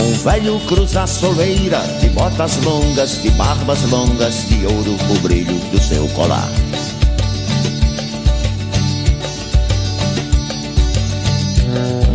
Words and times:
Um 0.00 0.12
velho 0.14 0.58
cruza 0.60 1.06
soleira, 1.06 1.80
de 2.00 2.08
botas 2.08 2.56
longas, 2.64 3.20
de 3.20 3.30
barbas 3.32 3.82
longas, 3.90 4.48
de 4.48 4.64
ouro 4.64 4.96
o 5.10 5.18
brilho 5.20 5.54
do 5.70 5.78
seu 5.80 6.08
colar. 6.08 6.48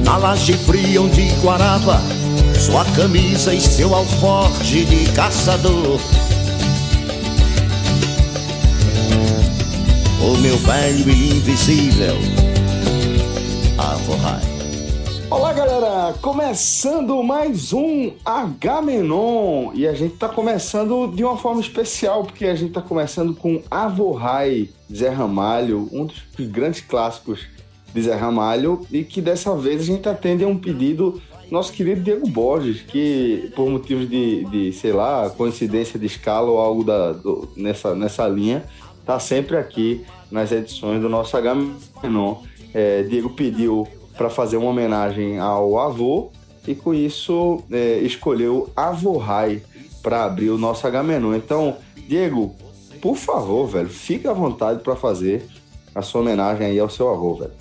Na 0.03 0.17
laje 0.17 0.53
fria 0.53 1.01
onde 1.01 1.29
guarava 1.41 2.01
sua 2.59 2.83
camisa 2.95 3.53
e 3.53 3.61
seu 3.61 3.93
alforje 3.93 4.85
de 4.85 5.11
caçador. 5.11 5.99
O 10.21 10.37
meu 10.37 10.57
velho 10.57 11.09
e 11.11 11.37
invisível, 11.37 12.17
Avorrai. 13.77 14.44
Olá 15.35 15.51
galera, 15.51 16.13
começando 16.21 17.21
mais 17.21 17.73
um 17.73 18.13
Agamenon 18.23 19.73
e 19.73 19.85
a 19.85 19.93
gente 19.93 20.15
tá 20.15 20.29
começando 20.29 21.07
de 21.13 21.25
uma 21.25 21.35
forma 21.35 21.59
especial 21.59 22.23
porque 22.23 22.45
a 22.45 22.55
gente 22.55 22.71
tá 22.71 22.81
começando 22.81 23.35
com 23.35 23.61
Avorrai 23.69 24.69
Zé 24.89 25.09
Ramalho, 25.09 25.89
um 25.91 26.05
dos 26.05 26.23
grandes 26.47 26.79
clássicos 26.79 27.41
de 27.93 28.01
Zé 28.01 28.15
Ramalho 28.15 28.87
e 28.89 29.03
que 29.03 29.21
dessa 29.21 29.53
vez 29.57 29.81
a 29.81 29.83
gente 29.83 30.07
atende 30.07 30.45
a 30.45 30.47
um 30.47 30.57
pedido 30.57 31.11
do 31.11 31.51
nosso 31.51 31.73
querido 31.73 31.99
Diego 32.01 32.29
Borges, 32.29 32.81
que 32.83 33.51
por 33.57 33.69
motivos 33.69 34.09
de, 34.09 34.45
de 34.45 34.71
sei 34.71 34.93
lá, 34.93 35.29
coincidência 35.31 35.99
de 35.99 36.05
escala 36.05 36.49
ou 36.49 36.57
algo 36.59 36.81
da, 36.81 37.11
do- 37.11 37.49
nessa, 37.57 37.93
nessa 37.93 38.25
linha, 38.25 38.63
tá 39.05 39.19
sempre 39.19 39.57
aqui 39.57 40.05
nas 40.31 40.53
edições 40.53 41.01
do 41.01 41.09
nosso 41.09 41.35
Agamenon. 41.35 42.37
É, 42.73 43.03
Diego 43.03 43.29
pediu 43.31 43.85
para 44.17 44.29
fazer 44.29 44.57
uma 44.57 44.69
homenagem 44.69 45.39
ao 45.39 45.77
avô 45.77 46.31
e 46.67 46.73
com 46.73 46.93
isso 46.93 47.61
é, 47.71 47.99
escolheu 47.99 48.69
Avorrai 48.75 49.61
para 50.01 50.23
abrir 50.23 50.49
o 50.49 50.57
nosso 50.57 50.85
Agamenon. 50.85 51.35
Então, 51.35 51.77
Diego, 52.07 52.55
por 53.01 53.15
favor, 53.15 53.67
velho, 53.67 53.89
fique 53.89 54.27
à 54.27 54.33
vontade 54.33 54.81
para 54.81 54.95
fazer 54.95 55.45
a 55.93 56.01
sua 56.01 56.21
homenagem 56.21 56.67
aí 56.67 56.79
ao 56.79 56.89
seu 56.89 57.09
avô, 57.09 57.35
velho. 57.35 57.51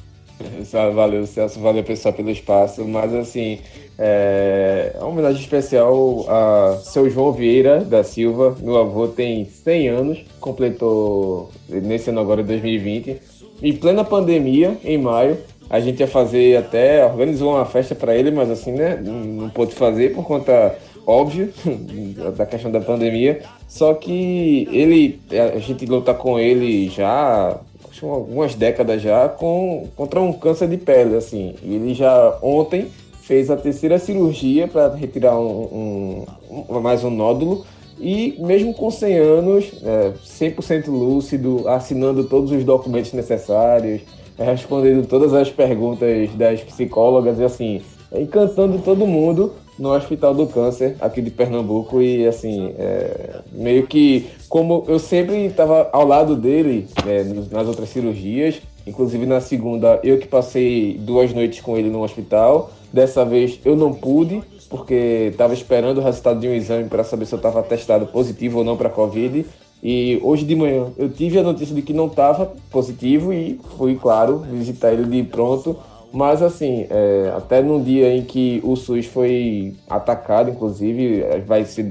Valeu, 0.94 1.26
Celso, 1.26 1.60
valeu 1.60 1.84
pessoal 1.84 2.12
pelo 2.12 2.30
espaço, 2.30 2.84
mas 2.84 3.14
assim, 3.14 3.60
é 3.96 4.96
uma 4.98 5.08
homenagem 5.08 5.40
especial 5.40 6.26
a 6.28 6.76
seu 6.82 7.08
João 7.08 7.32
Vieira 7.32 7.84
da 7.84 8.02
Silva, 8.02 8.56
meu 8.60 8.76
avô 8.76 9.06
tem 9.06 9.44
100 9.44 9.88
anos, 9.88 10.24
completou 10.40 11.50
nesse 11.68 12.10
ano 12.10 12.20
agora, 12.20 12.42
2020, 12.42 13.20
em 13.62 13.76
plena 13.76 14.04
pandemia, 14.04 14.76
em 14.84 14.98
maio, 14.98 15.38
a 15.68 15.80
gente 15.80 16.00
ia 16.00 16.06
fazer 16.06 16.56
até, 16.56 17.04
organizou 17.04 17.52
uma 17.52 17.64
festa 17.64 17.94
para 17.94 18.14
ele, 18.14 18.30
mas 18.30 18.50
assim, 18.50 18.72
né, 18.72 19.00
não 19.02 19.48
pôde 19.50 19.74
fazer 19.74 20.14
por 20.14 20.24
conta, 20.24 20.76
óbvio, 21.06 21.52
da 22.36 22.46
questão 22.46 22.70
da 22.70 22.80
pandemia, 22.80 23.40
só 23.68 23.94
que 23.94 24.68
ele, 24.70 25.20
a 25.54 25.58
gente 25.58 25.84
luta 25.86 26.14
com 26.14 26.38
ele 26.38 26.88
já 26.88 27.58
algumas 28.02 28.54
décadas 28.54 29.00
já 29.00 29.28
com, 29.28 29.88
contra 29.96 30.20
um 30.20 30.32
câncer 30.32 30.68
de 30.68 30.76
pele, 30.76 31.16
assim. 31.16 31.54
Ele 31.62 31.94
já 31.94 32.38
ontem 32.42 32.88
fez 33.22 33.50
a 33.50 33.56
terceira 33.56 33.98
cirurgia 33.98 34.68
para 34.68 34.94
retirar 34.94 35.38
um, 35.38 36.24
um- 36.68 36.80
mais 36.80 37.04
um 37.04 37.10
nódulo 37.10 37.64
e 37.98 38.36
mesmo 38.38 38.74
com 38.74 38.90
100 38.90 39.16
anos, 39.16 39.72
é, 39.82 40.12
100% 40.24 40.88
lúcido, 40.88 41.68
assinando 41.68 42.24
todos 42.24 42.50
os 42.50 42.64
documentos 42.64 43.12
necessários, 43.12 44.02
respondendo 44.38 45.06
todas 45.06 45.32
as 45.34 45.50
perguntas 45.50 46.30
das 46.34 46.60
psicólogas 46.60 47.38
e 47.38 47.44
assim, 47.44 47.82
encantando 48.14 48.78
todo 48.78 49.06
mundo 49.06 49.52
no 49.78 49.92
Hospital 49.92 50.34
do 50.34 50.46
Câncer 50.46 50.96
aqui 51.00 51.20
de 51.20 51.30
Pernambuco 51.30 52.00
e 52.00 52.26
assim, 52.26 52.72
é, 52.78 53.40
meio 53.52 53.86
que 53.86 54.26
como 54.48 54.84
eu 54.86 54.98
sempre 54.98 55.46
estava 55.46 55.88
ao 55.92 56.06
lado 56.06 56.36
dele 56.36 56.86
nos- 57.34 57.50
nas 57.50 57.66
outras 57.66 57.88
cirurgias, 57.88 58.60
inclusive 58.86 59.26
na 59.26 59.40
segunda 59.40 59.98
eu 60.04 60.18
que 60.18 60.28
passei 60.28 60.96
duas 61.00 61.32
noites 61.32 61.60
com 61.60 61.76
ele 61.76 61.90
no 61.90 62.04
hospital, 62.04 62.70
dessa 62.92 63.24
vez 63.24 63.58
eu 63.64 63.74
não 63.74 63.92
pude 63.92 64.42
porque 64.70 65.28
estava 65.30 65.52
esperando 65.54 65.98
o 65.98 66.02
resultado 66.02 66.40
de 66.40 66.48
um 66.48 66.54
exame 66.54 66.88
para 66.88 67.04
saber 67.04 67.26
se 67.26 67.34
eu 67.34 67.36
estava 67.36 67.62
testado 67.62 68.06
positivo 68.06 68.58
ou 68.58 68.64
não 68.64 68.76
para 68.76 68.88
Covid. 68.88 69.44
E 69.84 70.18
hoje 70.22 70.46
de 70.46 70.56
manhã 70.56 70.86
eu 70.96 71.10
tive 71.10 71.38
a 71.38 71.42
notícia 71.42 71.74
de 71.74 71.82
que 71.82 71.92
não 71.92 72.06
estava 72.06 72.54
positivo 72.70 73.34
e 73.34 73.60
fui, 73.76 73.96
claro, 73.96 74.38
visitar 74.38 74.90
ele 74.94 75.04
de 75.04 75.22
pronto. 75.28 75.76
Mas 76.10 76.40
assim, 76.40 76.86
é, 76.88 77.32
até 77.36 77.60
no 77.60 77.82
dia 77.82 78.14
em 78.14 78.22
que 78.22 78.60
o 78.64 78.76
SUS 78.76 79.04
foi 79.04 79.74
atacado, 79.90 80.48
inclusive, 80.48 81.20
é, 81.22 81.40
vai 81.40 81.64
ser 81.66 81.90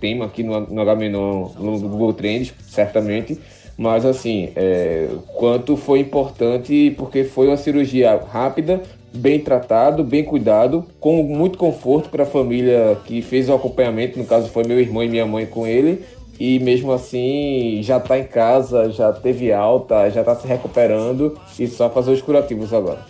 tema 0.00 0.24
aqui 0.24 0.42
no, 0.42 0.60
no 0.60 0.84
no 0.84 1.78
Google 1.80 2.14
Trends, 2.14 2.54
certamente. 2.68 3.38
Mas 3.76 4.06
assim, 4.06 4.50
é, 4.56 5.08
quanto 5.34 5.76
foi 5.76 5.98
importante, 6.00 6.94
porque 6.96 7.24
foi 7.24 7.48
uma 7.48 7.56
cirurgia 7.58 8.16
rápida, 8.16 8.80
bem 9.12 9.40
tratado, 9.40 10.02
bem 10.04 10.24
cuidado, 10.24 10.84
com 10.98 11.22
muito 11.22 11.58
conforto 11.58 12.08
para 12.08 12.22
a 12.22 12.26
família 12.26 12.96
que 13.04 13.20
fez 13.20 13.48
o 13.48 13.54
acompanhamento, 13.54 14.18
no 14.18 14.24
caso 14.24 14.48
foi 14.48 14.64
meu 14.64 14.78
irmão 14.78 15.02
e 15.02 15.08
minha 15.08 15.26
mãe 15.26 15.44
com 15.44 15.66
ele, 15.66 16.04
e 16.38 16.58
mesmo 16.58 16.92
assim 16.92 17.80
já 17.82 17.98
está 17.98 18.18
em 18.18 18.24
casa, 18.26 18.90
já 18.90 19.12
teve 19.12 19.52
alta, 19.52 20.10
já 20.10 20.20
está 20.20 20.34
se 20.36 20.46
recuperando 20.46 21.38
e 21.58 21.66
só 21.66 21.88
fazer 21.90 22.12
os 22.12 22.22
curativos 22.22 22.72
agora. 22.72 23.04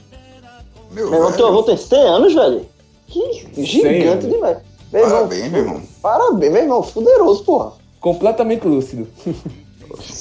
Meu, 0.91 1.11
Meu 1.11 1.19
irmão, 1.21 1.33
teu 1.37 1.47
avô 1.49 1.63
tem 1.63 1.77
100 1.77 1.99
anos, 2.01 2.35
velho. 2.35 2.67
Que 3.07 3.65
gigante 3.65 4.27
demais. 4.27 4.59
Meu 4.93 5.03
irmão, 5.03 5.19
Parabéns, 5.19 5.51
meu 5.53 5.61
irmão. 5.61 5.83
Parabéns, 6.03 6.53
meu 6.53 6.63
irmão. 6.63 6.83
Fuderoso, 6.83 7.45
porra. 7.45 7.73
Completamente 8.01 8.67
lúcido. 8.67 9.07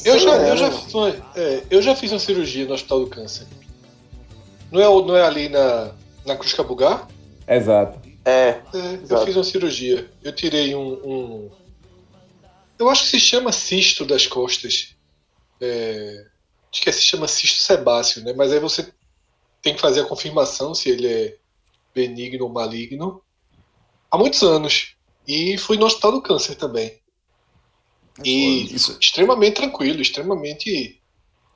Eu 0.04 0.20
já, 0.20 0.36
eu, 0.36 0.48
anos. 0.48 0.60
já 0.60 0.72
fiz 0.72 0.94
uma, 0.94 1.16
é, 1.36 1.62
eu 1.70 1.82
já 1.82 1.96
fiz 1.96 2.12
uma 2.12 2.20
cirurgia 2.20 2.66
no 2.66 2.74
Hospital 2.74 3.00
do 3.02 3.08
Câncer. 3.08 3.46
Não 4.72 4.82
é, 4.82 4.86
não 4.86 5.16
é 5.16 5.22
ali 5.24 5.50
na, 5.50 5.92
na 6.26 6.36
Cruz 6.36 6.54
Cabugá? 6.54 7.08
Exato. 7.48 8.00
É. 8.24 8.32
É, 8.50 8.58
eu 8.74 9.02
Exato. 9.04 9.26
fiz 9.26 9.36
uma 9.36 9.44
cirurgia. 9.44 10.06
Eu 10.24 10.34
tirei 10.34 10.76
um, 10.76 10.94
um- 11.04 11.50
Eu 12.78 12.90
acho 12.90 13.04
que 13.04 13.10
se 13.10 13.20
chama 13.20 13.52
cisto 13.52 14.06
das 14.06 14.28
costas. 14.28 14.96
É, 15.62 16.26
Acho 16.72 16.82
que 16.82 16.92
se 16.92 17.02
chama 17.04 17.26
cisto 17.28 17.64
sebáceo, 17.64 18.22
né? 18.24 18.34
Mas 18.34 18.52
aí 18.52 18.60
você 18.60 18.92
tem 19.62 19.74
que 19.74 19.82
fazer 19.82 20.02
a 20.02 20.06
confirmação 20.06 20.76
se 20.76 20.90
ele 20.90 21.08
é 21.08 21.38
benigno 21.94 22.44
ou 22.44 22.52
maligno. 22.52 23.22
Há 24.12 24.18
muitos 24.18 24.44
anos. 24.44 24.96
E 25.26 25.58
fui 25.58 25.78
no 25.78 25.86
Hospital 25.86 26.12
do 26.12 26.22
Câncer 26.22 26.56
também. 26.56 27.00
E 28.24 28.74
Isso. 28.76 28.98
extremamente 29.00 29.56
tranquilo, 29.56 30.02
extremamente. 30.02 31.02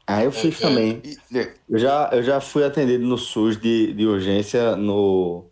Ah, 0.08 0.24
eu 0.24 0.32
fiz 0.32 0.58
É, 0.58 0.62
também. 0.62 1.02
E- 1.04 1.38
é, 1.38 1.54
Eu 1.70 1.78
já, 1.78 2.10
eu 2.14 2.24
já 2.24 2.42
fui 2.42 2.64
atendido 2.64 3.06
no 3.06 3.18
SUS 3.18 3.60
de, 3.60 3.94
de 3.94 4.06
urgência 4.06 4.76
no, 4.76 5.46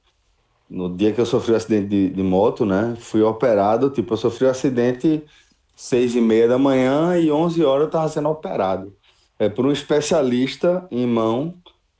no 0.69 0.95
dia 0.95 1.13
que 1.13 1.21
eu 1.21 1.25
sofri 1.25 1.51
o 1.51 1.55
acidente 1.55 1.87
de, 1.89 2.09
de 2.09 2.23
moto, 2.23 2.65
né? 2.65 2.95
Fui 2.99 3.21
operado, 3.21 3.89
tipo, 3.89 4.13
eu 4.13 4.17
sofri 4.17 4.45
o 4.45 4.49
acidente 4.49 5.23
seis 5.77 6.15
e 6.15 6.19
meia 6.19 6.47
da 6.47 6.57
manhã 6.57 7.15
e 7.19 7.31
11 7.31 7.63
horas 7.63 7.85
eu 7.85 7.91
tava 7.91 8.09
sendo 8.09 8.29
operado. 8.29 8.91
É 9.37 9.47
por 9.47 9.63
um 9.63 9.71
especialista 9.71 10.87
em 10.89 11.05
mão 11.05 11.53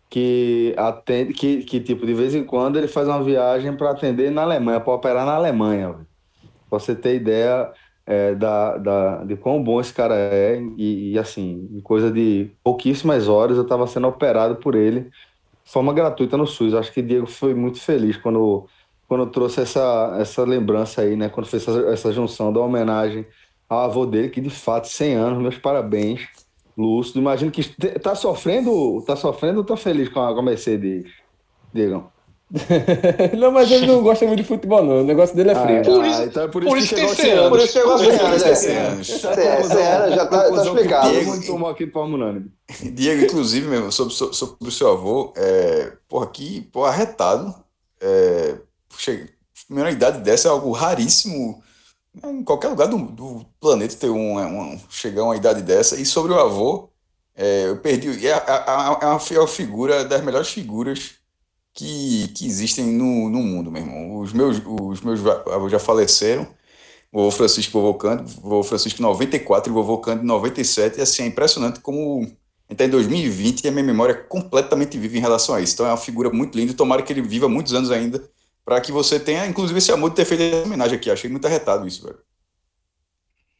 que 0.09 0.74
atende, 0.75 1.31
que, 1.33 1.63
que 1.63 1.79
tipo, 1.79 2.03
de 2.03 2.13
vez 2.13 2.33
em 2.33 2.44
quando 2.44 2.77
ele 2.77 2.88
faz 2.88 3.07
uma 3.07 3.24
viagem 3.24 3.77
para 3.77 3.91
atender 3.91 4.31
na 4.31 4.41
Alemanha, 4.41 4.79
para 4.79 4.94
operar 4.94 5.27
na 5.27 5.35
Alemanha. 5.35 5.94
Pra 6.68 6.79
você 6.79 6.95
ter 6.95 7.15
ideia 7.15 7.71
é, 8.03 8.33
da, 8.33 8.77
da, 8.77 9.24
de 9.24 9.35
quão 9.35 9.62
bom 9.63 9.80
esse 9.80 9.94
cara 9.94 10.15
é, 10.15 10.59
e, 10.75 11.12
e, 11.12 11.19
assim, 11.19 11.69
em 11.71 11.80
coisa 11.80 12.09
de 12.09 12.50
pouquíssimas 12.63 13.27
horas 13.27 13.57
eu 13.57 13.63
estava 13.63 13.85
sendo 13.85 14.07
operado 14.07 14.56
por 14.56 14.73
ele, 14.73 15.01
de 15.63 15.71
forma 15.71 15.94
gratuita 15.94 16.35
no 16.35 16.47
SUS. 16.47 16.73
Acho 16.73 16.91
que 16.91 17.03
Diego 17.03 17.27
foi 17.27 17.53
muito 17.53 17.80
feliz 17.80 18.18
quando, 18.18 18.65
quando 19.07 19.27
trouxe 19.27 19.62
essa, 19.62 20.18
essa 20.19 20.44
lembrança 20.44 21.01
aí, 21.01 21.15
né? 21.15 21.30
Quando 21.30 21.45
fez 21.45 21.68
essa, 21.68 21.80
essa 21.89 22.12
junção 22.12 22.51
da 22.51 22.59
homenagem 22.59 23.23
ao 23.69 23.79
avô 23.79 24.05
dele, 24.05 24.29
que 24.29 24.41
de 24.41 24.49
fato, 24.49 24.87
100 24.87 25.15
anos, 25.15 25.41
meus 25.41 25.57
parabéns. 25.57 26.27
Lúcido, 26.77 27.17
imagino 27.19 27.49
que 27.51 27.63
te- 27.63 27.97
tá 27.99 28.13
sofrendo, 28.13 29.01
tá 29.01 29.15
sofrendo 29.15 29.59
ou 29.59 29.63
tá 29.63 29.75
feliz 29.75 30.09
com 30.09 30.19
a, 30.21 30.31
com 30.33 30.39
a 30.39 30.43
Mercedes, 30.43 31.11
Diego? 31.73 32.11
não, 33.37 33.51
mas 33.51 33.69
ele 33.69 33.87
não 33.87 34.01
gosta 34.01 34.25
muito 34.25 34.41
de 34.41 34.47
futebol, 34.47 34.81
não. 34.83 35.01
O 35.01 35.03
negócio 35.03 35.35
dele 35.35 35.49
é 35.51 35.55
frio. 35.55 35.81
Por 35.83 36.05
isso- 36.05 36.23
então 36.23 36.43
é 36.43 36.47
por 36.47 36.63
por 36.63 36.77
isso 36.77 36.95
que 36.95 37.01
isso 37.01 37.15
tem 37.15 37.15
chegou 37.15 37.15
100 37.15 37.25
esse 37.25 37.39
anos. 37.39 37.49
Por 37.49 37.59
isso 37.59 37.73
que 37.73 37.79
eu 37.79 37.87
gosto 37.87 38.03
de 38.03 38.09
anos, 38.25 38.43
Tem 38.43 38.51
é. 38.51 38.55
100 38.55 38.77
anos. 38.77 39.23
É 39.25 39.95
a 39.97 40.09
já 40.11 40.25
tá- 40.27 40.43
tá 40.43 40.51
que 40.51 40.57
explicado. 40.67 41.13
mundo 41.25 41.45
tomou 41.45 41.69
aqui 41.69 41.87
para. 41.87 42.41
Diego, 42.93 43.23
inclusive, 43.25 43.67
mesmo, 43.67 43.91
sobre, 43.91 44.13
sobre, 44.13 44.55
o 44.67 44.71
seu 44.71 44.91
avô, 44.91 45.33
é, 45.35 45.93
porra, 46.07 46.27
que 46.27 46.61
porra, 46.71 46.89
arretado. 46.89 47.53
É, 47.99 48.55
chega, 48.97 49.27
primeira 49.65 49.91
idade 49.91 50.19
dessa 50.19 50.47
é 50.47 50.51
algo 50.51 50.71
raríssimo 50.71 51.61
em 52.23 52.43
qualquer 52.43 52.69
lugar 52.69 52.87
do, 52.87 52.97
do 53.11 53.45
planeta 53.59 53.95
ter 53.95 54.09
um, 54.09 54.37
um- 54.39 54.79
chegar 54.89 55.21
a 55.21 55.25
uma 55.25 55.35
idade 55.37 55.61
dessa. 55.61 55.95
E 55.99 56.05
sobre 56.05 56.31
o 56.33 56.39
avô, 56.39 56.89
é, 57.35 57.67
eu 57.69 57.77
perdi. 57.81 58.27
É, 58.27 58.31
é, 58.31 58.37
é 58.67 58.71
uma, 59.07 59.19
é 59.31 59.39
uma 59.39 59.47
figura 59.47 60.05
das 60.05 60.23
melhores 60.23 60.49
figuras 60.49 61.15
que, 61.73 62.29
que 62.29 62.45
existem 62.47 62.85
no, 62.87 63.29
no 63.29 63.39
mundo, 63.43 63.71
meu 63.71 63.81
irmão. 63.83 64.19
Os 64.19 64.33
meus, 64.33 64.61
os 64.65 65.01
meus 65.01 65.21
já 65.71 65.79
faleceram. 65.79 66.47
O 67.11 67.19
vovô 67.19 67.31
Francisco 67.31 67.77
e 67.77 67.81
o 67.81 67.83
vovô 68.41 68.63
Francisco 68.63 69.01
94 69.01 69.71
e 69.71 69.73
vovô 69.73 69.97
Cândido 69.99 70.25
97. 70.27 70.99
E 70.99 71.01
assim, 71.01 71.23
é 71.23 71.27
impressionante 71.27 71.79
como 71.79 72.27
a 72.69 72.73
está 72.73 72.85
em 72.85 72.89
2020 72.89 73.63
e 73.63 73.67
a 73.67 73.71
minha 73.71 73.83
memória 73.83 74.13
é 74.13 74.15
completamente 74.15 74.97
viva 74.97 75.17
em 75.17 75.21
relação 75.21 75.55
a 75.55 75.61
isso. 75.61 75.73
Então 75.73 75.85
é 75.85 75.89
uma 75.91 75.97
figura 75.97 76.29
muito 76.29 76.57
linda. 76.57 76.73
Tomara 76.73 77.01
que 77.01 77.13
ele 77.13 77.21
viva 77.21 77.47
muitos 77.47 77.73
anos 77.73 77.91
ainda, 77.91 78.29
para 78.67 78.81
que 78.81 78.91
você 78.91 79.17
tenha, 79.17 79.47
inclusive, 79.47 79.77
esse 79.77 79.93
amor 79.93 80.09
de 80.09 80.17
ter 80.17 80.25
feito 80.25 80.43
essa 80.43 80.65
homenagem 80.65 80.97
aqui. 80.97 81.09
Achei 81.09 81.29
muito 81.29 81.45
arretado 81.45 81.87
isso, 81.87 82.03
velho. 82.05 82.19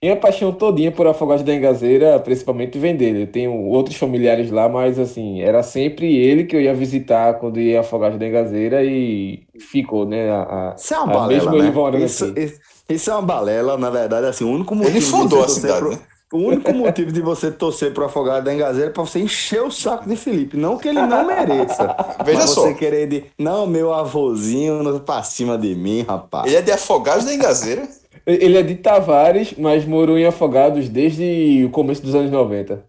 Minha 0.04 0.20
paixão 0.20 0.54
todinha 0.54 0.92
por 0.92 1.08
Afogados 1.08 1.44
da 1.44 1.56
Engazeira, 1.56 2.20
principalmente 2.20 2.78
vem 2.78 2.96
dele. 2.96 3.24
Eu 3.24 3.32
tenho 3.32 3.54
outros 3.54 3.96
familiares 3.96 4.52
lá, 4.52 4.68
mas 4.70 5.00
assim, 5.00 5.42
era 5.42 5.64
sempre 5.64 6.14
ele 6.16 6.44
que 6.44 6.56
eu 6.56 6.62
ia 6.62 6.74
visitar 6.76 7.40
quando 7.40 7.58
ia 7.60 7.78
a 7.78 7.82
Afogados 7.82 8.20
da 8.20 8.28
Engazeira 8.28 8.84
e 8.84 9.48
ficou, 9.58 10.06
né? 10.06 10.30
A, 10.30 10.42
a- 10.74 10.76
Isso 10.76 10.94
é 10.94 11.00
uma 11.00 11.08
a 11.08 11.12
balela, 11.12 11.56
né? 11.56 11.58
Olivorana 11.58 12.06
Isso, 12.06 12.26
aqui. 12.26 12.36
isso, 12.36 12.60
isso 12.90 13.10
é 13.10 13.14
uma 13.14 13.22
balela, 13.24 13.78
na 13.78 13.90
verdade, 13.90 14.28
assim, 14.28 14.44
o 14.44 14.50
único 14.52 14.76
motivo 14.76 14.96
Ele 14.98 15.00
de 15.00 15.06
fundou 15.06 15.44
a 15.44 15.48
cidade, 15.48 15.80
pro- 15.80 15.90
né? 15.90 16.00
O 16.34 16.38
único 16.40 16.74
motivo 16.74 17.12
de 17.12 17.22
você 17.22 17.50
torcer 17.50 17.94
pro 17.94 18.04
Afogado 18.06 18.44
da 18.46 18.54
Engazeira 18.54 18.90
é 18.90 18.94
pra 18.94 19.02
você 19.04 19.20
encher 19.20 19.62
o 19.62 19.72
saco 19.72 20.08
de 20.10 20.16
Felipe, 20.18 20.58
não 20.58 20.78
que 20.78 20.90
ele 20.90 21.02
não 21.02 21.26
mereça. 21.26 21.96
Veja 22.26 22.40
mas 22.40 22.50
só. 22.50 22.62
você 22.64 22.74
querer 22.74 23.08
de, 23.08 23.26
não, 23.40 23.66
meu 23.66 23.94
avôzinho 23.94 24.84
no- 24.84 25.00
pra 25.00 25.24
cima 25.24 25.58
de 25.58 25.74
mim, 25.74 26.02
rapaz. 26.02 26.46
Ele 26.48 26.58
é 26.58 26.62
de 26.62 26.72
Afogados 26.72 27.24
da 27.26 27.34
Engazeira. 27.34 27.88
Ele 28.26 28.58
é 28.58 28.62
de 28.62 28.76
Tavares, 28.76 29.54
mas 29.58 29.86
morou 29.86 30.18
em 30.18 30.26
Afogados 30.26 30.90
desde 30.90 31.64
o 31.66 31.70
começo 31.70 32.02
dos 32.02 32.14
anos 32.14 32.30
90. 32.30 32.84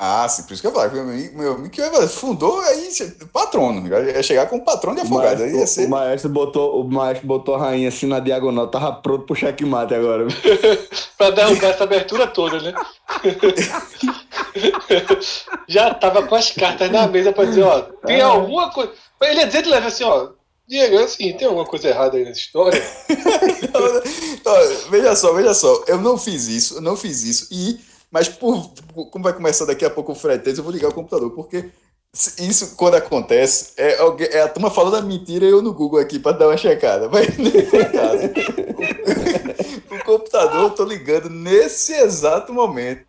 Ah, 0.00 0.28
sim, 0.28 0.44
por 0.44 0.52
isso 0.52 0.62
que 0.62 0.68
eu 0.68 0.72
falei. 0.72 1.28
Meu 1.34 1.54
amigo, 1.54 1.70
que 1.70 1.82
fundou 2.06 2.60
aí, 2.60 2.88
patrono. 3.32 3.84
Ia 3.88 4.22
chegar 4.22 4.46
como 4.46 4.64
patrono 4.64 4.94
de 4.94 5.02
O 5.02 5.06
Afogados. 5.06 5.42
Aí 5.42 5.56
ia 5.56 5.66
ser. 5.66 5.86
o 5.86 5.90
maestro 5.90 6.30
botou, 6.30 6.80
o 6.80 6.88
maestro 6.88 7.26
botou 7.26 7.56
a 7.56 7.58
rainha 7.58 7.88
assim 7.88 8.06
na 8.06 8.20
diagonal, 8.20 8.68
tava 8.68 8.92
pronto 8.92 9.26
pro 9.26 9.34
checkmate 9.34 9.94
agora. 9.94 10.28
Pra 11.18 11.30
derrubar 11.30 11.70
essa 11.70 11.82
abertura 11.82 12.28
toda, 12.28 12.60
né? 12.60 12.72
Já 15.66 15.92
tava 15.94 16.22
com 16.22 16.36
as 16.36 16.52
cartas 16.52 16.92
na 16.92 17.08
mesa 17.08 17.32
pra 17.32 17.44
dizer, 17.44 17.64
ó, 17.64 17.80
tem 18.06 18.20
alguma 18.20 18.70
coisa. 18.70 18.92
Ele 19.20 19.40
ia 19.40 19.46
dizer 19.48 19.62
de 19.62 19.68
leve 19.68 19.88
assim, 19.88 20.04
ó, 20.04 20.28
Diego, 20.68 20.96
assim, 20.98 21.32
tem 21.32 21.48
alguma 21.48 21.64
coisa 21.64 21.88
errada 21.88 22.16
aí 22.16 22.24
nessa 22.24 22.40
história? 22.40 22.80
Então, 24.40 24.54
veja 24.90 25.16
só, 25.16 25.32
veja 25.34 25.52
só. 25.52 25.82
Eu 25.86 25.98
não 25.98 26.16
fiz 26.16 26.46
isso, 26.46 26.76
eu 26.76 26.80
não 26.80 26.96
fiz 26.96 27.22
isso. 27.22 27.48
E, 27.50 27.78
mas 28.10 28.28
por, 28.28 28.68
por- 28.94 29.10
como 29.10 29.24
vai 29.24 29.32
começar 29.32 29.64
daqui 29.66 29.84
a 29.84 29.90
pouco 29.90 30.12
o 30.12 30.14
fretes, 30.14 30.56
eu 30.58 30.64
vou 30.64 30.72
ligar 30.72 30.88
o 30.88 30.94
computador, 30.94 31.30
porque 31.32 31.70
isso, 32.38 32.74
quando 32.76 32.94
acontece, 32.94 33.72
é, 33.76 33.98
alguém- 33.98 34.28
é 34.30 34.40
a 34.42 34.48
turma 34.48 34.70
falando 34.70 34.96
a 34.96 35.02
mentira 35.02 35.44
e 35.44 35.50
eu 35.50 35.60
no 35.60 35.74
Google 35.74 36.00
aqui 36.00 36.18
para 36.18 36.36
dar 36.38 36.48
uma 36.48 36.56
checada. 36.56 37.08
Mas 37.08 37.28
o, 39.90 40.04
computador 40.04 40.62
eu 40.62 40.70
tô 40.70 40.84
ligando 40.84 41.28
nesse 41.28 41.92
exato 41.92 42.52
momento. 42.52 43.04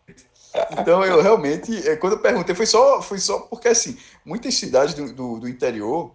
Então 0.72 1.04
eu 1.06 1.22
realmente, 1.22 1.88
é, 1.88 1.96
quando 1.96 2.14
eu 2.14 2.20
perguntei, 2.20 2.54
foi 2.56 2.66
só, 2.66 3.02
foi 3.02 3.20
só 3.20 3.40
porque 3.40 3.68
assim, 3.70 3.98
muitas 4.26 4.56
cidades 4.56 4.94
do, 4.96 5.14
do, 5.14 5.40
do 5.40 5.48
interior 5.48 6.12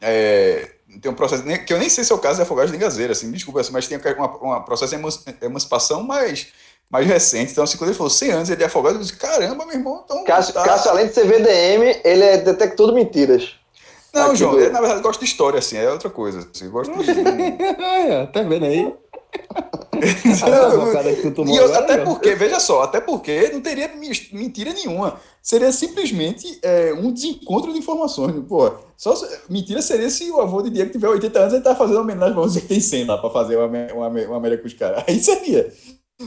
é, 0.00 0.72
tem 1.00 1.10
um 1.10 1.14
processo, 1.14 1.44
que 1.64 1.72
eu 1.72 1.78
nem 1.78 1.88
sei 1.88 2.04
se 2.04 2.12
é 2.12 2.14
o 2.14 2.18
caso 2.18 2.36
de 2.36 2.42
Afogados 2.42 2.70
de 2.70 2.76
Engazeira, 2.76 3.12
assim, 3.12 3.30
desculpa, 3.30 3.60
assim, 3.60 3.72
mas 3.72 3.86
tem 3.86 3.98
um 3.98 4.62
processo 4.64 4.96
de 4.96 5.00
eman- 5.00 5.38
emancipação 5.42 6.02
mais, 6.02 6.48
mais 6.90 7.06
recente. 7.06 7.52
Então, 7.52 7.62
assim, 7.64 7.78
quando 7.78 7.90
ele 7.90 7.96
falou 7.96 8.10
100 8.10 8.30
anos, 8.32 8.50
ele 8.50 8.62
é 8.62 8.66
afogado, 8.66 8.96
eu 8.96 9.00
disse, 9.00 9.14
caramba, 9.16 9.64
meu 9.64 9.76
irmão, 9.76 10.02
então. 10.04 10.24
Cássio, 10.24 10.52
tá- 10.54 10.64
Cássio, 10.64 10.90
além 10.90 11.06
de 11.06 11.14
ser 11.14 11.24
VDM, 11.24 12.00
ele 12.04 12.24
é 12.24 12.36
detector 12.38 12.88
de 12.88 12.94
mentiras. 12.94 13.54
Não, 14.12 14.26
aqui 14.26 14.36
João, 14.36 14.52
do- 14.54 14.60
eu, 14.60 14.72
na 14.72 14.80
verdade 14.80 15.02
gosto 15.02 15.20
de 15.20 15.26
história, 15.26 15.58
assim, 15.60 15.76
é 15.76 15.88
outra 15.88 16.10
coisa. 16.10 16.40
Assim, 16.52 16.64
eu 16.64 16.70
gosto 16.72 16.92
de. 16.92 17.10
Olha, 17.80 18.26
tá 18.34 18.42
vendo 18.42 18.64
aí? 18.66 18.92
Não, 20.50 21.44
E 21.46 21.56
eu- 21.56 21.74
até 21.74 21.98
porque, 21.98 22.34
veja 22.34 22.58
só, 22.58 22.82
até 22.82 23.00
porque 23.00 23.50
não 23.52 23.60
teria 23.60 23.88
mentira 24.32 24.72
nenhuma. 24.72 25.20
Seria 25.42 25.70
simplesmente 25.70 26.58
é, 26.62 26.92
um 26.92 27.12
desencontro 27.12 27.72
de 27.72 27.78
informações. 27.78 28.34
Pô, 28.48 28.72
só 28.96 29.14
se- 29.14 29.28
mentira 29.48 29.80
seria 29.82 30.10
se 30.10 30.28
o 30.30 30.40
avô 30.40 30.62
de 30.62 30.70
Diego 30.70 30.90
tiver 30.90 31.08
80 31.08 31.38
anos 31.38 31.52
e 31.52 31.56
ele 31.56 31.62
tá 31.64 31.76
fazendo 31.76 32.00
homenagem 32.00 32.34
pra 32.34 32.42
você 32.42 32.60
que 32.60 32.66
tem 32.68 32.80
100 32.80 33.04
lá 33.04 33.18
pra 33.18 33.30
fazer 33.30 33.56
uma, 33.56 33.66
uma, 33.92 34.08
uma 34.08 34.36
América 34.36 34.62
com 34.62 34.68
os 34.68 34.74
caras. 34.74 35.04
Aí 35.06 35.20
seria. 35.22 35.72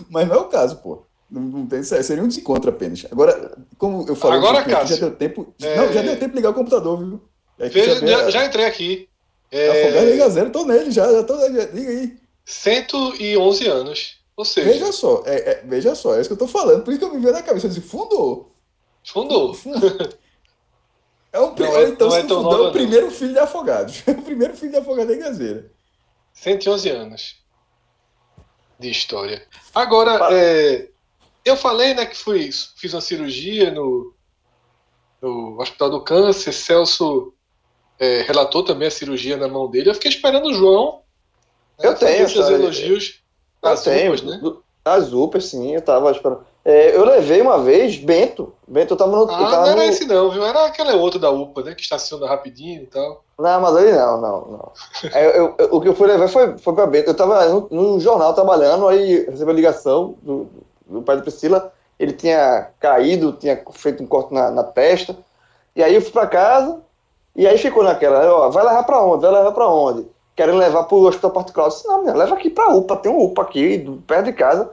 Mas 0.09 0.27
não 0.27 0.35
é 0.35 0.39
o 0.39 0.45
caso, 0.45 0.77
pô. 0.77 1.03
Não, 1.29 1.41
não 1.41 1.65
tem, 1.65 1.81
seria 1.83 2.23
um 2.23 2.27
desencontro 2.27 2.69
apenas. 2.69 3.05
Agora, 3.11 3.57
como 3.77 4.05
eu 4.07 4.15
falei, 4.15 4.37
Agora, 4.37 4.59
aqui, 4.59 4.71
já 4.71 4.79
Cássio, 4.79 4.97
deu 4.99 5.15
tempo. 5.15 5.53
é- 5.61 5.75
Não, 5.77 5.91
já 5.91 6.01
deu 6.01 6.17
tempo 6.19 6.29
de 6.31 6.35
ligar 6.35 6.49
o 6.51 6.53
computador, 6.53 6.97
viu? 6.99 7.21
É 7.59 7.69
Veja, 7.69 7.95
já, 7.95 8.07
já, 8.07 8.29
já 8.29 8.45
entrei 8.45 8.65
aqui. 8.65 9.09
Afogado 9.51 9.97
É, 9.97 10.05
liga 10.11 10.29
zero, 10.29 10.49
tô 10.51 10.65
nele 10.65 10.91
já, 10.91 11.11
já 11.11 11.23
tô, 11.23 11.37
já, 11.39 11.47
liga 11.47 11.89
aí. 11.89 12.17
111 12.45 13.67
anos. 13.67 14.17
Ou 14.35 14.43
seja, 14.45 14.67
Veja 14.69 14.91
só, 14.91 15.23
é, 15.25 15.35
é- 15.35 15.63
veja 15.65 15.93
só, 15.93 16.15
é 16.15 16.21
isso 16.21 16.29
que 16.29 16.33
eu 16.33 16.37
tô 16.37 16.47
falando. 16.47 16.83
Por 16.83 16.91
isso 16.91 16.99
que 16.99 17.05
eu 17.05 17.13
me 17.13 17.19
veio 17.21 17.33
na 17.33 17.41
cabeça, 17.43 17.67
eu 17.67 17.69
disse, 17.69 17.81
fundou. 17.87 18.51
fundou. 19.03 19.55
É 21.31 21.39
o, 21.39 21.55
Não 21.55 21.77
é- 21.77 21.89
então, 21.89 22.07
não 22.09 22.15
se 22.15 22.19
é 22.19 22.23
não 22.23 22.43
fundou, 22.43 22.53
é 22.53 22.61
o 22.61 22.63
não. 22.65 22.71
primeiro 22.71 23.09
filho 23.11 23.33
de 23.33 23.39
Afogados. 23.39 24.03
o 24.07 24.21
primeiro 24.21 24.55
filho 24.55 24.71
de 24.71 24.77
Afogados 24.77 25.07
da 25.07 25.15
Engazeira. 25.15 25.71
111 26.33 26.89
anos 26.89 27.42
de 28.83 28.91
história. 28.91 29.45
Agora, 29.73 30.19
é, 30.31 30.89
eu 31.43 31.55
falei 31.55 31.93
né, 31.93 32.05
que 32.05 32.15
fui, 32.17 32.49
fiz 32.75 32.93
uma 32.93 33.01
cirurgia 33.01 33.71
no, 33.71 34.13
no 35.21 35.59
Hospital 35.59 35.89
do 35.89 36.01
Câncer. 36.03 36.53
Celso 36.53 37.33
é, 37.99 38.21
relatou 38.21 38.63
também 38.63 38.87
a 38.87 38.91
cirurgia 38.91 39.37
na 39.37 39.47
mão 39.47 39.69
dele. 39.69 39.89
Eu 39.89 39.93
fiquei 39.95 40.11
esperando 40.11 40.47
o 40.47 40.53
João. 40.53 41.01
né, 41.79 41.89
Eu 41.89 41.95
tenho, 41.95 42.25
os 42.25 42.35
elogios 42.35 43.21
Eu 43.61 43.75
tenho. 43.81 44.11
roupas, 44.15 44.21
né? 44.21 44.61
As 44.85 45.13
UPAs, 45.13 45.45
sim, 45.45 45.73
eu 45.73 45.81
tava 45.81 46.11
esperando. 46.11 46.45
É, 46.65 46.95
eu 46.95 47.03
levei 47.03 47.41
uma 47.41 47.59
vez 47.59 47.97
Bento. 47.97 48.53
Bento, 48.65 48.93
eu 48.93 48.97
tava 48.97 49.11
no. 49.11 49.23
eu 49.23 49.29
Ah, 49.29 49.49
tava 49.49 49.55
não 49.57 49.67
era 49.67 49.75
no- 49.75 49.83
esse 49.83 50.05
não, 50.05 50.29
viu? 50.31 50.45
Era 50.45 50.65
aquele 50.65 50.93
outro 50.93 51.19
da 51.19 51.29
UPA, 51.29 51.61
né? 51.63 51.75
Que 51.75 51.81
estaciona 51.81 52.25
rapidinho 52.27 52.83
e 52.83 52.85
tal. 52.85 53.21
Não, 53.37 53.59
mas 53.61 53.75
ali 53.75 53.91
não, 53.91 54.21
não, 54.21 54.41
não. 54.47 54.71
Aí 55.13 55.25
eu- 55.37 55.55
eu- 55.57 55.69
o 55.75 55.81
que 55.81 55.89
eu 55.89 55.95
fui 55.95 56.07
levar 56.07 56.27
foi, 56.29 56.57
foi 56.57 56.73
pra 56.73 56.85
Bento. 56.87 57.09
Eu 57.09 57.15
tava 57.15 57.45
no, 57.47 57.67
no 57.69 57.99
jornal 57.99 58.33
trabalhando, 58.33 58.87
aí 58.87 59.25
recebi 59.29 59.51
a 59.51 59.53
ligação 59.53 60.15
do, 60.21 60.47
do 60.85 61.01
pai 61.01 61.17
da 61.17 61.21
Priscila. 61.21 61.71
Ele 61.99 62.13
tinha 62.13 62.69
caído, 62.79 63.33
tinha 63.33 63.61
feito 63.73 64.01
um 64.01 64.07
corte 64.07 64.33
na, 64.33 64.49
na 64.49 64.63
testa. 64.63 65.15
E 65.75 65.83
aí 65.83 65.93
eu 65.95 66.01
fui 66.01 66.11
pra 66.11 66.27
casa, 66.27 66.79
e 67.35 67.45
aí 67.47 67.57
ficou 67.57 67.83
naquela, 67.83 68.25
ó, 68.33 68.49
vai 68.49 68.63
levar 68.63 68.83
pra 68.83 69.01
onde? 69.01 69.21
Vai 69.23 69.31
levar 69.31 69.51
pra 69.51 69.67
onde? 69.67 70.05
Querem 70.35 70.55
levar 70.55 70.83
pro 70.83 70.97
hospital 71.07 71.31
particular. 71.31 71.65
Eu 71.67 71.69
disse, 71.71 71.87
não, 71.87 71.97
menina, 71.99 72.15
leva 72.17 72.35
aqui 72.35 72.49
pra 72.49 72.69
UPA, 72.69 72.95
tem 72.95 73.11
um 73.11 73.21
UPA 73.21 73.41
aqui, 73.41 73.99
perto 74.07 74.25
de 74.25 74.33
casa. 74.33 74.69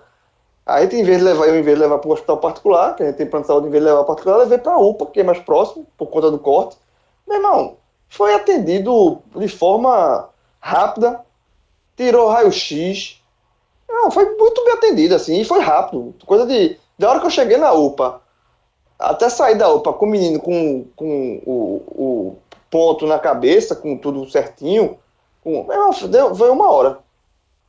Aí, 0.67 0.85
em 0.87 1.03
vez 1.03 1.19
de 1.19 1.25
levar, 1.25 1.47
eu, 1.49 1.59
em 1.59 1.63
vez 1.63 1.77
de 1.77 1.83
levar 1.83 1.99
pro 1.99 2.13
hospital 2.13 2.39
particular, 2.39 2.95
que 2.95 3.03
a 3.03 3.07
gente 3.07 3.17
tem 3.17 3.27
plano 3.27 3.43
de 3.43 3.49
saúde, 3.49 3.67
em 3.67 3.71
vez 3.71 3.83
de 3.83 3.91
levar 3.91 4.05
particular, 4.05 4.37
levei 4.37 4.59
pra 4.59 4.79
UPA, 4.79 5.07
que 5.07 5.21
é 5.21 5.25
mais 5.25 5.39
próximo, 5.41 5.87
por 5.97 6.07
conta 6.09 6.31
do 6.31 6.39
corte. 6.39 6.77
Meu 7.27 7.39
irmão, 7.39 7.77
foi 8.09 8.35
atendido 8.35 9.19
de 9.35 9.49
forma 9.49 10.29
rápida, 10.61 11.21
tirou 11.97 12.29
raio-x. 12.29 13.21
Não, 13.89 14.11
foi 14.11 14.37
muito 14.37 14.65
bem 14.65 14.75
atendido, 14.75 15.15
assim, 15.15 15.41
e 15.41 15.45
foi 15.45 15.61
rápido. 15.61 16.15
Coisa 16.27 16.47
de. 16.47 16.79
Da 16.99 17.09
hora 17.09 17.21
que 17.21 17.27
eu 17.27 17.31
cheguei 17.31 17.57
na 17.57 17.73
UPA, 17.73 18.21
até 18.99 19.29
sair 19.31 19.57
da 19.57 19.73
UPA 19.73 19.95
com 19.95 20.05
o 20.05 20.09
menino 20.09 20.39
com, 20.39 20.85
com 20.95 21.43
o, 21.47 21.83
o 21.89 22.39
ponto 22.71 23.07
na 23.07 23.19
cabeça, 23.19 23.75
com 23.75 23.97
tudo 23.97 24.31
certinho, 24.31 24.99
com, 25.43 25.65
meu 25.65 25.73
irmão, 25.73 26.09
deu, 26.09 26.35
foi 26.35 26.51
uma 26.51 26.71
hora. 26.71 26.99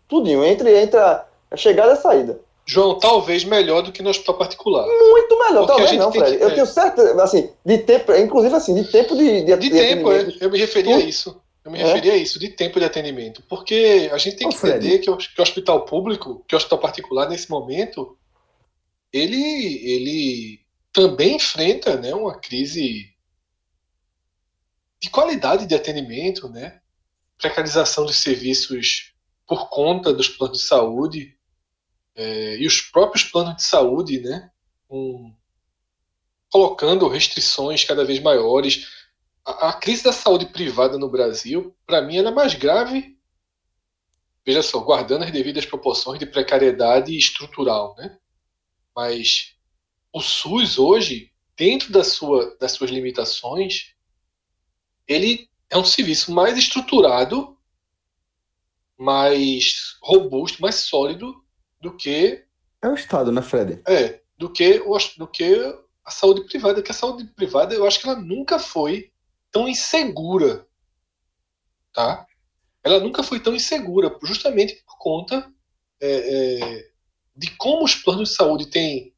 Tudinho, 0.07 0.43
entre, 0.43 0.77
entre 0.77 0.99
a, 0.99 1.23
a 1.49 1.55
chegada 1.55 1.91
e 1.91 1.93
a 1.93 1.97
saída. 1.97 2.39
João, 2.71 2.97
talvez 2.99 3.43
melhor 3.43 3.81
do 3.81 3.91
que 3.91 4.01
no 4.01 4.09
hospital 4.09 4.37
particular. 4.37 4.85
Muito 4.87 5.37
melhor, 5.39 5.65
Porque 5.65 5.81
talvez 5.81 5.91
não, 5.99 6.09
Fred. 6.11 6.37
que- 6.37 6.43
Eu 6.43 6.49
é. 6.49 6.53
tenho 6.53 6.65
certeza, 6.65 7.21
assim, 7.23 7.49
de 7.65 7.77
tempo, 7.79 8.13
inclusive 8.13 8.55
assim, 8.55 8.73
de 8.73 8.89
tempo 8.89 9.13
de, 9.15 9.41
de, 9.43 9.57
De 9.57 9.69
tempo, 9.69 10.09
é. 10.11 10.15
atendimento. 10.19 10.43
eu 10.43 10.49
me 10.51 10.57
referi 10.57 10.93
a 10.93 10.99
isso. 10.99 11.41
Eu 11.65 11.71
me 11.71 11.79
É? 11.79 11.83
referi 11.85 12.11
a 12.11 12.15
isso, 12.15 12.39
de 12.39 12.47
tempo 12.49 12.79
de 12.79 12.85
atendimento. 12.85 13.43
Porque 13.49 14.09
a 14.11 14.17
gente 14.17 14.37
tem 14.37 14.47
Ô, 14.47 14.51
que 14.51 14.57
Fred. 14.57 14.77
entender 14.77 14.99
que 14.99 15.09
o, 15.09 15.17
que 15.17 15.37
o 15.37 15.41
hospital 15.43 15.83
público, 15.85 16.45
que 16.47 16.55
o 16.55 16.57
hospital 16.57 16.79
particular, 16.79 17.27
nesse 17.29 17.49
momento, 17.51 18.17
ele, 19.11 19.35
ele 19.83 20.59
também 20.93 21.35
enfrenta 21.35 21.97
né, 21.97 22.15
uma 22.15 22.35
crise 22.39 23.09
de 25.01 25.09
qualidade 25.09 25.65
de 25.65 25.75
atendimento, 25.75 26.47
né? 26.47 26.79
precarização 27.37 28.05
dos 28.05 28.17
serviços 28.17 29.11
por 29.47 29.67
conta 29.69 30.13
dos 30.13 30.29
planos 30.29 30.59
de 30.59 30.63
saúde 30.63 31.35
é, 32.15 32.57
e 32.57 32.67
os 32.67 32.81
próprios 32.81 33.23
planos 33.23 33.55
de 33.55 33.63
saúde, 33.63 34.19
né? 34.19 34.51
Um, 34.89 35.33
colocando 36.49 37.07
restrições 37.07 37.83
cada 37.83 38.03
vez 38.03 38.19
maiores. 38.19 38.87
A, 39.45 39.69
a, 39.69 39.73
crise 39.73 40.03
da 40.03 40.11
saúde 40.11 40.47
privada 40.47 40.97
no 40.97 41.09
Brasil, 41.09 41.75
para 41.85 42.01
mim, 42.01 42.17
ela 42.17 42.29
é 42.29 42.33
mais 42.33 42.53
grave. 42.53 43.17
Veja 44.45 44.61
só, 44.61 44.79
guardando 44.79 45.23
as 45.23 45.31
devidas 45.31 45.65
proporções 45.65 46.19
de 46.19 46.25
precariedade 46.25 47.17
estrutural, 47.17 47.95
né? 47.97 48.17
Mas 48.95 49.55
o 50.11 50.19
SUS 50.19 50.77
hoje, 50.77 51.31
dentro 51.55 51.91
da 51.91 52.03
sua, 52.03 52.57
das 52.57 52.73
suas 52.73 52.91
limitações, 52.91 53.93
ele 55.07 55.49
é 55.69 55.77
um 55.77 55.85
serviço 55.85 56.33
mais 56.33 56.57
estruturado, 56.57 57.57
mais 58.97 59.97
robusto, 60.01 60.61
mais 60.61 60.75
sólido 60.75 61.41
do 61.81 61.95
que. 61.95 62.43
É 62.81 62.87
o 62.87 62.93
Estado, 62.93 63.31
né, 63.31 63.41
Fred? 63.41 63.81
É, 63.87 64.21
do 64.37 64.49
que, 64.49 64.81
do 65.17 65.27
que 65.27 65.55
a 66.05 66.11
saúde 66.11 66.45
privada. 66.45 66.81
Que 66.81 66.91
a 66.91 66.95
saúde 66.95 67.25
privada, 67.35 67.73
eu 67.73 67.85
acho 67.85 67.99
que 67.99 68.07
ela 68.07 68.19
nunca 68.19 68.59
foi 68.59 69.11
tão 69.51 69.67
insegura. 69.67 70.65
Tá? 71.93 72.25
Ela 72.83 72.99
nunca 72.99 73.21
foi 73.21 73.39
tão 73.39 73.53
insegura, 73.53 74.17
justamente 74.23 74.81
por 74.85 74.97
conta 74.97 75.51
é, 75.99 76.59
é, 76.63 76.89
de 77.35 77.51
como 77.57 77.83
os 77.83 77.95
planos 77.95 78.29
de 78.29 78.35
saúde 78.35 78.67
têm, 78.67 79.13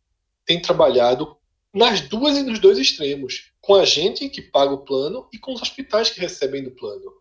têm 0.45 0.61
trabalhado 0.61 1.37
nas 1.73 2.01
duas 2.01 2.37
e 2.37 2.43
nos 2.43 2.59
dois 2.59 2.77
extremos, 2.77 3.51
com 3.61 3.75
a 3.75 3.85
gente 3.85 4.29
que 4.29 4.41
paga 4.41 4.73
o 4.73 4.79
plano 4.79 5.27
e 5.31 5.39
com 5.39 5.53
os 5.53 5.61
hospitais 5.61 6.09
que 6.09 6.19
recebem 6.19 6.63
do 6.63 6.71
plano. 6.71 7.13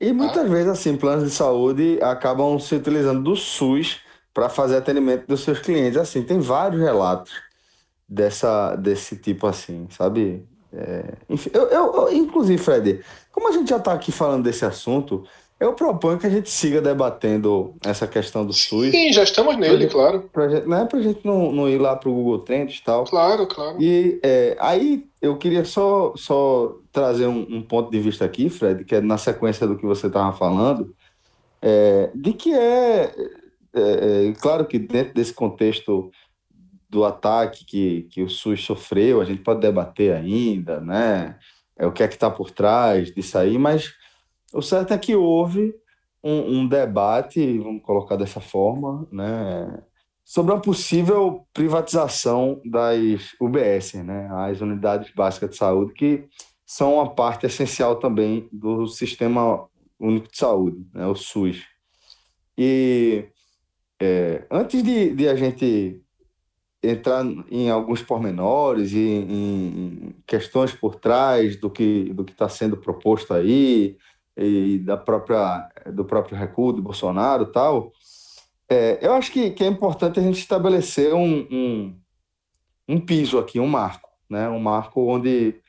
E 0.00 0.12
muitas 0.12 0.46
ah. 0.46 0.48
vezes, 0.48 0.68
assim, 0.68 0.96
planos 0.96 1.24
de 1.24 1.30
saúde 1.30 1.98
acabam 2.00 2.58
se 2.58 2.74
utilizando 2.74 3.22
do 3.22 3.36
SUS 3.36 4.00
para 4.32 4.48
fazer 4.48 4.76
atendimento 4.76 5.26
dos 5.26 5.42
seus 5.42 5.58
clientes. 5.58 5.96
Assim, 5.96 6.22
tem 6.22 6.38
vários 6.38 6.80
relatos 6.80 7.32
dessa, 8.08 8.74
desse 8.76 9.16
tipo 9.16 9.46
assim, 9.46 9.86
sabe? 9.90 10.46
É, 10.72 11.14
enfim, 11.28 11.50
eu, 11.52 11.66
eu, 11.68 12.12
inclusive, 12.12 12.62
Fred, 12.62 13.04
como 13.32 13.48
a 13.48 13.52
gente 13.52 13.70
já 13.70 13.76
está 13.76 13.92
aqui 13.92 14.12
falando 14.12 14.44
desse 14.44 14.64
assunto, 14.64 15.24
eu 15.60 15.74
proponho 15.74 16.18
que 16.18 16.26
a 16.26 16.30
gente 16.30 16.48
siga 16.48 16.80
debatendo 16.80 17.74
essa 17.84 18.06
questão 18.06 18.46
do 18.46 18.52
SUS. 18.52 18.90
Sim, 18.90 19.12
já 19.12 19.22
estamos 19.22 19.58
nele, 19.58 19.86
pra 19.86 19.92
claro. 19.92 20.30
Pra 20.32 20.48
não 20.60 20.78
é 20.78 20.84
pra 20.86 21.02
gente 21.02 21.20
não, 21.22 21.52
não 21.52 21.68
ir 21.68 21.78
lá 21.78 21.94
pro 21.94 22.12
Google 22.12 22.38
Trends 22.38 22.78
e 22.78 22.82
tal. 22.82 23.04
Claro, 23.04 23.46
claro. 23.46 23.76
E 23.78 24.18
é, 24.22 24.56
aí 24.58 25.06
eu 25.20 25.36
queria 25.36 25.64
só, 25.66 26.14
só 26.16 26.76
trazer 26.90 27.26
um, 27.26 27.46
um, 27.50 27.62
ponto 27.62 27.90
de 27.90 28.00
vista 28.00 28.24
aqui, 28.24 28.48
Fred, 28.48 28.84
que 28.84 28.94
é 28.94 29.00
na 29.02 29.18
sequência 29.18 29.66
do 29.66 29.76
que 29.76 29.84
você 29.84 30.06
estava 30.06 30.32
falando, 30.32 30.94
é, 31.60 32.10
de 32.14 32.32
que 32.32 32.54
é, 32.54 33.14
é, 33.74 34.28
é, 34.28 34.32
claro 34.32 34.66
que 34.66 34.78
dentro 34.78 35.14
desse 35.14 35.32
contexto 35.32 36.10
do 36.88 37.04
ataque 37.04 37.64
que, 37.64 38.02
que 38.10 38.22
o 38.22 38.28
SUS 38.28 38.64
sofreu, 38.64 39.20
a 39.20 39.24
gente 39.24 39.42
pode 39.42 39.60
debater 39.60 40.12
ainda, 40.12 40.80
né? 40.80 41.38
É, 41.78 41.86
o 41.86 41.92
que 41.92 42.02
é 42.02 42.08
que 42.08 42.14
está 42.14 42.30
por 42.30 42.50
trás 42.50 43.14
disso 43.14 43.38
aí, 43.38 43.56
mas 43.56 43.94
o 44.52 44.60
certo 44.60 44.92
é 44.92 44.98
que 44.98 45.14
houve 45.14 45.72
um, 46.22 46.58
um 46.58 46.68
debate, 46.68 47.58
vamos 47.58 47.82
colocar 47.82 48.16
dessa 48.16 48.40
forma, 48.40 49.06
né, 49.10 49.82
sobre 50.24 50.54
a 50.54 50.58
possível 50.58 51.46
privatização 51.54 52.60
das 52.64 53.34
UBS, 53.40 53.94
né, 53.94 54.28
as 54.30 54.60
unidades 54.60 55.12
básicas 55.14 55.50
de 55.50 55.56
saúde, 55.56 55.94
que 55.94 56.24
são 56.66 56.94
uma 56.94 57.14
parte 57.14 57.46
essencial 57.46 57.96
também 57.96 58.48
do 58.52 58.86
Sistema 58.86 59.66
Único 59.98 60.30
de 60.30 60.36
Saúde, 60.36 60.86
né, 60.92 61.06
o 61.06 61.14
SUS. 61.14 61.62
E 62.58 63.26
é, 64.00 64.46
antes 64.50 64.82
de, 64.82 65.14
de, 65.14 65.28
a 65.28 65.34
gente 65.34 66.00
entrar 66.82 67.24
em 67.50 67.68
alguns 67.68 68.02
pormenores 68.02 68.92
e 68.92 68.98
em, 68.98 70.14
questões 70.26 70.72
por 70.72 70.94
trás 70.94 71.56
do 71.56 71.68
que 71.68 72.12
do 72.14 72.24
que 72.24 72.32
está 72.32 72.48
sendo 72.48 72.76
proposto 72.76 73.34
aí, 73.34 73.98
e 74.36 74.78
da 74.78 74.96
própria, 74.96 75.68
do 75.92 76.04
próprio 76.04 76.36
recuo 76.36 76.72
de 76.72 76.80
Bolsonaro 76.80 77.46
tal, 77.46 77.92
é, 78.68 78.98
eu 79.04 79.12
acho 79.14 79.32
que, 79.32 79.50
que 79.50 79.64
é 79.64 79.66
importante 79.66 80.20
a 80.20 80.22
gente 80.22 80.38
estabelecer 80.38 81.12
um, 81.12 81.46
um, 81.50 82.00
um 82.88 83.00
piso 83.00 83.38
aqui, 83.38 83.58
um 83.58 83.66
marco, 83.66 84.08
né? 84.28 84.48
um 84.48 84.60
marco 84.60 85.02
onde 85.02 85.60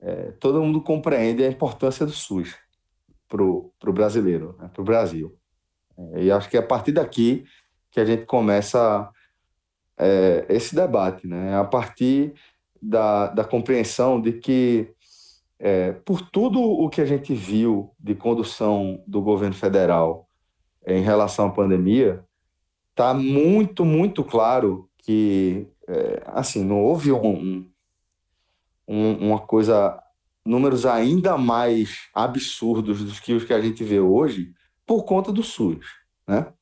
é, 0.00 0.32
todo 0.40 0.62
mundo 0.62 0.80
compreende 0.80 1.44
a 1.44 1.48
importância 1.48 2.06
do 2.06 2.12
SUS 2.12 2.56
para 3.28 3.42
o 3.42 3.92
brasileiro, 3.92 4.56
né? 4.58 4.70
para 4.72 4.80
o 4.80 4.84
Brasil. 4.84 5.36
É, 6.14 6.24
e 6.24 6.30
acho 6.30 6.48
que 6.48 6.56
a 6.56 6.62
partir 6.62 6.92
daqui 6.92 7.44
que 7.96 8.00
a 8.00 8.04
gente 8.04 8.26
começa 8.26 9.08
é, 9.96 10.44
esse 10.50 10.74
debate, 10.74 11.26
né? 11.26 11.56
a 11.56 11.64
partir 11.64 12.34
da, 12.80 13.28
da 13.28 13.42
compreensão 13.42 14.20
de 14.20 14.34
que 14.34 14.92
é, 15.58 15.92
por 15.92 16.20
tudo 16.20 16.60
o 16.60 16.90
que 16.90 17.00
a 17.00 17.06
gente 17.06 17.32
viu 17.32 17.90
de 17.98 18.14
condução 18.14 19.02
do 19.06 19.22
governo 19.22 19.54
federal 19.54 20.28
em 20.86 21.00
relação 21.00 21.46
à 21.46 21.50
pandemia, 21.50 22.22
está 22.90 23.14
muito, 23.14 23.82
muito 23.82 24.22
claro 24.22 24.90
que, 24.98 25.66
é, 25.88 26.22
assim, 26.26 26.62
não 26.62 26.84
houve 26.84 27.10
um, 27.12 27.66
um, 28.86 29.28
uma 29.28 29.38
coisa, 29.38 29.98
números 30.44 30.84
ainda 30.84 31.38
mais 31.38 32.10
absurdos 32.12 33.02
do 33.02 33.22
que 33.22 33.32
os 33.32 33.44
que 33.44 33.54
a 33.54 33.60
gente 33.62 33.82
vê 33.82 34.00
hoje 34.00 34.52
por 34.84 35.04
conta 35.04 35.32
do 35.32 35.42
SUS, 35.42 35.86
né? 36.28 36.52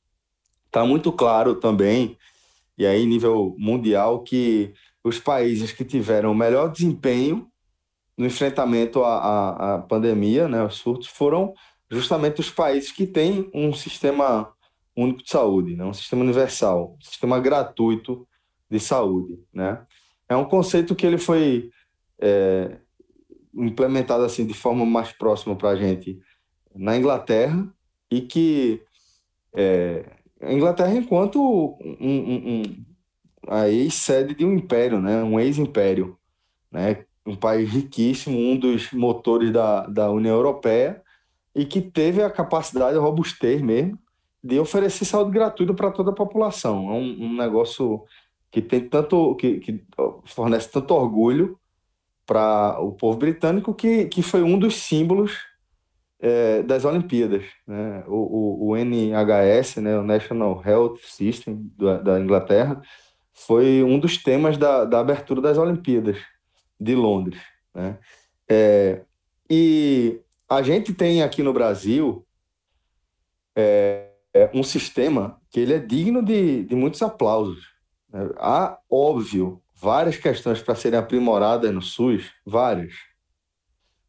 Está 0.75 0.85
muito 0.85 1.09
claro 1.09 1.55
também, 1.55 2.17
e 2.77 2.85
aí 2.85 3.05
nível 3.05 3.55
mundial, 3.57 4.23
que 4.23 4.73
os 5.05 5.17
países 5.17 5.71
que 5.71 5.85
tiveram 5.85 6.33
o 6.33 6.35
melhor 6.35 6.69
desempenho 6.69 7.47
no 8.17 8.25
enfrentamento 8.25 9.01
à, 9.01 9.17
à, 9.17 9.75
à 9.75 9.79
pandemia, 9.79 10.49
né, 10.49 10.61
os 10.65 10.75
surtos, 10.75 11.07
foram 11.07 11.53
justamente 11.89 12.41
os 12.41 12.49
países 12.49 12.91
que 12.91 13.07
têm 13.07 13.49
um 13.53 13.73
sistema 13.73 14.51
único 14.97 15.23
de 15.23 15.29
saúde, 15.29 15.77
né, 15.77 15.85
um 15.85 15.93
sistema 15.93 16.23
universal, 16.23 16.97
um 16.99 17.01
sistema 17.01 17.39
gratuito 17.39 18.27
de 18.69 18.77
saúde. 18.77 19.39
Né? 19.53 19.81
É 20.27 20.35
um 20.35 20.43
conceito 20.43 20.93
que 20.93 21.05
ele 21.05 21.17
foi 21.17 21.69
é, 22.19 22.79
implementado 23.53 24.25
assim 24.25 24.45
de 24.45 24.53
forma 24.53 24.85
mais 24.85 25.13
próxima 25.13 25.55
para 25.55 25.69
a 25.69 25.75
gente 25.77 26.19
na 26.75 26.97
Inglaterra 26.97 27.65
e 28.11 28.19
que 28.19 28.83
é, 29.55 30.15
a 30.41 30.53
Inglaterra 30.53 30.93
enquanto 30.93 31.39
um, 31.39 31.97
um, 31.99 32.61
um, 32.61 32.85
a 33.47 33.69
ex-sede 33.69 34.35
de 34.35 34.45
um 34.45 34.53
império, 34.53 34.99
né, 34.99 35.23
um 35.23 35.39
ex-império, 35.39 36.17
né, 36.71 37.05
um 37.25 37.35
país 37.35 37.69
riquíssimo, 37.69 38.37
um 38.37 38.57
dos 38.57 38.91
motores 38.91 39.51
da, 39.51 39.87
da 39.87 40.11
União 40.11 40.35
Europeia, 40.35 41.01
e 41.53 41.65
que 41.65 41.81
teve 41.81 42.21
a 42.21 42.29
capacidade, 42.29 42.97
a 42.97 43.01
robustez 43.01 43.61
mesmo, 43.61 43.97
de 44.43 44.59
oferecer 44.59 45.05
saúde 45.05 45.31
gratuita 45.31 45.73
para 45.73 45.89
toda 45.89 46.11
a 46.11 46.15
população. 46.15 46.89
É 46.89 46.93
um, 46.93 47.25
um 47.25 47.35
negócio 47.35 48.03
que 48.51 48.61
tem 48.61 48.87
tanto 48.87 49.35
que, 49.35 49.59
que 49.59 49.83
fornece 50.25 50.71
tanto 50.71 50.93
orgulho 50.93 51.57
para 52.25 52.79
o 52.79 52.91
povo 52.91 53.17
britânico 53.17 53.73
que, 53.73 54.05
que 54.05 54.21
foi 54.21 54.43
um 54.43 54.57
dos 54.57 54.75
símbolos 54.75 55.37
é, 56.19 56.63
das 56.63 56.85
Olimpíadas. 56.85 57.43
Né? 57.67 58.03
O, 58.07 58.67
o, 58.67 58.69
o, 58.69 58.77
NHS, 58.77 59.77
né, 59.77 59.97
o 59.97 60.03
National 60.03 60.61
Health 60.65 60.97
System 61.03 61.71
da, 61.77 61.97
da 61.97 62.19
Inglaterra, 62.19 62.81
foi 63.33 63.83
um 63.83 63.99
dos 63.99 64.17
temas 64.17 64.57
da, 64.57 64.85
da 64.85 64.99
abertura 64.99 65.41
das 65.41 65.57
Olimpíadas 65.57 66.17
de 66.79 66.95
Londres. 66.95 67.41
Né? 67.73 67.97
É, 68.49 69.01
e 69.49 70.21
a 70.47 70.61
gente 70.61 70.93
tem 70.93 71.21
aqui 71.21 71.43
no 71.43 71.53
Brasil 71.53 72.25
é, 73.55 74.09
é, 74.33 74.49
um 74.53 74.63
sistema 74.63 75.39
que 75.49 75.59
ele 75.59 75.73
é 75.73 75.79
digno 75.79 76.23
de, 76.23 76.63
de 76.63 76.75
muitos 76.75 77.01
aplausos. 77.01 77.65
Né? 78.11 78.29
Há, 78.37 78.77
óbvio, 78.89 79.61
várias 79.75 80.17
questões 80.17 80.61
para 80.61 80.75
serem 80.75 80.99
aprimoradas 80.99 81.73
no 81.73 81.81
SUS, 81.81 82.31
várias. 82.45 82.93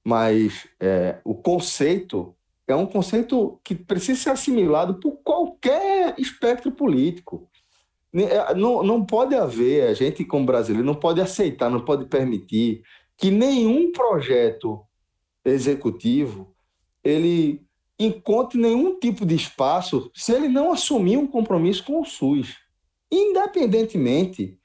Mas 0.06 0.68
é, 0.78 1.18
o 1.24 1.34
conceito 1.34 2.32
é 2.64 2.76
um 2.76 2.86
conceito 2.86 3.60
que 3.64 3.74
precisa 3.74 4.20
ser 4.20 4.30
assimilado 4.30 5.00
por 5.00 5.16
qualquer 5.16 6.14
espectro 6.16 6.70
político. 6.70 7.48
É, 8.14 8.54
não, 8.54 8.84
não 8.84 9.04
pode 9.04 9.34
haver, 9.34 9.88
a 9.88 9.94
gente 9.94 10.24
como 10.24 10.46
brasileiro 10.46 10.86
não 10.86 10.94
pode 10.94 11.20
aceitar, 11.20 11.68
não 11.68 11.84
pode 11.84 12.04
permitir 12.04 12.84
que 13.18 13.32
nenhum 13.32 13.90
projeto 13.90 14.80
executivo 15.44 16.54
ele 17.02 17.66
encontre 17.98 18.60
nenhum 18.60 19.00
tipo 19.00 19.26
de 19.26 19.34
espaço 19.34 20.08
se 20.14 20.32
ele 20.32 20.46
não 20.46 20.72
assumir 20.72 21.16
um 21.16 21.26
compromisso 21.26 21.82
com 21.82 22.00
o 22.00 22.04
SUS, 22.04 22.54
independentemente 23.10 24.56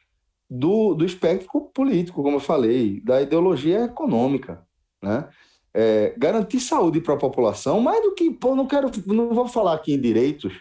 do, 0.47 0.93
do 0.93 1.03
espectro 1.03 1.61
político, 1.73 2.21
como 2.21 2.35
eu 2.35 2.39
falei, 2.39 3.01
da 3.01 3.23
ideologia 3.23 3.85
econômica, 3.85 4.63
né? 5.01 5.27
É, 5.73 6.13
garantir 6.17 6.59
saúde 6.59 6.99
para 6.99 7.13
a 7.13 7.17
população, 7.17 7.79
mais 7.79 8.01
do 8.01 8.13
que, 8.13 8.29
pô, 8.29 8.55
não 8.55 8.67
quero, 8.67 8.91
não 9.07 9.33
vou 9.33 9.47
falar 9.47 9.73
aqui 9.73 9.93
em 9.93 10.01
direitos 10.01 10.53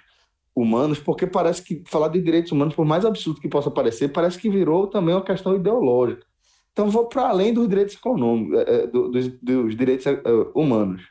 humanos, 0.55 1.01
porque 1.01 1.27
parece 1.27 1.63
que 1.63 1.83
falar 1.87 2.09
de 2.09 2.21
direitos 2.21 2.53
humanos, 2.53 2.75
por 2.75 2.85
mais 2.85 3.05
absurdo 3.05 3.41
que 3.41 3.49
possa 3.49 3.71
parecer, 3.71 4.13
parece 4.13 4.39
que 4.39 4.49
virou 4.49 4.87
também 4.87 5.15
uma 5.15 5.25
questão 5.25 5.55
ideológica. 5.57 6.25
Então 6.73 6.89
vou 6.89 7.09
para 7.09 7.29
além 7.29 7.53
dos 7.53 7.69
direitos 7.69 7.97
econômicos, 7.97 8.59
é, 8.61 8.83
é 8.83 8.87
dos, 8.87 9.29
dos, 9.41 9.77
direitos 9.77 10.07
é, 10.07 10.21
humanos. 10.55 11.03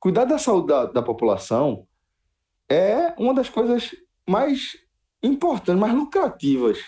Cuidar 0.00 0.24
da 0.24 0.38
saúde 0.38 0.68
da, 0.68 0.86
da 0.86 1.02
população 1.02 1.86
é 2.68 3.14
uma 3.16 3.32
das 3.32 3.48
coisas 3.48 3.94
mais 4.28 4.76
importantes, 5.22 5.80
mais 5.80 5.94
lucrativas 5.94 6.78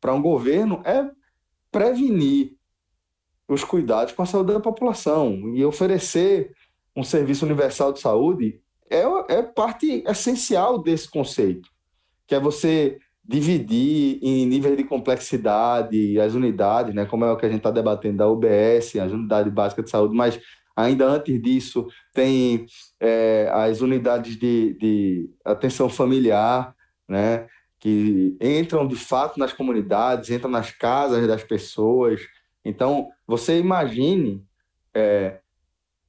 para 0.00 0.14
um 0.14 0.22
governo 0.22 0.82
é 0.84 1.08
prevenir 1.70 2.56
os 3.50 3.64
cuidados 3.64 4.12
com 4.12 4.22
a 4.22 4.26
saúde 4.26 4.52
da 4.52 4.60
população 4.60 5.52
e 5.54 5.64
oferecer 5.64 6.52
um 6.96 7.02
serviço 7.02 7.44
universal 7.44 7.92
de 7.92 8.00
saúde 8.00 8.60
é, 8.88 9.02
é 9.28 9.42
parte 9.42 10.04
essencial 10.06 10.80
desse 10.80 11.10
conceito, 11.10 11.68
que 12.26 12.34
é 12.34 12.40
você 12.40 12.98
dividir 13.24 14.18
em 14.22 14.46
níveis 14.46 14.76
de 14.76 14.84
complexidade 14.84 16.18
as 16.20 16.34
unidades, 16.34 16.94
né, 16.94 17.06
como 17.06 17.24
é 17.24 17.32
o 17.32 17.36
que 17.36 17.46
a 17.46 17.48
gente 17.48 17.58
está 17.58 17.70
debatendo 17.70 18.18
da 18.18 18.28
UBS, 18.28 18.96
as 18.96 19.12
unidades 19.12 19.52
básicas 19.52 19.84
de 19.84 19.90
saúde, 19.90 20.14
mas 20.14 20.40
ainda 20.74 21.06
antes 21.06 21.40
disso 21.42 21.88
tem 22.14 22.66
é, 23.00 23.50
as 23.52 23.80
unidades 23.80 24.36
de, 24.36 24.74
de 24.74 25.30
atenção 25.44 25.88
familiar, 25.88 26.74
né, 27.08 27.46
que 27.80 28.36
entram 28.40 28.86
de 28.86 28.96
fato 28.96 29.38
nas 29.38 29.52
comunidades, 29.52 30.30
entram 30.30 30.50
nas 30.50 30.70
casas 30.70 31.26
das 31.26 31.42
pessoas. 31.42 32.20
Então, 32.64 33.08
você 33.26 33.58
imagine 33.58 34.44
é, 34.94 35.40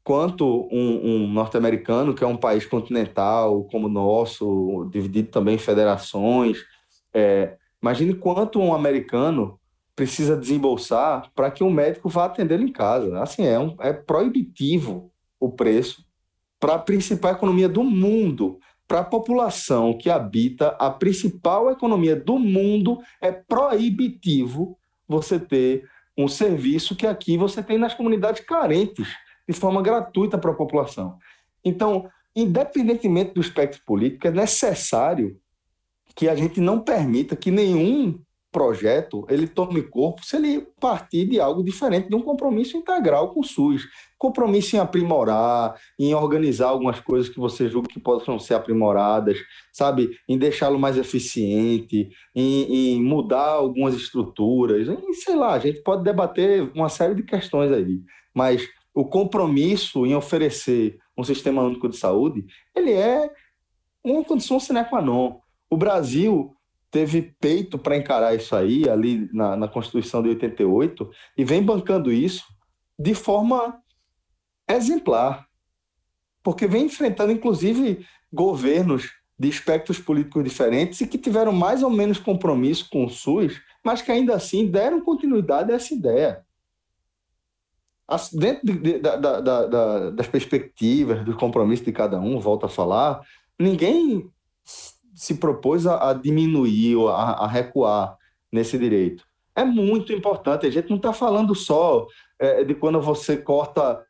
quanto 0.03 0.67
um, 0.72 1.05
um 1.05 1.27
norte-americano, 1.27 2.13
que 2.13 2.24
é 2.24 2.27
um 2.27 2.38
país 2.38 2.65
continental 2.65 3.63
como 3.65 3.88
o 3.88 3.91
nosso, 3.91 4.89
dividido 4.91 5.29
também 5.29 5.55
em 5.55 5.60
federações, 5.60 6.58
é, 7.13 7.58
imagine 7.81 8.13
quanto 8.13 8.60
um 8.60 8.74
americano 8.74 9.60
precisa 9.96 10.38
desembolsar 10.38 11.31
para 11.36 11.51
que 11.51 11.63
um 11.63 11.72
médico 11.72 12.10
vá 12.10 12.25
atendê-lo 12.25 12.63
em 12.63 12.72
casa. 12.72 13.22
Assim, 13.22 13.46
é, 13.46 13.60
um, 13.60 13.75
é 13.79 13.93
proibitivo 13.93 15.12
o 15.39 15.51
preço 15.51 16.03
para 16.60 16.75
a 16.75 16.79
principal 16.79 17.34
economia 17.34 17.67
do 17.67 17.84
mundo 17.84 18.60
para 18.91 19.00
a 19.00 19.05
população 19.05 19.98
que 19.98 20.10
habita 20.10 20.75
a 20.77 20.89
principal 20.89 21.72
economia 21.72 22.13
do 22.13 22.38
mundo, 22.38 23.00
é 23.22 23.31
proibitivo 23.31 24.77
você 25.08 25.39
ter 25.39 25.88
um 26.23 26.27
serviço 26.27 26.95
que 26.95 27.07
aqui 27.07 27.37
você 27.37 27.61
tem 27.61 27.77
nas 27.77 27.93
comunidades 27.93 28.43
carentes, 28.43 29.07
de 29.47 29.53
forma 29.53 29.81
gratuita 29.81 30.37
para 30.37 30.51
a 30.51 30.55
população. 30.55 31.17
Então, 31.63 32.09
independentemente 32.35 33.33
do 33.33 33.41
espectro 33.41 33.81
político, 33.85 34.27
é 34.27 34.31
necessário 34.31 35.39
que 36.15 36.27
a 36.27 36.35
gente 36.35 36.59
não 36.59 36.79
permita 36.79 37.35
que 37.35 37.51
nenhum 37.51 38.19
projeto 38.51 39.25
ele 39.29 39.48
tome 39.48 39.81
corpo 39.81 40.25
se 40.25 40.36
ele 40.36 40.67
partir 40.79 41.25
de 41.25 41.39
algo 41.39 41.63
diferente, 41.63 42.10
de 42.10 42.15
um 42.15 42.22
compromisso 42.22 42.75
integral 42.75 43.34
com 43.34 43.39
o 43.39 43.43
SUS. 43.43 43.88
Compromisso 44.17 44.75
em 44.75 44.79
aprimorar, 44.79 45.75
em 45.98 46.13
organizar 46.13 46.67
algumas 46.67 47.00
coisas 47.00 47.29
que 47.29 47.39
você 47.39 47.67
julga 47.67 47.88
que 47.88 48.00
possam 48.00 48.38
ser 48.38 48.53
aprimoradas, 48.53 49.38
sabe? 49.74 50.12
Em 50.27 50.38
deixá-lo 50.38 50.77
mais 50.77 50.98
eficiente, 50.98 52.10
em, 52.36 52.96
em, 52.96 53.03
mudar 53.03 53.48
algumas 53.48 53.96
estruturas, 53.96 54.88
em, 54.88 55.13
sei 55.13 55.36
lá, 55.36 55.53
a 55.53 55.60
gente 55.60 55.81
pode 55.81 56.03
debater 56.03 56.70
uma 56.75 56.89
série 56.89 57.15
de 57.15 57.24
questões 57.24 57.72
aí, 57.72 58.01
mas 58.34 58.67
o 58.93 59.05
compromisso 59.05 60.05
em 60.05 60.13
oferecer 60.13 60.98
um 61.17 61.24
sistema 61.24 61.63
único 61.63 61.89
de 61.89 61.98
saúde, 61.98 62.46
ele 62.75 62.91
é 62.91 63.29
uma 64.04 64.23
condição 64.23 64.60
sine 64.60 64.84
qua 64.86 65.02
non. 65.02 65.39
O 65.69 65.78
Brasil 65.78 66.54
teve 66.91 67.34
peito 67.39 67.80
para 67.80 67.95
encarar 67.95 68.36
isso 68.36 68.56
aí, 68.56 68.88
ali 68.88 69.30
na, 69.34 69.56
na 69.56 69.67
Constituição 69.67 70.21
de 70.21 70.30
88, 70.30 71.10
e 71.38 71.45
vem 71.45 71.63
bancando 71.63 72.12
isso 72.12 72.43
de 72.99 73.15
forma 73.15 73.82
exemplar. 74.69 75.47
Porque 76.43 76.67
vem 76.67 76.86
enfrentando, 76.86 77.32
inclusive, 77.32 78.06
governos 78.32 79.10
de 79.39 79.47
espectros 79.47 79.97
políticos 79.97 80.43
diferentes 80.43 81.01
e 81.01 81.08
que 81.08 81.17
tiveram 81.17 81.51
mais 81.51 81.82
ou 81.82 81.89
menos 81.89 82.19
compromisso 82.19 82.88
com 82.89 83.06
o 83.06 83.10
SUS, 83.10 83.60
mas 83.84 84.01
que 84.01 84.12
ainda 84.12 84.36
assim 84.36 84.67
deram 84.67 85.01
continuidade 85.01 85.71
a 85.71 85.75
essa 85.75 85.93
ideia. 85.93 86.45
Dentro 88.34 88.65
de, 88.65 88.99
da, 88.99 89.15
da, 89.15 89.39
da, 89.39 90.10
das 90.12 90.27
perspectivas, 90.27 91.23
do 91.23 91.36
compromisso 91.36 91.86
de 91.86 91.93
cada 91.93 92.19
um, 92.19 92.39
volta 92.39 92.65
a 92.65 92.69
falar, 92.69 93.21
ninguém 93.58 94.30
se 95.13 95.36
propôs 95.36 95.86
a, 95.86 96.10
a 96.10 96.13
diminuir, 96.13 96.97
a, 97.10 97.45
a, 97.45 97.47
recuar 97.47 98.17
nesse 98.52 98.78
direito. 98.78 99.24
É 99.56 99.63
muito 99.63 100.13
importante. 100.13 100.65
A 100.65 100.69
gente 100.69 100.89
não 100.89 100.97
está 100.97 101.13
falando 101.13 101.54
só 101.54 102.08
é, 102.39 102.63
de 102.63 102.74
quando 102.74 103.02
você 103.02 103.38
corta 103.38 104.04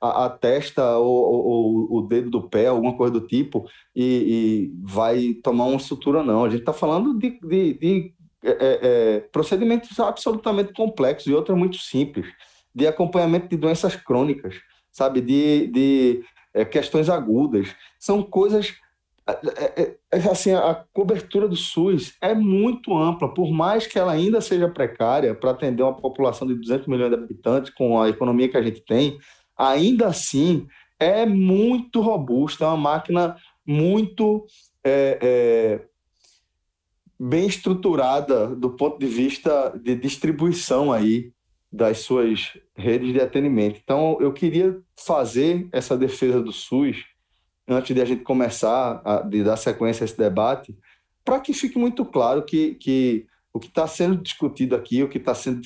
a, 0.00 0.26
a 0.26 0.30
testa 0.30 0.96
ou, 0.96 1.46
ou, 1.46 1.98
o 1.98 2.02
dedo 2.02 2.30
do 2.30 2.48
pé, 2.48 2.66
alguma 2.66 2.96
coisa 2.96 3.12
do 3.12 3.26
tipo, 3.26 3.68
e, 3.94 4.04
e 4.04 4.72
vai 4.82 5.34
tomar 5.42 5.64
uma 5.64 5.78
sutura, 5.78 6.22
não. 6.22 6.44
A 6.44 6.48
gente 6.48 6.60
está 6.60 6.72
falando 6.72 7.18
de, 7.18 7.38
de, 7.40 7.74
de 7.74 8.14
é, 8.42 8.50
é, 8.50 8.78
é, 8.82 9.20
procedimentos 9.32 9.98
absolutamente 9.98 10.72
complexos 10.72 11.26
e 11.26 11.34
outros 11.34 11.58
muito 11.58 11.76
simples, 11.76 12.26
de 12.74 12.86
acompanhamento 12.86 13.48
de 13.48 13.56
doenças 13.56 13.96
crônicas, 13.96 14.56
sabe, 14.92 15.20
de, 15.20 15.66
de 15.66 16.24
é, 16.54 16.64
questões 16.64 17.08
agudas. 17.08 17.74
São 17.98 18.22
coisas 18.22 18.74
assim, 20.30 20.52
a 20.52 20.84
cobertura 20.92 21.46
do 21.46 21.56
SUS 21.56 22.14
é 22.20 22.34
muito 22.34 22.96
ampla, 22.96 23.32
por 23.32 23.50
mais 23.50 23.86
que 23.86 23.98
ela 23.98 24.12
ainda 24.12 24.40
seja 24.40 24.68
precária 24.68 25.34
para 25.34 25.50
atender 25.50 25.82
uma 25.82 25.94
população 25.94 26.46
de 26.46 26.54
200 26.54 26.86
milhões 26.86 27.10
de 27.10 27.16
habitantes 27.16 27.70
com 27.70 28.00
a 28.00 28.08
economia 28.08 28.48
que 28.48 28.56
a 28.56 28.62
gente 28.62 28.80
tem, 28.80 29.18
ainda 29.56 30.06
assim 30.06 30.66
é 30.98 31.26
muito 31.26 32.00
robusta, 32.00 32.64
é 32.64 32.68
uma 32.68 32.76
máquina 32.76 33.36
muito 33.66 34.46
é, 34.82 35.18
é, 35.20 35.80
bem 37.20 37.46
estruturada 37.46 38.48
do 38.48 38.70
ponto 38.70 38.98
de 38.98 39.06
vista 39.06 39.78
de 39.82 39.94
distribuição 39.94 40.90
aí 40.90 41.32
das 41.70 41.98
suas 41.98 42.56
redes 42.74 43.12
de 43.12 43.20
atendimento. 43.20 43.78
Então, 43.82 44.16
eu 44.20 44.32
queria 44.32 44.80
fazer 44.96 45.68
essa 45.70 45.96
defesa 45.98 46.40
do 46.40 46.50
SUS 46.50 47.04
antes 47.68 47.94
de 47.94 48.00
a 48.00 48.04
gente 48.04 48.22
começar 48.22 49.02
a 49.04 49.20
de 49.20 49.44
dar 49.44 49.56
sequência 49.56 50.04
a 50.04 50.06
esse 50.06 50.16
debate, 50.16 50.76
para 51.24 51.40
que 51.40 51.52
fique 51.52 51.78
muito 51.78 52.04
claro 52.04 52.42
que, 52.42 52.74
que 52.76 53.26
o 53.52 53.60
que 53.60 53.68
está 53.68 53.86
sendo 53.86 54.22
discutido 54.22 54.74
aqui, 54.74 55.02
o 55.02 55.08
que 55.08 55.18
está 55.18 55.34
sendo, 55.34 55.60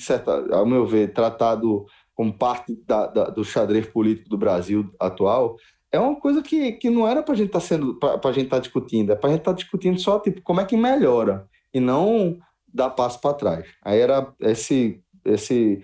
ao 0.51 0.65
meu 0.65 0.85
ver, 0.85 1.13
tratado 1.13 1.85
como 2.13 2.33
parte 2.33 2.75
da, 2.85 3.07
da, 3.07 3.23
do 3.29 3.43
xadrez 3.43 3.87
político 3.87 4.29
do 4.29 4.37
Brasil 4.37 4.93
atual, 4.99 5.55
é 5.91 5.99
uma 5.99 6.15
coisa 6.15 6.41
que, 6.41 6.73
que 6.73 6.89
não 6.89 7.07
era 7.07 7.23
para 7.23 7.33
a 7.33 7.37
gente 7.37 7.47
estar 7.47 7.59
tá 7.59 7.65
sendo 7.65 7.95
para 7.95 8.17
a 8.23 8.33
gente 8.33 8.45
estar 8.45 8.57
tá 8.57 8.61
discutindo, 8.61 9.11
é 9.11 9.15
para 9.15 9.29
a 9.29 9.31
gente 9.31 9.41
estar 9.41 9.51
tá 9.51 9.57
discutindo 9.57 9.99
só 9.99 10.19
tipo 10.19 10.41
como 10.41 10.59
é 10.59 10.65
que 10.65 10.75
melhora 10.75 11.47
e 11.73 11.79
não 11.79 12.39
dar 12.67 12.89
passo 12.89 13.21
para 13.21 13.35
trás. 13.35 13.65
Aí 13.83 13.99
era 13.99 14.33
esse 14.39 14.99
esse 15.23 15.81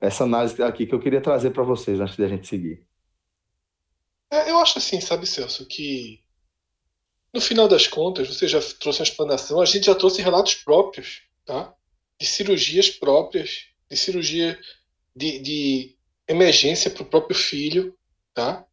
essa 0.00 0.24
análise 0.24 0.60
aqui 0.62 0.86
que 0.86 0.94
eu 0.94 1.00
queria 1.00 1.20
trazer 1.20 1.50
para 1.50 1.62
vocês 1.62 2.00
antes 2.00 2.16
de 2.16 2.24
a 2.24 2.28
gente 2.28 2.46
seguir. 2.46 2.84
É, 4.34 4.50
eu 4.50 4.58
acho 4.58 4.78
assim, 4.78 5.00
sabe, 5.00 5.28
Celso, 5.28 5.64
que 5.64 6.20
no 7.32 7.40
final 7.40 7.68
das 7.68 7.86
contas, 7.86 8.26
você 8.26 8.48
já 8.48 8.60
trouxe 8.80 8.98
uma 8.98 9.04
explanação, 9.04 9.60
a 9.60 9.64
gente 9.64 9.86
já 9.86 9.94
trouxe 9.94 10.20
relatos 10.20 10.56
próprios, 10.56 11.22
tá? 11.44 11.72
De 12.18 12.26
cirurgias 12.26 12.90
próprias, 12.90 13.66
de 13.88 13.96
cirurgia 13.96 14.58
de, 15.14 15.38
de 15.38 15.96
emergência 16.26 16.90
para 16.90 17.04
o 17.04 17.06
próprio 17.06 17.36
filho, 17.36 17.96
tá? 18.34 18.66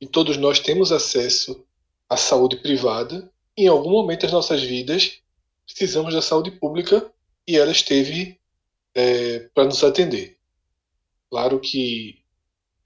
E 0.00 0.06
todos 0.06 0.38
nós 0.38 0.58
temos 0.60 0.90
acesso 0.90 1.62
à 2.08 2.16
saúde 2.16 2.56
privada. 2.56 3.30
Em 3.54 3.66
algum 3.66 3.90
momento 3.90 4.22
das 4.22 4.32
nossas 4.32 4.62
vidas, 4.62 5.20
precisamos 5.66 6.14
da 6.14 6.22
saúde 6.22 6.52
pública 6.52 7.12
e 7.46 7.58
ela 7.58 7.70
esteve 7.70 8.40
é, 8.94 9.40
para 9.54 9.64
nos 9.64 9.84
atender. 9.84 10.38
Claro 11.28 11.60
que 11.60 12.22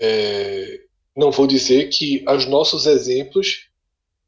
é, 0.01 0.86
não 1.17 1.31
vou 1.31 1.47
dizer 1.47 1.89
que 1.89 2.25
os 2.29 2.47
nossos 2.47 2.87
exemplos 2.87 3.69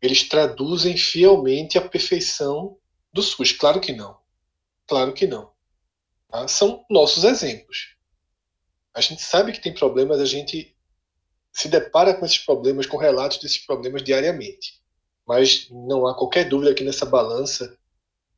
eles 0.00 0.22
traduzem 0.22 0.96
fielmente 0.96 1.76
a 1.76 1.86
perfeição 1.86 2.78
do 3.12 3.22
SUS. 3.22 3.52
Claro 3.52 3.80
que 3.80 3.92
não. 3.92 4.16
Claro 4.86 5.12
que 5.12 5.26
não. 5.26 5.50
Tá? 6.28 6.48
São 6.48 6.84
nossos 6.88 7.24
exemplos. 7.24 7.96
A 8.94 9.00
gente 9.00 9.22
sabe 9.22 9.52
que 9.52 9.60
tem 9.60 9.74
problemas, 9.74 10.20
a 10.20 10.24
gente 10.24 10.74
se 11.52 11.68
depara 11.68 12.14
com 12.14 12.24
esses 12.24 12.38
problemas, 12.38 12.86
com 12.86 12.96
relatos 12.96 13.38
desses 13.38 13.58
problemas 13.58 14.02
diariamente. 14.02 14.80
Mas 15.26 15.68
não 15.70 16.06
há 16.06 16.16
qualquer 16.16 16.48
dúvida 16.48 16.74
que 16.74 16.84
nessa 16.84 17.04
balança 17.04 17.76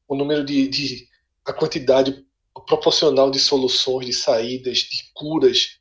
o 0.08 0.16
número 0.16 0.44
de, 0.44 0.66
de 0.66 1.08
a 1.44 1.52
quantidade 1.52 2.26
proporcional 2.66 3.30
de 3.30 3.38
soluções, 3.38 4.06
de 4.06 4.12
saídas, 4.12 4.78
de 4.78 5.10
curas 5.14 5.78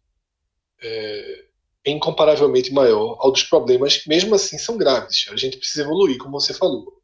é, 0.81 1.45
é 1.89 1.93
incomparavelmente 1.93 2.73
maior 2.73 3.17
ao 3.19 3.31
dos 3.31 3.43
problemas, 3.43 3.97
que 3.97 4.09
mesmo 4.09 4.35
assim 4.35 4.57
são 4.57 4.77
graves. 4.77 5.27
A 5.31 5.35
gente 5.35 5.57
precisa 5.57 5.83
evoluir, 5.83 6.17
como 6.17 6.39
você 6.39 6.53
falou. 6.53 7.01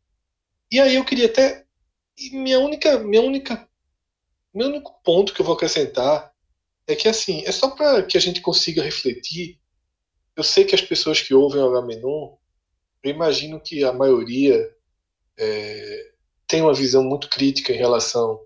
E 0.71 0.79
aí 0.79 0.95
eu 0.95 1.05
queria 1.05 1.27
até 1.27 1.65
minha 2.31 2.59
única, 2.59 2.99
minha 2.99 3.21
única, 3.21 3.67
meu 4.53 4.67
único 4.67 4.99
ponto 5.03 5.33
que 5.33 5.41
eu 5.41 5.45
vou 5.45 5.55
acrescentar 5.55 6.31
é 6.87 6.95
que 6.95 7.07
assim 7.07 7.43
é 7.45 7.51
só 7.51 7.69
para 7.69 8.03
que 8.03 8.17
a 8.17 8.21
gente 8.21 8.41
consiga 8.41 8.83
refletir. 8.83 9.59
Eu 10.35 10.43
sei 10.43 10.65
que 10.65 10.75
as 10.75 10.81
pessoas 10.81 11.21
que 11.21 11.33
ouvem 11.33 11.61
o 11.61 11.67
Agamenon, 11.67 12.35
eu 13.03 13.11
imagino 13.11 13.59
que 13.59 13.83
a 13.83 13.93
maioria 13.93 14.73
é, 15.37 16.11
tem 16.47 16.61
uma 16.61 16.73
visão 16.73 17.03
muito 17.03 17.29
crítica 17.29 17.73
em 17.73 17.77
relação 17.77 18.39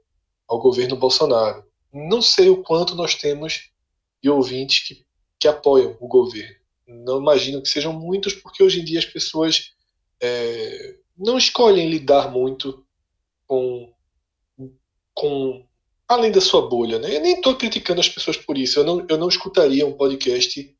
ao 0.47 0.59
governo 0.59 0.95
Bolsonaro. 0.95 1.63
Não 1.91 2.21
sei 2.21 2.49
o 2.49 2.63
quanto 2.63 2.95
nós 2.95 3.15
temos 3.15 3.71
de 4.21 4.29
ouvintes 4.29 4.87
que, 4.87 5.05
que 5.39 5.47
apoiam 5.47 5.95
o 5.99 6.07
governo. 6.07 6.55
Não 6.87 7.19
imagino 7.19 7.61
que 7.61 7.69
sejam 7.69 7.93
muitos, 7.93 8.33
porque 8.33 8.63
hoje 8.63 8.81
em 8.81 8.83
dia 8.83 8.99
as 8.99 9.05
pessoas 9.05 9.71
é, 10.21 10.95
não 11.17 11.37
escolhem 11.37 11.89
lidar 11.89 12.31
muito 12.31 12.85
com, 13.47 13.93
com 15.13 15.65
além 16.07 16.31
da 16.31 16.41
sua 16.41 16.67
bolha. 16.67 16.99
Né? 16.99 17.15
Eu 17.15 17.21
nem 17.21 17.35
estou 17.35 17.55
criticando 17.55 18.01
as 18.01 18.09
pessoas 18.09 18.37
por 18.37 18.57
isso. 18.57 18.79
Eu 18.79 18.83
não, 18.83 19.05
eu 19.07 19.17
não 19.17 19.29
escutaria 19.29 19.85
um 19.85 19.93
podcast 19.93 20.75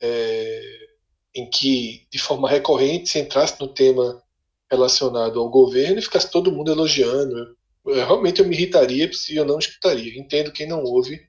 é, 0.00 0.86
em 1.34 1.48
que, 1.48 2.06
de 2.10 2.18
forma 2.18 2.48
recorrente, 2.48 3.08
se 3.08 3.18
entrasse 3.18 3.60
no 3.60 3.68
tema 3.68 4.22
relacionado 4.70 5.38
ao 5.38 5.48
governo 5.48 5.98
e 5.98 6.02
ficasse 6.02 6.30
todo 6.30 6.52
mundo 6.52 6.70
elogiando 6.70 7.56
realmente 7.92 8.40
eu 8.40 8.46
me 8.46 8.54
irritaria 8.54 9.12
se 9.12 9.36
eu 9.36 9.44
não 9.44 9.58
escutaria. 9.58 10.18
Entendo 10.18 10.52
quem 10.52 10.66
não 10.66 10.82
ouve 10.82 11.28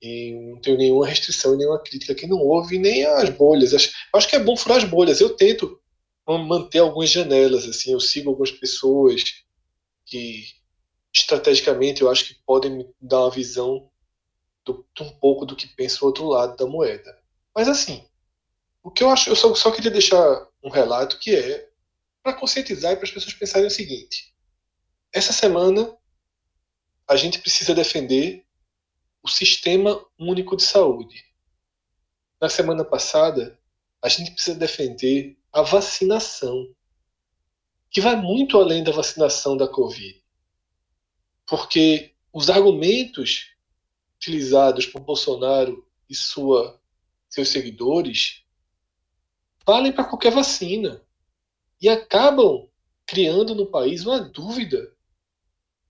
e 0.00 0.32
não 0.32 0.60
tenho 0.60 0.78
nenhuma 0.78 1.06
restrição, 1.06 1.56
nenhuma 1.56 1.82
crítica 1.82 2.14
quem 2.14 2.28
não 2.28 2.38
ouve, 2.38 2.78
nem 2.78 3.04
as 3.04 3.30
bolhas. 3.30 3.74
Acho, 3.74 3.90
acho 4.14 4.28
que 4.28 4.36
é 4.36 4.38
bom 4.38 4.56
furar 4.56 4.78
as 4.78 4.84
bolhas. 4.84 5.20
Eu 5.20 5.30
tento 5.30 5.80
manter 6.26 6.80
algumas 6.80 7.10
janelas, 7.10 7.66
assim, 7.66 7.92
eu 7.92 8.00
sigo 8.00 8.28
algumas 8.28 8.50
pessoas 8.50 9.44
que 10.04 10.44
estrategicamente 11.12 12.02
eu 12.02 12.10
acho 12.10 12.26
que 12.26 12.36
podem 12.46 12.70
me 12.70 12.94
dar 13.00 13.20
uma 13.20 13.30
visão 13.30 13.90
do, 14.64 14.86
um 15.00 15.10
pouco 15.18 15.46
do 15.46 15.56
que 15.56 15.66
pensa 15.66 16.04
o 16.04 16.06
outro 16.06 16.26
lado 16.26 16.56
da 16.56 16.66
moeda. 16.66 17.18
Mas 17.54 17.66
assim, 17.66 18.04
o 18.82 18.90
que 18.90 19.02
eu 19.02 19.08
acho, 19.08 19.30
eu 19.30 19.36
só, 19.36 19.54
só 19.54 19.70
queria 19.70 19.90
deixar 19.90 20.46
um 20.62 20.68
relato 20.68 21.18
que 21.18 21.34
é 21.34 21.68
para 22.22 22.34
conscientizar 22.34 22.92
e 22.92 22.96
para 22.96 23.04
as 23.04 23.10
pessoas 23.10 23.34
pensarem 23.34 23.66
o 23.66 23.70
seguinte: 23.70 24.34
essa 25.12 25.32
semana, 25.32 25.96
a 27.08 27.16
gente 27.16 27.40
precisa 27.40 27.74
defender 27.74 28.44
o 29.28 29.30
Sistema 29.30 30.02
Único 30.18 30.56
de 30.56 30.62
Saúde. 30.62 31.22
Na 32.40 32.48
semana 32.48 32.82
passada, 32.82 33.60
a 34.02 34.08
gente 34.08 34.30
precisa 34.30 34.58
defender 34.58 35.38
a 35.52 35.60
vacinação, 35.60 36.74
que 37.90 38.00
vai 38.00 38.16
muito 38.16 38.58
além 38.58 38.82
da 38.82 38.90
vacinação 38.90 39.54
da 39.54 39.68
Covid. 39.68 40.24
Porque 41.46 42.14
os 42.32 42.48
argumentos 42.48 43.50
utilizados 44.16 44.86
por 44.86 45.00
Bolsonaro 45.02 45.86
e 46.08 46.14
sua, 46.14 46.80
seus 47.28 47.50
seguidores 47.50 48.42
valem 49.66 49.92
para 49.92 50.04
qualquer 50.04 50.32
vacina 50.32 51.02
e 51.80 51.88
acabam 51.88 52.66
criando 53.06 53.54
no 53.54 53.66
país 53.66 54.06
uma 54.06 54.20
dúvida 54.20 54.90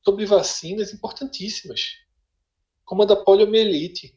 sobre 0.05 0.27
vacinas 0.27 0.93
importantíssimas, 0.93 2.08
como 2.89 3.03
a 3.03 3.05
da 3.05 3.15
poliomielite, 3.15 4.15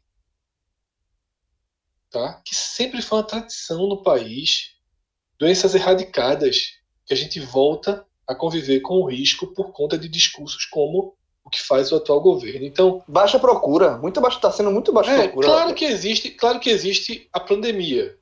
tá? 2.10 2.42
que 2.46 2.56
sempre 2.56 3.02
foi 3.02 3.18
uma 3.18 3.28
tradição 3.28 3.86
no 3.86 4.02
país, 4.02 4.78
doenças 5.38 5.76
erradicadas, 5.76 6.78
que 7.06 7.14
a 7.14 7.18
gente 7.18 7.38
volta 7.42 8.06
a 8.26 8.34
conviver 8.34 8.80
com 8.80 8.94
o 8.94 9.06
risco 9.06 9.48
por 9.48 9.74
conta 9.74 9.98
de 9.98 10.08
discursos 10.08 10.64
como 10.64 11.18
o 11.44 11.50
que 11.50 11.62
faz 11.62 11.92
o 11.92 11.98
atual 11.98 12.22
governo. 12.22 12.66
Então, 12.66 13.04
baixa 13.06 13.38
procura, 13.38 13.98
muito 13.98 14.22
baixo, 14.22 14.38
está 14.38 14.50
sendo 14.50 14.72
muito 14.72 14.94
baixa 14.94 15.12
é, 15.12 15.24
procura. 15.24 15.48
Claro 15.48 15.76
que 15.76 15.84
existe, 15.84 16.30
claro 16.30 16.58
que 16.58 16.70
existe 16.70 17.28
a 17.34 17.42
pandemia 17.42 18.18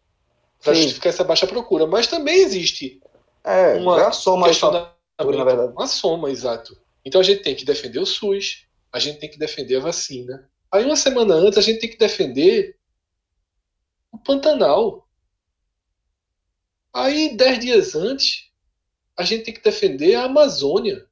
para 0.64 0.74
justificar 0.74 1.14
essa 1.14 1.24
baixa 1.24 1.46
procura, 1.46 1.86
mas 1.86 2.08
também 2.08 2.42
existe 2.42 3.00
é, 3.44 3.76
uma 3.76 4.02
é 4.02 4.12
soma 4.12 4.48
questão 4.48 4.72
da, 4.72 4.92
na 5.20 5.44
verdade. 5.44 5.74
Uma 5.74 5.86
soma, 5.86 6.32
exato. 6.32 6.76
Então 7.06 7.22
a 7.22 7.24
gente 7.24 7.44
tem 7.44 7.54
que 7.54 7.66
defender 7.66 8.00
o 8.00 8.06
SUS, 8.06 8.68
a 8.92 9.00
gente 9.00 9.20
tem 9.20 9.30
que 9.30 9.38
defender 9.38 9.78
a 9.78 9.82
vacina. 9.82 10.50
Aí 10.72 10.84
uma 10.84 10.96
semana 10.96 11.34
antes 11.34 11.58
a 11.58 11.62
gente 11.62 11.80
tem 11.80 11.90
que 11.90 11.98
defender 11.98 12.78
o 14.12 14.18
Pantanal. 14.18 15.08
Aí 16.94 17.36
dez 17.36 17.60
dias 17.60 17.96
antes 17.96 18.50
a 19.18 19.24
gente 19.24 19.44
tem 19.44 19.54
que 19.54 19.62
defender 19.62 20.16
a 20.16 20.24
Amazônia. 20.24 21.08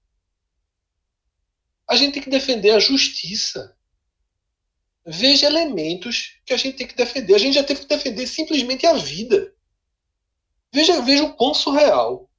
A 1.88 1.96
gente 1.96 2.14
tem 2.14 2.24
que 2.24 2.30
defender 2.30 2.72
a 2.72 2.80
justiça. 2.80 3.76
Veja 5.06 5.48
elementos 5.48 6.40
que 6.46 6.54
a 6.54 6.58
gente 6.58 6.78
tem 6.78 6.88
que 6.88 6.96
defender. 6.96 7.34
A 7.34 7.38
gente 7.38 7.56
já 7.56 7.64
teve 7.64 7.82
que 7.82 7.88
defender 7.88 8.28
simplesmente 8.28 8.86
a 8.86 8.94
vida. 8.94 9.54
Veja, 10.74 11.02
veja 11.02 11.24
o 11.24 11.34
quão 11.34 11.54
surreal 11.54 12.30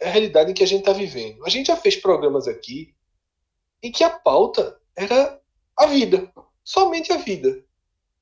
é 0.00 0.08
a 0.08 0.10
realidade 0.10 0.50
em 0.50 0.54
que 0.54 0.62
a 0.62 0.66
gente 0.66 0.80
está 0.80 0.92
vivendo. 0.92 1.44
A 1.46 1.48
gente 1.48 1.66
já 1.68 1.76
fez 1.76 1.96
programas 1.96 2.48
aqui 2.48 2.94
em 3.82 3.92
que 3.92 4.02
a 4.02 4.10
pauta 4.10 4.80
era 4.96 5.40
a 5.76 5.86
vida, 5.86 6.32
somente 6.64 7.12
a 7.12 7.18
vida. 7.18 7.62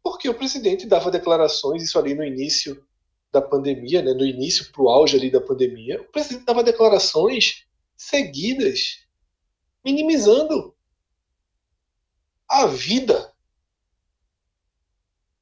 Porque 0.03 0.29
o 0.29 0.35
presidente 0.35 0.87
dava 0.87 1.11
declarações, 1.11 1.83
isso 1.83 1.99
ali 1.99 2.15
no 2.15 2.25
início 2.25 2.85
da 3.33 3.41
pandemia, 3.41 4.03
né, 4.03 4.13
no 4.13 4.25
início 4.25 4.71
para 4.71 4.83
o 4.83 4.89
auge 4.89 5.17
ali 5.17 5.31
da 5.31 5.41
pandemia, 5.41 6.01
o 6.03 6.05
presidente 6.05 6.45
dava 6.45 6.63
declarações 6.63 7.65
seguidas, 7.97 9.05
minimizando 9.85 10.75
a 12.49 12.67
vida. 12.67 13.33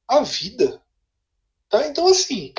A 0.07 0.21
vida. 0.21 0.81
Tá? 1.69 1.87
Então, 1.87 2.07
assim, 2.07 2.53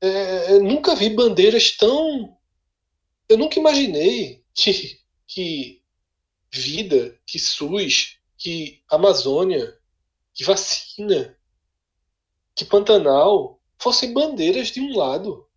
é, 0.00 0.58
nunca 0.58 0.94
vi 0.94 1.10
bandeiras 1.10 1.76
tão. 1.76 2.36
Eu 3.28 3.38
nunca 3.38 3.58
imaginei 3.58 4.42
que, 4.54 4.98
que 5.26 5.79
vida, 6.52 7.18
que 7.26 7.38
SUS, 7.38 8.18
que 8.36 8.82
Amazônia, 8.88 9.78
que 10.34 10.44
vacina, 10.44 11.36
que 12.54 12.64
Pantanal 12.64 13.60
fossem 13.78 14.12
bandeiras 14.12 14.68
de 14.68 14.80
um 14.80 14.96
lado. 14.96 15.48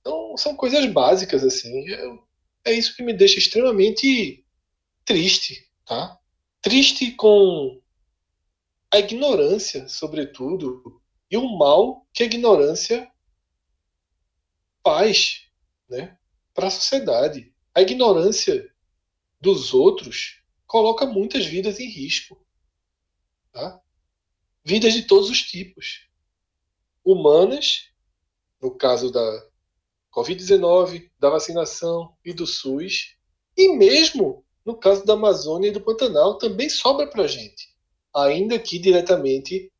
Então, 0.00 0.36
são 0.36 0.56
coisas 0.56 0.84
básicas, 0.86 1.44
assim. 1.44 1.90
É, 1.90 2.18
é 2.66 2.72
isso 2.72 2.94
que 2.96 3.02
me 3.02 3.12
deixa 3.12 3.38
extremamente 3.38 4.44
triste, 5.04 5.70
tá? 5.84 6.18
Triste 6.60 7.12
com 7.12 7.80
a 8.92 8.98
ignorância, 8.98 9.88
sobretudo, 9.88 11.00
e 11.30 11.36
o 11.36 11.56
mal 11.58 12.06
que 12.12 12.22
a 12.22 12.26
ignorância 12.26 13.10
faz, 14.84 15.42
né, 15.88 16.16
para 16.54 16.68
a 16.68 16.70
sociedade. 16.70 17.52
A 17.74 17.82
ignorância 17.82 18.72
dos 19.46 19.72
outros 19.72 20.42
coloca 20.66 21.06
muitas 21.06 21.46
vidas 21.46 21.78
em 21.78 21.88
risco. 21.88 22.44
Tá? 23.52 23.80
Vidas 24.64 24.92
de 24.92 25.02
todos 25.02 25.30
os 25.30 25.40
tipos. 25.40 26.08
Humanas, 27.04 27.90
no 28.60 28.72
caso 28.72 29.12
da 29.12 29.46
Covid-19, 30.12 31.10
da 31.20 31.30
vacinação 31.30 32.16
e 32.24 32.32
do 32.32 32.44
SUS, 32.44 33.16
e 33.56 33.68
mesmo 33.76 34.44
no 34.64 34.76
caso 34.76 35.06
da 35.06 35.12
Amazônia 35.12 35.68
e 35.68 35.72
do 35.72 35.80
Pantanal, 35.80 36.38
também 36.38 36.68
sobra 36.68 37.06
para 37.06 37.22
a 37.22 37.28
gente. 37.28 37.72
Ainda 38.12 38.58
que 38.58 38.80
diretamente 38.80 39.72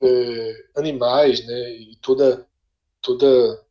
é, 0.00 0.66
animais 0.76 1.44
né, 1.44 1.70
e 1.78 1.96
toda, 1.96 2.48
toda 3.02 3.66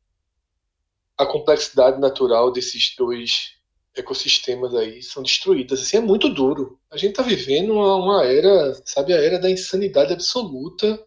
a 1.17 1.25
complexidade 1.25 1.97
natural 2.01 2.51
desses 2.51 2.93
dois 2.97 3.62
ecossistemas 3.95 4.73
aí 4.73 5.01
são 5.03 5.21
destruídos. 5.23 5.81
Assim, 5.81 5.97
é 5.97 6.01
muito 6.01 6.29
duro. 6.29 6.79
A 6.91 6.97
gente 6.97 7.11
está 7.11 7.23
vivendo 7.23 7.73
uma, 7.73 7.95
uma, 7.95 8.25
era, 8.25 8.73
sabe, 8.85 9.13
a 9.13 9.17
era 9.17 9.39
da 9.39 9.49
insanidade 9.49 10.13
absoluta, 10.13 11.03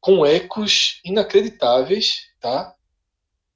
com 0.00 0.24
ecos 0.24 1.00
inacreditáveis, 1.04 2.28
tá? 2.40 2.74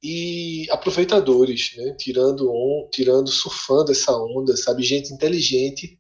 E 0.03 0.67
aproveitadores, 0.71 1.75
né? 1.77 1.95
Tirando, 1.99 2.51
on, 2.51 2.89
tirando, 2.91 3.31
surfando 3.31 3.93
essa 3.93 4.13
onda, 4.17 4.57
sabe? 4.57 4.83
Gente 4.83 5.13
inteligente, 5.13 5.99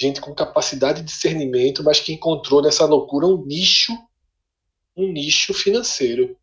gente 0.00 0.20
com 0.20 0.34
capacidade 0.34 1.00
de 1.00 1.06
discernimento, 1.06 1.82
mas 1.82 2.00
que 2.00 2.12
encontrou 2.12 2.62
nessa 2.62 2.86
loucura 2.86 3.26
um 3.26 3.44
nicho, 3.44 3.92
um 4.96 5.12
nicho 5.12 5.52
financeiro, 5.52 6.36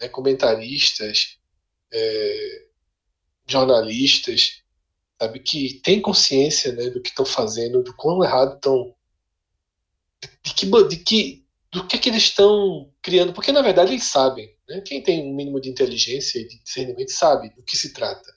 né? 0.00 0.08
Comentaristas, 0.08 1.38
é, 1.92 2.68
jornalistas, 3.46 4.57
sabe? 5.20 5.40
Que 5.40 5.80
tem 5.82 6.00
consciência 6.00 6.72
né, 6.72 6.90
do 6.90 7.00
que 7.00 7.10
estão 7.10 7.24
fazendo, 7.24 7.82
do 7.82 7.94
quão 7.94 8.22
errado 8.22 8.54
estão. 8.54 8.94
De 10.42 10.54
que, 10.54 10.66
de 10.66 10.96
que, 10.96 11.46
do 11.70 11.86
que, 11.86 11.98
que 11.98 12.08
eles 12.08 12.24
estão 12.24 12.92
criando, 13.02 13.32
porque 13.32 13.52
na 13.52 13.62
verdade 13.62 13.92
eles 13.92 14.04
sabem. 14.04 14.54
Né? 14.68 14.80
Quem 14.80 15.02
tem 15.02 15.22
um 15.22 15.34
mínimo 15.34 15.60
de 15.60 15.68
inteligência 15.68 16.38
e 16.40 16.48
de 16.48 16.62
discernimento 16.62 17.12
sabe 17.12 17.50
do 17.50 17.62
que 17.62 17.76
se 17.76 17.92
trata. 17.92 18.32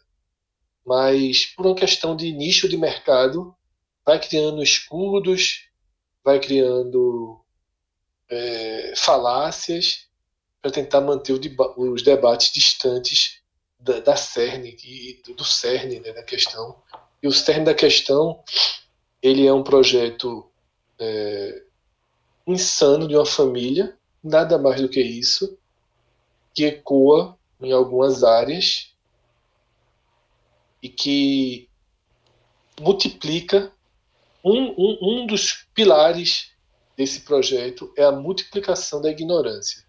Mas 0.86 1.46
por 1.46 1.66
uma 1.66 1.76
questão 1.76 2.16
de 2.16 2.32
nicho 2.32 2.68
de 2.68 2.78
mercado, 2.78 3.56
vai 4.06 4.20
criando 4.20 4.62
escudos, 4.62 5.70
vai 6.24 6.40
criando 6.40 7.40
é, 8.30 8.94
falácias 8.96 10.08
para 10.62 10.72
tentar 10.72 11.02
manter 11.02 11.38
deba 11.40 11.74
os 11.78 12.04
debates 12.04 12.52
distantes 12.52 13.41
da, 13.82 14.00
da 14.00 14.16
cerne 14.16 14.78
e 14.84 15.22
do, 15.34 15.44
cerne 15.44 16.00
né, 16.00 16.14
da 16.14 16.24
questão. 16.24 16.82
E 17.22 17.28
o 17.28 17.32
cerne 17.32 17.66
da 17.66 17.74
questão 17.74 18.44
ele 19.22 19.46
é 19.46 19.54
um 19.54 19.64
projeto 19.64 20.50
é, 21.00 21.64
insano 22.48 23.08
de 23.08 23.16
uma 23.16 23.26
família, 23.26 23.98
nada 24.24 24.58
mais 24.58 24.82
do 24.82 24.90
que 24.90 25.02
isso, 25.02 25.58
que 26.54 26.66
ecoa 26.66 27.38
em 27.60 27.72
algumas 27.72 28.24
áreas 28.24 28.94
e 30.82 30.90
que 30.90 31.70
multiplica 32.80 33.72
um, 34.44 34.72
um, 34.72 34.98
um 35.02 35.28
dos 35.28 35.68
pilares 35.74 36.52
desse 36.98 37.22
projeto 37.22 37.94
é 37.96 38.04
a 38.04 38.12
multiplicação 38.12 39.02
da 39.02 39.10
ignorância. 39.10 39.86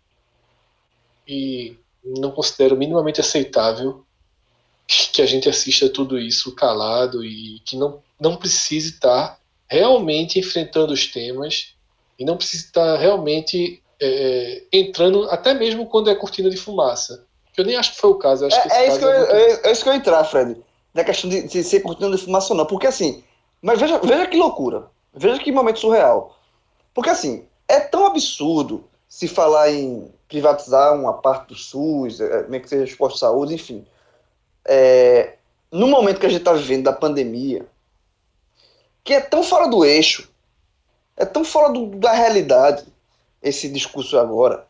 E 1.27 1.79
não 2.05 2.31
considero 2.31 2.77
minimamente 2.77 3.21
aceitável 3.21 4.05
que 4.87 5.23
a 5.23 5.27
gente 5.27 5.49
assista 5.49 5.89
tudo 5.89 6.19
isso 6.19 6.55
calado 6.55 7.25
e 7.25 7.61
que 7.65 7.77
não, 7.77 8.03
não 8.21 8.37
precise 8.37 8.91
estar 8.91 9.39
realmente 9.67 10.39
enfrentando 10.39 10.93
os 10.93 11.07
temas 11.07 11.75
e 12.19 12.25
não 12.25 12.37
precise 12.37 12.67
estar 12.67 12.99
realmente 12.99 13.83
é, 14.01 14.63
entrando, 14.73 15.31
até 15.31 15.55
mesmo 15.55 15.87
quando 15.87 16.11
é 16.11 16.15
cortina 16.15 16.51
de 16.51 16.57
fumaça. 16.57 17.25
Eu 17.57 17.65
nem 17.65 17.77
acho 17.77 17.93
que 17.93 18.01
foi 18.01 18.11
o 18.11 18.17
caso. 18.17 18.47
é, 18.47 18.49
é, 18.71 18.89
isso 18.89 18.99
que 18.99 19.05
eu, 19.05 19.11
é, 19.11 19.61
é, 19.65 19.73
isso 19.73 19.83
que 19.83 19.89
eu 19.89 19.95
entrar, 19.95 20.25
Fred. 20.25 20.57
Na 20.93 21.05
questão 21.05 21.31
de, 21.31 21.43
de 21.43 21.63
ser 21.63 21.81
cortina 21.81 22.15
de 22.15 22.23
fumaça 22.23 22.53
ou 22.53 22.57
não. 22.57 22.67
Porque 22.67 22.87
assim, 22.87 23.23
mas 23.61 23.81
veja, 23.81 23.99
veja 23.99 24.27
que 24.27 24.37
loucura. 24.37 24.91
Veja 25.15 25.43
que 25.43 25.53
momento 25.53 25.79
surreal. 25.79 26.37
Porque 26.95 27.11
assim, 27.11 27.47
é 27.69 27.81
tão 27.81 28.07
absurdo 28.07 28.85
se 29.09 29.29
falar 29.29 29.71
em 29.71 30.11
privatizar 30.33 30.95
uma 30.95 31.13
parte 31.13 31.49
do 31.49 31.55
SUS, 31.55 32.19
é, 32.19 32.49
meio 32.49 32.63
que 32.63 32.69
seja 32.71 32.85
esporte 32.85 33.15
de 33.15 33.21
saúde, 33.21 33.55
enfim. 33.55 33.85
É, 34.65 35.35
no 35.71 35.87
momento 35.87 36.19
que 36.19 36.25
a 36.25 36.29
gente 36.31 36.41
está 36.41 36.55
vivendo 36.55 36.85
da 36.85 36.93
pandemia, 36.93 37.67
que 39.05 39.13
é 39.13 39.21
tão 39.21 39.43
fora 39.43 39.69
do 39.69 39.85
eixo, 39.85 40.31
é 41.19 41.27
tão 41.27 41.45
fora 41.45 41.71
do, 41.71 41.87
da 41.97 42.13
realidade 42.13 42.87
esse 43.43 43.69
discurso 43.69 44.19
agora, 44.19 44.67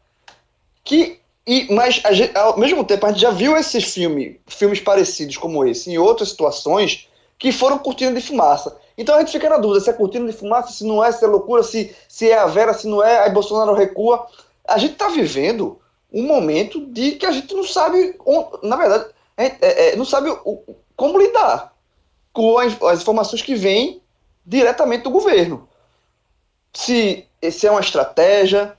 que 0.83 1.20
e, 1.46 1.72
mas 1.72 1.96
gente, 2.11 2.37
ao 2.37 2.59
mesmo 2.59 2.85
tempo 2.85 3.07
a 3.07 3.11
gente 3.11 3.20
já 3.20 3.31
viu 3.31 3.57
esses 3.57 3.85
filmes, 3.85 4.37
filmes 4.46 4.81
parecidos 4.81 5.37
como 5.37 5.64
esse, 5.64 5.90
em 5.90 5.98
outras 5.98 6.31
situações 6.31 7.09
que 7.38 7.53
foram 7.53 7.79
cortina 7.79 8.12
de 8.12 8.20
fumaça. 8.20 8.77
Então 8.96 9.14
a 9.14 9.20
gente 9.20 9.33
fica 9.33 9.48
na 9.48 9.59
dúvida 9.59 9.81
se 9.81 9.90
é 9.90 9.92
cortina 9.92 10.27
de 10.27 10.37
fumaça, 10.37 10.72
se 10.72 10.85
não 10.85 11.05
é, 11.05 11.11
se 11.11 11.25
é 11.25 11.29
loucura, 11.29 11.62
se, 11.62 11.94
se 12.09 12.31
é 12.31 12.38
a 12.38 12.46
Vera, 12.46 12.75
se 12.75 12.87
não 12.87 13.03
é, 13.03 13.20
aí 13.20 13.31
Bolsonaro 13.31 13.75
recua. 13.75 14.27
A 14.66 14.79
gente 14.79 14.92
está 14.92 15.09
vivendo 15.09 15.81
um 16.12 16.22
momento 16.22 16.87
de 16.87 17.12
que 17.12 17.27
a 17.27 17.33
gente 17.33 17.55
não 17.55 17.64
sabe, 17.64 18.16
na 18.62 18.77
verdade, 18.77 19.07
é, 19.37 19.90
é, 19.92 19.96
não 19.96 20.05
sabe 20.05 20.31
o, 20.44 20.62
como 20.96 21.18
lidar 21.18 21.75
com 22.33 22.59
as, 22.59 22.81
as, 22.83 23.01
informações 23.01 23.42
que 23.42 23.55
vêm 23.55 24.03
diretamente 24.44 25.05
do 25.05 25.11
governo. 25.11 25.68
Se, 26.72 27.27
se 27.51 27.66
é 27.66 27.70
uma 27.70 27.81
estratégia, 27.81 28.77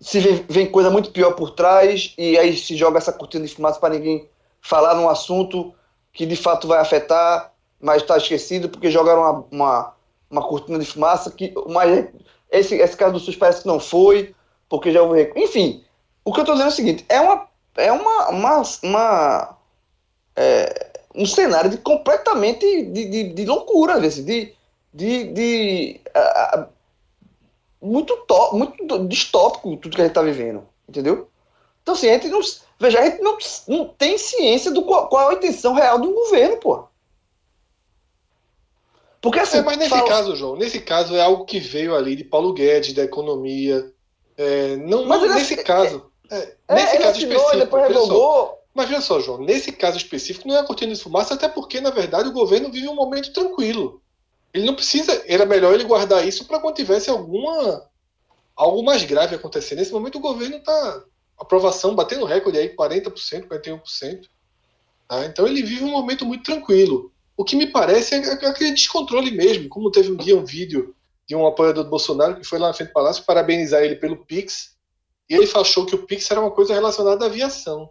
se 0.00 0.20
vem, 0.20 0.44
vem, 0.48 0.70
coisa 0.70 0.90
muito 0.90 1.10
pior 1.10 1.32
por 1.32 1.50
trás, 1.50 2.14
e 2.16 2.38
aí 2.38 2.56
se 2.56 2.76
joga 2.76 2.98
essa 2.98 3.12
cortina 3.12 3.46
de 3.46 3.54
fumaça 3.54 3.80
para 3.80 3.94
ninguém 3.94 4.28
falar 4.60 4.94
num 4.94 5.08
assunto 5.08 5.74
que 6.12 6.26
de 6.26 6.36
fato 6.36 6.66
vai 6.66 6.78
afetar 6.78 7.52
mas 7.80 8.02
está 8.02 8.16
esquecido 8.16 8.68
porque 8.68 8.90
jogaram 8.90 9.20
uma, 9.22 9.44
uma, 9.50 9.94
uma, 10.30 10.42
cortina 10.42 10.78
de 10.78 10.86
fumaça 10.86 11.30
que 11.30 11.54
mas 11.68 12.08
esse, 12.50 12.76
esse 12.76 12.96
caso 12.96 13.12
do 13.12 13.20
SUS 13.20 13.36
parece 13.36 13.62
que 13.62 13.68
não 13.68 13.78
foi, 13.78 14.34
porque 14.68 14.92
já 14.92 15.02
houve. 15.02 15.32
Enfim, 15.36 15.84
o 16.24 16.32
que 16.32 16.40
eu 16.40 16.42
estou 16.42 16.54
dizendo 16.54 16.70
é 16.70 16.72
o 16.72 16.76
seguinte: 16.76 17.06
é 17.08 17.20
uma. 17.20 17.48
É 17.76 17.92
uma, 17.92 18.28
uma, 18.30 18.62
uma 18.82 19.56
é, 20.34 20.90
um 21.14 21.26
cenário 21.26 21.70
de 21.70 21.78
completamente 21.78 22.82
de, 22.82 23.04
de, 23.04 23.32
de 23.32 23.44
loucura, 23.44 24.00
vezes, 24.00 24.24
de, 24.24 24.52
de, 24.92 25.24
de 25.32 26.00
muito, 27.80 28.16
to, 28.26 28.56
muito 28.56 29.06
distópico 29.06 29.76
tudo 29.76 29.94
que 29.94 30.00
a 30.00 30.04
gente 30.04 30.12
está 30.12 30.22
vivendo, 30.22 30.66
entendeu? 30.88 31.28
Então, 31.82 31.94
assim, 31.94 32.08
a 32.08 32.14
gente 32.14 32.28
não, 32.28 32.40
veja, 32.78 33.00
a 33.00 33.04
gente 33.04 33.22
não, 33.22 33.38
não 33.66 33.88
tem 33.88 34.18
ciência 34.18 34.70
do 34.70 34.84
qual, 34.84 35.08
qual 35.08 35.30
é 35.30 35.34
a 35.34 35.38
intenção 35.38 35.72
real 35.72 35.98
do 35.98 36.12
governo, 36.12 36.56
pô. 36.58 36.84
Porque 39.20 39.40
assim. 39.40 39.58
É, 39.58 39.62
mas 39.62 39.76
nesse 39.76 39.90
fala... 39.90 40.06
caso, 40.06 40.36
João, 40.36 40.56
nesse 40.56 40.80
caso 40.80 41.16
é 41.16 41.20
algo 41.20 41.44
que 41.44 41.58
veio 41.58 41.94
ali 41.94 42.14
de 42.14 42.24
Paulo 42.24 42.52
Guedes, 42.52 42.92
da 42.92 43.04
economia. 43.04 43.92
É, 44.38 44.76
não, 44.76 45.04
mas 45.04 45.20
não 45.20 45.34
nesse 45.34 45.56
caso. 45.56 46.12
É, 46.30 46.54
é, 46.68 46.74
nesse 46.76 46.98
caso 46.98 47.18
específico. 47.18 47.56
Depois 47.58 47.88
revogou. 47.88 48.58
Mas 48.72 48.88
veja 48.88 49.00
só, 49.00 49.18
João, 49.18 49.40
nesse 49.40 49.72
caso 49.72 49.96
específico 49.96 50.46
não 50.46 50.54
é 50.54 50.60
a 50.60 50.64
cortina 50.64 50.94
de 50.94 51.02
fumaça, 51.02 51.34
até 51.34 51.48
porque, 51.48 51.80
na 51.80 51.90
verdade, 51.90 52.28
o 52.28 52.32
governo 52.32 52.70
vive 52.70 52.86
um 52.86 52.94
momento 52.94 53.32
tranquilo. 53.32 54.00
Ele 54.54 54.64
não 54.64 54.74
precisa. 54.74 55.20
Era 55.26 55.44
melhor 55.44 55.74
ele 55.74 55.82
guardar 55.82 56.26
isso 56.26 56.44
para 56.44 56.60
quando 56.60 56.76
tivesse 56.76 57.10
alguma. 57.10 57.84
algo 58.54 58.84
mais 58.84 59.02
grave 59.02 59.34
acontecendo. 59.34 59.78
Nesse 59.78 59.92
momento 59.92 60.18
o 60.18 60.22
governo 60.22 60.56
está. 60.56 61.02
Aprovação 61.36 61.94
batendo 61.94 62.24
recorde 62.24 62.58
aí, 62.58 62.74
40%, 62.74 63.48
41%. 63.48 64.26
Tá? 65.08 65.24
Então 65.24 65.46
ele 65.46 65.62
vive 65.62 65.84
um 65.84 65.90
momento 65.90 66.24
muito 66.24 66.44
tranquilo. 66.44 67.12
O 67.36 67.44
que 67.44 67.56
me 67.56 67.68
parece 67.68 68.14
é 68.14 68.32
aquele 68.32 68.72
descontrole 68.72 69.30
mesmo, 69.30 69.68
como 69.68 69.90
teve 69.90 70.10
um 70.10 70.16
dia 70.16 70.36
um 70.36 70.44
vídeo 70.44 70.94
de 71.28 71.36
um 71.36 71.46
apoiador 71.46 71.84
do 71.84 71.90
Bolsonaro 71.90 72.36
que 72.36 72.46
foi 72.46 72.58
lá 72.58 72.68
na 72.68 72.74
frente 72.74 72.88
do 72.88 72.94
Palácio 72.94 73.24
parabenizar 73.24 73.82
ele 73.82 73.96
pelo 73.96 74.24
Pix, 74.24 74.76
e 75.28 75.34
ele 75.34 75.48
achou 75.54 75.84
que 75.84 75.94
o 75.94 76.06
Pix 76.06 76.30
era 76.30 76.40
uma 76.40 76.50
coisa 76.50 76.72
relacionada 76.72 77.24
à 77.24 77.28
aviação. 77.28 77.90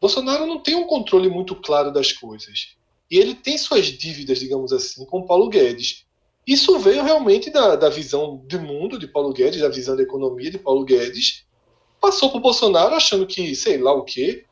Bolsonaro 0.00 0.44
não 0.44 0.60
tem 0.60 0.74
um 0.74 0.86
controle 0.86 1.30
muito 1.30 1.54
claro 1.54 1.92
das 1.92 2.12
coisas. 2.12 2.76
E 3.10 3.18
ele 3.18 3.34
tem 3.34 3.56
suas 3.56 3.86
dívidas, 3.86 4.40
digamos 4.40 4.72
assim, 4.72 5.04
com 5.06 5.24
Paulo 5.24 5.48
Guedes. 5.48 6.04
Isso 6.46 6.78
veio 6.78 7.04
realmente 7.04 7.50
da, 7.50 7.76
da 7.76 7.88
visão 7.88 8.36
do 8.36 8.60
mundo 8.60 8.98
de 8.98 9.06
Paulo 9.06 9.32
Guedes, 9.32 9.60
da 9.60 9.68
visão 9.68 9.96
da 9.96 10.02
economia 10.02 10.50
de 10.50 10.58
Paulo 10.58 10.84
Guedes. 10.84 11.44
Passou 12.00 12.30
para 12.30 12.38
o 12.38 12.42
Bolsonaro 12.42 12.94
achando 12.94 13.26
que 13.26 13.54
sei 13.54 13.78
lá 13.78 13.92
o 13.92 14.04
quê. 14.04 14.44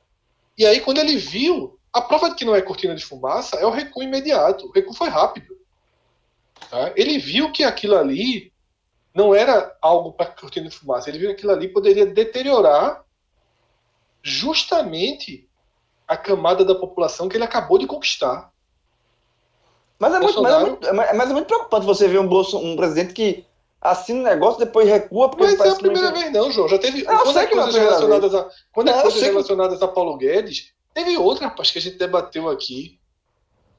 E 0.56 0.64
aí, 0.64 0.80
quando 0.80 0.98
ele 0.98 1.16
viu 1.16 1.78
a 1.92 2.00
prova 2.00 2.28
de 2.28 2.36
que 2.36 2.44
não 2.44 2.54
é 2.54 2.60
cortina 2.60 2.94
de 2.94 3.04
fumaça 3.04 3.56
é 3.56 3.64
o 3.64 3.70
recuo 3.70 4.02
imediato. 4.02 4.66
O 4.66 4.72
recuo 4.72 4.94
foi 4.94 5.08
rápido. 5.08 5.56
Tá? 6.70 6.92
Ele 6.96 7.18
viu 7.18 7.52
que 7.52 7.64
aquilo 7.64 7.96
ali 7.96 8.52
não 9.14 9.34
era 9.34 9.76
algo 9.80 10.12
para 10.12 10.26
cortina 10.26 10.68
de 10.68 10.74
fumaça. 10.74 11.08
Ele 11.08 11.18
viu 11.18 11.28
que 11.28 11.34
aquilo 11.34 11.52
ali 11.52 11.68
poderia 11.68 12.06
deteriorar 12.06 13.04
justamente 14.22 15.48
a 16.06 16.16
camada 16.16 16.64
da 16.64 16.74
população 16.74 17.28
que 17.28 17.36
ele 17.36 17.44
acabou 17.44 17.78
de 17.78 17.86
conquistar. 17.86 18.50
Mas 19.98 20.14
é, 20.14 20.20
Bolsonaro... 20.20 20.66
muito, 20.66 20.94
mas, 20.94 21.08
é, 21.08 21.12
mas 21.14 21.30
é 21.30 21.32
muito 21.32 21.46
preocupante 21.46 21.86
você 21.86 22.06
ver 22.06 22.18
um, 22.18 22.26
Bolso, 22.26 22.58
um 22.58 22.76
presidente 22.76 23.14
que 23.14 23.46
assina 23.80 24.20
um 24.20 24.24
negócio, 24.24 24.58
depois 24.58 24.88
recua. 24.88 25.30
Porque 25.30 25.44
mas 25.44 25.60
é 25.60 25.68
a 25.70 25.74
primeira 25.76 26.12
vez, 26.12 26.30
não, 26.32 26.50
João. 26.50 26.68
Já 26.68 26.78
teve. 26.78 27.02
Não, 27.04 27.18
quando 27.18 27.38
é 27.38 27.46
coisas 27.46 27.74
relacionadas 27.74 28.34
a, 28.34 28.50
quando 28.72 28.88
é 28.90 29.02
coisas 29.02 29.22
relacionadas 29.22 29.82
a 29.82 29.88
Paulo 29.88 30.16
Guedes, 30.18 30.76
Teve 30.96 31.18
outra, 31.18 31.48
rapaz, 31.48 31.70
que 31.70 31.76
a 31.76 31.80
gente 31.82 31.98
debateu 31.98 32.48
aqui. 32.48 32.98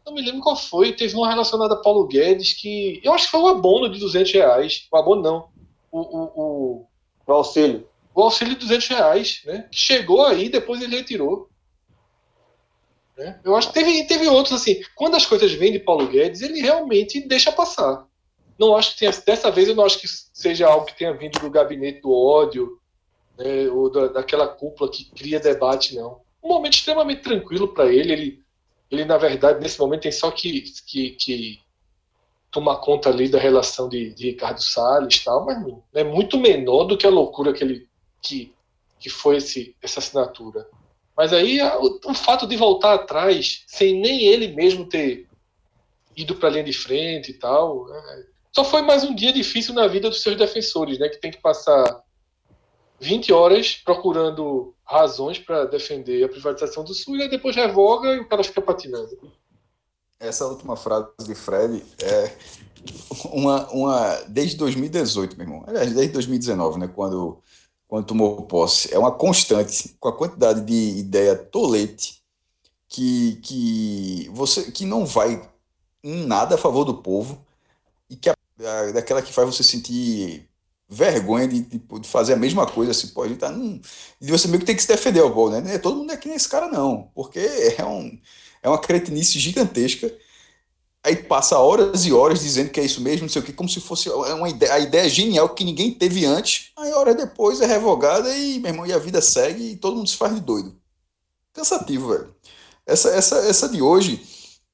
Não 0.07 0.13
me 0.13 0.21
lembro 0.21 0.39
qual 0.39 0.55
foi. 0.55 0.93
Teve 0.93 1.13
uma 1.15 1.27
relacionada 1.27 1.73
a 1.73 1.81
Paulo 1.81 2.07
Guedes 2.07 2.53
que. 2.53 3.01
Eu 3.03 3.13
acho 3.13 3.25
que 3.25 3.31
foi 3.31 3.41
um 3.41 3.47
abono 3.47 3.89
de 3.89 3.99
200 3.99 4.31
reais. 4.31 4.87
O 4.89 4.95
abono 4.95 5.21
não. 5.21 5.49
O, 5.91 5.99
o, 5.99 6.23
o, 6.35 6.87
o 7.27 7.33
auxílio. 7.33 7.85
O 8.15 8.21
auxílio 8.21 8.53
de 8.53 8.61
200 8.61 8.87
reais, 8.87 9.41
né? 9.45 9.67
Que 9.69 9.77
chegou 9.77 10.25
aí, 10.25 10.47
depois 10.47 10.81
ele 10.81 10.95
retirou. 10.95 11.49
Né? 13.17 13.37
Eu 13.43 13.53
acho 13.57 13.67
que 13.67 13.73
teve, 13.73 14.01
teve 14.05 14.29
outros 14.29 14.55
assim. 14.55 14.81
Quando 14.95 15.15
as 15.15 15.25
coisas 15.25 15.51
vêm 15.51 15.73
de 15.73 15.79
Paulo 15.79 16.07
Guedes, 16.07 16.41
ele 16.41 16.61
realmente 16.61 17.19
deixa 17.27 17.51
passar. 17.51 18.07
Não 18.57 18.77
acho 18.77 18.93
que 18.93 18.99
tenha. 18.99 19.11
Dessa 19.11 19.51
vez 19.51 19.67
eu 19.67 19.75
não 19.75 19.83
acho 19.83 19.99
que 19.99 20.07
seja 20.07 20.69
algo 20.69 20.85
que 20.85 20.97
tenha 20.97 21.13
vindo 21.13 21.37
do 21.37 21.49
gabinete 21.49 21.99
do 21.99 22.13
ódio, 22.13 22.79
né, 23.37 23.67
ou 23.69 23.91
da, 23.91 24.07
daquela 24.07 24.47
cúpula 24.47 24.89
que 24.89 25.11
cria 25.11 25.37
debate, 25.37 25.95
não 25.95 26.21
um 26.47 26.53
momento 26.53 26.73
extremamente 26.73 27.21
tranquilo 27.21 27.67
para 27.67 27.91
ele. 27.91 28.13
ele. 28.13 28.46
Ele, 28.89 29.05
na 29.05 29.17
verdade, 29.17 29.59
nesse 29.59 29.79
momento 29.79 30.03
tem 30.03 30.11
só 30.11 30.31
que, 30.31 30.61
que, 30.85 31.11
que 31.11 31.59
tomar 32.51 32.77
conta 32.77 33.09
ali 33.09 33.27
da 33.27 33.37
relação 33.37 33.89
de, 33.89 34.13
de 34.13 34.31
Ricardo 34.31 34.61
Salles 34.61 35.23
tal, 35.23 35.45
mas 35.45 35.57
é 35.93 36.03
muito 36.03 36.37
menor 36.37 36.85
do 36.85 36.97
que 36.97 37.05
a 37.05 37.09
loucura 37.09 37.53
que, 37.53 37.63
ele, 37.63 37.87
que, 38.21 38.53
que 38.99 39.09
foi 39.09 39.37
esse, 39.37 39.75
essa 39.81 39.99
assinatura. 39.99 40.67
Mas 41.15 41.33
aí 41.33 41.61
o, 41.61 41.99
o 42.05 42.13
fato 42.13 42.47
de 42.47 42.55
voltar 42.55 42.93
atrás, 42.93 43.63
sem 43.67 43.99
nem 43.99 44.25
ele 44.25 44.49
mesmo 44.49 44.85
ter 44.85 45.27
ido 46.17 46.35
para 46.35 46.49
a 46.49 46.51
linha 46.51 46.63
de 46.63 46.73
frente 46.73 47.31
e 47.31 47.33
tal. 47.35 47.87
Né? 47.87 48.25
Só 48.51 48.63
foi 48.63 48.81
mais 48.81 49.03
um 49.03 49.13
dia 49.13 49.31
difícil 49.31 49.73
na 49.73 49.87
vida 49.87 50.09
dos 50.09 50.21
seus 50.21 50.35
defensores, 50.35 50.97
né? 50.97 51.07
Que 51.07 51.17
tem 51.17 51.31
que 51.31 51.39
passar 51.39 52.03
20 52.99 53.31
horas 53.31 53.75
procurando 53.75 54.73
razões 54.83 55.37
para 55.37 55.65
defender 55.65 56.23
a 56.23 56.29
privatização 56.29 56.83
do 56.83 56.93
Sul 56.93 57.17
e 57.17 57.29
depois 57.29 57.55
revoga 57.55 58.15
e 58.15 58.19
o 58.19 58.27
cara 58.27 58.43
fica 58.43 58.61
patinando. 58.61 59.31
Essa 60.19 60.47
última 60.47 60.75
frase 60.75 61.07
de 61.25 61.35
Fred 61.35 61.83
é 62.01 62.35
uma, 63.31 63.67
uma 63.69 64.15
desde 64.27 64.57
2018, 64.57 65.37
meu 65.37 65.45
irmão. 65.45 65.63
Aliás, 65.67 65.93
desde 65.93 66.13
2019, 66.13 66.79
né? 66.79 66.87
Quando, 66.87 67.39
quando 67.87 68.05
tomou 68.07 68.41
posse. 68.43 68.93
É 68.93 68.97
uma 68.97 69.11
constante 69.11 69.95
com 69.99 70.09
a 70.09 70.17
quantidade 70.17 70.61
de 70.61 70.99
ideia 70.99 71.35
tolete 71.35 72.23
que, 72.89 73.35
que 73.43 74.29
você 74.33 74.71
que 74.71 74.85
não 74.85 75.05
vai 75.05 75.47
em 76.03 76.25
nada 76.25 76.55
a 76.55 76.57
favor 76.57 76.83
do 76.83 76.95
povo 76.95 77.45
e 78.09 78.15
que 78.15 78.31
daquela 78.93 79.21
que 79.21 79.33
faz 79.33 79.55
você 79.55 79.63
sentir 79.63 80.49
vergonha 80.89 81.47
de, 81.47 81.61
de, 81.61 81.77
de, 81.77 82.07
fazer 82.07 82.33
a 82.33 82.37
mesma 82.37 82.65
coisa, 82.65 82.91
assim, 82.91 83.07
pô, 83.07 83.23
a 83.23 83.27
gente 83.27 83.39
tá 83.39 83.51
num, 83.51 83.81
e 84.21 84.31
você 84.31 84.47
meio 84.47 84.59
que 84.59 84.65
tem 84.65 84.75
que 84.75 84.81
se 84.81 84.87
defender 84.87 85.19
ao 85.19 85.33
gol, 85.33 85.49
né? 85.49 85.77
Todo 85.79 85.97
mundo 85.97 86.11
é 86.11 86.17
que 86.17 86.27
nem 86.27 86.37
esse 86.37 86.47
cara, 86.47 86.67
não, 86.67 87.11
porque 87.13 87.39
é, 87.39 87.85
um, 87.85 88.17
é 88.63 88.69
uma 88.69 88.79
cretinice 88.79 89.39
gigantesca. 89.39 90.13
Aí 91.03 91.15
passa 91.15 91.57
horas 91.57 92.05
e 92.05 92.11
horas 92.11 92.41
dizendo 92.41 92.69
que 92.69 92.79
é 92.79 92.83
isso 92.83 93.01
mesmo, 93.01 93.23
não 93.23 93.29
sei 93.29 93.41
o 93.41 93.45
que, 93.45 93.53
como 93.53 93.69
se 93.69 93.79
fosse 93.79 94.09
uma 94.09 94.49
ideia, 94.49 94.73
a 94.73 94.79
ideia 94.79 95.07
genial 95.09 95.49
que 95.49 95.63
ninguém 95.63 95.93
teve 95.93 96.25
antes. 96.25 96.71
Aí 96.77 96.91
horas 96.91 97.15
depois 97.15 97.61
é 97.61 97.65
revogada 97.65 98.33
e, 98.35 98.59
meu 98.59 98.71
irmão, 98.71 98.85
e 98.85 98.91
a 98.91 98.97
vida 98.97 99.21
segue 99.21 99.71
e 99.71 99.77
todo 99.77 99.95
mundo 99.95 100.09
se 100.09 100.17
faz 100.17 100.35
de 100.35 100.41
doido. 100.41 100.75
Cansativo, 101.53 102.09
velho. 102.09 102.35
Essa, 102.85 103.09
essa, 103.09 103.37
essa 103.37 103.69
de 103.69 103.81
hoje, 103.81 104.21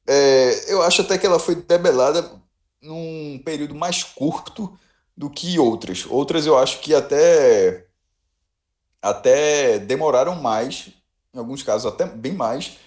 é, 0.08 0.73
eu 0.73 0.82
acho 0.82 1.02
até 1.02 1.17
que 1.17 1.26
ela 1.26 1.39
foi 1.39 1.56
debelada 1.56 2.32
num 2.82 3.39
período 3.43 3.76
mais 3.76 4.04
curto 4.04 4.78
do 5.15 5.30
que 5.30 5.60
outras. 5.60 6.06
Outras 6.06 6.45
eu 6.45 6.58
acho 6.58 6.80
que 6.80 6.93
até 6.93 7.88
até 9.02 9.80
demoraram 9.80 10.41
mais, 10.41 10.89
em 11.34 11.38
alguns 11.38 11.62
casos 11.62 11.91
até 11.91 12.06
bem 12.06 12.32
mais, 12.32 12.78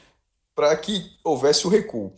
para 0.55 0.75
que 0.77 1.13
houvesse 1.23 1.67
o 1.67 1.71
recuo. 1.71 2.13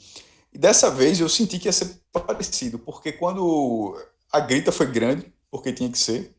E 0.53 0.59
dessa 0.59 0.88
vez 0.90 1.18
eu 1.18 1.29
senti 1.29 1.59
que 1.59 1.66
ia 1.66 1.73
ser 1.73 2.01
parecido, 2.12 2.79
porque 2.79 3.11
quando 3.11 4.01
a 4.31 4.38
grita 4.38 4.71
foi 4.71 4.87
grande, 4.87 5.33
porque 5.51 5.73
tinha 5.73 5.90
que 5.90 5.99
ser, 5.99 6.35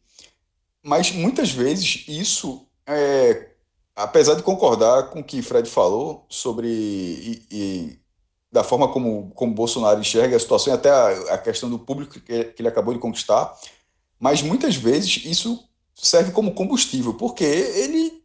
mas 0.82 1.12
muitas 1.12 1.52
vezes 1.52 2.06
isso, 2.08 2.66
é, 2.88 3.50
apesar 3.96 4.36
de 4.36 4.44
concordar 4.44 5.10
com 5.10 5.20
o 5.20 5.24
que 5.24 5.42
Fred 5.42 5.70
falou 5.70 6.26
sobre 6.30 6.68
e, 6.70 7.46
e 7.52 8.00
da 8.52 8.64
forma 8.64 8.88
como, 8.88 9.32
como 9.36 9.54
Bolsonaro 9.54 10.00
enxerga 10.00 10.36
a 10.36 10.40
situação 10.40 10.74
e 10.74 10.76
até 10.76 10.90
a, 10.90 11.34
a 11.34 11.38
questão 11.38 11.70
do 11.70 11.78
público 11.78 12.20
que, 12.20 12.46
que, 12.46 12.62
ele 12.62 12.68
acabou 12.68 12.94
de 12.94 13.00
conquistar, 13.00 13.56
mas 14.20 14.42
muitas 14.42 14.76
vezes 14.76 15.24
isso 15.26 15.64
serve 15.96 16.32
como 16.32 16.54
combustível, 16.54 17.14
porque 17.14 17.44
ele, 17.44 18.24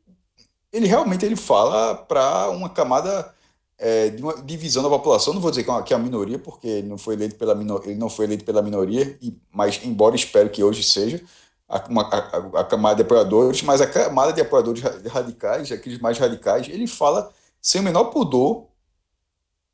ele 0.73 0.87
realmente 0.87 1.25
ele 1.25 1.37
fala 1.37 1.95
para 1.95 2.49
uma 2.51 2.71
camada 2.71 3.35
é, 3.77 4.09
de 4.11 4.23
uma 4.23 4.41
divisão 4.43 4.83
da 4.83 4.89
população, 4.89 5.35
não 5.35 5.41
vou 5.41 5.51
dizer 5.51 5.65
que 5.65 5.71
é, 5.71 5.83
que 5.83 5.93
é 5.93 5.97
a 5.97 6.01
minoria, 6.01 6.39
porque 6.39 6.67
ele 6.67 6.89
não 6.89 6.97
foi 6.97 7.15
eleito 7.15 7.37
pela, 7.37 7.53
ele 7.85 7.97
não 7.97 8.09
foi 8.09 8.25
eleito 8.25 8.45
pela 8.45 8.63
minoria, 8.63 9.19
e, 9.21 9.37
mas 9.53 9.81
embora 9.85 10.17
espero 10.17 10.49
que 10.49 10.63
hoje 10.63 10.83
seja, 10.83 11.21
a, 11.69 11.85
uma, 11.89 12.03
a, 12.03 12.61
a, 12.61 12.65
camada 12.65 12.97
de 12.97 13.03
apoiadores, 13.03 13.63
mas 13.63 13.81
a 13.81 13.87
camada 13.87 14.33
de 14.33 14.41
apoiadores 14.41 14.83
radicais, 14.83 15.71
aqueles 15.73 15.99
mais 15.99 16.19
radicais, 16.19 16.69
ele 16.69 16.87
fala 16.87 17.31
sem 17.61 17.81
o 17.81 17.85
menor 17.85 18.05
pudor 18.05 18.67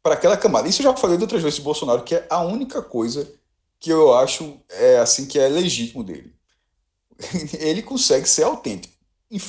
para 0.03 0.15
aquela 0.15 0.37
camada. 0.37 0.69
Isso 0.69 0.83
eu 0.83 0.85
já 0.85 0.97
falei 0.97 1.17
de 1.17 1.25
outras 1.25 1.43
vezes 1.43 1.59
de 1.59 1.65
Bolsonaro, 1.65 2.03
que 2.03 2.15
é 2.15 2.27
a 2.31 2.41
única 2.43 2.83
coisa 2.83 3.31
que 3.79 3.91
eu 3.91 4.15
acho 4.15 4.59
é 4.69 4.99
assim 4.99 5.27
que 5.27 5.39
é 5.39 5.49
legítimo 5.49 6.05
dele. 6.05 6.33
ele 7.59 7.83
consegue 7.83 8.29
ser 8.29 8.45
autêntico. 8.45 8.95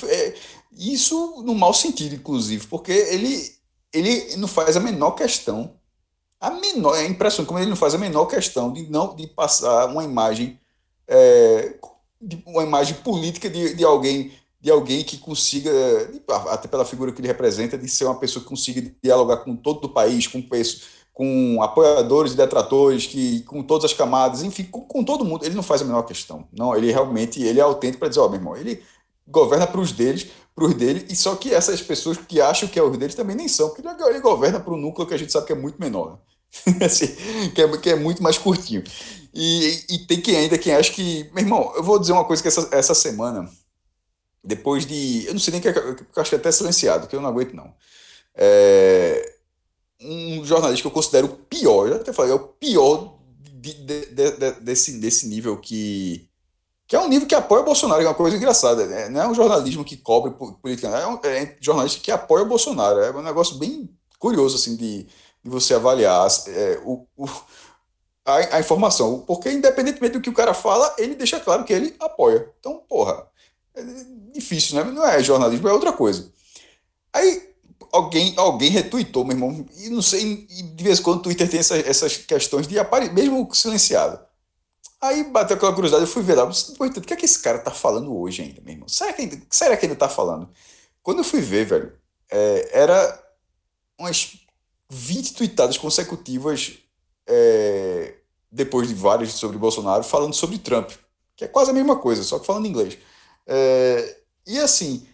É, 0.06 0.34
isso 0.72 1.42
no 1.44 1.54
mau 1.54 1.74
sentido, 1.74 2.14
inclusive, 2.14 2.66
porque 2.66 2.92
ele, 2.92 3.54
ele 3.92 4.36
não 4.36 4.48
faz 4.48 4.76
a 4.76 4.80
menor 4.80 5.12
questão, 5.12 5.74
a 6.40 6.50
menor, 6.50 6.96
é 6.96 7.06
impressionante 7.06 7.48
como 7.48 7.58
ele 7.58 7.68
não 7.68 7.76
faz 7.76 7.94
a 7.94 7.98
menor 7.98 8.26
questão 8.26 8.72
de 8.72 8.88
não 8.88 9.14
de 9.14 9.26
passar 9.26 9.86
uma 9.86 10.04
imagem, 10.04 10.58
é, 11.06 11.76
uma 12.46 12.62
imagem 12.62 12.96
política 12.96 13.50
de, 13.50 13.74
de 13.74 13.84
alguém 13.84 14.32
de 14.62 14.70
alguém 14.70 15.02
que 15.02 15.18
consiga, 15.18 15.72
até 16.50 16.68
pela 16.68 16.84
figura 16.84 17.10
que 17.10 17.20
ele 17.20 17.26
representa, 17.26 17.76
de 17.76 17.88
ser 17.88 18.04
uma 18.04 18.14
pessoa 18.14 18.44
que 18.44 18.48
consiga 18.48 18.94
dialogar 19.02 19.38
com 19.38 19.56
todo 19.56 19.86
o 19.86 19.88
país, 19.88 20.28
com, 20.28 20.40
com 21.12 21.60
apoiadores 21.60 22.32
e 22.32 22.36
detratores, 22.36 23.08
que, 23.08 23.40
com 23.40 23.60
todas 23.60 23.86
as 23.86 23.92
camadas, 23.92 24.44
enfim, 24.44 24.62
com, 24.62 24.82
com, 24.82 25.02
todo 25.02 25.24
mundo. 25.24 25.44
Ele 25.44 25.56
não 25.56 25.64
faz 25.64 25.82
a 25.82 25.84
menor 25.84 26.02
questão. 26.02 26.46
Não, 26.56 26.76
ele 26.76 26.92
realmente 26.92 27.42
ele 27.42 27.58
é 27.58 27.62
autêntico 27.62 27.98
para 27.98 28.08
dizer, 28.08 28.20
ó, 28.20 28.26
oh, 28.26 28.28
meu 28.28 28.38
irmão, 28.38 28.56
ele 28.56 28.80
governa 29.26 29.66
para 29.66 29.80
os 29.80 29.90
deles, 29.90 30.28
para 30.54 30.64
os 30.64 30.74
dele, 30.74 31.06
e 31.10 31.16
só 31.16 31.34
que 31.34 31.52
essas 31.52 31.82
pessoas 31.82 32.16
que 32.16 32.40
acham 32.40 32.68
que 32.68 32.78
é 32.78 32.82
os 32.82 32.96
deles 32.96 33.16
também 33.16 33.34
nem 33.34 33.48
são, 33.48 33.68
porque 33.68 33.82
ele 34.08 34.20
governa 34.20 34.60
para 34.60 34.72
um 34.72 34.76
núcleo 34.76 35.08
que 35.08 35.14
a 35.14 35.18
gente 35.18 35.32
sabe 35.32 35.46
que 35.46 35.52
é 35.52 35.56
muito 35.56 35.80
menor, 35.80 36.12
né? 36.12 36.86
assim, 36.86 37.08
que, 37.52 37.62
é, 37.62 37.78
que 37.78 37.90
é 37.90 37.96
muito 37.96 38.22
mais 38.22 38.38
curtinho. 38.38 38.84
E, 39.34 39.84
e 39.90 39.98
tem 40.06 40.20
quem 40.20 40.36
ainda 40.36 40.58
quem 40.58 40.74
acha 40.74 40.92
que. 40.92 41.28
Meu 41.32 41.42
irmão, 41.42 41.72
eu 41.74 41.82
vou 41.82 41.98
dizer 41.98 42.12
uma 42.12 42.24
coisa 42.24 42.42
que 42.42 42.48
essa, 42.48 42.68
essa 42.70 42.94
semana 42.94 43.50
depois 44.42 44.86
de. 44.86 45.26
Eu 45.26 45.32
não 45.32 45.40
sei 45.40 45.52
nem 45.52 45.60
que 45.60 45.68
é, 45.68 45.72
acho 46.16 46.30
que 46.30 46.36
é 46.36 46.38
até 46.38 46.50
silenciado, 46.50 47.06
que 47.06 47.14
eu 47.14 47.20
não 47.20 47.28
aguento, 47.28 47.54
não. 47.54 47.72
É, 48.34 49.34
um 50.00 50.44
jornalista 50.44 50.82
que 50.82 50.86
eu 50.88 50.92
considero 50.92 51.26
o 51.26 51.36
pior, 51.36 51.88
já 51.88 51.96
até 51.96 52.12
falei, 52.12 52.32
é 52.32 52.34
o 52.34 52.40
pior 52.40 53.18
de, 53.38 53.74
de, 53.74 54.06
de, 54.06 54.50
desse, 54.60 54.98
desse 54.98 55.28
nível 55.28 55.56
que. 55.58 56.28
Que 56.86 56.96
é 56.96 57.00
um 57.00 57.08
nível 57.08 57.26
que 57.26 57.34
apoia 57.34 57.62
o 57.62 57.64
Bolsonaro, 57.64 58.02
é 58.02 58.06
uma 58.06 58.14
coisa 58.14 58.36
engraçada. 58.36 58.84
Né? 58.84 59.08
Não 59.08 59.22
é 59.22 59.28
um 59.28 59.34
jornalismo 59.34 59.82
que 59.82 59.96
cobre 59.96 60.32
política, 60.60 60.88
é 60.88 61.06
um 61.06 61.18
é 61.22 61.56
jornalista 61.58 62.00
que 62.00 62.10
apoia 62.10 62.44
o 62.44 62.48
Bolsonaro. 62.48 63.00
É 63.00 63.10
um 63.10 63.22
negócio 63.22 63.56
bem 63.56 63.88
curioso 64.18 64.56
assim, 64.56 64.76
de, 64.76 65.04
de 65.42 65.50
você 65.50 65.72
avaliar 65.72 66.28
é, 66.48 66.80
o, 66.84 67.06
o 67.16 67.26
a, 68.26 68.56
a, 68.56 68.60
informação. 68.60 69.20
Porque, 69.20 69.50
independentemente 69.50 70.14
do 70.14 70.20
que 70.20 70.28
o 70.28 70.34
cara 70.34 70.52
fala, 70.52 70.94
ele 70.98 71.14
deixa 71.14 71.40
claro 71.40 71.64
que 71.64 71.72
ele 71.72 71.96
apoia. 71.98 72.46
Então, 72.58 72.82
porra, 72.86 73.26
é 73.74 73.82
difícil, 74.32 74.76
né? 74.76 74.90
Não 74.90 75.06
é 75.06 75.22
jornalismo, 75.22 75.68
é 75.68 75.72
outra 75.72 75.92
coisa. 75.92 76.30
Aí 77.12 77.52
alguém, 77.92 78.34
alguém 78.36 78.70
retuitou, 78.70 79.24
meu 79.24 79.36
irmão, 79.36 79.66
e 79.76 79.90
não 79.90 80.02
sei, 80.02 80.46
e 80.50 80.62
de 80.62 80.84
vez 80.84 80.98
em 80.98 81.02
quando 81.02 81.18
o 81.18 81.22
Twitter 81.22 81.48
tem 81.48 81.60
essa, 81.60 81.76
essas 81.76 82.16
questões 82.16 82.66
de 82.66 82.78
aparecer, 82.78 83.12
mesmo 83.12 83.48
silenciado. 83.54 84.18
Aí 85.00 85.24
bateu 85.24 85.56
aquela 85.56 85.72
curiosidade, 85.72 86.04
eu 86.04 86.10
fui 86.10 86.22
ver 86.22 86.36
lá, 86.36 86.44
o 86.44 87.00
que 87.00 87.12
é 87.12 87.16
que 87.16 87.24
esse 87.24 87.40
cara 87.40 87.58
tá 87.58 87.70
falando 87.70 88.16
hoje 88.16 88.42
ainda, 88.42 88.62
meu 88.62 88.72
irmão? 88.72 88.88
Será 88.88 89.12
que 89.12 89.42
será 89.50 89.76
que 89.76 89.84
ainda 89.84 89.96
tá 89.96 90.08
falando? 90.08 90.48
Quando 91.02 91.18
eu 91.18 91.24
fui 91.24 91.40
ver, 91.40 91.66
velho, 91.66 91.92
é, 92.30 92.70
era 92.72 93.22
umas 93.98 94.38
20 94.88 95.34
tweetadas 95.34 95.76
consecutivas 95.76 96.78
é, 97.26 98.14
depois 98.50 98.86
de 98.88 98.94
várias 98.94 99.32
sobre 99.32 99.58
Bolsonaro, 99.58 100.04
falando 100.04 100.34
sobre 100.34 100.58
Trump, 100.58 100.90
que 101.36 101.44
é 101.44 101.48
quase 101.48 101.70
a 101.70 101.74
mesma 101.74 101.96
coisa, 101.96 102.22
só 102.22 102.38
que 102.38 102.46
falando 102.46 102.66
inglês. 102.66 102.96
É, 103.46 104.20
e 104.46 104.58
assim, 104.58 105.06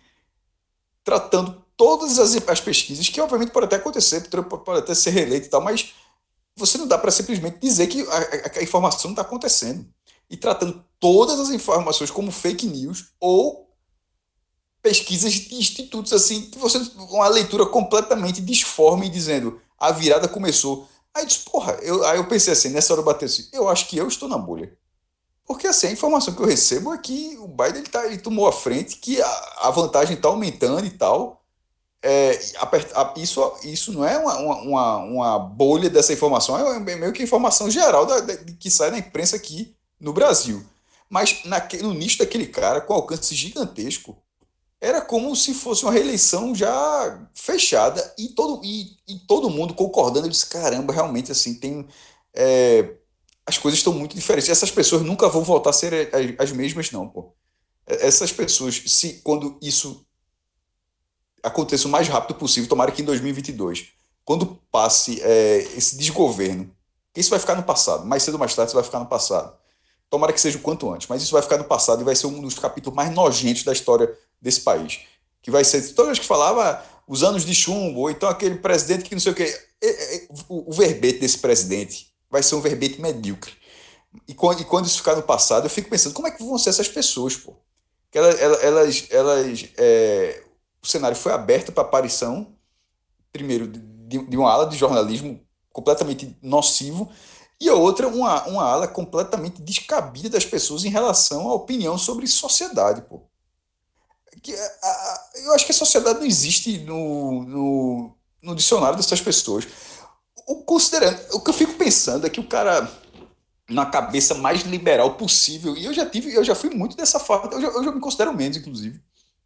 tratando 1.05 1.65
todas 1.77 2.19
as, 2.19 2.37
as, 2.49 2.61
pesquisas, 2.61 3.09
que 3.09 3.21
obviamente 3.21 3.53
pode 3.53 3.67
até 3.67 3.77
acontecer, 3.77 4.29
pode 4.29 4.81
até 4.81 4.95
ser 4.95 5.11
reeleito 5.11 5.47
e 5.47 5.51
tal, 5.51 5.63
mas 5.63 5.95
você 6.57 6.77
não 6.77 6.89
dá 6.89 6.99
para 6.99 7.11
simplesmente 7.11 7.59
dizer 7.59 7.87
que 7.87 8.03
a, 8.03 8.17
a, 8.17 8.59
a 8.59 8.63
informação 8.63 9.05
não 9.05 9.13
está 9.13 9.23
acontecendo. 9.23 9.87
E 10.31 10.37
tratando 10.37 10.85
todas 11.01 11.41
as 11.41 11.51
informações 11.51 12.11
como 12.11 12.31
fake 12.31 12.67
news 12.67 13.13
ou 13.19 13.69
pesquisas 14.83 15.33
de 15.33 15.55
institutos 15.55 16.13
assim, 16.13 16.51
que 16.51 16.59
você 16.59 16.79
uma 16.97 17.29
leitura 17.29 17.65
completamente 17.67 18.41
disforme 18.41 19.09
dizendo 19.09 19.61
a 19.79 19.93
virada 19.93 20.29
começou. 20.29 20.89
Aí 21.15 21.25
disse, 21.25 21.41
porra, 21.41 21.73
eu, 21.83 22.05
aí 22.05 22.19
eu 22.19 22.29
pensei 22.29 22.53
assim, 22.53 22.69
nessa 22.69 22.93
hora 22.93 23.01
eu 23.01 23.05
bateu 23.07 23.27
assim, 23.27 23.49
eu 23.53 23.69
acho 23.69 23.89
que 23.89 23.97
eu 23.97 24.07
estou 24.07 24.29
na 24.29 24.37
bolha. 24.37 24.77
Porque 25.49 25.67
assim, 25.67 25.87
a 25.87 25.93
informação 25.93 26.35
que 26.35 26.43
eu 26.43 26.47
recebo 26.47 26.93
é 26.93 26.99
que 26.99 27.39
o 27.39 27.49
Biden 27.49 27.79
ele, 27.79 27.89
tá, 27.89 28.05
ele 28.05 28.19
tomou 28.19 28.47
a 28.47 28.53
frente, 28.53 28.99
que 28.99 29.21
a, 29.23 29.29
a 29.63 29.71
vantagem 29.71 30.15
está 30.15 30.29
aumentando 30.29 30.85
e 30.85 30.91
tal. 30.91 31.43
É, 32.03 32.39
a, 32.59 33.15
isso, 33.17 33.57
isso 33.65 33.93
não 33.93 34.05
é 34.05 34.19
uma, 34.19 34.37
uma, 34.37 34.97
uma, 34.99 35.39
bolha 35.39 35.89
dessa 35.89 36.13
informação, 36.13 36.57
é 36.57 36.79
meio 36.79 37.13
que 37.13 37.23
informação 37.23 37.69
geral 37.69 38.07
da, 38.07 38.21
da, 38.21 38.37
que 38.37 38.71
sai 38.71 38.91
na 38.91 38.99
imprensa 38.99 39.37
aqui 39.37 39.75
no 39.99 40.13
Brasil. 40.13 40.63
Mas 41.09 41.43
no 41.81 41.95
nicho 41.95 42.19
daquele 42.19 42.47
cara, 42.47 42.83
com 42.83 42.93
alcance 42.93 43.35
gigantesco, 43.35 44.17
era 44.79 45.01
como 45.01 45.35
se 45.35 45.55
fosse 45.55 45.83
uma 45.83 45.93
reeleição 45.93 46.55
já 46.55 47.27
fechada 47.35 48.15
e 48.19 48.29
todo, 48.29 48.61
e, 48.63 48.97
e 49.09 49.19
todo 49.27 49.51
mundo 49.51 49.75
concordando. 49.75 50.27
Eu 50.27 50.31
disse: 50.31 50.47
caramba, 50.47 50.93
realmente 50.93 51.33
assim, 51.33 51.55
tem. 51.55 51.89
É, 52.35 52.95
as 53.49 53.57
coisas 53.57 53.81
estão 53.81 53.95
muito 53.95 54.15
diferentes. 54.15 54.51
Essas 54.51 54.71
pessoas 54.71 55.01
nunca 55.01 55.27
vão 55.27 55.43
voltar 55.43 55.71
a 55.71 55.73
ser 55.73 56.11
as 56.39 56.53
mesmas, 56.53 56.93
não, 56.93 57.09
pô. 57.09 57.33
Essas 57.87 58.31
pessoas, 58.31 58.83
se 58.87 59.23
quando 59.25 59.57
isso 59.63 60.05
aconteça 61.43 61.89
o 61.89 61.91
mais 61.91 62.07
rápido 62.09 62.37
possível, 62.37 62.69
tomara 62.69 62.93
que 62.93 63.01
em 63.01 63.07
2022, 63.07 63.87
quando 64.23 64.61
passe 64.71 65.23
é, 65.23 65.67
esse 65.75 65.97
desgoverno, 65.97 66.71
Isso 67.17 67.31
vai 67.31 67.39
ficar 67.39 67.55
no 67.55 67.63
passado. 67.63 68.07
Mais 68.07 68.23
cedo 68.23 68.35
ou 68.35 68.39
mais 68.39 68.55
tarde, 68.55 68.69
isso 68.69 68.77
vai 68.77 68.85
ficar 68.85 68.99
no 68.99 69.07
passado. 69.07 69.57
Tomara 70.11 70.33
que 70.33 70.41
seja 70.41 70.59
o 70.59 70.61
quanto 70.61 70.93
antes, 70.93 71.09
mas 71.09 71.23
isso 71.23 71.33
vai 71.33 71.43
ficar 71.43 71.57
no 71.57 71.65
passado 71.65 72.03
e 72.03 72.05
vai 72.05 72.15
ser 72.15 72.27
um 72.27 72.43
dos 72.43 72.59
capítulos 72.59 72.95
mais 72.95 73.11
nojentos 73.11 73.65
da 73.65 73.73
história 73.73 74.15
desse 74.41 74.61
país. 74.61 75.01
Que 75.43 75.51
vai 75.51 75.65
ser, 75.65 75.83
toda 75.95 76.09
vez 76.09 76.19
que 76.19 76.27
falava 76.27 76.85
os 77.07 77.23
anos 77.23 77.47
de 77.47 77.55
chumbo, 77.55 78.01
ou 78.01 78.11
então 78.11 78.29
aquele 78.29 78.57
presidente 78.57 79.05
que 79.05 79.15
não 79.15 79.21
sei 79.21 79.33
o 79.33 79.35
quê. 79.35 79.59
O 80.49 80.73
verbete 80.73 81.21
desse 81.21 81.39
presidente 81.39 82.08
vai 82.31 82.43
ser 82.43 82.55
um 82.55 82.61
verbete 82.61 83.01
medíocre. 83.01 83.53
E 84.27 84.35
quando, 84.35 84.61
e 84.61 84.65
quando, 84.65 84.87
isso 84.87 84.99
ficar 84.99 85.17
no 85.17 85.23
passado, 85.23 85.67
eu 85.67 85.71
fico 85.71 85.91
pensando, 85.91 86.15
como 86.15 86.29
é 86.29 86.31
que 86.31 86.43
vão 86.43 86.59
ser 86.59 86.71
essas 86.71 86.89
pessoas, 86.89 87.37
pô? 87.37 87.57
Que 88.11 88.19
elas, 88.19 88.41
elas, 88.41 89.07
elas 89.11 89.69
é, 89.77 90.43
o 90.83 90.87
cenário 90.87 91.17
foi 91.17 91.33
aberto 91.33 91.73
para 91.73 91.83
aparição, 91.83 92.55
primeiro, 93.33 93.67
de, 93.67 94.19
de 94.19 94.37
uma 94.37 94.51
ala 94.51 94.67
de 94.67 94.77
jornalismo 94.77 95.41
completamente 95.73 96.37
nocivo, 96.43 97.11
e 97.61 97.69
a 97.69 97.75
outra, 97.75 98.09
uma, 98.09 98.47
uma 98.47 98.63
ala 98.63 98.87
completamente 98.87 99.61
descabida 99.61 100.29
das 100.29 100.45
pessoas 100.45 100.85
em 100.85 100.91
relação 100.91 101.49
à 101.49 101.55
opinião 101.55 101.99
sobre 101.99 102.27
sociedade, 102.27 103.03
pô. 103.03 103.23
Que, 104.43 104.55
a, 104.55 105.21
eu 105.45 105.53
acho 105.53 105.67
que 105.67 105.73
a 105.73 105.75
sociedade 105.75 106.21
não 106.21 106.27
existe 106.27 106.79
no, 106.79 107.43
no, 107.43 108.17
no 108.41 108.55
dicionário 108.55 108.97
dessas 108.97 109.21
pessoas. 109.21 109.67
O, 110.49 110.63
considerando, 110.63 111.21
o 111.35 111.41
que 111.41 111.51
eu 111.51 111.55
fico 111.55 111.75
pensando 111.75 112.27
é 112.27 112.31
que 112.31 112.41
o 112.41 112.49
cara, 112.49 112.91
na 113.69 113.85
cabeça 113.85 114.35
mais 114.35 114.63
liberal 114.63 115.13
possível, 115.13 115.77
e 115.77 115.85
eu 115.85 115.93
já 115.93 116.07
tive, 116.07 116.35
eu 116.35 116.43
já 116.43 116.55
fui 116.55 116.71
muito 116.71 116.97
dessa 116.97 117.21
forma, 117.21 117.53
eu 117.53 117.61
já, 117.61 117.69
eu 117.69 117.85
já 117.85 117.93
me 117.93 118.01
considero 118.01 118.35
menos, 118.35 118.57
inclusive. 118.57 118.99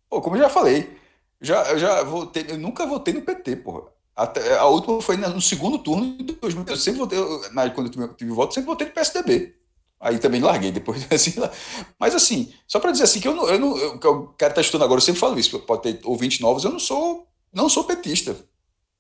Pô, 0.09 0.21
como 0.23 0.37
eu 0.37 0.41
já 0.43 0.49
falei, 0.49 0.97
já, 1.41 1.61
eu 1.73 1.79
já 1.81 2.05
votei, 2.05 2.47
eu 2.49 2.57
nunca 2.57 2.87
votei 2.87 3.13
no 3.13 3.23
PT, 3.23 3.57
porra. 3.57 3.83
Até, 4.15 4.57
a 4.57 4.67
última 4.67 5.03
foi 5.03 5.17
no 5.17 5.41
segundo 5.41 5.77
turno 5.79 6.17
de 6.19 6.35
2000. 6.35 6.65
Eu 6.69 6.77
sempre 6.77 7.01
votei, 7.01 7.19
eu, 7.19 7.41
quando 7.75 7.87
eu 7.87 7.91
tive, 7.91 8.09
tive 8.15 8.31
voto, 8.31 8.55
sempre 8.55 8.69
votei 8.69 8.87
no 8.87 8.93
PSDB. 8.93 9.57
Aí 9.99 10.21
também 10.21 10.41
larguei 10.41 10.71
depois. 10.71 11.05
Assim, 11.11 11.35
mas 11.99 12.15
assim, 12.15 12.53
só 12.69 12.79
para 12.79 12.93
dizer 12.93 13.05
assim, 13.05 13.21
que 13.21 13.27
eu 13.27 13.35
não. 13.35 13.49
Eu 13.49 13.59
não 13.59 13.77
eu, 13.77 13.97
o 13.97 14.29
cara 14.35 14.53
está 14.53 14.61
estudando 14.61 14.85
agora, 14.85 14.99
eu 14.99 15.05
sempre 15.05 15.21
falo 15.21 15.39
isso, 15.39 15.59
pode 15.61 15.83
ter 15.83 16.01
ouvintes 16.05 16.39
novos, 16.41 16.65
eu 16.65 16.71
não 16.71 16.79
sou, 16.79 17.27
não 17.53 17.69
sou 17.69 17.85
petista. 17.85 18.37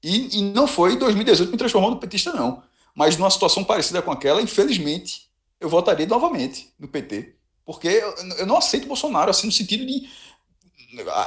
E, 0.03 0.39
e 0.39 0.43
não 0.43 0.67
foi 0.67 0.95
em 0.95 0.99
2018 0.99 1.51
me 1.51 1.57
transformou 1.57 1.91
no 1.91 1.99
petista, 1.99 2.33
não. 2.33 2.63
Mas 2.95 3.17
numa 3.17 3.31
situação 3.31 3.65
parecida 3.65 4.03
com 4.03 4.11
aquela, 4.11 4.43
infelizmente, 4.43 5.29
eu 5.61 5.69
votaria 5.69 6.07
novamente 6.07 6.73
no 6.79 6.89
PT. 6.89 7.35
Porque 7.65 7.89
eu, 7.89 8.15
eu 8.39 8.47
não 8.47 8.57
aceito 8.57 8.89
Bolsonaro, 8.89 9.31
assim, 9.31 9.47
no 9.47 9.53
sentido 9.53 9.87
de. 9.87 10.09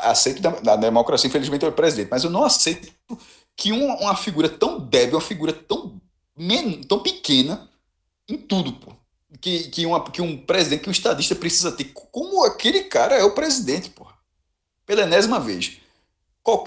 Aceito 0.04 0.42
da, 0.42 0.52
da 0.52 0.76
democracia, 0.76 1.28
infelizmente, 1.28 1.66
é 1.66 1.68
o 1.68 1.72
presidente, 1.72 2.10
mas 2.12 2.24
eu 2.24 2.30
não 2.30 2.44
aceito 2.44 2.94
que 3.56 3.72
uma, 3.72 3.96
uma 3.96 4.16
figura 4.16 4.48
tão 4.48 4.80
débil, 4.80 5.16
uma 5.16 5.22
figura 5.22 5.52
tão, 5.52 6.00
men, 6.38 6.82
tão 6.84 7.00
pequena 7.00 7.68
em 8.28 8.38
tudo, 8.38 8.74
pô. 8.74 8.92
Que, 9.42 9.70
que, 9.70 9.86
uma, 9.86 10.04
que 10.04 10.22
um 10.22 10.38
presidente, 10.38 10.84
que 10.84 10.90
um 10.90 10.92
estadista 10.92 11.36
precisa 11.36 11.72
ter. 11.72 11.86
Como 11.86 12.44
aquele 12.44 12.84
cara 12.84 13.16
é 13.16 13.24
o 13.24 13.34
presidente, 13.34 13.90
pô. 13.90 14.06
Pela 14.86 15.02
enésima 15.02 15.40
vez. 15.40 15.78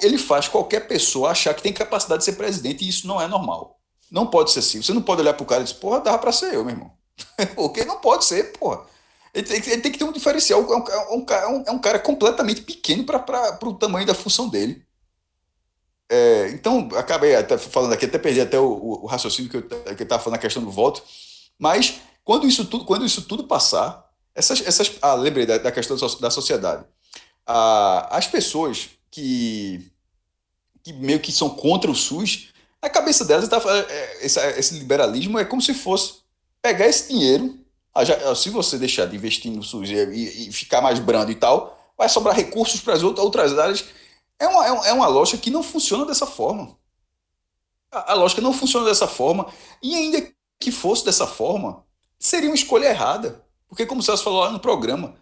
Ele 0.03 0.18
faz 0.18 0.49
qualquer 0.49 0.89
pessoa 0.89 1.31
achar 1.31 1.55
que 1.55 1.62
tem 1.62 1.72
capacidade 1.72 2.20
de 2.20 2.24
ser 2.24 2.33
presidente 2.33 2.85
e 2.85 2.89
isso 2.89 3.07
não 3.07 3.20
é 3.20 3.29
normal. 3.29 3.79
Não 4.11 4.26
pode 4.26 4.51
ser 4.51 4.61
assim. 4.61 4.83
Você 4.83 4.93
não 4.93 5.03
pode 5.03 5.20
olhar 5.20 5.35
pro 5.35 5.47
cara 5.47 5.61
e 5.61 5.64
dizer, 5.64 5.76
porra, 5.76 6.01
dava 6.01 6.18
pra 6.18 6.33
ser 6.33 6.55
eu, 6.55 6.64
meu 6.64 6.74
irmão. 6.74 6.93
Porque 7.55 7.85
não 7.85 8.01
pode 8.01 8.24
ser, 8.24 8.53
porra. 8.53 8.85
Ele 9.35 9.47
tem, 9.47 9.72
ele 9.72 9.83
tem, 9.83 9.93
que 9.93 9.99
ter 9.99 10.05
um 10.05 10.12
diferencial. 10.12 10.61
É 10.61 10.76
um, 10.76 10.89
é 10.89 11.14
um, 11.14 11.26
é 11.29 11.49
um, 11.49 11.64
é 11.68 11.70
um 11.70 11.79
cara 11.79 11.99
completamente 11.99 12.62
pequeno 12.62 13.05
para 13.05 13.59
o 13.62 13.74
tamanho 13.74 14.07
da 14.07 14.14
função 14.14 14.49
dele. 14.49 14.85
É, 16.11 16.49
então, 16.51 16.89
acabei 16.97 17.37
até 17.37 17.59
falando 17.59 17.93
aqui, 17.93 18.07
até 18.07 18.18
perdi 18.18 18.41
até 18.41 18.59
o, 18.59 19.03
o 19.03 19.07
raciocínio 19.07 19.51
que 19.51 19.59
eu 19.59 20.03
estava 20.03 20.22
falando 20.22 20.37
na 20.37 20.43
questão 20.43 20.64
do 20.64 20.70
voto, 20.70 21.03
mas 21.59 22.01
quando 22.24 22.47
isso 22.47 22.64
tudo, 22.64 22.87
quando 22.87 23.05
isso 23.05 23.22
tudo 23.22 23.45
passar, 23.45 24.09
essas, 24.35 24.66
essas 24.66 24.93
ah, 25.03 25.12
lembrei 25.14 25.45
da, 25.45 25.59
da 25.59 25.70
questão 25.70 25.97
da 26.18 26.31
sociedade. 26.31 26.87
Ah, 27.47 28.09
as 28.11 28.26
pessoas 28.26 28.89
que, 29.11 29.91
que 30.83 30.93
meio 30.93 31.21
que 31.21 31.33
são 31.33 31.51
contra 31.51 31.91
o 31.91 31.95
SUS, 31.95 32.49
a 32.81 32.89
cabeça 32.89 33.25
delas 33.25 33.49
tá, 33.49 33.61
é, 33.89 34.27
esse, 34.27 34.41
esse 34.59 34.75
liberalismo 34.79 35.39
é 35.39 35.45
como 35.45 35.63
se 35.63 35.75
fosse 35.75 36.21
pegar 36.63 36.87
esse 36.87 37.09
dinheiro, 37.13 37.59
ah, 37.95 38.05
já, 38.05 38.35
se 38.35 38.51
você 38.51 38.79
deixar 38.79 39.07
de 39.07 39.17
investir 39.17 39.51
no 39.51 39.63
SUS 39.63 39.91
e, 39.91 40.49
e, 40.49 40.53
ficar 40.53 40.81
mais 40.81 40.99
brando 40.99 41.33
e 41.33 41.35
tal, 41.35 41.79
vai 41.97 42.09
sobrar 42.09 42.37
recursos 42.37 42.81
para 42.81 42.95
as 42.95 43.03
outras, 43.03 43.25
outras 43.25 43.59
áreas 43.59 43.85
é 44.39 44.47
uma, 44.47 44.67
é, 44.67 44.91
é 44.91 44.93
uma 44.93 45.09
lógica 45.09 45.39
que 45.39 45.51
não 45.51 45.63
funciona 45.63 46.05
dessa 46.07 46.27
forma. 46.27 46.77
A, 47.91 48.13
a 48.13 48.15
lógica 48.15 48.41
não 48.41 48.53
funciona 48.53 48.87
dessa 48.87 49.09
forma. 49.09 49.53
E 49.83 49.95
ainda 49.95 50.31
que 50.61 50.71
fosse 50.71 51.05
dessa 51.05 51.27
forma, 51.27 51.85
seria 52.19 52.49
uma 52.49 52.55
escolha 52.55 52.87
errada. 52.87 53.45
Porque, 53.69 53.85
como 53.85 54.01
o 54.01 54.05
Celso 54.05 54.23
falou 54.25 54.41
lá 54.41 54.51
no 54.51 54.61
programa, 54.61 55.17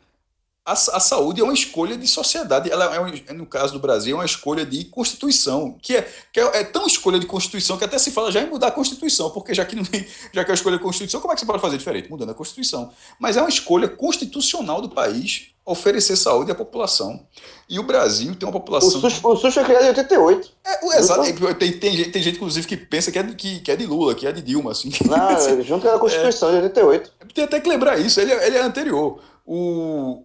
a, 0.67 0.73
a, 0.73 1.01
saúde 1.01 1.41
é 1.41 1.45
uma 1.45 1.55
escolha 1.55 1.97
de 1.97 2.09
sociedade. 2.09 2.69
Ela 2.69 2.93
é, 2.93 3.01
um, 3.01 3.37
no 3.37 3.47
caso 3.47 3.73
do 3.73 3.79
Brasil, 3.79 4.17
é 4.17 4.19
uma 4.19 4.25
escolha 4.25 4.67
de 4.67 4.85
Constituição, 4.87 5.79
que, 5.81 5.97
é, 5.97 6.09
que 6.33 6.41
é, 6.41 6.61
é, 6.61 6.65
tão 6.65 6.89
escolha 6.89 7.21
de 7.21 7.27
Constituição 7.27 7.79
que 7.79 7.85
até 7.85 7.97
se 7.99 8.11
fala 8.11 8.33
já 8.33 8.43
em 8.43 8.51
mudar 8.51 8.67
a 8.67 8.73
Constituição, 8.73 9.31
porque 9.31 9.55
já 9.55 9.65
que, 9.65 9.77
não, 9.77 9.85
já 10.35 10.45
que 10.45 10.51
é 10.51 10.53
a 10.53 10.55
escolha 10.55 10.77
de 10.77 10.83
Constituição, 10.83 11.21
como 11.21 11.33
é 11.33 11.37
que 11.37 11.41
você 11.41 11.47
pode 11.47 11.63
fazer 11.63 11.79
diferente? 11.79 12.11
Mudando 12.11 12.31
a 12.31 12.35
Constituição. 12.35 12.91
Mas 13.21 13.37
é 13.37 13.41
uma 13.41 13.49
escolha 13.49 13.89
constitucional 13.89 14.83
do 14.83 14.89
país 14.89 15.53
oferecer 15.65 16.17
saúde 16.17 16.51
à 16.51 16.55
população. 16.55 17.25
E 17.69 17.79
o 17.79 17.85
Brasil 17.85 18.35
tem 18.35 18.49
uma 18.49 18.53
população. 18.53 18.89
O 18.89 18.93
SUS, 19.01 19.21
o 19.23 19.37
SUS 19.37 19.55
foi 19.55 19.65
criado 19.65 19.85
em 19.85 19.89
88. 19.89 20.51
É, 20.65 20.85
o 20.85 20.93
exato. 20.93 21.23
Tem, 21.55 21.79
tem, 21.79 22.11
tem, 22.11 22.23
gente, 22.23 22.37
inclusive, 22.37 22.67
que 22.67 22.77
pensa 22.77 23.13
que 23.13 23.19
é, 23.19 23.23
de, 23.23 23.35
que, 23.37 23.61
que 23.61 23.71
é 23.71 23.77
de 23.77 23.87
Lula, 23.87 24.17
que 24.17 24.27
é 24.27 24.33
de 24.33 24.43
Dilma. 24.43 24.73
Assim. 24.73 24.91
Não, 25.07 25.63
junto 25.63 25.87
com 25.87 25.95
a 25.95 25.99
Constituição 25.99 26.49
é, 26.51 26.59
de 26.59 26.63
88. 26.65 27.13
Tem 27.35 27.45
até 27.45 27.61
que 27.61 27.69
lembrar 27.69 27.99
isso, 27.99 28.21
ele, 28.21 28.33
ele 28.33 28.57
é 28.57 28.63
anterior. 28.63 29.21
O, 29.45 30.25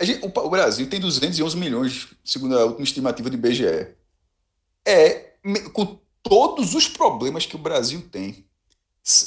Gente, 0.00 0.24
o, 0.24 0.28
o, 0.28 0.50
Brasil 0.50 0.88
tem 0.88 0.98
211 0.98 1.56
milhões, 1.56 2.08
segundo 2.24 2.58
a 2.58 2.64
última 2.64 2.84
estimativa 2.84 3.28
de 3.28 3.36
IBGE. 3.36 3.94
É, 4.84 5.34
com 5.72 5.98
todos 6.22 6.74
os 6.74 6.88
problemas 6.88 7.44
que 7.44 7.56
o 7.56 7.58
Brasil 7.58 8.08
tem, 8.10 8.46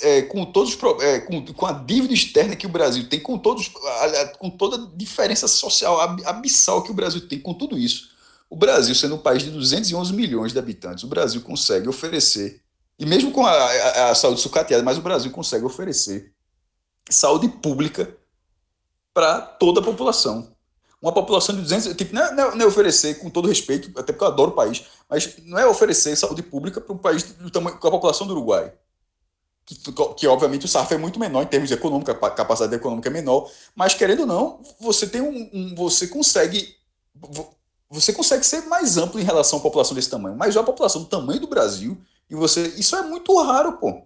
é, 0.01 0.21
com, 0.23 0.45
todos 0.45 0.75
os, 0.75 1.01
é, 1.01 1.19
com, 1.19 1.45
com, 1.45 1.65
a 1.65 1.73
dívida 1.73 2.13
externa 2.13 2.55
que 2.55 2.65
o 2.65 2.69
Brasil 2.69 3.07
tem, 3.07 3.19
com, 3.19 3.37
todos, 3.37 3.71
com 4.39 4.49
toda 4.49 4.77
a 4.77 4.95
diferença 4.95 5.47
social 5.47 5.99
abissal 6.25 6.83
que 6.83 6.91
o 6.91 6.93
Brasil 6.93 7.27
tem, 7.27 7.39
com 7.39 7.53
tudo 7.53 7.77
isso, 7.77 8.11
o 8.49 8.55
Brasil, 8.55 8.93
sendo 8.93 9.15
um 9.15 9.19
país 9.19 9.43
de 9.43 9.49
211 9.51 10.13
milhões 10.13 10.53
de 10.53 10.59
habitantes, 10.59 11.03
o 11.03 11.07
Brasil 11.07 11.41
consegue 11.41 11.89
oferecer, 11.89 12.61
e 12.97 13.05
mesmo 13.05 13.31
com 13.31 13.45
a, 13.45 13.51
a, 13.51 14.09
a 14.11 14.15
saúde 14.15 14.41
sucateada, 14.41 14.83
mas 14.83 14.97
o 14.97 15.01
Brasil 15.01 15.31
consegue 15.31 15.65
oferecer 15.65 16.31
saúde 17.09 17.47
pública 17.47 18.15
para 19.13 19.41
toda 19.41 19.81
a 19.81 19.83
população 19.83 20.52
uma 21.03 21.11
população 21.11 21.53
de 21.53 21.61
200. 21.61 21.93
Tipo, 21.95 22.15
não 22.15 22.23
é, 22.23 22.33
não 22.33 22.61
é, 22.61 22.65
oferecer, 22.65 23.15
com 23.15 23.29
todo 23.29 23.49
respeito, 23.49 23.91
até 23.99 24.13
porque 24.13 24.23
eu 24.23 24.27
adoro 24.29 24.51
o 24.51 24.55
país, 24.55 24.85
mas 25.09 25.35
não 25.43 25.59
é 25.59 25.67
oferecer 25.67 26.15
saúde 26.15 26.41
pública 26.41 26.79
para 26.79 26.93
um 26.93 26.97
país 26.97 27.23
do 27.23 27.51
tamanho, 27.51 27.77
com 27.77 27.87
a 27.87 27.91
população 27.91 28.25
do 28.25 28.31
Uruguai. 28.31 28.71
Que, 29.65 29.75
que, 30.17 30.27
obviamente 30.27 30.65
o 30.65 30.67
SARF 30.67 30.93
é 30.93 30.97
muito 30.97 31.19
menor 31.19 31.43
em 31.43 31.47
termos 31.47 31.71
econômicos, 31.71 32.15
a 32.15 32.29
capacidade 32.29 32.75
econômica 32.75 33.09
é 33.09 33.11
menor, 33.11 33.49
mas 33.75 33.93
querendo 33.93 34.21
ou 34.21 34.25
não, 34.25 34.61
você 34.79 35.05
tem 35.05 35.21
um, 35.21 35.49
um, 35.53 35.75
você 35.75 36.07
consegue 36.07 36.75
você 37.89 38.11
consegue 38.11 38.45
ser 38.45 38.61
mais 38.65 38.97
amplo 38.97 39.19
em 39.19 39.23
relação 39.23 39.59
à 39.59 39.61
população 39.61 39.95
desse 39.95 40.09
tamanho, 40.09 40.35
mas 40.35 40.57
a 40.57 40.63
população 40.63 41.03
do 41.03 41.07
tamanho 41.07 41.39
do 41.39 41.47
Brasil 41.47 41.97
e 42.29 42.35
você 42.35 42.67
isso 42.77 42.95
é 42.95 43.03
muito 43.03 43.41
raro, 43.41 43.73
pô. 43.73 44.01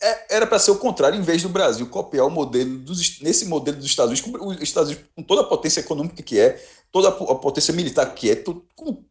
É, 0.00 0.36
era 0.36 0.46
para 0.46 0.58
ser 0.58 0.72
o 0.72 0.78
contrário, 0.78 1.18
em 1.18 1.22
vez 1.22 1.42
do 1.42 1.48
Brasil 1.48 1.86
copiar 1.88 2.26
o 2.26 2.30
modelo 2.30 2.78
dos, 2.78 3.20
nesse 3.20 3.46
modelo 3.46 3.76
dos 3.76 3.86
Estados 3.86 4.20
Unidos, 4.20 4.40
com, 4.40 4.48
os 4.48 4.60
Estados 4.60 4.90
Unidos, 4.90 5.08
com 5.14 5.22
toda 5.22 5.42
a 5.42 5.44
potência 5.44 5.80
econômica 5.80 6.22
que 6.22 6.38
é, 6.38 6.62
toda 6.90 7.08
a, 7.08 7.12
potência 7.12 7.72
militar 7.72 8.12
que 8.14 8.30
é, 8.30 8.34
tudo, 8.34 8.66
com 8.74 9.04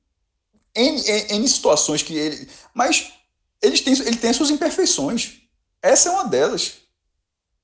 N, 0.75 1.01
N, 1.01 1.27
N, 1.35 1.47
situações 1.47 2.03
que 2.03 2.13
ele. 2.15 2.49
Mas 2.73 3.13
eles 3.61 3.81
têm, 3.81 3.93
ele 3.93 4.17
tem 4.17 4.29
as 4.29 4.35
suas 4.35 4.51
imperfeições. 4.51 5.41
Essa 5.81 6.09
é 6.09 6.11
uma 6.11 6.25
delas. 6.25 6.75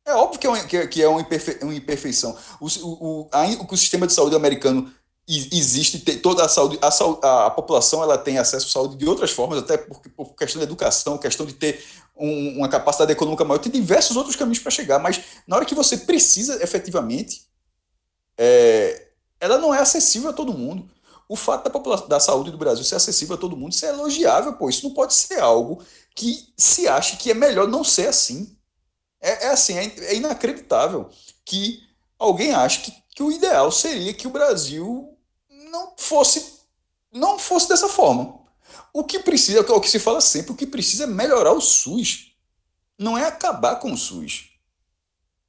É 0.05 0.13
óbvio 0.15 0.39
que 0.39 0.47
é, 0.47 0.49
uma, 0.49 0.87
que 0.87 1.01
é 1.01 1.07
uma, 1.07 1.21
imperfe, 1.21 1.59
uma 1.61 1.75
imperfeição. 1.75 2.37
O, 2.59 2.67
o, 2.67 3.29
o, 3.31 3.73
o 3.73 3.77
sistema 3.77 4.07
de 4.07 4.13
saúde 4.13 4.35
americano 4.35 4.91
existe 5.27 5.99
tem 5.99 6.17
toda 6.17 6.43
a 6.43 6.49
saúde 6.49 6.77
a, 6.81 7.45
a, 7.45 7.49
população 7.49 8.03
ela 8.03 8.17
tem 8.17 8.37
acesso 8.37 8.67
à 8.67 8.69
saúde 8.69 8.97
de 8.97 9.07
outras 9.07 9.31
formas 9.31 9.59
até 9.59 9.77
por, 9.77 10.01
por 10.09 10.35
questão 10.35 10.59
da 10.59 10.65
educação 10.65 11.17
questão 11.17 11.45
de 11.45 11.53
ter 11.53 11.81
um, 12.13 12.57
uma 12.57 12.67
capacidade 12.67 13.13
econômica 13.13 13.45
maior 13.45 13.59
tem 13.59 13.71
diversos 13.71 14.17
outros 14.17 14.35
caminhos 14.35 14.59
para 14.59 14.71
chegar 14.71 14.99
mas 14.99 15.21
na 15.47 15.55
hora 15.55 15.65
que 15.65 15.73
você 15.73 15.95
precisa 15.97 16.61
efetivamente 16.61 17.47
é, 18.37 19.07
ela 19.39 19.57
não 19.57 19.73
é 19.73 19.79
acessível 19.79 20.29
a 20.29 20.33
todo 20.33 20.57
mundo. 20.57 20.89
O 21.27 21.35
fato 21.35 21.65
da, 21.65 21.69
população, 21.69 22.07
da 22.07 22.19
saúde 22.19 22.51
do 22.51 22.57
Brasil 22.57 22.83
ser 22.83 22.95
acessível 22.95 23.35
a 23.35 23.37
todo 23.37 23.57
mundo 23.57 23.73
isso 23.73 23.85
é 23.85 23.89
elogiável 23.89 24.53
pô. 24.53 24.69
Isso 24.69 24.87
não 24.87 24.93
pode 24.93 25.13
ser 25.13 25.39
algo 25.39 25.83
que 26.15 26.47
se 26.57 26.87
ache 26.87 27.17
que 27.17 27.31
é 27.31 27.33
melhor 27.33 27.67
não 27.67 27.83
ser 27.83 28.07
assim. 28.07 28.55
É, 29.21 29.45
é 29.45 29.49
assim 29.49 29.77
é, 29.77 29.85
é 29.85 30.15
inacreditável 30.15 31.09
que 31.45 31.81
alguém 32.19 32.53
ache 32.53 32.81
que, 32.81 32.93
que 33.15 33.23
o 33.23 33.31
ideal 33.31 33.71
seria 33.71 34.13
que 34.13 34.27
o 34.27 34.31
Brasil 34.31 35.12
não 35.73 35.93
fosse 35.97 36.61
não 37.11 37.37
fosse 37.37 37.67
dessa 37.67 37.89
forma. 37.89 38.39
O 38.91 39.03
que 39.03 39.19
precisa, 39.19 39.59
é 39.59 39.61
o 39.61 39.81
que 39.81 39.89
se 39.89 39.99
fala 39.99 40.21
sempre, 40.21 40.51
o 40.51 40.55
que 40.55 40.65
precisa 40.65 41.03
é 41.03 41.07
melhorar 41.07 41.51
o 41.51 41.61
SUS. 41.61 42.31
não 42.97 43.17
é 43.17 43.25
acabar 43.25 43.77
com 43.77 43.91
o 43.91 43.97
SUS. 43.97 44.51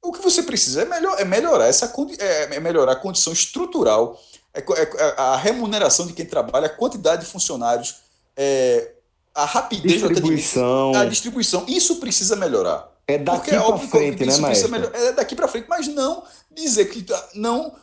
O 0.01 0.11
que 0.11 0.21
você 0.21 0.43
precisa 0.43 0.81
é, 0.83 0.85
melhor, 0.85 1.19
é 1.19 1.25
melhorar 1.25 1.67
essa 1.67 1.91
é, 2.19 2.55
é 2.55 2.59
melhorar 2.59 2.93
a 2.93 2.95
condição 2.95 3.33
estrutural, 3.33 4.19
é, 4.53 4.59
é, 4.59 4.81
é, 4.83 5.15
a 5.17 5.35
remuneração 5.35 6.05
de 6.05 6.13
quem 6.13 6.25
trabalha, 6.25 6.67
a 6.67 6.69
quantidade 6.69 7.25
de 7.25 7.31
funcionários, 7.31 7.95
é, 8.35 8.93
a 9.33 9.45
rapidez 9.45 10.01
distribuição. 10.01 10.95
a 10.95 11.05
distribuição. 11.05 11.65
Isso 11.67 11.97
precisa 11.97 12.35
melhorar. 12.35 12.91
É 13.07 13.17
daqui 13.17 13.51
para 13.51 13.77
frente, 13.77 14.25
né, 14.25 14.37
Maestro? 14.37 14.75
É 14.95 15.11
daqui 15.13 15.35
para 15.35 15.47
frente, 15.47 15.67
mas 15.67 15.87
não 15.87 16.23
dizer 16.51 16.85
que 16.85 17.05
não 17.35 17.75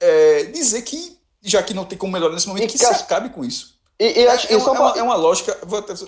é, 0.00 0.44
dizer 0.44 0.82
que 0.82 1.21
já 1.42 1.62
que 1.62 1.74
não 1.74 1.84
tem 1.84 1.98
como 1.98 2.12
melhorar 2.12 2.34
nesse 2.34 2.48
momento, 2.48 2.70
que, 2.70 2.78
que 2.78 2.84
se 2.84 2.86
acabe 2.86 3.30
com 3.30 3.44
isso. 3.44 3.78
E, 3.98 4.20
e 4.20 4.28
acho, 4.28 4.48
é, 4.48 4.52
é, 4.52 4.56
uma, 4.56 4.98
é, 4.98 5.02
uma, 5.02 5.16
lógica, 5.16 5.54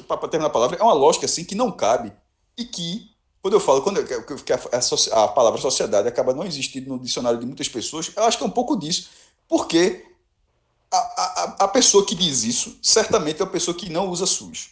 para 0.07 0.29
terminar 0.29 0.47
a 0.47 0.51
palavra, 0.51 0.77
é 0.79 0.83
uma 0.83 0.93
lógica 0.93 1.27
assim 1.27 1.45
que 1.45 1.55
não 1.55 1.71
cabe 1.71 2.13
e 2.57 2.65
que 2.65 3.11
quando 3.43 3.55
eu 3.55 3.61
falo 3.61 3.83
quando 3.83 3.99
eu, 3.99 4.25
que 4.25 4.53
a, 4.53 4.57
a, 4.57 5.25
a, 5.25 5.29
palavra 5.29 5.61
sociedade 5.61 6.09
acaba 6.09 6.33
não 6.33 6.45
existindo 6.45 6.89
no 6.89 6.99
dicionário 6.99 7.39
de 7.39 7.45
muitas 7.45 7.69
pessoas, 7.69 8.11
eu 8.17 8.25
acho 8.25 8.39
que 8.39 8.43
é 8.43 8.47
um 8.47 8.51
pouco 8.51 8.75
disso, 8.75 9.11
porque 9.47 10.05
a, 10.91 10.97
a, 10.97 11.57
a 11.65 11.69
pessoa 11.69 12.07
que 12.07 12.15
diz 12.15 12.43
isso 12.43 12.79
certamente 12.83 13.43
é 13.43 13.45
a 13.45 13.47
pessoa 13.49 13.77
que 13.77 13.91
não 13.91 14.09
usa 14.09 14.25
SUS. 14.25 14.71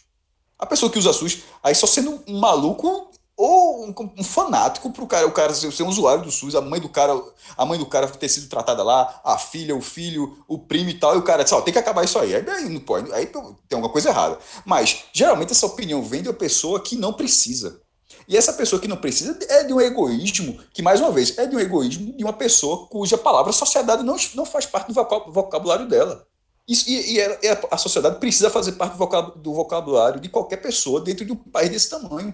A 0.57 0.65
pessoa 0.65 0.91
que 0.91 0.97
usa 0.97 1.13
SUS, 1.13 1.43
aí 1.61 1.75
só 1.75 1.85
sendo 1.85 2.23
um 2.27 2.39
maluco 2.39 3.11
ou 3.35 3.87
um, 3.87 3.93
um 4.17 4.23
fanático 4.23 4.91
para 4.91 5.03
o 5.03 5.07
cara, 5.07 5.27
o 5.27 5.31
cara 5.31 5.53
ser, 5.53 5.71
ser 5.71 5.83
um 5.83 5.87
usuário 5.87 6.23
do 6.23 6.31
SUS, 6.31 6.55
a 6.55 6.61
mãe 6.61 6.79
do 6.79 6.89
cara, 6.89 7.19
a 7.57 7.65
mãe 7.65 7.79
do 7.79 7.85
cara 7.85 8.07
ter 8.07 8.29
sido 8.29 8.47
tratada 8.47 8.83
lá, 8.83 9.21
a 9.23 9.37
filha, 9.37 9.75
o 9.75 9.81
filho, 9.81 10.37
o 10.47 10.59
primo 10.59 10.89
e 10.89 10.99
tal, 10.99 11.15
e 11.15 11.17
o 11.17 11.23
cara 11.23 11.43
ó, 11.51 11.61
tem 11.61 11.73
que 11.73 11.79
acabar 11.79 12.03
isso 12.03 12.19
aí. 12.19 12.35
Aí, 12.35 12.47
aí 12.47 12.69
não 12.69 12.79
pode, 12.79 13.11
aí 13.13 13.25
tem 13.25 13.41
alguma 13.73 13.89
coisa 13.89 14.09
errada. 14.09 14.37
Mas 14.65 15.05
geralmente 15.11 15.51
essa 15.51 15.65
opinião 15.65 16.03
vem 16.03 16.21
de 16.21 16.29
uma 16.29 16.35
pessoa 16.35 16.79
que 16.79 16.95
não 16.95 17.13
precisa. 17.13 17.81
E 18.27 18.37
essa 18.37 18.53
pessoa 18.53 18.81
que 18.81 18.87
não 18.87 18.97
precisa 18.97 19.37
é 19.49 19.63
de 19.63 19.73
um 19.73 19.81
egoísmo, 19.81 20.59
que 20.73 20.81
mais 20.81 21.01
uma 21.01 21.11
vez 21.11 21.37
é 21.37 21.45
de 21.45 21.55
um 21.55 21.59
egoísmo 21.59 22.15
de 22.15 22.23
uma 22.23 22.33
pessoa 22.33 22.87
cuja 22.87 23.17
palavra 23.17 23.51
sociedade 23.51 24.03
não, 24.03 24.15
não 24.35 24.45
faz 24.45 24.65
parte 24.65 24.87
do 24.87 24.93
vocabulário 25.31 25.87
dela. 25.87 26.25
Isso, 26.67 26.89
e, 26.89 27.15
e 27.15 27.21
a, 27.21 27.59
a 27.71 27.77
sociedade 27.77 28.19
precisa 28.19 28.49
fazer 28.49 28.73
parte 28.73 28.97
do 29.37 29.53
vocabulário 29.53 30.19
de 30.21 30.29
qualquer 30.29 30.57
pessoa 30.57 31.01
dentro 31.01 31.25
de 31.25 31.33
um 31.33 31.35
país 31.35 31.69
desse 31.69 31.89
tamanho. 31.89 32.33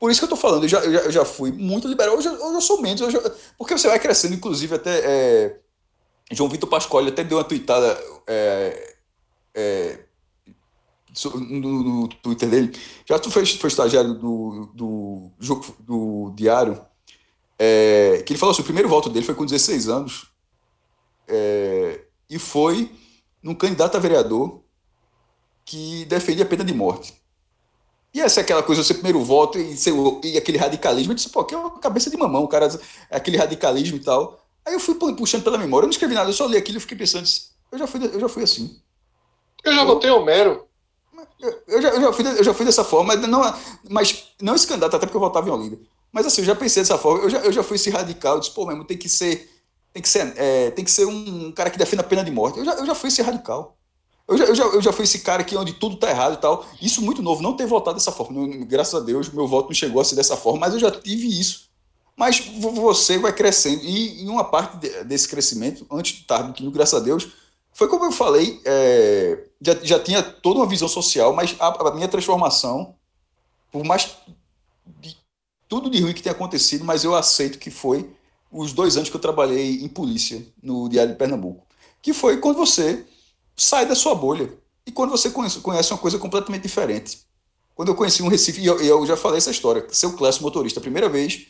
Por 0.00 0.10
isso 0.10 0.18
que 0.18 0.24
eu 0.24 0.34
estou 0.34 0.38
falando, 0.38 0.64
eu 0.64 0.68
já, 0.68 0.78
eu 0.78 0.92
já, 0.92 0.98
eu 1.00 1.12
já, 1.12 1.24
fui 1.26 1.52
muito 1.52 1.86
liberal, 1.86 2.16
hoje, 2.16 2.26
hoje 2.26 2.54
eu 2.54 2.60
sou 2.62 2.80
menos, 2.80 3.12
já, 3.12 3.20
porque 3.58 3.76
você 3.76 3.86
vai 3.86 3.98
crescendo, 3.98 4.34
inclusive 4.34 4.74
até 4.74 4.98
é, 5.04 5.60
João 6.30 6.48
Vitor 6.48 6.70
Pascoal 6.70 7.06
até 7.06 7.22
deu 7.22 7.36
uma 7.36 7.44
tweetada 7.44 8.02
é, 8.26 8.96
é, 9.54 9.98
no, 11.34 11.82
no, 11.82 12.08
Twitter 12.08 12.48
dele. 12.48 12.72
Já 13.06 13.18
tu 13.18 13.30
foi, 13.30 13.44
foi 13.44 13.68
estagiário 13.68 14.14
do, 14.14 14.70
do, 14.74 15.30
do, 15.38 15.60
do 15.80 16.32
Diário, 16.34 16.82
é, 17.58 18.22
que 18.24 18.32
ele 18.32 18.40
falou 18.40 18.54
assim, 18.54 18.62
o 18.62 18.64
primeiro 18.64 18.88
voto 18.88 19.10
dele 19.10 19.26
foi 19.26 19.34
com 19.34 19.44
16 19.44 19.86
anos, 19.90 20.28
é, 21.28 22.06
e 22.30 22.38
foi 22.38 22.90
num 23.42 23.54
candidato 23.54 23.98
a 23.98 24.00
vereador 24.00 24.62
que 25.62 26.06
defende 26.06 26.40
a 26.40 26.46
pena 26.46 26.64
de 26.64 26.72
morte. 26.72 27.19
E 28.12 28.20
essa 28.20 28.40
é 28.40 28.42
aquela 28.42 28.62
coisa, 28.62 28.82
você 28.82 28.92
primeiro 28.92 29.22
voto 29.22 29.58
e, 29.58 29.76
seu, 29.76 30.20
e 30.24 30.36
aquele 30.36 30.58
radicalismo. 30.58 31.12
Eu 31.12 31.16
disse, 31.16 31.28
pô, 31.28 31.44
que 31.44 31.54
é 31.54 31.58
uma 31.58 31.78
cabeça 31.78 32.10
de 32.10 32.16
mamão, 32.16 32.46
cara, 32.46 32.68
aquele 33.10 33.36
radicalismo 33.36 33.96
e 33.98 34.00
tal. 34.00 34.44
Aí 34.66 34.74
eu 34.74 34.80
fui 34.80 34.94
puxando 34.94 35.44
pela 35.44 35.56
memória, 35.56 35.84
eu 35.84 35.88
não 35.88 35.92
escrevi 35.92 36.14
nada, 36.14 36.28
eu 36.28 36.34
só 36.34 36.46
li 36.46 36.56
aquilo 36.56 36.78
e 36.78 36.80
fiquei 36.80 36.98
pensando, 36.98 37.26
eu 37.72 37.78
já 37.78 37.86
fui, 37.86 38.04
eu 38.04 38.20
já 38.20 38.28
fui 38.28 38.42
assim. 38.42 38.80
Eu 39.64 39.74
já 39.74 39.84
votei 39.84 40.10
Homero. 40.10 40.66
Eu, 41.40 41.62
eu, 41.68 41.82
já, 41.82 41.88
eu, 41.90 42.00
já 42.00 42.12
fui, 42.12 42.26
eu 42.26 42.44
já 42.44 42.54
fui 42.54 42.66
dessa 42.66 42.84
forma, 42.84 43.14
mas 43.14 43.28
não, 43.28 43.54
mas 43.88 44.28
não 44.40 44.54
esse 44.54 44.66
candidato, 44.66 44.96
até 44.96 45.06
porque 45.06 45.16
eu 45.16 45.20
votava 45.20 45.48
em 45.48 45.52
Olinda. 45.52 45.78
Mas 46.12 46.26
assim, 46.26 46.40
eu 46.40 46.46
já 46.46 46.54
pensei 46.54 46.82
dessa 46.82 46.98
forma, 46.98 47.22
eu 47.22 47.30
já, 47.30 47.38
eu 47.38 47.52
já 47.52 47.62
fui 47.62 47.76
esse 47.76 47.90
radical, 47.90 48.34
eu 48.34 48.40
disse, 48.40 48.52
pô, 48.52 48.66
mesmo, 48.66 48.84
tem 48.84 48.96
que 48.96 49.08
ser, 49.08 49.48
tem 49.92 50.02
que 50.02 50.08
ser, 50.08 50.34
é, 50.36 50.70
tem 50.70 50.84
que 50.84 50.90
ser 50.90 51.06
um 51.06 51.52
cara 51.52 51.70
que 51.70 51.78
defenda 51.78 52.02
a 52.02 52.06
pena 52.06 52.24
de 52.24 52.30
morte. 52.30 52.58
Eu 52.58 52.64
já, 52.64 52.72
eu 52.74 52.86
já 52.86 52.94
fui 52.94 53.08
esse 53.08 53.22
radical. 53.22 53.76
Eu 54.30 54.38
já, 54.38 54.44
eu, 54.44 54.54
já, 54.54 54.64
eu 54.64 54.80
já 54.80 54.92
fui 54.92 55.02
esse 55.04 55.18
cara 55.18 55.42
aqui 55.42 55.56
onde 55.56 55.72
tudo 55.72 55.96
tá 55.96 56.08
errado 56.08 56.34
e 56.34 56.36
tal. 56.36 56.64
Isso 56.80 57.02
muito 57.02 57.20
novo, 57.20 57.42
não 57.42 57.56
ter 57.56 57.66
votado 57.66 57.96
dessa 57.96 58.12
forma. 58.12 58.46
Graças 58.64 58.94
a 58.94 59.04
Deus, 59.04 59.28
meu 59.28 59.48
voto 59.48 59.66
não 59.66 59.74
chegou 59.74 60.00
a 60.00 60.04
ser 60.04 60.14
dessa 60.14 60.36
forma, 60.36 60.60
mas 60.60 60.72
eu 60.72 60.78
já 60.78 60.88
tive 60.88 61.26
isso. 61.26 61.68
Mas 62.16 62.38
você 62.38 63.18
vai 63.18 63.32
crescendo. 63.32 63.82
E 63.82 64.22
em 64.22 64.28
uma 64.28 64.44
parte 64.44 64.76
desse 65.04 65.26
crescimento, 65.26 65.84
antes 65.90 66.18
de 66.18 66.24
tarde, 66.24 66.52
que 66.52 66.70
graças 66.70 67.00
a 67.00 67.02
Deus, 67.02 67.28
foi 67.72 67.88
como 67.88 68.04
eu 68.04 68.12
falei, 68.12 68.60
é, 68.64 69.46
já, 69.60 69.74
já 69.82 69.98
tinha 69.98 70.22
toda 70.22 70.60
uma 70.60 70.66
visão 70.66 70.86
social, 70.86 71.34
mas 71.34 71.56
a, 71.58 71.88
a 71.88 71.94
minha 71.94 72.06
transformação, 72.06 72.94
por 73.72 73.84
mais 73.84 74.16
de 75.00 75.16
tudo 75.68 75.90
de 75.90 76.00
ruim 76.00 76.12
que 76.12 76.22
tenha 76.22 76.34
acontecido, 76.34 76.84
mas 76.84 77.02
eu 77.02 77.16
aceito 77.16 77.58
que 77.58 77.70
foi 77.70 78.08
os 78.52 78.72
dois 78.72 78.96
anos 78.96 79.08
que 79.08 79.16
eu 79.16 79.20
trabalhei 79.20 79.82
em 79.82 79.88
polícia 79.88 80.46
no 80.62 80.88
Diário 80.88 81.12
de 81.12 81.18
Pernambuco. 81.18 81.66
Que 82.00 82.12
foi 82.12 82.36
quando 82.38 82.58
você 82.58 83.04
sai 83.60 83.86
da 83.86 83.94
sua 83.94 84.14
bolha. 84.14 84.50
E 84.86 84.90
quando 84.90 85.10
você 85.10 85.30
conhece, 85.30 85.92
uma 85.92 85.98
coisa 85.98 86.18
completamente 86.18 86.62
diferente. 86.62 87.20
Quando 87.74 87.88
eu 87.88 87.94
conheci 87.94 88.22
um 88.22 88.28
Recife, 88.28 88.60
e 88.60 88.66
eu, 88.66 88.80
eu, 88.80 89.06
já 89.06 89.16
falei 89.16 89.38
essa 89.38 89.50
história, 89.50 89.86
seu 89.90 90.14
classe 90.14 90.42
motorista, 90.42 90.80
a 90.80 90.82
primeira 90.82 91.08
vez 91.08 91.46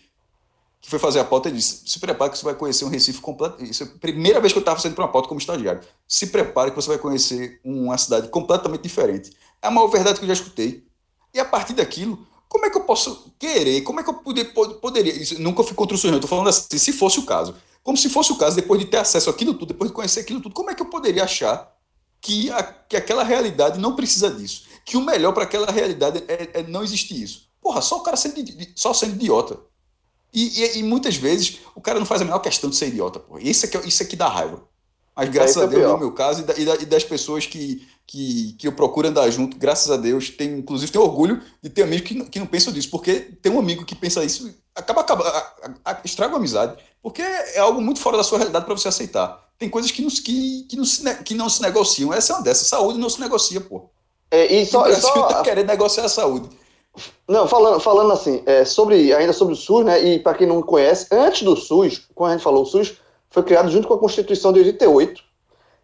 que 0.81 0.89
foi 0.89 0.99
fazer 0.99 1.21
a 1.21 1.25
pauta, 1.25 1.49
ele 1.49 1.59
disse: 1.59 1.83
se 1.87 2.01
prepare 2.01 2.31
que 2.31 2.39
você 2.39 2.45
vai 2.45 2.55
conhecer 2.55 2.85
um 2.85 2.89
Recife 2.89 3.21
completo. 3.21 3.63
Isso 3.63 3.85
é 3.85 3.87
a 3.87 3.89
primeira 3.99 4.41
vez 4.41 4.53
que 4.53 4.59
eu 4.59 4.61
estava 4.61 4.77
fazendo 4.77 4.95
para 4.95 5.05
uma 5.05 5.13
pauta 5.13 5.29
como 5.29 5.41
estagiário. 5.41 5.83
Se 6.09 6.27
prepare 6.29 6.71
que 6.71 6.77
você 6.77 6.89
vai 6.89 6.99
conhecer 6.99 7.61
uma 7.65 7.97
cidade 7.97 8.29
completamente 8.29 8.83
diferente. 8.83 9.33
É 9.63 9.69
a 9.69 9.71
maior 9.71 9.89
verdade 9.89 10.19
que 10.19 10.25
eu 10.25 10.29
já 10.29 10.35
escutei. 10.35 10.85
E 11.33 11.39
a 11.39 11.45
partir 11.45 11.75
daquilo, 11.75 12.27
como 12.49 12.67
é 12.67 12.71
que 12.71 12.77
eu 12.77 12.85
posso 12.85 13.33
querer? 13.39 13.83
Como 13.83 14.01
é 14.01 14.03
que 14.03 14.11
eu 14.11 14.15
poder, 14.15 14.53
poderia? 14.81 15.13
Isso, 15.13 15.41
nunca 15.41 15.63
fui 15.63 15.75
contra 15.75 15.97
o 15.97 16.01
eu 16.07 16.15
estou 16.15 16.29
falando 16.29 16.49
assim, 16.49 16.77
se 16.77 16.93
fosse 16.93 17.21
o 17.21 17.25
caso. 17.25 17.55
Como 17.85 17.97
se 17.97 18.11
fosse 18.11 18.33
o 18.33 18.37
caso, 18.37 18.57
depois 18.57 18.81
de 18.81 18.87
ter 18.87 18.97
acesso 18.97 19.31
àquilo 19.31 19.55
tudo, 19.55 19.67
depois 19.67 19.91
de 19.91 19.95
conhecer 19.95 20.21
aquilo 20.21 20.41
tudo, 20.41 20.55
como 20.55 20.71
é 20.71 20.75
que 20.75 20.83
eu 20.83 20.87
poderia 20.87 21.25
achar 21.25 21.73
que, 22.21 22.51
a, 22.51 22.63
que 22.63 22.97
aquela 22.97 23.25
realidade 23.25 23.79
não 23.79 23.97
precisa 23.97 24.31
disso. 24.31 24.65
Que 24.85 24.97
o 24.97 25.01
melhor 25.01 25.33
para 25.33 25.45
aquela 25.45 25.71
realidade 25.71 26.23
é, 26.29 26.61
é, 26.61 26.63
não 26.63 26.83
existir 26.83 27.23
isso. 27.23 27.49
Porra, 27.61 27.81
só 27.81 27.99
o 27.99 28.03
cara 28.03 28.17
sendo, 28.17 28.35
só 28.75 28.93
sendo 28.93 29.15
idiota. 29.15 29.59
E, 30.33 30.61
e, 30.61 30.79
e, 30.79 30.83
muitas 30.83 31.17
vezes 31.17 31.61
o 31.75 31.81
cara 31.81 31.99
não 31.99 32.07
faz 32.07 32.21
a 32.21 32.25
menor 32.25 32.39
questão 32.39 32.71
de 32.71 32.77
ser 32.77 32.89
idiota, 32.89 33.19
porra. 33.19 33.41
Isso 33.43 33.67
aqui, 33.67 33.89
isso 33.89 34.03
aqui 34.03 34.17
dá 34.17 34.29
raiva. 34.29 34.63
Mas 35.21 35.31
graças 35.31 35.57
a 35.57 35.67
Deus, 35.67 35.91
no 35.93 35.99
meu 35.99 36.13
caso, 36.13 36.45
e, 36.57 36.65
da, 36.65 36.77
e 36.77 36.87
das 36.87 37.05
pessoas 37.05 37.47
que, 37.47 37.87
que, 38.07 38.55
que 38.59 38.67
eu 38.67 38.73
procuro 38.73 39.09
andar 39.09 39.31
junto, 39.31 39.57
graças 39.57 39.91
a 39.91 39.97
Deus, 39.97 40.31
tem, 40.31 40.59
inclusive 40.59 40.91
tenho 40.91 41.05
orgulho 41.05 41.41
de 41.63 41.69
ter 41.71 41.83
amigos 41.83 42.09
que, 42.09 42.25
que 42.25 42.39
não 42.39 42.47
pensam 42.47 42.73
disso, 42.73 42.91
porque 42.91 43.21
tem 43.43 43.53
um 43.53 43.59
amigo 43.59 43.85
que 43.85 43.95
pensa 43.95 44.25
isso, 44.25 44.55
acaba, 44.75 45.01
acaba 45.03 46.01
estraga 46.05 46.35
a 46.35 46.37
amizade, 46.37 46.77
porque 47.03 47.23
é 47.23 47.59
algo 47.59 47.81
muito 47.81 48.01
fora 48.01 48.17
da 48.17 48.25
sua 48.25 48.39
realidade 48.39 48.65
para 48.65 48.75
você 48.75 48.89
aceitar 48.89 49.51
tem 49.61 49.69
coisas 49.69 49.91
que 49.91 50.01
não, 50.01 50.09
que, 50.09 50.63
que, 50.63 50.77
não 50.77 50.85
se, 50.87 51.15
que 51.23 51.35
não 51.35 51.49
se 51.51 51.61
negociam. 51.61 52.15
Essa 52.15 52.33
é 52.33 52.37
uma 52.37 52.43
dessas. 52.43 52.67
Saúde 52.67 52.99
não 52.99 53.11
se 53.11 53.21
negocia, 53.21 53.61
pô. 53.61 53.91
É, 54.31 54.47
e 54.47 54.65
só, 54.65 54.85
Brasil 54.85 55.03
só... 55.03 55.25
tá 55.25 55.43
querendo 55.43 55.67
negociar 55.67 56.07
a 56.07 56.09
saúde. 56.09 56.49
Não, 57.29 57.47
falando, 57.47 57.79
falando 57.79 58.11
assim, 58.11 58.43
é, 58.47 58.65
sobre, 58.65 59.13
ainda 59.13 59.35
sobre 59.35 59.53
o 59.53 59.57
SUS, 59.57 59.85
né? 59.85 60.03
E 60.03 60.19
para 60.19 60.37
quem 60.37 60.47
não 60.47 60.63
conhece, 60.63 61.07
antes 61.13 61.43
do 61.43 61.55
SUS, 61.55 62.09
quando 62.15 62.31
a 62.31 62.35
gente 62.37 62.43
falou, 62.43 62.63
o 62.63 62.67
SUS 62.67 62.95
foi 63.31 63.43
criado 63.43 63.71
junto 63.71 63.89
com 63.89 63.95
a 63.95 63.99
Constituição 63.99 64.53
de 64.53 64.61
88. 64.61 65.23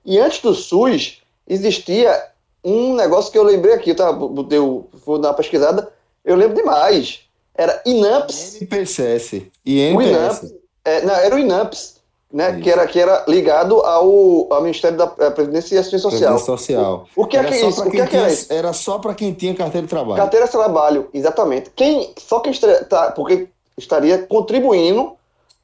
E 0.05 0.18
antes 0.18 0.40
do 0.40 0.55
SUS, 0.55 1.22
existia 1.49 2.30
um 2.64 2.94
negócio 2.94 3.30
que 3.30 3.38
eu 3.38 3.42
lembrei 3.42 3.74
aqui, 3.74 3.94
tá? 3.94 4.09
Eu 4.51 4.88
vou 5.05 5.18
dar 5.18 5.28
uma 5.28 5.34
pesquisada, 5.34 5.92
eu 6.24 6.36
lembro 6.36 6.57
demais. 6.57 7.20
Era 7.55 7.80
INAMPS. 7.86 8.61
INPCS. 8.61 9.32
O 9.64 10.03
INAMPS. 10.03 10.55
É, 10.84 11.03
não, 11.03 11.14
era 11.14 11.34
o 11.34 11.38
INAMPS 11.38 11.97
né, 12.32 12.61
que, 12.61 12.70
era, 12.70 12.86
que 12.86 12.99
era 12.99 13.24
ligado 13.28 13.80
ao, 13.80 14.53
ao 14.53 14.62
Ministério 14.62 14.97
da 14.99 15.07
Previdência 15.07 15.76
e 15.76 15.78
Assistência 15.78 16.11
Social. 16.11 16.34
Previdência 16.34 16.47
Social. 16.47 17.07
O, 17.16 17.22
o 17.22 17.26
que 17.26 17.36
é 17.36 17.44
que 17.44 17.55
é 17.55 17.68
isso? 17.68 17.82
O 17.82 17.90
que 17.90 18.01
é 18.01 18.07
que 18.07 18.16
era 18.16 18.28
isso? 18.28 18.53
Era 18.53 18.72
só 18.72 18.99
para 18.99 19.14
quem 19.14 19.32
tinha 19.32 19.55
carteira 19.55 19.86
de 19.86 19.90
trabalho. 19.90 20.16
Carteira 20.16 20.47
de 20.47 20.53
trabalho, 20.53 21.09
exatamente. 21.14 21.70
Quem, 21.74 22.12
só 22.18 22.40
quem 22.40 22.53
está, 22.53 23.12
porque 23.12 23.49
estaria 23.78 24.18
contribuindo 24.18 25.16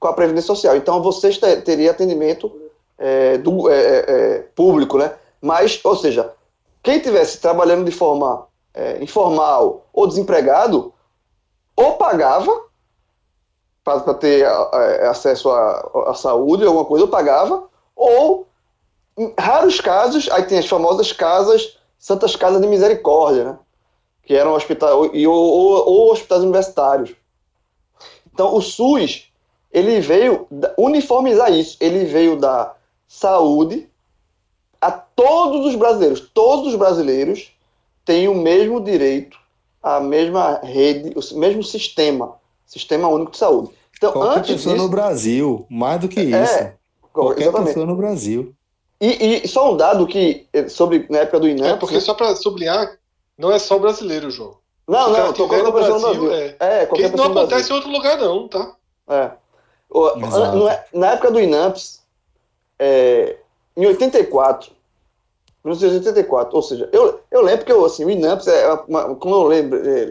com 0.03 0.09
a 0.09 0.13
Previdência 0.13 0.49
Social. 0.49 0.77
Então 0.77 1.01
você 1.01 1.33
teria 1.61 1.93
atendimento 1.93 2.53
é, 2.99 3.39
do, 3.39 3.71
é, 3.71 3.75
é, 3.75 4.05
é, 4.09 4.39
público, 4.55 4.99
né? 4.99 5.15
Mas, 5.41 5.81
ou 5.85 5.97
seja, 5.97 6.33
quem 6.83 6.99
tivesse 6.99 7.41
trabalhando 7.41 7.85
de 7.85 7.93
forma 7.93 8.49
é, 8.75 9.03
informal 9.03 9.87
ou 9.93 10.07
desempregado, 10.09 10.93
ou 11.77 11.93
pagava 11.93 12.65
para 13.85 14.15
ter 14.15 14.47
acesso 15.09 15.51
à, 15.51 16.15
saúde, 16.15 16.65
alguma 16.65 16.85
coisa, 16.85 17.05
eu 17.05 17.09
pagava, 17.09 17.65
ou, 17.97 18.47
em 19.19 19.33
raros 19.39 19.81
casos, 19.81 20.29
aí 20.31 20.45
tem 20.45 20.59
as 20.59 20.69
famosas 20.69 21.13
casas, 21.13 21.79
Santas 21.99 22.37
Casas 22.37 22.61
de 22.61 22.69
Misericórdia, 22.69 23.45
né? 23.45 23.59
que 24.25 24.35
eram 24.35 24.55
hospitais, 24.55 24.93
ou, 24.93 25.11
ou, 25.29 25.89
ou 25.89 26.13
hospitais 26.13 26.43
universitários. 26.43 27.13
Então, 28.33 28.55
o 28.55 28.63
SUS, 28.63 29.32
ele 29.73 30.01
veio 30.01 30.47
uniformizar 30.79 31.53
isso, 31.53 31.77
ele 31.81 32.05
veio 32.05 32.37
dar 32.37 32.77
saúde 33.09 33.89
a 34.81 34.91
todos 34.91 35.67
os 35.67 35.75
brasileiros. 35.75 36.21
Todos 36.35 36.69
os 36.69 36.75
brasileiros 36.77 37.53
têm 38.05 38.29
o 38.29 38.35
mesmo 38.35 38.81
direito 38.81 39.41
a 39.83 39.99
mesma 39.99 40.61
rede, 40.63 41.13
o 41.17 41.39
mesmo 41.39 41.63
sistema, 41.65 42.37
sistema 42.65 43.09
único 43.09 43.33
de 43.33 43.39
saúde. 43.39 43.73
Então, 43.97 44.13
Qualquer 44.13 44.39
antes 44.39 44.55
pessoa 44.55 44.75
disso, 44.75 44.87
no 44.87 44.91
Brasil, 44.91 45.67
mais 45.69 46.01
do 46.01 46.09
que 46.09 46.21
isso. 46.21 46.35
é, 46.37 46.77
Qualquer 47.13 47.43
exatamente. 47.43 47.67
pessoa 47.69 47.87
no 47.87 47.97
Brasil. 47.97 48.55
E, 49.01 49.43
e 49.45 49.49
só 49.49 49.73
um 49.73 49.77
dado 49.77 50.07
que 50.07 50.47
eh, 50.53 50.69
sobre 50.69 51.07
na 51.11 51.19
época 51.19 51.41
do 51.41 51.49
INAMPS, 51.49 51.73
É, 51.73 51.77
porque 51.77 52.01
só 52.01 52.15
para 52.15 52.37
sublinhar, 52.37 52.97
não 53.37 53.51
é 53.51 53.59
só 53.59 53.77
brasileiro, 53.79 54.31
João. 54.31 54.57
não, 54.87 55.11
não, 55.13 55.33
tô 55.33 55.49
no 55.49 55.73
Brasil, 55.73 56.01
Brasil. 56.01 56.33
é. 56.33 56.57
É, 56.61 56.87
Porque 56.87 56.87
qualquer 56.87 57.03
isso 57.03 57.11
pessoa 57.11 57.29
não 57.29 57.39
acontece 57.43 57.69
Brasil. 57.69 57.73
em 57.73 57.77
outro 57.79 57.91
lugar, 57.91 58.19
não, 58.19 58.49
tá? 58.49 58.77
É. 59.09 59.31
na 60.93 61.13
época 61.13 61.31
do 61.31 61.41
INAMPS, 61.41 62.03
é, 62.79 63.37
em 63.77 63.87
84, 63.87 64.73
1984, 65.65 66.57
ou 66.57 66.63
seja, 66.63 66.89
eu, 66.93 67.21
eu 67.31 67.41
lembro 67.43 67.65
que 67.65 67.73
eu, 67.73 67.85
assim, 67.85 68.05
o 68.05 68.11
INAMPS, 68.11 68.49
é 68.49 68.73
uma, 68.89 69.15
como 69.15 69.35
eu 69.35 69.43
lembro, 69.45 69.81
é, 69.89 70.11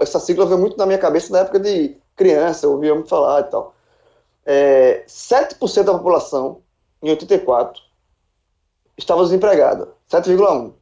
essa 0.00 0.18
sigla 0.18 0.46
veio 0.46 0.58
muito 0.58 0.76
na 0.76 0.86
minha 0.86 0.98
cabeça 0.98 1.32
na 1.32 1.40
época 1.40 1.60
de 1.60 1.96
criança, 2.16 2.66
eu 2.66 2.72
ouvia 2.72 2.94
muito 2.94 3.08
falar 3.08 3.40
e 3.40 3.44
tal. 3.44 3.74
É, 4.44 5.04
7% 5.06 5.84
da 5.84 5.92
população, 5.92 6.62
em 7.02 7.10
84, 7.10 7.80
estava 8.96 9.22
desempregada, 9.22 9.88
7,1%. 10.10 10.72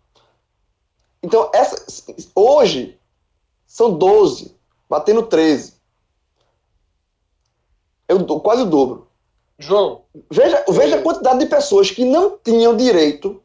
Então, 1.22 1.50
essa, 1.52 1.84
hoje, 2.34 2.98
são 3.66 3.92
12, 3.92 4.56
batendo 4.88 5.24
13. 5.24 5.75
Eu, 8.08 8.18
dou 8.18 8.40
quase 8.40 8.62
o 8.62 8.66
dobro. 8.66 9.06
João, 9.58 10.02
Veja, 10.30 10.62
veja 10.68 10.96
É. 10.96 10.98
a 10.98 11.02
quantidade 11.02 11.38
de 11.38 11.46
pessoas 11.46 11.90
que 11.90 12.04
não 12.04 12.36
tinham 12.44 12.76
direito 12.76 13.40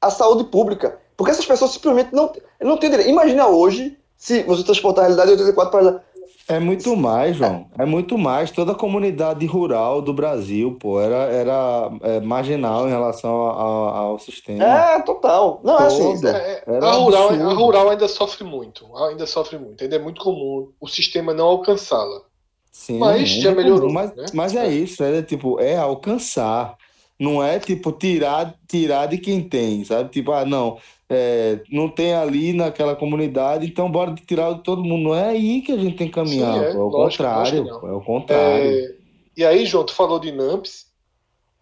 à 0.00 0.10
saúde 0.10 0.44
pública. 0.44 0.98
Porque 1.16 1.32
essas 1.32 1.44
pessoas 1.44 1.72
simplesmente 1.72 2.14
não, 2.14 2.32
não 2.60 2.76
têm 2.76 2.88
direito. 2.90 3.10
Imagina 3.10 3.46
hoje, 3.48 3.98
se 4.16 4.42
você 4.44 4.62
transportar 4.64 5.04
a 5.04 5.08
realidade 5.08 5.36
de 5.36 5.42
84 5.42 5.70
para. 5.70 6.04
É 6.50 6.58
muito 6.58 6.96
mais, 6.96 7.36
João. 7.36 7.66
É 7.78 7.84
muito 7.84 8.16
mais. 8.16 8.50
Toda 8.50 8.72
a 8.72 8.74
comunidade 8.74 9.44
rural 9.44 10.00
do 10.00 10.14
Brasil, 10.14 10.78
pô, 10.80 10.98
era, 10.98 11.16
era 11.30 11.90
é, 12.02 12.20
marginal 12.20 12.86
em 12.86 12.90
relação 12.90 13.30
ao, 13.30 13.88
ao 13.94 14.18
sistema. 14.18 14.64
É, 14.64 15.02
total. 15.02 15.60
Não, 15.62 15.78
é 15.78 15.86
assim. 15.86 16.26
É, 16.26 16.62
Era 16.66 16.86
a, 16.86 16.92
rural, 16.92 17.28
absurdo. 17.28 17.50
a 17.50 17.52
rural 17.52 17.90
ainda 17.90 18.08
sofre 18.08 18.44
muito. 18.44 18.96
Ainda 18.96 19.26
sofre 19.26 19.58
muito. 19.58 19.82
Ainda 19.84 19.96
é 19.96 19.98
muito 19.98 20.22
comum 20.22 20.70
o 20.80 20.86
sistema 20.88 21.34
não 21.34 21.44
alcançá-la. 21.46 22.22
Sim, 22.70 22.98
Mas 22.98 23.28
já 23.28 23.50
é 23.50 23.54
melhorou, 23.54 23.92
Mas, 23.92 24.14
né? 24.14 24.26
mas 24.32 24.54
é 24.54 24.68
isso, 24.68 25.02
é 25.02 25.22
tipo, 25.22 25.60
é 25.60 25.76
alcançar. 25.76 26.76
Não 27.18 27.42
é 27.42 27.58
tipo 27.58 27.90
tirar, 27.90 28.54
tirar 28.68 29.06
de 29.06 29.18
quem 29.18 29.42
tem, 29.42 29.84
sabe? 29.84 30.08
Tipo, 30.10 30.30
ah, 30.30 30.44
não, 30.44 30.78
é, 31.10 31.60
não 31.70 31.88
tem 31.88 32.14
ali 32.14 32.52
naquela 32.52 32.94
comunidade, 32.94 33.66
então 33.66 33.90
bora 33.90 34.14
tirar 34.14 34.52
de 34.52 34.62
todo 34.62 34.84
mundo. 34.84 35.08
Não 35.08 35.14
é 35.14 35.30
aí 35.30 35.60
que 35.62 35.72
a 35.72 35.76
gente 35.76 35.96
tem 35.96 36.06
que 36.06 36.14
caminhar, 36.14 36.54
Sim, 36.54 36.64
é, 36.64 36.72
pô, 36.72 36.78
é 36.78 36.82
o 36.82 36.88
lógico, 36.88 37.24
contrário, 37.24 37.62
lógico 37.64 37.86
é 37.86 37.92
o 37.92 38.00
contrário. 38.00 38.64
É, 38.64 38.94
e 39.36 39.44
aí, 39.44 39.66
João, 39.66 39.84
tu 39.84 39.94
falou 39.94 40.18
de 40.18 40.30
NAMPS. 40.30 40.86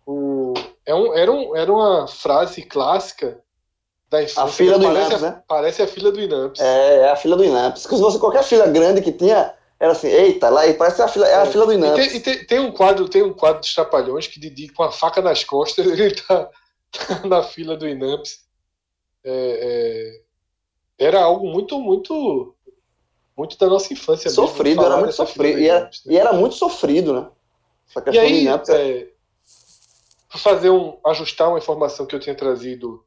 O, 0.07 0.54
é 0.84 0.94
um, 0.94 1.14
era, 1.14 1.32
um, 1.32 1.57
era 1.57 1.72
uma 1.72 2.07
frase 2.07 2.62
clássica 2.62 3.38
da 4.11 4.22
infância. 4.22 4.42
A 4.42 4.48
fila 4.48 4.78
do 4.78 4.86
parece, 4.86 5.07
INAMPS, 5.09 5.24
a, 5.24 5.30
né? 5.30 5.42
parece 5.48 5.82
a 5.82 5.86
fila 5.86 6.12
do 6.12 6.20
INAMPS. 6.20 6.61
É, 6.61 6.96
é 6.98 7.11
a 7.11 7.16
fila 7.16 7.36
do 7.36 7.44
INAMPS. 7.44 7.82
Se 7.82 7.88
fosse 7.88 8.18
qualquer 8.18 8.44
fila 8.44 8.66
grande 8.66 9.00
que 9.00 9.12
tinha, 9.12 9.52
era 9.78 9.92
assim, 9.92 10.08
eita, 10.08 10.48
lá 10.48 10.62
parece 10.74 11.02
a 11.02 11.08
fila, 11.08 11.26
é 11.28 11.34
a 11.36 11.42
É. 11.42 11.46
fila 11.46 11.66
do 11.66 11.72
E 11.72 11.76
INAMPS. 11.76 12.06
tem, 12.08 12.16
e 12.16 12.20
tem- 12.20 12.46
tem 12.46 12.58
um 12.60 12.72
quadro, 12.72 13.08
tem 13.08 13.22
um 13.22 13.32
quadro 13.32 13.60
dos 13.60 13.74
Trapalhões 13.74 14.26
que 14.26 14.40
Didi, 14.40 14.68
com 14.68 14.82
a 14.82 14.90
faca 14.90 15.20
nas 15.20 15.44
costas, 15.44 15.84
ele 16.10 16.14
tá, 16.14 16.50
tá 16.90 17.26
na 17.26 17.42
fila 17.42 17.76
do 17.76 17.86
INAMPS. 17.88 18.46
É, 19.24 20.20
é, 20.98 21.04
era 21.06 21.22
algo 21.22 21.46
muito, 21.48 21.78
muito, 21.80 22.54
muito 23.36 23.58
da 23.58 23.66
nossa 23.66 23.92
infância 23.92 24.28
mesmo, 24.30 24.46
Sofrido, 24.46 24.76
falar 24.76 24.86
era 24.94 24.98
muito 24.98 25.14
sofrido. 25.14 25.56
do 25.56 25.60
E 25.62 25.68
era, 25.68 25.84
né? 25.84 25.90
e 26.06 26.16
era 26.16 26.32
muito 26.32 26.54
sofrido, 26.54 27.12
né? 27.12 27.30
Essa 27.88 28.00
E 28.00 28.02
questão 28.04 28.22
do 28.22 28.26
aí, 28.28 28.42
INAMPS. 28.42 28.68
é- 28.70 28.90
é, 29.00 29.08
para 30.28 30.38
fazer 30.38 30.70
um, 30.70 30.98
ajustar 31.06 31.48
uma 31.48 31.58
informação 31.58 32.06
que 32.06 32.14
eu 32.14 32.20
tinha 32.20 32.34
trazido 32.34 33.04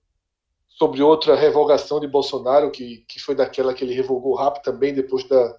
sobre 0.68 1.02
outra 1.02 1.36
revogação 1.36 2.00
de 2.00 2.08
Bolsonaro, 2.08 2.70
que, 2.72 2.98
que 3.08 3.20
foi 3.20 3.34
daquela 3.36 3.74
que 3.74 3.84
ele 3.84 3.94
revogou 3.94 4.36
rápido 4.36 4.64
também 4.64 4.94
depois 4.94 5.28
da 5.28 5.58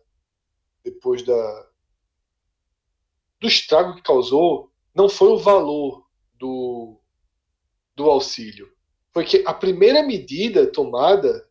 depois 0.84 1.22
da 1.22 1.66
do 3.38 3.48
estrago 3.48 3.96
que 3.96 4.02
causou, 4.02 4.70
não 4.94 5.08
foi 5.08 5.28
o 5.28 5.38
valor 5.38 6.06
do 6.34 7.00
do 7.96 8.10
auxílio, 8.10 8.72
foi 9.12 9.24
que 9.24 9.42
a 9.46 9.52
primeira 9.52 10.02
medida 10.02 10.70
tomada 10.70 11.48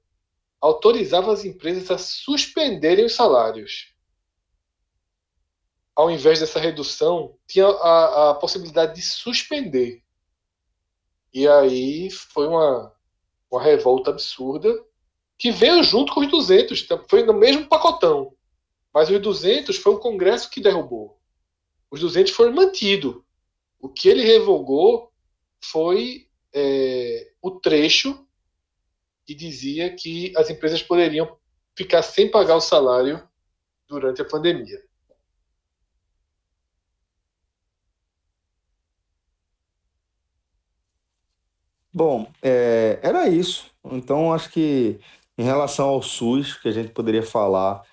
autorizava 0.60 1.32
as 1.32 1.46
empresas 1.46 1.90
a 1.92 1.98
suspenderem 1.98 3.06
os 3.06 3.16
salários 3.16 3.94
ao 6.00 6.10
invés 6.10 6.40
dessa 6.40 6.62
redução, 6.62 7.36
tinha 7.46 7.68
a, 7.68 8.30
a 8.30 8.34
possibilidade 8.34 8.96
de 8.96 9.02
suspender. 9.02 10.02
E 11.34 11.46
aí 11.46 12.10
foi 12.10 12.48
uma, 12.48 12.96
uma 13.52 13.62
revolta 13.62 14.10
absurda 14.10 14.74
que 15.38 15.52
veio 15.52 15.84
junto 15.84 16.14
com 16.14 16.22
os 16.22 16.32
200, 16.32 16.88
tá? 16.88 17.04
foi 17.10 17.24
no 17.24 17.34
mesmo 17.34 17.68
pacotão. 17.68 18.34
Mas 18.94 19.10
os 19.10 19.20
200 19.22 19.78
foi 19.78 19.94
o 19.94 20.00
Congresso 20.00 20.50
que 20.50 20.62
derrubou. 20.62 21.20
Os 21.92 22.00
200 22.00 22.32
foram 22.34 22.54
mantidos. 22.54 23.22
O 23.80 23.90
que 23.90 24.10
ele 24.10 24.24
revogou 24.24 25.12
foi 25.64 26.28
é, 26.54 27.32
o 27.42 27.52
trecho 27.52 28.26
que 29.26 29.36
dizia 29.36 29.96
que 29.96 30.34
as 30.36 30.50
empresas 30.50 30.82
poderiam 30.82 31.38
ficar 31.76 32.02
sem 32.02 32.30
pagar 32.30 32.56
o 32.56 32.62
salário 32.62 33.28
durante 33.88 34.22
a 34.22 34.26
pandemia. 34.26 34.84
Bom, 41.94 42.32
é, 42.42 43.00
era 43.02 43.28
isso. 43.28 43.72
Então, 43.84 44.32
acho 44.32 44.50
que 44.52 45.00
em 45.38 45.44
relação 45.44 45.90
ao 45.90 46.02
SUS, 46.02 46.56
que 46.56 46.68
a 46.68 46.72
gente 46.72 46.92
poderia 46.92 47.24
falar, 47.24 47.84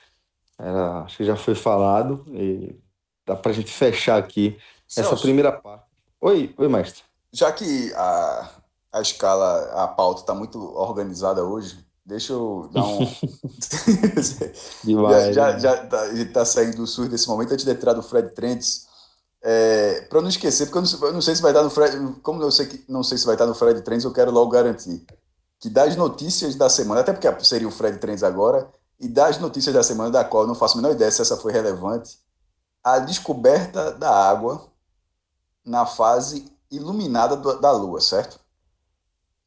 era- 0.59 1.03
acho 1.03 1.17
que 1.19 1.25
já 1.25 1.37
foi 1.37 1.55
falado, 1.55 2.25
e 2.29 2.79
dá 3.27 3.37
pra 3.37 3.53
gente 3.53 3.71
fechar 3.73 4.19
aqui 4.19 4.59
essa 4.97 5.17
Celso, 5.17 5.23
primeira 5.23 5.53
parte. 5.53 5.85
Oi, 6.21 6.55
oi, 6.57 6.69
mestre. 6.69 7.03
Já 7.33 7.53
que 7.53 7.93
a, 7.95 8.51
a 8.93 9.01
escala, 9.01 9.85
a 9.85 9.89
pauta 9.89 10.21
está 10.23 10.35
muito 10.35 10.59
organizada 10.77 11.45
hoje, 11.45 11.85
deixa 12.05 12.33
eu 12.33 12.69
dar 12.73 12.85
um. 12.87 13.05
já, 15.09 15.33
Demais, 15.33 15.35
já, 15.35 15.53
né? 15.53 15.59
já 15.59 15.87
tá, 15.87 16.03
a 16.05 16.33
tá 16.33 16.45
saindo 16.45 16.77
do 16.79 16.87
SUS 16.87 17.09
desse 17.09 17.29
momento, 17.29 17.53
antes 17.53 17.65
de 17.65 17.71
entrar 17.71 17.93
do 17.93 18.03
Fred 18.03 18.31
Trentes. 18.35 18.87
É, 19.43 20.01
para 20.03 20.21
não 20.21 20.29
esquecer, 20.29 20.67
porque 20.67 20.79
eu 20.79 20.83
não, 20.83 20.89
sei- 20.89 21.09
eu 21.09 21.13
não 21.13 21.23
sei 21.23 21.37
se 21.37 21.43
vai 21.43 21.53
estar 21.53 21.63
no 21.63 21.71
Fred. 21.71 22.21
Como 22.23 22.43
eu 22.43 22.51
sei 22.51 22.67
que 22.67 22.85
não 22.91 23.03
sei 23.05 23.19
se 23.19 23.27
vai 23.27 23.35
estar 23.35 23.47
no 23.47 23.55
Fred 23.55 23.83
Trends, 23.83 24.05
eu 24.05 24.13
quero 24.13 24.31
logo 24.31 24.51
garantir 24.51 25.05
que 25.61 25.71
das 25.71 25.97
notícias 25.97 26.55
da 26.57 26.69
semana, 26.69 27.01
até 27.01 27.13
porque 27.13 27.45
seria 27.45 27.69
o 27.69 27.71
Fred 27.71 27.99
Trends 27.99 28.23
agora, 28.23 28.71
e 28.99 29.09
das 29.09 29.39
notícias 29.39 29.75
da 29.75 29.83
semana, 29.83 30.11
da 30.11 30.25
qual 30.25 30.47
não 30.47 30.55
faço 30.55 30.75
a 30.75 30.83
menor 30.83 30.95
ideia 30.95 31.11
se 31.11 31.21
essa 31.21 31.37
foi 31.37 31.53
relevante, 31.53 32.19
a 32.83 32.99
descoberta 32.99 33.93
da 33.93 34.11
água 34.11 34.69
na 35.65 35.85
fase 35.85 36.51
iluminada 36.71 37.37
da 37.37 37.73
Lua, 37.73 38.01
certo? 38.01 38.39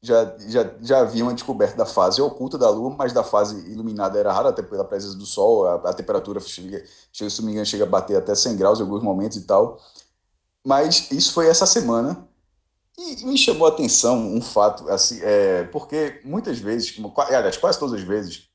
Já, 0.02 0.38
já, 0.48 0.74
já 0.82 1.00
havia 1.00 1.24
uma 1.24 1.34
descoberta 1.34 1.76
da 1.76 1.86
fase 1.86 2.22
oculta 2.22 2.58
da 2.58 2.70
Lua, 2.70 2.94
mas 2.98 3.12
da 3.12 3.24
fase 3.24 3.58
iluminada 3.70 4.18
era 4.18 4.32
rara, 4.32 4.50
até 4.50 4.62
pela 4.62 4.86
presença 4.86 5.18
do 5.18 5.26
Sol, 5.26 5.66
a, 5.66 5.76
a 5.90 5.94
temperatura 5.94 6.40
chega, 6.40 6.84
chega, 7.12 7.30
se 7.30 7.40
não 7.40 7.46
me 7.48 7.52
engano, 7.52 7.66
chega 7.66 7.84
a 7.84 7.88
bater 7.88 8.18
até 8.18 8.34
100 8.36 8.56
graus 8.56 8.80
em 8.80 8.84
alguns 8.84 9.04
momentos 9.04 9.38
e 9.38 9.42
tal. 9.42 9.80
Mas 10.66 11.10
isso 11.12 11.34
foi 11.34 11.48
essa 11.48 11.66
semana. 11.66 12.28
E 12.98 13.26
me 13.26 13.38
chamou 13.38 13.66
a 13.66 13.72
atenção 13.72 14.18
um 14.18 14.42
fato, 14.42 14.90
assim, 14.90 15.20
é, 15.22 15.64
porque 15.66 16.22
muitas 16.26 16.60
vezes, 16.60 16.94
aliás, 17.18 17.56
quase 17.56 17.80
todas 17.80 18.00
as 18.00 18.06
vezes, 18.06 18.49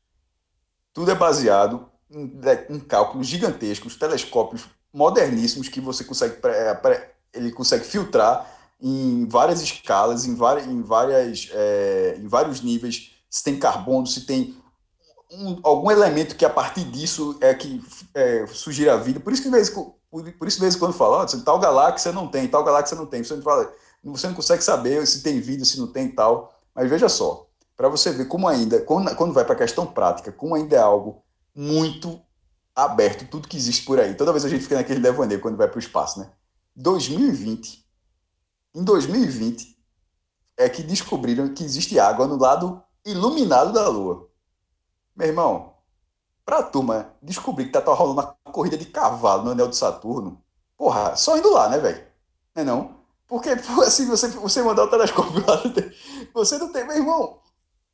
tudo 0.94 1.10
é 1.10 1.14
baseado 1.14 1.88
em, 2.10 2.32
em 2.70 2.80
cálculos 2.80 3.26
gigantescos, 3.26 3.96
telescópios 3.96 4.64
moderníssimos 4.92 5.68
que 5.68 5.80
você 5.80 6.04
consegue, 6.04 6.36
pré- 6.36 7.14
ele 7.34 7.50
consegue 7.50 7.84
filtrar 7.84 8.48
em 8.80 9.26
várias 9.28 9.60
escalas, 9.60 10.24
em, 10.24 10.34
várias, 10.34 10.66
em, 10.66 10.82
várias, 10.82 11.48
é, 11.52 12.16
em 12.18 12.28
vários 12.28 12.60
níveis, 12.60 13.10
se 13.28 13.42
tem 13.42 13.58
carbono, 13.58 14.06
se 14.06 14.24
tem 14.24 14.56
um- 15.32 15.58
algum 15.62 15.90
elemento 15.90 16.36
que 16.36 16.44
a 16.44 16.50
partir 16.50 16.84
disso 16.84 17.36
é 17.40 17.52
que 17.54 17.82
é, 18.14 18.46
sugira 18.46 18.94
a 18.94 18.96
vida. 18.96 19.18
Por 19.20 19.32
isso 19.32 19.42
que 19.42 19.48
de 19.48 19.54
vez, 19.56 19.70
por, 19.70 19.96
por 20.10 20.48
isso 20.48 20.60
vez 20.60 20.76
em 20.76 20.78
quando 20.78 20.92
fala, 20.92 21.18
ó, 21.18 21.26
tal 21.44 21.58
galáxia 21.58 22.12
não 22.12 22.28
tem, 22.28 22.46
tal 22.46 22.62
galáxia 22.62 22.96
não 22.96 23.06
tem. 23.06 23.24
Você 23.24 23.34
não, 23.34 23.42
fala, 23.42 23.72
você 24.04 24.28
não 24.28 24.34
consegue 24.34 24.62
saber 24.62 25.04
se 25.06 25.22
tem 25.22 25.40
vida, 25.40 25.64
se 25.64 25.78
não 25.78 25.88
tem 25.88 26.08
tal. 26.14 26.54
Mas 26.74 26.88
veja 26.88 27.08
só, 27.08 27.46
para 27.76 27.88
você 27.88 28.12
ver 28.12 28.26
como 28.26 28.46
ainda, 28.48 28.80
quando, 28.80 29.14
quando 29.16 29.32
vai 29.32 29.44
para 29.44 29.54
a 29.54 29.58
questão 29.58 29.86
prática, 29.86 30.32
como 30.32 30.54
ainda 30.54 30.76
é 30.76 30.80
algo 30.80 31.22
muito 31.54 32.20
aberto, 32.74 33.28
tudo 33.28 33.48
que 33.48 33.56
existe 33.56 33.84
por 33.84 34.00
aí. 34.00 34.14
Toda 34.14 34.32
vez 34.32 34.44
a 34.44 34.48
gente 34.48 34.62
fica 34.62 34.76
naquele 34.76 35.00
devaneio 35.00 35.40
quando 35.40 35.56
vai 35.56 35.68
para 35.68 35.76
o 35.76 35.80
espaço, 35.80 36.20
né? 36.20 36.30
2020, 36.76 37.84
em 38.74 38.82
2020, 38.82 39.78
é 40.56 40.68
que 40.68 40.82
descobriram 40.82 41.54
que 41.54 41.64
existe 41.64 41.98
água 41.98 42.26
no 42.26 42.36
lado 42.36 42.82
iluminado 43.04 43.72
da 43.72 43.88
Lua. 43.88 44.28
Meu 45.14 45.28
irmão, 45.28 45.74
pra 46.44 46.62
turma 46.62 47.14
descobrir 47.22 47.66
que 47.66 47.72
tá, 47.72 47.80
tá 47.80 47.92
rolando 47.92 48.20
uma 48.20 48.52
corrida 48.52 48.76
de 48.76 48.86
cavalo 48.86 49.44
no 49.44 49.50
anel 49.52 49.68
de 49.68 49.76
Saturno, 49.76 50.42
porra, 50.76 51.16
só 51.16 51.38
indo 51.38 51.52
lá, 51.52 51.68
né, 51.68 51.78
velho? 51.78 52.04
Não 52.54 52.62
é 52.62 52.64
não? 52.64 52.96
Porque, 53.26 53.50
assim, 53.86 54.06
você, 54.06 54.28
você 54.28 54.62
mandar 54.62 54.84
o 54.84 54.90
telescópio 54.90 55.44
lá, 55.46 55.62
você 56.34 56.58
não 56.58 56.72
tem, 56.72 56.84
meu 56.86 56.96
irmão, 56.96 57.40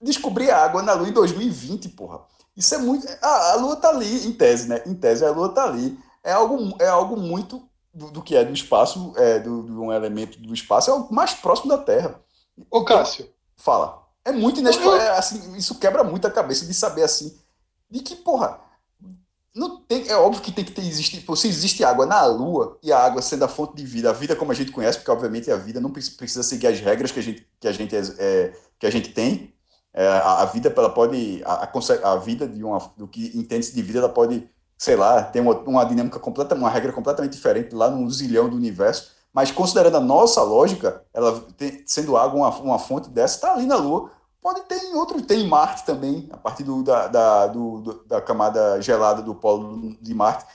descobrir 0.00 0.50
a 0.50 0.64
água 0.64 0.82
na 0.82 0.92
Lua 0.92 1.08
em 1.08 1.12
2020, 1.12 1.90
porra. 1.90 2.20
Isso 2.56 2.74
é 2.74 2.78
muito. 2.78 3.06
A, 3.22 3.52
a 3.52 3.54
Lua 3.56 3.76
tá 3.76 3.90
ali, 3.90 4.26
em 4.26 4.32
tese, 4.32 4.68
né? 4.68 4.82
Em 4.86 4.94
tese, 4.94 5.24
a 5.24 5.30
Lua 5.30 5.50
tá 5.50 5.64
ali. 5.64 5.98
É 6.22 6.32
algo, 6.32 6.76
é 6.78 6.88
algo 6.88 7.16
muito 7.16 7.62
do, 7.92 8.10
do 8.10 8.22
que 8.22 8.36
é 8.36 8.44
do 8.44 8.52
espaço, 8.52 9.12
é, 9.16 9.38
do, 9.38 9.62
de 9.64 9.72
um 9.72 9.92
elemento 9.92 10.38
do 10.40 10.54
espaço, 10.54 10.90
é 10.90 10.94
o 10.94 11.12
mais 11.12 11.34
próximo 11.34 11.68
da 11.68 11.78
Terra. 11.78 12.20
Ô, 12.70 12.84
Cássio. 12.84 13.28
Fala. 13.56 14.06
É 14.24 14.32
muito 14.32 14.60
inexplicável. 14.60 15.00
É, 15.00 15.18
assim, 15.18 15.56
isso 15.56 15.78
quebra 15.78 16.04
muito 16.04 16.26
a 16.26 16.30
cabeça 16.30 16.66
de 16.66 16.74
saber 16.74 17.02
assim. 17.02 17.38
De 17.90 18.00
que, 18.00 18.16
porra. 18.16 18.60
Não 19.52 19.80
tem, 19.80 20.08
é 20.08 20.14
óbvio 20.14 20.40
que 20.40 20.52
tem 20.52 20.64
que 20.64 20.70
ter 20.70 20.82
existe, 20.82 21.24
se 21.36 21.48
existe 21.48 21.82
água 21.82 22.06
na 22.06 22.24
Lua 22.24 22.78
e 22.84 22.92
a 22.92 22.98
água 23.00 23.20
sendo 23.20 23.44
a 23.44 23.48
fonte 23.48 23.74
de 23.74 23.84
vida, 23.84 24.08
a 24.08 24.12
vida 24.12 24.36
como 24.36 24.52
a 24.52 24.54
gente 24.54 24.70
conhece, 24.70 24.98
porque 24.98 25.10
obviamente 25.10 25.50
a 25.50 25.56
vida 25.56 25.80
não 25.80 25.90
precisa 25.90 26.44
seguir 26.44 26.68
as 26.68 26.78
regras 26.78 27.10
que 27.10 27.18
a 27.18 27.22
gente, 27.22 27.44
que 27.58 27.66
a 27.66 27.72
gente, 27.72 27.96
é, 27.96 28.56
que 28.78 28.86
a 28.86 28.90
gente 28.90 29.08
tem. 29.12 29.52
É, 29.92 30.06
a, 30.06 30.42
a, 30.42 30.44
vida 30.44 30.72
ela 30.76 30.90
pode 30.90 31.42
a, 31.44 31.68
a, 32.04 32.16
vida 32.16 32.46
de 32.46 32.62
uma 32.62 32.78
do 32.96 33.08
que 33.08 33.36
entende-se 33.36 33.74
de 33.74 33.82
vida 33.82 33.98
ela 33.98 34.08
pode 34.08 34.48
sei 34.78 34.94
lá 34.94 35.22
ter 35.24 35.40
uma, 35.40 35.58
uma 35.60 35.84
dinâmica 35.84 36.18
completa 36.20 36.54
uma 36.54 36.70
regra 36.70 36.92
completamente 36.92 37.32
diferente 37.32 37.74
lá 37.74 37.90
no 37.90 38.08
zilhão 38.08 38.48
do 38.48 38.56
universo 38.56 39.10
mas 39.32 39.50
considerando 39.50 39.96
a 39.96 40.00
nossa 40.00 40.42
lógica 40.42 41.02
ela 41.12 41.40
tem, 41.56 41.82
sendo 41.86 42.16
água 42.16 42.38
uma, 42.38 42.56
uma 42.60 42.78
fonte 42.78 43.10
dessa 43.10 43.34
está 43.34 43.52
ali 43.52 43.66
na 43.66 43.74
Lua 43.74 44.12
Pode 44.42 44.62
ter 44.62 44.82
em 44.84 44.94
outro, 44.94 45.20
tem 45.20 45.40
em 45.40 45.48
Marte 45.48 45.84
também, 45.84 46.26
a 46.32 46.36
partir 46.36 46.64
do, 46.64 46.82
da, 46.82 47.08
da, 47.08 47.46
do, 47.46 48.02
da 48.06 48.22
camada 48.22 48.80
gelada 48.80 49.20
do 49.20 49.34
polo 49.34 49.94
de 50.00 50.14
Marte. 50.14 50.46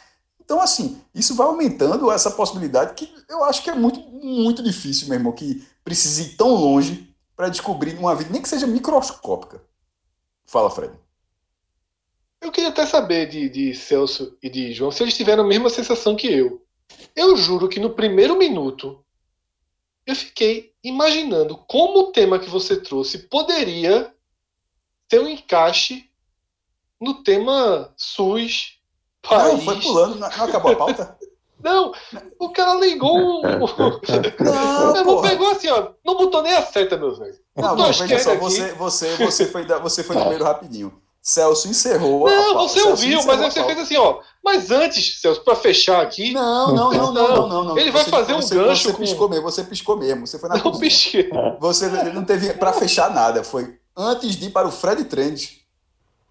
Então, 0.44 0.60
assim, 0.60 1.00
isso 1.14 1.36
vai 1.36 1.46
aumentando 1.46 2.12
essa 2.12 2.32
possibilidade 2.32 2.96
que 2.96 3.12
eu 3.30 3.44
acho 3.44 3.64
que 3.64 3.70
é 3.70 3.76
muito, 3.76 4.00
muito 4.00 4.64
difícil, 4.64 5.08
meu 5.08 5.18
irmão, 5.18 5.32
que 5.32 5.68
precise 5.84 6.24
ir 6.24 6.36
tão 6.36 6.50
longe 6.56 7.14
para 7.36 7.50
descobrir 7.50 7.98
uma 7.98 8.16
vida, 8.16 8.32
nem 8.32 8.42
que 8.42 8.50
seja 8.50 8.66
microscópica. 8.66 9.62
Fala, 10.46 10.70
Fred. 10.70 10.94
Eu 12.42 12.52
queria 12.52 12.70
até 12.70 12.86
saber 12.86 13.28
de, 13.28 13.50
de 13.50 13.74
Celso 13.74 14.38
e 14.42 14.50
de 14.50 14.72
João 14.74 14.92
se 14.92 15.04
eles 15.04 15.18
tiveram 15.18 15.44
a 15.44 15.48
mesma 15.48 15.70
sensação 15.70 16.16
que 16.16 16.28
eu. 16.28 16.64
Eu 17.16 17.36
juro 17.36 17.68
que 17.68 17.80
no 17.80 17.96
primeiro 17.96 18.38
minuto 18.38 19.04
eu 20.06 20.16
fiquei 20.16 20.74
imaginando 20.84 21.58
como 21.68 22.00
o 22.00 22.12
tema 22.12 22.38
que 22.38 22.50
você 22.50 22.80
trouxe 22.80 23.28
poderia 23.28 24.14
ter 25.08 25.20
um 25.20 25.28
encaixe 25.28 26.10
no 27.02 27.24
tema 27.24 27.94
SUS, 27.98 28.80
país. 29.22 29.54
Não, 29.54 29.62
foi 29.62 29.82
pulando, 29.82 30.16
não, 30.16 30.28
acabou 30.28 30.72
a 30.72 30.76
pauta? 30.76 31.18
Não, 31.66 31.91
o 32.39 32.49
cara 32.51 32.76
ligou 32.76 33.18
um. 33.18 33.41
Não, 35.03 35.22
pegou 35.24 35.49
assim, 35.49 35.68
ó. 35.68 35.88
Não 36.05 36.16
botou 36.16 36.43
nem 36.43 36.53
a 36.53 36.61
seta, 36.61 36.95
meu 36.95 37.16
velho. 37.16 37.34
Não, 37.57 37.76
não 37.76 37.91
veja 37.91 38.20
só, 38.20 38.36
você, 38.36 38.72
você, 38.74 39.16
você, 39.16 39.45
foi, 39.47 39.66
você 39.66 40.03
foi 40.03 40.16
no 40.16 40.30
meio 40.30 40.43
rapidinho. 40.43 40.93
Celso 41.24 41.68
encerrou. 41.68 42.30
Não, 42.30 42.53
você 42.53 42.76
Celso 42.76 42.89
ouviu, 42.91 43.24
mas 43.26 43.41
aí 43.41 43.51
você 43.51 43.63
fez 43.63 43.80
assim, 43.80 43.97
ó. 43.97 44.20
Mas 44.43 44.70
antes, 44.70 45.20
Celso, 45.20 45.43
para 45.43 45.55
fechar 45.55 46.03
aqui. 46.03 46.34
Não, 46.34 46.76
não, 46.76 46.91
não, 46.91 47.11
não, 47.11 47.47
não, 47.47 47.63
não. 47.63 47.78
Ele 47.80 47.89
vai 47.89 48.03
fazer 48.03 48.34
um 48.36 48.47
gancho. 48.47 48.84
Você 48.84 48.93
com... 48.93 48.99
piscou 48.99 49.28
mesmo, 49.28 49.43
você 49.43 49.63
piscou 49.63 49.97
mesmo. 49.97 50.28
Você 50.28 50.38
foi 50.38 50.49
na 50.49 50.57
Não 50.57 50.78
pisquei. 50.78 51.32
Você 51.59 51.89
não 51.89 52.24
teve 52.24 52.53
para 52.53 52.74
fechar 52.74 53.09
nada. 53.09 53.43
Foi 53.43 53.80
antes 53.97 54.36
de 54.36 54.45
ir 54.45 54.49
para 54.51 54.68
o 54.68 54.72
Fred 54.72 55.03
Trend. 55.05 55.64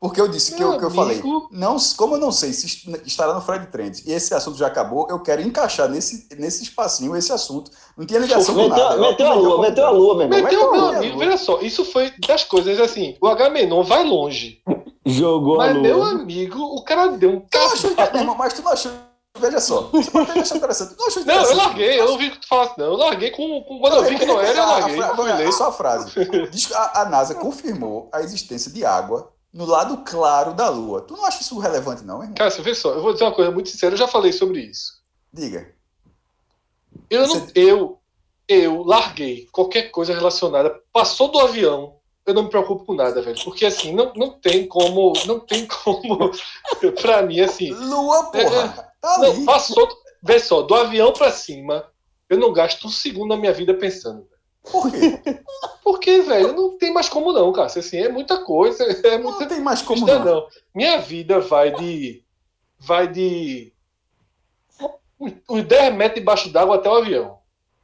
Porque 0.05 0.21
eu 0.21 0.29
disse 0.29 0.55
que 0.55 0.63
eu, 0.63 0.77
que 0.77 0.85
eu 0.85 0.91
falei, 0.91 1.23
não, 1.51 1.79
como 1.97 2.17
eu 2.17 2.21
não 2.21 2.31
sei 2.31 2.53
se 2.53 2.67
estará 3.07 3.33
no 3.33 3.41
Fred 3.41 3.69
Trend 3.69 4.03
e 4.05 4.13
esse 4.13 4.35
assunto 4.35 4.59
já 4.59 4.67
acabou, 4.67 5.07
eu 5.09 5.19
quero 5.23 5.41
encaixar 5.41 5.89
nesse, 5.89 6.29
nesse 6.39 6.63
espacinho 6.63 7.17
esse 7.17 7.33
assunto. 7.33 7.71
Não 7.97 8.05
tinha 8.05 8.21
ligação 8.21 8.55
meteu, 8.55 8.71
com 8.71 8.77
nada. 8.83 9.01
Meteu 9.01 9.27
a 9.27 9.33
lua, 9.33 9.61
meteu 9.63 9.87
a 9.87 9.91
lua, 9.91 10.15
meu 10.17 10.25
irmão. 10.25 10.43
Meteu, 10.43 10.73
meu 10.73 10.87
amigo, 10.89 11.19
veja 11.19 11.39
só, 11.39 11.59
isso 11.63 11.87
foi 11.87 12.13
das 12.29 12.45
coisas 12.45 12.79
assim, 12.81 13.17
o 13.19 13.27
H-Menon 13.29 13.83
vai 13.83 14.05
longe. 14.05 14.61
Jogou 15.07 15.57
Mas, 15.57 15.71
a 15.71 15.73
lua. 15.73 15.83
meu 15.83 16.03
amigo, 16.03 16.59
o 16.59 16.85
cara 16.85 17.07
deu 17.07 17.31
um 17.31 18.19
irmão, 18.19 18.37
mas 18.37 18.53
tu 18.53 18.61
não 18.61 18.73
achou, 18.73 18.93
veja 19.39 19.59
só, 19.59 19.89
você 19.91 20.11
pode 20.11 20.31
até 20.31 20.41
achar 20.41 20.57
interessante. 20.57 20.97
Não 21.25 21.35
eu 21.35 21.57
larguei, 21.57 21.99
eu 21.99 22.09
não 22.09 22.19
vi 22.19 22.29
o 22.29 22.31
que 22.33 22.41
tu 22.41 22.49
falasse, 22.49 22.75
não. 22.77 22.89
Eu 22.89 22.97
larguei 22.97 23.31
com, 23.31 23.63
com 23.63 23.81
quando 23.81 23.97
eu 23.97 24.05
vi 24.05 24.19
que 24.19 24.27
não 24.27 24.39
era, 24.39 24.59
eu 24.59 24.67
larguei. 24.67 25.47
A, 25.47 25.49
a, 25.49 25.53
só 25.53 25.69
a 25.69 25.73
frase. 25.73 26.13
A, 26.75 27.01
a 27.01 27.05
NASA 27.07 27.35
confirmou 27.35 28.11
a 28.13 28.21
existência 28.21 28.71
de 28.71 28.85
água 28.85 29.33
no 29.55 29.65
lado 29.65 29.99
claro 30.05 30.53
da 30.53 30.69
Lua. 30.69 31.01
Tu 31.03 31.17
não 31.17 31.25
acha 31.25 31.41
isso 31.41 31.59
relevante, 31.59 32.03
não, 32.05 32.21
irmão? 32.21 32.35
Cara, 32.35 32.51
você 32.51 32.61
vê 32.61 32.75
só, 32.75 32.93
eu 32.93 33.01
vou 33.01 33.13
dizer 33.13 33.25
uma 33.25 33.33
coisa 33.35 33.51
muito 33.53 33.69
sincera, 33.71 33.95
eu 33.95 33.99
já 33.99 34.09
falei 34.09 34.33
sobre 34.33 34.61
isso. 34.61 35.01
Diga. 35.33 35.73
Eu, 37.09 37.27
não, 37.29 37.35
Você- 37.41 37.53
eu, 37.55 37.99
eu 38.49 38.83
larguei 38.83 39.47
qualquer 39.53 39.91
coisa 39.91 40.13
relacionada, 40.13 40.75
passou 40.93 41.29
do 41.31 41.39
avião, 41.39 41.97
eu 42.27 42.35
não 42.35 42.45
me 42.45 42.51
preocupo 42.51 42.85
com 42.85 42.95
nada, 42.95 43.23
velho. 43.23 43.43
Porque 43.45 43.65
assim, 43.65 43.95
não, 43.95 44.13
não 44.15 44.31
tem 44.41 44.67
como, 44.67 45.13
não 45.27 45.39
tem 45.41 45.67
como, 45.85 46.31
pra 47.01 47.23
mim, 47.23 47.41
assim, 47.41 47.71
Lua, 47.73 48.25
porra. 48.33 48.93
Tá 49.01 49.19
não, 49.19 49.45
passou, 49.45 49.87
vê 50.23 50.41
só, 50.41 50.63
do 50.63 50.75
avião 50.75 51.13
pra 51.13 51.31
cima, 51.31 51.87
eu 52.29 52.39
não 52.39 52.53
gasto 52.53 52.87
um 52.87 52.91
segundo 52.91 53.29
da 53.31 53.37
minha 53.37 53.53
vida 53.53 53.75
pensando. 53.75 54.27
Por 54.71 54.91
quê? 54.91 55.21
Porque, 56.05 56.21
velho, 56.21 56.53
não 56.53 56.77
tem 56.77 56.93
mais 56.93 57.09
como 57.09 57.33
não, 57.33 57.51
cara. 57.51 57.67
Assim, 57.67 57.97
é 57.97 58.11
muita 58.11 58.37
coisa, 58.45 58.85
é 59.09 59.17
muita 59.17 59.41
Não 59.41 59.49
tem 59.49 59.61
mais 59.61 59.81
como 59.81 60.07
não, 60.07 60.23
não. 60.23 60.47
Minha 60.75 60.99
vida 60.99 61.41
vai 61.41 61.71
de. 61.71 62.23
Vai 62.79 63.09
de. 63.09 63.73
Os 65.49 65.63
10 65.65 65.95
metros 65.95 66.21
debaixo 66.21 66.51
d'água 66.51 66.77
até 66.77 66.91
o 66.91 66.97
avião. 66.97 67.39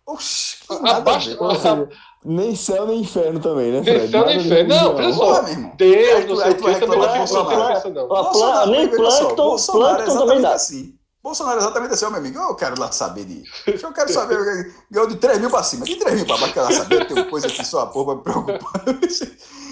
Oxi, 0.07 0.59
que 0.67 0.89
Abaixo. 0.89 1.31
seja, 1.31 1.89
nem 2.23 2.55
céu 2.55 2.87
nem 2.87 3.01
inferno 3.01 3.41
também, 3.41 3.73
né, 3.73 3.81
Nem 3.81 3.85
Fred? 3.85 4.11
céu 4.11 4.27
nem 4.27 4.37
Nada 4.37 4.43
de 4.43 4.47
inferno. 4.47 4.75
Não, 4.75 4.97
olha 4.97 5.13
só. 5.15 5.49
Irmão. 5.49 5.73
Deus, 5.77 6.27
não 6.27 6.37
sei 6.37 6.45
aí 6.45 6.51
o 6.51 6.55
que, 6.57 6.61
também 6.63 6.75
reclama 6.75 7.07
não 7.07 7.27
fico 7.27 7.35
não 7.35 7.45
Bolsonaro. 7.45 7.75
pensa, 7.75 7.91
não. 7.91 8.71
Nem 8.71 8.91
só, 8.91 9.35
plâncton, 9.35 9.57
é 9.57 9.97
também 9.97 10.07
exatamente 10.07 10.43
dá. 10.43 10.53
assim. 10.53 10.95
Bolsonaro 11.23 11.59
é 11.59 11.63
exatamente 11.63 11.93
assim, 11.95 12.07
meu 12.07 12.17
amigo. 12.17 12.39
Eu 12.39 12.55
quero 12.55 12.81
lá 12.81 12.91
saber 12.93 13.25
de. 13.27 13.43
Eu 13.67 13.93
quero 13.93 14.09
saber. 14.13 14.75
Ganhou 14.91 15.09
de 15.09 15.17
3 15.17 15.39
mil 15.39 15.51
pra 15.51 15.63
cima. 15.63 15.85
De 15.85 15.97
3 15.97 16.17
mil 16.17 16.27
pra 16.27 16.37
baixo, 16.39 16.55
quero 16.55 16.67
lá 16.67 16.73
saber. 16.73 17.07
Tem 17.07 17.29
coisa 17.29 17.49
que 17.49 17.65
só 17.65 17.81
a 17.81 17.87
porra 17.89 18.17
me 18.17 18.23
preocupa. 18.23 18.59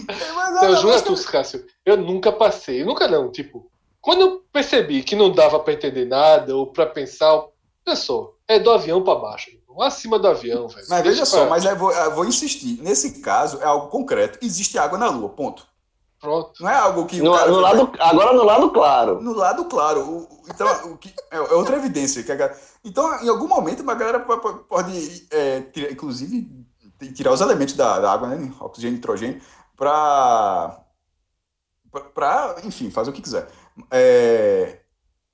Mas, 0.09 0.55
Não, 0.55 0.63
olha, 0.63 0.77
juro 0.77 0.89
mas- 0.89 1.03
a 1.03 1.05
tu, 1.05 1.25
Cássio, 1.31 1.65
eu 1.85 1.97
nunca 1.97 2.33
passei, 2.33 2.83
nunca 2.85 3.07
não, 3.09 3.31
tipo, 3.31 3.71
quando 4.01 4.21
eu 4.23 4.43
percebi 4.53 5.03
que 5.03 5.15
não 5.15 5.31
dava 5.31 5.61
pra 5.61 5.75
entender 5.75 6.07
nada, 6.07 6.57
ou 6.57 6.67
pra 6.73 6.87
pensar, 6.87 7.35
olha 7.87 7.97
só, 7.97 8.33
é 8.47 8.59
do 8.59 8.71
avião 8.71 9.03
pra 9.05 9.17
baixo, 9.17 9.51
acima 9.81 10.19
do 10.19 10.27
avião, 10.29 10.67
velho. 10.67 10.87
Mas 10.89 11.03
Deixa 11.03 11.11
veja 11.11 11.27
só, 11.27 11.41
pra- 11.41 11.51
mas 11.51 11.65
eu 11.65 11.77
vou, 11.77 11.93
eu 11.93 12.15
vou 12.15 12.25
insistir. 12.25 12.81
Nesse 12.83 13.21
caso, 13.21 13.61
é 13.61 13.65
algo 13.67 13.89
concreto. 13.89 14.39
Existe 14.43 14.79
água 14.79 14.97
na 14.99 15.09
Lua, 15.11 15.29
ponto. 15.29 15.67
Pronto. 16.21 16.53
Não 16.63 16.69
é 16.69 16.75
algo 16.75 17.07
que. 17.07 17.19
No, 17.23 17.31
no 17.47 17.61
lado, 17.61 17.93
agora 18.01 18.33
no 18.33 18.43
lado 18.45 18.71
claro. 18.71 19.21
No 19.21 19.33
lado 19.35 19.65
claro. 19.67 20.01
O- 20.09 20.43
então, 20.53 20.93
o 20.93 20.97
que, 20.99 21.15
é, 21.31 21.37
é 21.37 21.41
outra 21.55 21.77
evidência. 21.77 22.23
Que 22.25 22.33
a 22.33 22.35
galera- 22.35 22.59
então, 22.85 23.23
em 23.23 23.29
algum 23.29 23.47
momento, 23.47 23.81
uma 23.83 23.95
galera 23.95 24.19
po- 24.21 24.39
po- 24.39 24.55
pode, 24.65 25.27
é, 25.31 25.61
tirar- 25.61 25.93
inclusive, 25.93 26.51
tirar 27.15 27.33
os 27.33 27.41
elementos 27.41 27.75
da, 27.75 28.01
da 28.01 28.13
água, 28.13 28.29
né? 28.29 28.53
Oxigênio 28.61 28.95
e 28.95 28.97
nitrogênio, 28.97 29.41
para. 29.77 30.81
para, 32.15 32.57
enfim, 32.65 32.91
fazer 32.91 33.11
o 33.11 33.13
que 33.13 33.23
quiser. 33.23 33.49
É, 33.91 34.81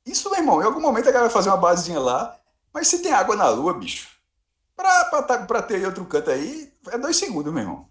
isso, 0.06 0.28
meu 0.30 0.38
irmão, 0.38 0.60
em 0.62 0.66
algum 0.66 0.80
momento 0.80 1.08
a 1.08 1.12
galera 1.12 1.28
vai 1.28 1.32
fazer 1.34 1.48
uma 1.48 1.56
basezinha 1.56 1.98
lá, 1.98 2.36
mas 2.72 2.88
se 2.88 2.98
tem 3.00 3.12
água 3.12 3.34
na 3.36 3.48
lua, 3.48 3.72
bicho, 3.74 4.08
pra, 4.76 5.04
pra, 5.06 5.22
tá- 5.22 5.38
pra 5.46 5.62
ter 5.62 5.84
outro 5.86 6.04
canto 6.04 6.30
aí, 6.30 6.70
é 6.88 6.98
dois 6.98 7.16
segundos, 7.16 7.52
meu 7.52 7.62
irmão. 7.62 7.88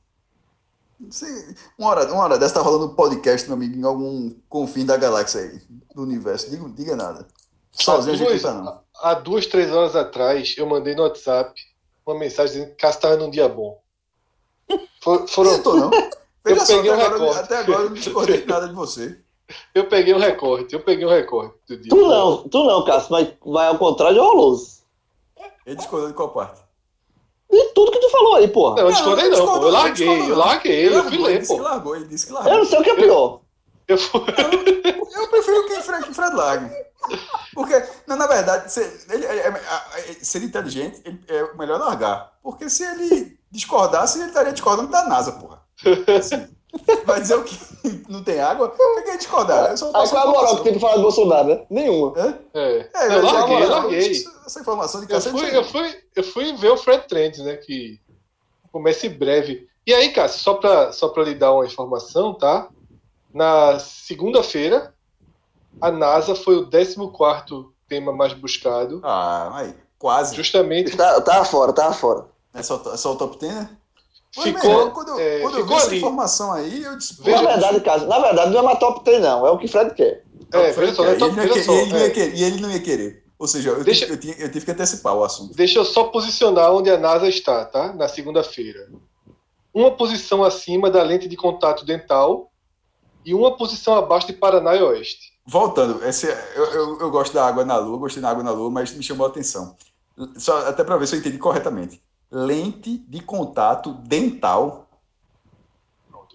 Uma, 1.77 1.89
hora, 1.89 2.11
uma 2.11 2.23
hora 2.23 2.37
dessa 2.37 2.55
tá 2.55 2.61
rolando 2.61 2.85
um 2.85 2.95
podcast, 2.95 3.47
meu 3.47 3.55
amigo, 3.55 3.77
em 3.77 3.83
algum 3.83 4.33
confim 4.49 4.85
da 4.85 4.97
galáxia 4.97 5.41
aí, 5.41 5.61
do 5.93 6.03
universo. 6.03 6.49
Diga, 6.49 6.69
diga 6.69 6.95
nada. 6.95 7.27
Sozinho 7.71 8.15
a 8.15 8.17
gente 8.17 8.33
não 8.33 8.39
tá, 8.41 8.53
não. 8.61 8.81
Há 9.01 9.13
duas, 9.15 9.47
três 9.47 9.71
horas 9.71 9.95
atrás, 9.95 10.55
eu 10.57 10.65
mandei 10.65 10.95
no 10.95 11.03
WhatsApp 11.03 11.53
uma 12.05 12.17
mensagem 12.17 12.53
dizendo 12.53 12.69
que 12.71 12.75
Cássio 12.75 13.01
tava 13.01 13.17
num 13.17 13.29
dia 13.29 13.47
bom. 13.49 13.81
For- 15.01 15.27
foram, 15.27 15.51
Não 15.51 15.61
tô, 15.63 15.75
não. 15.75 15.89
Veja 15.89 16.61
Eu 16.61 16.65
só, 16.65 16.75
peguei 16.75 16.91
até 16.91 17.01
um 17.03 17.15
agora, 17.15 17.39
até 17.39 17.57
agora 17.57 17.81
eu 17.81 17.89
não 17.89 17.93
discordei 17.95 18.41
de 18.41 18.47
nada 18.47 18.67
de 18.67 18.73
você. 18.73 19.19
eu 19.73 19.87
peguei 19.87 20.13
um 20.13 20.19
recorte, 20.19 20.73
eu 20.73 20.81
peguei 20.81 21.05
um 21.05 21.09
recorte 21.09 21.57
do 21.67 21.77
dia. 21.77 21.89
Tu 21.89 21.95
não, 21.95 22.47
tu 22.47 22.63
não, 22.63 22.85
Cássio, 22.85 23.11
mas 23.11 23.33
vai 23.45 23.67
ao 23.67 23.77
contrário 23.77 24.15
de 24.15 24.19
Roloso. 24.21 24.83
Ele 25.65 25.75
discordou 25.75 26.09
de 26.09 26.13
qual 26.13 26.29
parte? 26.29 26.61
E 27.51 27.65
tudo 27.73 27.91
que 27.91 27.99
tu 27.99 28.09
falou 28.09 28.35
aí, 28.35 28.47
porra. 28.47 28.75
Não, 28.77 28.87
eu 28.87 28.91
discordei 28.91 29.29
não, 29.29 29.31
pô. 29.31 29.35
discordou, 29.43 29.67
Eu 29.69 29.71
não, 29.73 29.79
larguei, 29.79 30.07
eu 30.07 30.27
não. 30.29 30.37
larguei, 30.37 30.71
Ele 30.73 30.87
eu 30.87 30.93
largou, 30.93 31.09
fui 31.11 31.17
ele 31.19 31.27
ler, 31.27 31.39
disse 31.39 31.51
que 31.51 31.57
pô. 31.57 31.63
largou, 31.63 31.95
ele 31.95 32.05
disse 32.05 32.25
que 32.25 32.31
Eu 32.31 32.35
não 32.35 32.43
largou. 32.49 32.65
sei 32.65 32.79
o 32.79 32.83
que 32.83 32.89
é 32.89 32.95
pior. 32.95 33.39
Eu 33.87 33.97
fui... 33.97 34.21
Eu 35.15 35.27
prefiro 35.29 35.67
que 35.67 35.81
Fred, 35.81 36.13
Fred 36.13 36.35
largue. 36.35 36.71
Porque, 37.53 37.83
na, 38.07 38.15
na 38.15 38.27
verdade, 38.27 38.71
se 38.71 38.79
ele, 39.09 39.25
é- 39.25 39.47
é- 39.47 40.09
é- 40.11 40.13
ser 40.23 40.41
inteligente 40.41 41.01
ele- 41.05 41.19
é 41.27 41.53
melhor 41.55 41.79
largar. 41.79 42.31
Porque 42.41 42.69
se 42.69 42.83
ele 42.83 43.37
discordasse, 43.51 44.19
ele 44.19 44.29
estaria 44.29 44.53
discordando 44.53 44.89
da 44.89 45.05
NASA, 45.05 45.33
porra. 45.33 45.61
Assim, 46.17 46.47
vai 47.05 47.21
dizer 47.21 47.36
o 47.36 47.43
que 47.43 47.55
não 48.09 48.24
tem 48.24 48.39
água? 48.39 48.69
Por 48.69 49.03
que 49.03 49.09
a 49.11 49.17
discordar? 49.17 49.71
Eu 49.71 49.78
só 49.78 49.88
Aí 49.88 49.91
passo 49.93 50.11
qual 50.13 50.24
é 50.24 50.28
a 50.28 50.32
moral 50.32 50.57
que 50.57 50.63
tem 50.63 50.71
pra 50.74 50.82
falar 50.82 50.95
de 50.95 51.01
Bolsonaro, 51.01 51.47
né? 51.47 51.65
Nenhuma. 51.69 52.13
É, 52.53 52.89
É, 52.93 53.17
eu 53.17 53.24
larguei, 53.24 53.55
essa- 53.57 53.63
eu 53.63 53.69
larguei. 53.69 54.24
Essa 54.45 54.59
informação 54.59 55.01
de 55.01 55.07
Eu 55.07 55.15
cacete. 55.15 55.38
fui, 55.39 55.57
eu, 55.57 55.63
fui, 55.63 55.95
eu 56.15 56.24
fui 56.24 56.53
ver 56.57 56.69
o 56.71 56.78
Fred 56.78 57.07
Trent, 57.07 57.38
né? 57.39 57.57
Que 57.57 57.99
começa 58.71 59.05
em 59.05 59.09
breve. 59.11 59.67
E 59.86 59.93
aí, 59.93 60.11
Cássio, 60.13 60.41
só 60.41 60.55
para 60.55 60.91
só 60.93 61.09
pra 61.09 61.24
lhe 61.24 61.36
dar 61.36 61.53
uma 61.53 61.65
informação, 61.65 62.34
tá? 62.34 62.67
Na 63.34 63.78
segunda-feira, 63.80 64.93
a 65.82 65.91
NASA 65.91 66.36
foi 66.36 66.55
o 66.57 66.69
14 66.69 67.67
tema 67.88 68.11
mais 68.13 68.34
buscado. 68.34 68.99
Ah, 69.03 69.51
aí, 69.57 69.74
quase. 69.99 70.36
Justamente 70.36 70.95
Tá, 70.95 71.19
tava 71.21 71.45
fora, 71.45 71.74
tava 71.74 71.93
fora. 71.93 72.26
É 72.53 72.63
só, 72.63 72.82
é 72.93 72.97
só 72.97 73.13
o 73.13 73.15
top 73.17 73.38
10, 73.39 73.53
né? 73.53 73.69
Foi 74.34 74.45
Ficou, 74.45 74.69
mesmo. 74.77 74.91
Quando, 74.91 75.09
eu- 75.09 75.19
é, 75.19 75.39
quando 75.41 75.53
eu 75.53 75.57
vi 75.59 75.63
ficou 75.63 75.77
essa 75.77 75.88
ali. 75.88 75.97
informação 75.97 76.51
aí, 76.53 76.84
eu 76.84 76.97
disse. 76.97 77.21
Veja- 77.21 77.41
na 77.41 77.49
verdade, 77.51 77.79
caso, 77.81 78.07
na 78.07 78.19
verdade, 78.19 78.51
não 78.51 78.59
é 78.59 78.63
mais 78.63 78.79
top 78.79 79.03
3, 79.03 79.21
não. 79.21 79.45
É 79.45 79.51
o 79.51 79.57
que 79.57 79.67
Fred 79.67 79.93
quer. 79.93 80.23
É, 80.51 80.73
Foi 80.73 80.86
veja 80.86 80.95
só, 80.95 81.05
ele 81.05 81.23
ele 81.23 82.03
é. 82.03 82.09
querer- 82.09 82.36
E 82.36 82.43
ele 82.43 82.59
não 82.61 82.71
ia 82.71 82.79
querer. 82.79 83.23
Ou 83.38 83.47
seja, 83.47 83.69
eu, 83.71 83.84
Deixa- 83.84 84.05
tive, 84.05 84.13
eu, 84.13 84.19
tinha- 84.19 84.36
eu 84.45 84.51
tive 84.51 84.65
que 84.65 84.71
antecipar 84.71 85.15
o 85.15 85.23
assunto. 85.23 85.53
Deixa 85.55 85.77
eu 85.77 85.86
só 85.86 86.05
posicionar 86.05 86.71
onde 86.71 86.89
a 86.89 86.97
NASA 86.97 87.27
está, 87.27 87.65
tá? 87.65 87.93
Na 87.93 88.07
segunda-feira. 88.07 88.89
Uma 89.73 89.91
posição 89.91 90.43
acima 90.43 90.89
da 90.89 91.03
lente 91.03 91.27
de 91.27 91.36
contato 91.36 91.86
dental 91.86 92.51
e 93.25 93.34
uma 93.34 93.55
posição 93.57 93.95
abaixo 93.95 94.27
de 94.27 94.34
Paraná 94.34 94.75
e 94.75 94.81
Oeste. 94.84 95.34
Voltando, 95.45 96.03
esse, 96.05 96.27
eu, 96.55 96.65
eu, 96.65 96.99
eu 97.01 97.11
gosto 97.11 97.34
da 97.34 97.45
água 97.45 97.65
na 97.65 97.77
lua, 97.77 97.97
gostei 97.97 98.21
da 98.21 98.29
água 98.29 98.43
na 98.43 98.51
lua, 98.51 98.69
mas 98.71 98.93
me 98.93 99.03
chamou 99.03 99.25
a 99.27 99.29
atenção. 99.29 99.75
Só, 100.38 100.67
até 100.67 100.84
para 100.84 100.95
ver 100.97 101.07
se 101.07 101.15
eu 101.15 101.19
entendi 101.19 101.38
corretamente. 101.38 102.01
Lente 102.36 102.97
de 102.97 103.21
contato 103.21 103.93
dental. 103.93 104.88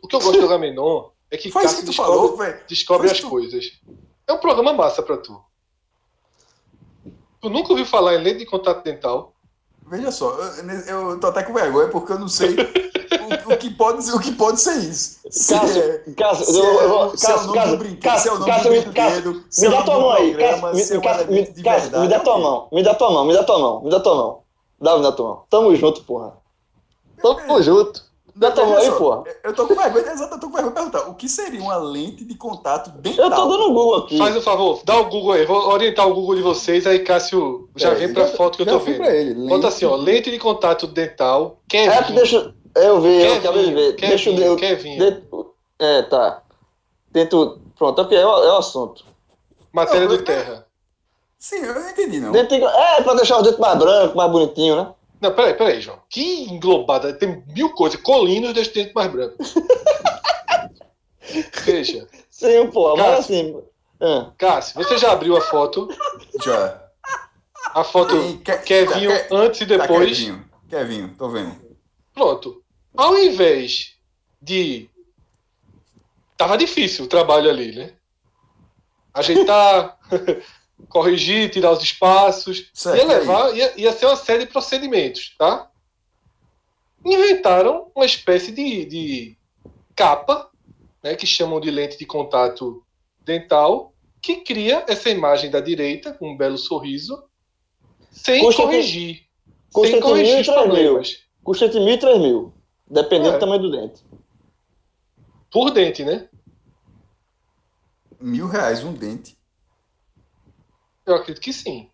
O 0.01 0.07
que 0.07 0.15
eu 0.15 0.21
gosto 0.21 0.39
do 0.39 0.47
Agamenon 0.47 1.09
é 1.29 1.37
que 1.37 1.51
Foi 1.51 1.65
isso 1.65 1.75
Cássio 1.75 1.81
que 1.81 1.87
tu 1.87 1.97
descobre, 1.97 2.37
falou, 2.39 2.57
descobre 2.69 3.11
as 3.11 3.21
tu- 3.21 3.29
coisas. 3.29 3.65
É 4.27 4.33
um 4.33 4.39
programa 4.39 4.73
massa 4.73 5.03
pra 5.03 5.17
tu. 5.17 5.43
Tu 7.41 7.51
nunca 7.51 7.71
ouviu 7.73 7.85
falar 7.85 8.15
em 8.15 8.23
lente 8.23 8.39
de 8.39 8.47
contato 8.47 8.85
dental? 8.85 9.33
Veja 9.89 10.13
só, 10.13 10.31
eu, 10.87 11.11
eu 11.11 11.21
tô 11.21 11.27
até 11.29 11.43
com 11.43 11.53
vergonha 11.53 11.89
porque 11.89 12.13
eu 12.13 12.19
não 12.19 12.29
sei 12.29 12.55
o, 12.55 13.55
o 13.55 13.57
que, 13.57 13.71
pode, 13.71 14.09
o 14.13 14.21
que 14.21 14.33
pode 14.33 14.61
ser 14.61 14.77
isso. 14.79 15.19
Se 15.31 15.55
Cássio, 15.55 15.83
é- 15.83 15.99
Cássio, 16.17 16.45
se 16.45 16.59
eu, 16.59 16.65
é- 16.81 16.85
eu, 16.85 16.89
vou- 16.89 17.17
se 17.17 17.27
é 17.27 17.29
Cássio, 17.33 17.53
Cássio, 17.53 17.77
brinquedo, 17.79 18.03
Cássio, 18.03 18.37
se 18.39 18.45
Cássio, 18.45 18.71
me- 18.71 18.93
Cássio, 18.93 19.45
me 19.59 19.69
dá 19.69 19.83
tua 19.83 19.99
mão 19.99 20.11
aí, 20.13 20.37
Cássio, 20.37 20.57
me, 20.75 21.01
Cássio, 21.01 21.65
Cássio, 21.65 22.09
dá 22.09 22.21
tua 22.21 22.39
mão, 22.39 22.69
me 22.71 22.83
dá 22.85 22.95
tua 22.95 23.11
mão, 23.11 23.25
me 23.25 23.33
dá 23.35 23.43
tua 23.45 23.59
mão, 23.59 23.83
me 23.83 23.91
dá 23.91 24.01
tua 24.01 24.15
mão. 24.15 24.48
Tua 24.81 24.99
mão. 25.29 25.43
Tamo 25.51 25.75
junto, 25.77 26.03
porra. 26.05 26.35
Tamo 27.21 27.63
junto. 27.63 28.07
Mão 28.41 28.53
Veja 28.55 28.79
aí, 28.79 28.93
porra. 28.93 29.25
Eu 29.43 29.53
tô 29.53 29.67
com 29.67 29.75
vergonha, 29.75 30.13
exato, 30.13 30.35
eu 30.37 30.39
tô 30.39 30.47
com 30.47 30.53
vergonha 30.53 30.73
de 30.73 30.75
perguntar. 30.93 31.09
O 31.11 31.15
que 31.17 31.29
seria 31.29 31.61
uma 31.61 31.77
lente 31.77 32.25
de 32.25 32.37
contato 32.37 32.91
dental? 32.91 33.25
Eu 33.25 33.31
tô 33.35 33.49
dando 33.49 33.65
um 33.65 33.75
Google 33.75 33.97
aqui. 33.97 34.17
Faz 34.17 34.37
o 34.37 34.41
favor, 34.41 34.81
dá 34.85 34.97
o 34.97 35.07
Google 35.11 35.33
aí. 35.33 35.45
Vou 35.45 35.57
orientar 35.71 36.07
o 36.07 36.15
Google 36.15 36.37
de 36.37 36.43
vocês, 36.43 36.87
aí 36.87 37.01
Cássio 37.01 37.69
já 37.75 37.89
É, 37.91 37.95
vem 37.97 38.13
pra 38.15 38.27
já- 38.29 38.37
foto 38.37 38.55
que 38.57 38.63
eu 38.63 38.67
já 38.67 38.73
tô 38.73 38.79
vendo. 38.79 38.99
pra 38.99 39.13
ele, 39.13 39.35
lente- 39.35 39.49
Bota 39.49 39.67
assim, 39.67 39.85
ó, 39.87 39.97
lente 39.97 40.31
de 40.31 40.39
contato 40.39 40.87
dental, 40.87 41.59
Kevin. 41.69 41.91
É, 41.91 42.13
deixa. 42.13 42.55
Eu 42.77 43.01
vi, 43.01 43.23
eu 43.25 43.35
acabei 43.35 43.65
de 43.65 43.75
ver. 43.75 43.97
Kevin, 43.97 44.09
Deixa 44.11 44.31
eu. 44.31 44.55
Kevin. 44.57 44.99
de- 44.99 45.23
É, 45.81 46.03
tá. 46.03 46.43
Tento. 47.13 47.59
Pronto, 47.77 48.01
ok, 48.03 48.17
é 48.17 48.25
o, 48.25 48.45
é 48.45 48.53
o 48.53 48.57
assunto. 48.59 49.05
Matéria 49.73 50.09
Não, 50.09 50.17
do 50.17 50.23
Terra. 50.23 50.65
Sim, 51.39 51.57
eu 51.59 51.75
não 51.75 51.91
entendi, 51.91 52.21
não. 52.21 52.33
Dente, 52.33 52.55
é, 52.55 53.03
pra 53.03 53.15
deixar 53.15 53.39
o 53.39 53.43
dente 53.43 53.61
mais 53.61 53.79
branco, 53.79 54.17
mais 54.17 54.31
bonitinho, 54.31 54.77
né? 54.77 54.95
Não, 55.21 55.35
peraí, 55.35 55.55
peraí, 55.55 55.81
João. 55.81 55.99
Que 56.09 56.45
englobada. 56.45 57.13
Tem 57.13 57.43
mil 57.49 57.71
coisas. 57.75 58.01
Colinos 58.01 58.55
deixa 58.55 58.71
o 58.71 58.75
dente 58.75 58.95
mais 58.95 59.11
branco. 59.11 59.37
Veja. 61.65 62.07
Sim, 62.31 62.71
mas 62.73 62.97
Cássio. 62.97 63.19
assim. 63.19 63.63
ah, 64.01 64.31
Cássio, 64.39 64.75
você 64.77 64.97
já 64.99 65.13
abriu 65.13 65.37
a 65.37 65.41
foto? 65.41 65.89
Já. 66.43 66.83
A 67.75 67.85
foto 67.85 68.17
Ei, 68.17 68.39
Ke- 68.39 68.59
Kevinho 68.59 69.11
tá, 69.11 69.19
Ke- 69.25 69.35
antes 69.35 69.61
e 69.61 69.67
tá, 69.67 69.77
depois. 69.77 70.09
Kevinho, 70.19 70.45
Kevinho, 70.69 71.15
tô 71.19 71.29
vendo. 71.29 71.55
Pronto. 72.15 72.63
Ao 72.97 73.17
invés 73.19 73.95
de. 74.41 74.89
Tava 76.37 76.57
difícil 76.57 77.05
o 77.05 77.09
trabalho 77.09 77.51
ali, 77.51 77.75
né? 77.75 77.93
Ajeitar, 79.13 79.99
corrigir, 80.89 81.51
tirar 81.51 81.73
os 81.73 81.83
espaços. 81.83 82.71
Certo, 82.73 82.97
ia 82.97 83.03
e 83.03 83.07
levar, 83.07 83.57
ia, 83.57 83.81
ia 83.81 83.93
ser 83.93 84.07
uma 84.07 84.17
série 84.17 84.45
de 84.47 84.53
procedimentos, 84.53 85.35
tá? 85.39 85.71
Inventaram 87.05 87.91
uma 87.95 88.05
espécie 88.05 88.53
de, 88.53 88.85
de 88.85 89.39
capa, 89.95 90.51
né, 91.03 91.15
que 91.15 91.27
chamam 91.27 91.61
de 91.61 91.71
lente 91.71 91.97
de 91.97 92.05
contato 92.07 92.83
dental, 93.21 93.93
que 94.21 94.37
cria 94.37 94.85
essa 94.89 95.09
imagem 95.09 95.51
da 95.51 95.61
direita, 95.61 96.13
com 96.13 96.33
um 96.33 96.37
belo 96.37 96.59
sorriso, 96.59 97.23
sem 98.11 98.41
Custa 98.43 98.63
corrigir. 98.63 99.23
custa 99.73 99.89
sem 99.89 99.97
entre 99.99 100.09
corrigir 100.11 100.35
mil 100.35 100.39
e 100.39 100.41
os 100.41 100.47
três 100.47 100.59
mil. 100.67 100.73
problemas. 100.75 101.17
custa 101.45 101.65
entre 101.67 101.81
mil 101.81 101.95
e 101.95 101.99
três 101.99 102.19
mil. 102.19 102.53
Dependendo 102.91 103.31
É. 103.31 103.33
do 103.35 103.39
tamanho 103.39 103.63
do 103.63 103.71
dente. 103.71 104.03
Por 105.53 105.71
dente, 105.71 106.05
né? 106.05 106.29
Mil 108.21 108.49
reais 108.49 108.83
um 108.83 108.93
dente. 108.93 109.38
Eu 111.09 111.15
acredito 111.17 111.43
que 111.43 111.53
sim. 111.53 111.89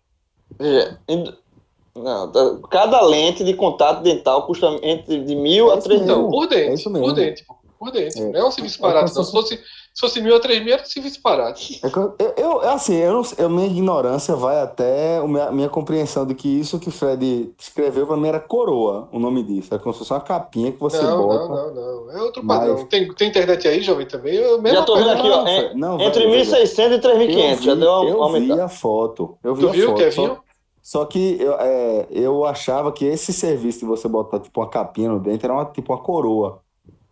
Veja, 0.59 0.99
em- 1.07 1.33
não, 1.95 2.61
cada 2.69 3.01
lente 3.01 3.43
de 3.43 3.53
contato 3.53 4.03
dental 4.03 4.45
custa 4.45 4.67
entre 4.83 5.23
de 5.23 5.33
mil 5.35 5.71
É 5.71 5.75
a 5.75 5.77
três. 5.81 6.01
Não, 6.05 6.23
mil. 6.23 6.29
por 6.29 6.47
dente. 6.47 6.69
é 6.69 6.73
isso 6.73 6.89
mesmo. 6.89 7.07
por 7.07 7.13
dente. 7.15 7.45
Por 7.79 7.91
dente. 7.91 8.19
É. 8.21 8.25
Não 8.31 8.39
é 8.39 8.45
um 8.47 8.51
serviço 8.51 8.77
É 8.79 8.81
barato, 8.81 9.05
como 9.13 9.17
não. 9.17 9.23
Se 9.25 9.31
fosse, 9.31 9.59
se 9.95 10.01
fosse 10.01 10.21
mil 10.21 10.35
a 10.35 10.39
três 10.41 10.61
mil, 10.61 10.73
era 10.73 10.83
serviço 10.83 11.21
barato. 11.23 11.61
É 11.81 11.89
que 11.89 11.97
eu, 11.97 12.13
eu, 12.19 12.33
eu- 12.37 12.59
assim, 12.69 12.95
eu 12.95 13.21
eu, 13.37 13.49
minha 13.49 13.65
ignorância 13.65 14.35
vai 14.35 14.59
até 14.61 15.19
a 15.19 15.25
minha, 15.25 15.49
minha 15.51 15.69
compreensão 15.69 16.25
de 16.25 16.35
que 16.35 16.49
isso 16.49 16.77
que 16.77 16.89
o 16.89 16.91
Fred 16.91 17.53
escreveu 17.57 18.05
pra 18.05 18.17
mim 18.17 18.27
era 18.27 18.39
coroa, 18.41 19.07
o 19.13 19.17
nome 19.17 19.41
disso. 19.41 19.73
É 19.73 19.79
como 19.79 19.93
se 19.93 19.99
fosse 19.99 20.11
uma 20.11 20.19
capinha 20.19 20.73
que 20.73 20.79
você 20.81 21.01
não, 21.01 21.25
bota. 21.25 21.47
não, 21.47 21.73
não, 21.73 22.05
não. 22.07 22.11
É 22.11 22.21
outro 22.21 22.43
Mas- 22.43 22.59
padrão. 22.59 22.85
Tem, 22.87 23.13
tem 23.13 23.29
internet 23.29 23.65
aí, 23.69 23.81
jovem, 23.81 24.05
também? 24.05 24.35
Eu 24.35 24.61
Já 24.61 24.83
tô 24.83 24.95
vendo 24.97 25.09
aqui, 25.11 25.29
ó. 25.29 25.43
Não, 25.43 25.47
é- 25.47 25.73
não, 25.73 26.01
entre 26.01 26.27
velho, 26.29 26.43
1.600 26.45 26.91
e 26.91 26.99
3.500. 26.99 27.63
Já 27.63 27.71
eu 27.71 27.75
vi, 27.75 27.81
deu 27.81 27.89
uma 27.89 28.01
eu 28.01 28.13
vi 28.15 28.19
aumentada. 28.21 28.65
a 28.65 28.67
foto. 28.67 29.37
Eu 29.41 29.55
vi 29.55 29.61
Tu 29.61 29.69
a 29.69 29.71
viu, 29.71 29.87
foto. 29.91 30.11
Só, 30.11 30.37
só 30.83 31.05
que 31.05 31.37
eu, 31.39 31.53
é, 31.53 32.05
eu 32.11 32.43
achava 32.43 32.91
que 32.91 33.05
esse 33.05 33.31
serviço 33.31 33.79
de 33.79 33.85
você 33.85 34.09
botar 34.09 34.39
tipo 34.41 34.59
uma 34.59 34.69
capinha 34.69 35.09
no 35.09 35.21
dente 35.21 35.45
era 35.45 35.53
uma, 35.53 35.63
tipo 35.63 35.93
uma 35.93 36.01
coroa 36.03 36.59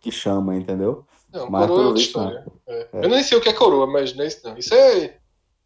que 0.00 0.10
chama, 0.12 0.54
entendeu? 0.54 1.02
Não, 1.34 1.50
Mas 1.50 1.66
coroa 1.66 1.82
é 1.82 1.86
outra 1.88 2.02
história. 2.02 2.44
É. 2.68 2.86
Eu 2.94 3.08
nem 3.08 3.22
sei 3.22 3.36
o 3.36 3.40
que 3.40 3.48
é 3.48 3.52
coroa, 3.52 3.86
mas 3.86 4.14
não 4.14 4.24
é 4.24 4.28
isso 4.28 4.40
não. 4.44 4.56
Isso 4.56 4.72
é. 4.74 5.16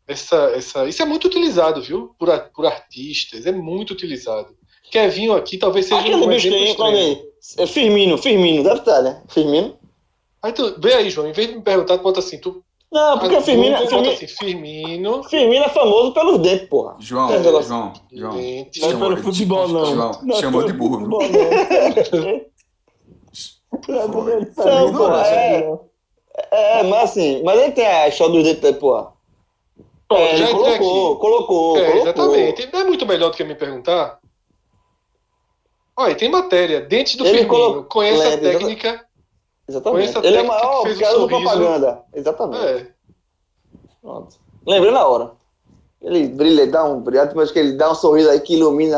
Essa, 0.06 0.36
essa, 0.54 0.88
isso 0.88 1.02
é 1.02 1.04
muito 1.04 1.26
utilizado, 1.26 1.82
viu? 1.82 2.14
Por, 2.18 2.28
por 2.54 2.64
artistas. 2.66 3.44
É 3.44 3.52
muito 3.52 3.90
utilizado. 3.92 4.56
Kevinho 4.90 5.34
aqui 5.34 5.58
talvez 5.58 5.84
seja 5.84 6.00
Aquele 6.00 6.16
um 6.16 6.26
bicho 6.28 6.48
exemplo 6.48 6.84
aí, 6.84 6.96
aí. 6.96 7.22
É 7.58 7.66
Firmino, 7.66 8.16
Firmino, 8.16 8.64
deve 8.64 8.78
estar, 8.80 9.02
né? 9.02 9.22
Firmino. 9.28 9.76
Aí 10.42 10.50
tu, 10.52 10.80
vê 10.80 10.94
aí, 10.94 11.10
João, 11.10 11.28
em 11.28 11.32
vez 11.32 11.48
de 11.48 11.56
me 11.56 11.62
perguntar, 11.62 11.98
tu 11.98 12.02
bota 12.02 12.20
assim, 12.20 12.38
tu. 12.40 12.64
Não, 12.90 13.18
porque 13.18 13.34
ah, 13.34 13.38
o 13.40 13.42
Firmino, 13.42 13.72
Google, 13.76 13.88
Firmino, 13.90 14.12
assim, 14.14 14.26
Firmino, 14.26 15.24
Firmino 15.24 15.64
é 15.64 15.68
famoso 15.68 16.12
pelos 16.14 16.38
dentes, 16.38 16.68
porra. 16.70 16.96
João, 17.00 17.30
É, 17.30 17.42
João, 17.42 17.92
João. 18.10 18.34
lentes. 18.36 18.80
Não 18.80 18.88
é 18.88 18.92
Chamou- 18.92 19.08
pelo 19.10 19.22
futebol, 19.22 19.68
não. 19.68 19.84
João, 19.94 20.12
Não 20.22 20.36
é 20.36 20.40
chamou 20.40 20.62
de 20.64 20.72
burro, 20.72 21.00
futebol, 21.00 21.20
não. 21.22 22.40
Não 23.88 24.28
é 24.28 24.44
tá 24.46 24.64
Não, 24.64 24.92
pô, 24.92 25.08
né? 25.08 25.22
é- 25.30 25.78
É, 26.50 26.82
mas 26.84 27.10
assim, 27.10 27.42
mas 27.42 27.60
ele 27.60 27.72
tem 27.72 27.86
a 27.86 28.08
história 28.08 28.32
dos 28.34 28.44
dentes, 28.44 28.78
porra. 28.78 29.12
Pronto, 30.06 30.22
É, 30.22 30.36
já 30.36 30.46
colocou, 30.50 30.70
aqui. 31.12 31.20
colocou, 31.20 31.76
É, 31.78 31.84
colocou. 31.90 32.02
exatamente. 32.02 32.72
Não 32.72 32.80
é 32.80 32.84
muito 32.84 33.04
melhor 33.06 33.30
do 33.30 33.36
que 33.36 33.44
me 33.44 33.54
perguntar? 33.54 34.18
Olha, 35.96 36.14
tem 36.14 36.30
matéria. 36.30 36.80
Dentes 36.80 37.16
do 37.16 37.24
Ele 37.26 37.38
Firmino. 37.40 37.48
colocou- 37.54 37.84
Conheça 37.84 38.22
a 38.22 38.28
Lembra, 38.30 38.48
exata- 38.48 38.58
técnica. 38.58 39.04
Exatamente. 39.68 40.16
A 40.18 40.20
Ele 40.22 40.36
é 40.36 40.42
maior 40.44 40.76
que 40.82 40.86
fez 40.88 40.98
cara 41.00 41.18
do 41.18 41.28
propaganda. 41.28 42.04
Exatamente. 42.14 42.64
É. 42.66 42.86
Pronto. 44.00 44.36
Lembrei 44.66 44.92
na 44.92 45.06
hora. 45.06 45.32
Ele 46.00 46.28
brilha, 46.28 46.62
ele 46.62 46.70
dá 46.70 46.84
um 46.84 47.00
brilhante, 47.00 47.34
mas 47.34 47.50
que 47.50 47.58
ele 47.58 47.72
dá 47.72 47.90
um 47.90 47.94
sorriso 47.94 48.30
aí 48.30 48.40
que 48.40 48.54
ilumina 48.54 48.96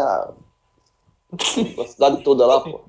a 1.33 1.87
cidade 1.89 2.23
toda 2.23 2.47
lá, 2.47 2.61
pô. 2.61 2.83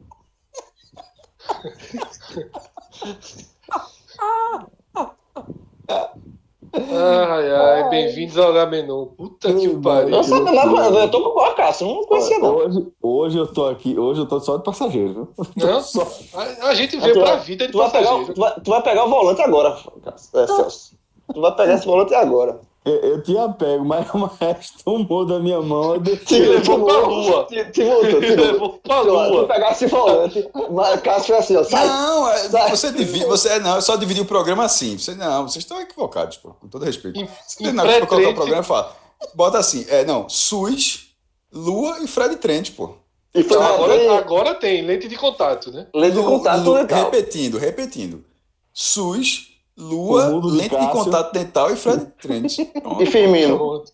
Ai, 6.73 7.51
ai, 7.51 7.89
bem-vindos 7.89 8.37
ao 8.37 8.53
Gamenon. 8.53 9.07
Puta 9.07 9.53
que 9.53 9.67
pariu. 9.79 10.15
Eu, 10.15 10.23
sabe, 10.23 10.51
mas, 10.51 10.93
eu 10.95 11.11
tô 11.11 11.33
com 11.33 11.39
a 11.41 11.53
Cássio, 11.53 11.87
não 11.87 12.05
conhecia 12.05 12.39
não. 12.39 12.55
Hoje, 12.55 12.87
hoje 13.01 13.37
eu 13.39 13.47
tô 13.47 13.67
aqui, 13.67 13.97
hoje 13.99 14.21
eu 14.21 14.25
tô 14.25 14.39
só 14.39 14.55
de 14.57 14.63
passageiro. 14.63 15.13
viu? 15.35 15.47
Não? 15.57 15.81
Só- 15.81 16.07
A, 16.33 16.67
a 16.69 16.73
gente 16.73 16.97
veio 16.97 17.13
Tu 17.13 17.19
pra 17.21 17.35
vai- 17.35 17.43
vida 17.45 17.65
de 17.65 17.71
Tu 17.73 17.77
vai, 17.77 17.91
pegar, 17.91 18.05
passageiro. 18.05 18.33
tu, 18.33 18.39
vai, 18.39 18.53
tu 18.61 18.69
vai 18.69 18.81
pegar 18.83 19.05
o 19.05 19.09
volante 19.09 19.41
agora, 19.41 19.77
Cássio. 20.03 20.39
É, 20.39 20.47
Celso. 20.47 20.95
Tu 21.33 21.41
vai 21.41 21.55
pegar 21.55 21.73
esse 21.73 21.85
volante 21.85 22.13
agora. 22.15 22.61
Eu, 22.83 22.93
eu 22.95 23.21
tinha 23.23 23.47
pego, 23.49 23.85
mas 23.85 24.11
o 24.11 24.25
resto 24.25 24.83
tomou 24.83 25.23
da 25.25 25.39
minha 25.39 25.61
mão. 25.61 25.93
Eu 25.95 26.17
Te 26.17 26.39
levou 26.39 26.83
pra 26.83 26.97
lua. 27.07 27.45
Te, 27.45 27.63
te 27.71 27.83
voltou, 27.83 28.19
te 28.19 28.27
Te 28.27 28.35
levou 28.35 28.69
pra 28.83 29.01
Se 29.03 29.07
lua. 29.07 29.47
pegasse 29.47 29.85
volante, 29.85 30.49
mas 30.71 31.01
Cássio 31.01 31.27
foi 31.27 31.37
assim, 31.37 31.55
ó. 31.57 31.63
Sai! 31.63 31.85
Não, 31.87 32.27
é, 32.29 32.37
sai. 32.49 32.69
você 32.71 32.91
divide, 32.91 33.25
você 33.25 33.59
não, 33.59 33.75
eu 33.75 33.81
só 33.83 33.95
dividi 33.97 34.21
o 34.21 34.25
programa 34.25 34.63
assim. 34.65 34.97
Você, 34.97 35.13
não, 35.13 35.47
vocês 35.47 35.63
estão 35.63 35.79
equivocados, 35.79 36.37
pô, 36.37 36.55
com 36.59 36.67
todo 36.67 36.83
respeito. 36.83 37.19
Em- 37.19 37.27
Você 37.47 37.61
em 37.61 37.65
tem 37.65 37.73
nada 37.73 37.87
pra 37.97 38.07
colocar 38.07 38.29
o 38.29 38.33
programa 38.33 38.61
e 38.61 38.65
fala. 38.65 38.95
Bota 39.35 39.59
assim, 39.59 39.85
é, 39.87 40.03
não, 40.03 40.27
SUS, 40.27 41.09
Lua 41.53 41.99
e 42.01 42.07
Fred 42.07 42.35
Trent, 42.37 42.71
pô. 42.71 42.95
E 43.35 43.43
foi 43.43 43.57
Então, 43.57 43.75
agora, 43.75 43.93
frente, 43.93 44.09
agora 44.09 44.55
tem 44.55 44.81
lente 44.81 45.07
de 45.07 45.15
contato, 45.17 45.71
né? 45.71 45.85
lente 45.93 46.13
de 46.15 46.17
Lu- 46.19 46.25
contato 46.25 46.63
Lu- 46.63 46.73
legal. 46.73 47.03
Repetindo, 47.05 47.57
repetindo. 47.59 48.25
SUS, 48.73 49.50
Lua, 49.77 50.41
de 50.41 50.47
lente 50.57 50.75
de 50.77 50.91
contato 50.91 51.33
dental 51.33 51.71
e 51.71 51.75
Fred 51.75 52.05
Trent. 52.21 52.57
Pronto. 52.81 53.01
E 53.01 53.05
Firmino. 53.05 53.57
Pronto. 53.57 53.91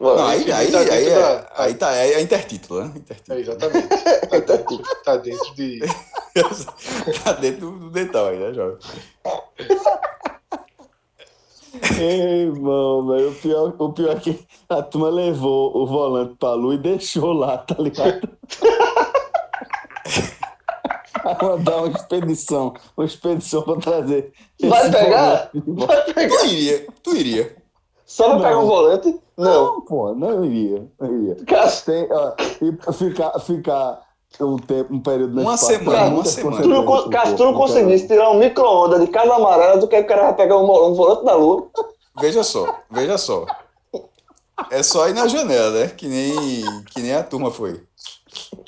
Não, 0.00 0.26
aí, 0.26 0.50
aí, 0.50 0.72
tá 0.72 0.78
aí, 0.80 1.06
é, 1.06 1.14
da- 1.18 1.52
aí 1.56 1.74
tá, 1.74 1.94
é, 1.96 2.14
é 2.14 2.20
intertítulo, 2.20 2.80
né? 2.84 2.92
Intertítulo. 2.96 3.38
É, 3.38 3.40
exatamente. 3.40 3.88
Tá 3.88 4.56
dentro, 4.56 4.82
tá 5.04 5.16
dentro 5.16 5.54
de. 5.54 5.80
tá 7.22 7.32
dentro 7.34 7.70
do 7.78 7.90
dental 7.90 8.26
aí, 8.26 8.38
né, 8.38 8.52
jovem? 8.52 8.78
Ei, 12.00 12.42
irmão, 12.46 13.06
velho. 13.06 13.30
O 13.30 13.34
pior, 13.34 13.74
o 13.78 13.92
pior 13.92 14.16
é 14.16 14.20
que 14.20 14.40
a 14.68 14.82
turma 14.82 15.08
levou 15.08 15.76
o 15.76 15.86
volante 15.86 16.34
pra 16.36 16.54
lua 16.54 16.74
e 16.74 16.78
deixou 16.78 17.32
lá, 17.32 17.58
tá 17.58 17.76
ligado? 17.78 18.28
Mandar 21.42 21.76
uma 21.78 21.88
expedição, 21.96 22.74
uma 22.96 23.06
expedição 23.06 23.62
pra 23.62 23.76
trazer. 23.76 24.32
Vai 24.62 24.90
pegar? 24.90 25.50
Vai 25.54 26.12
pegar. 26.12 26.38
Tu 26.38 26.46
iria, 26.46 26.86
tu 27.02 27.16
iria. 27.16 27.56
Só 28.06 28.24
pra 28.24 28.34
Não. 28.34 28.42
pegar 28.42 28.58
um 28.58 28.66
volante? 28.66 29.20
Não. 29.36 29.64
Não, 29.64 29.80
pô, 29.82 30.14
não 30.14 30.44
iria. 30.44 30.86
Não 31.00 31.14
iria. 31.14 31.36
Tem, 31.84 32.08
ó, 32.10 32.32
e 32.60 32.92
ficar, 32.92 33.38
ficar 33.40 34.00
um 34.40 34.56
tempo, 34.58 34.94
um 34.94 35.00
período 35.00 35.34
nesse 35.34 35.46
Uma 35.46 35.54
espaço, 35.54 35.72
semana, 35.78 36.14
uma 36.14 36.24
semana. 36.24 36.62
tu 36.62 36.68
não, 36.68 37.08
Cássio, 37.08 37.36
tu 37.36 37.44
não 37.44 37.54
conseguisse 37.54 38.06
tirar 38.06 38.30
um 38.30 38.38
micro-ondas 38.38 39.00
de 39.00 39.06
casa 39.06 39.34
amarela 39.34 39.78
do 39.78 39.88
que 39.88 39.98
o 39.98 40.06
cara 40.06 40.22
vai 40.24 40.34
pegar 40.36 40.58
um, 40.58 40.64
um 40.64 40.94
volante 40.94 41.24
da 41.24 41.34
lua. 41.34 41.68
Veja 42.20 42.42
só, 42.42 42.76
veja 42.90 43.16
só. 43.16 43.46
É 44.70 44.82
só 44.82 45.08
ir 45.08 45.14
na 45.14 45.26
janela, 45.26 45.70
né? 45.70 45.86
Que 45.88 46.06
nem, 46.06 46.34
que 46.92 47.00
nem 47.00 47.14
a 47.14 47.22
turma 47.22 47.50
foi. 47.50 47.80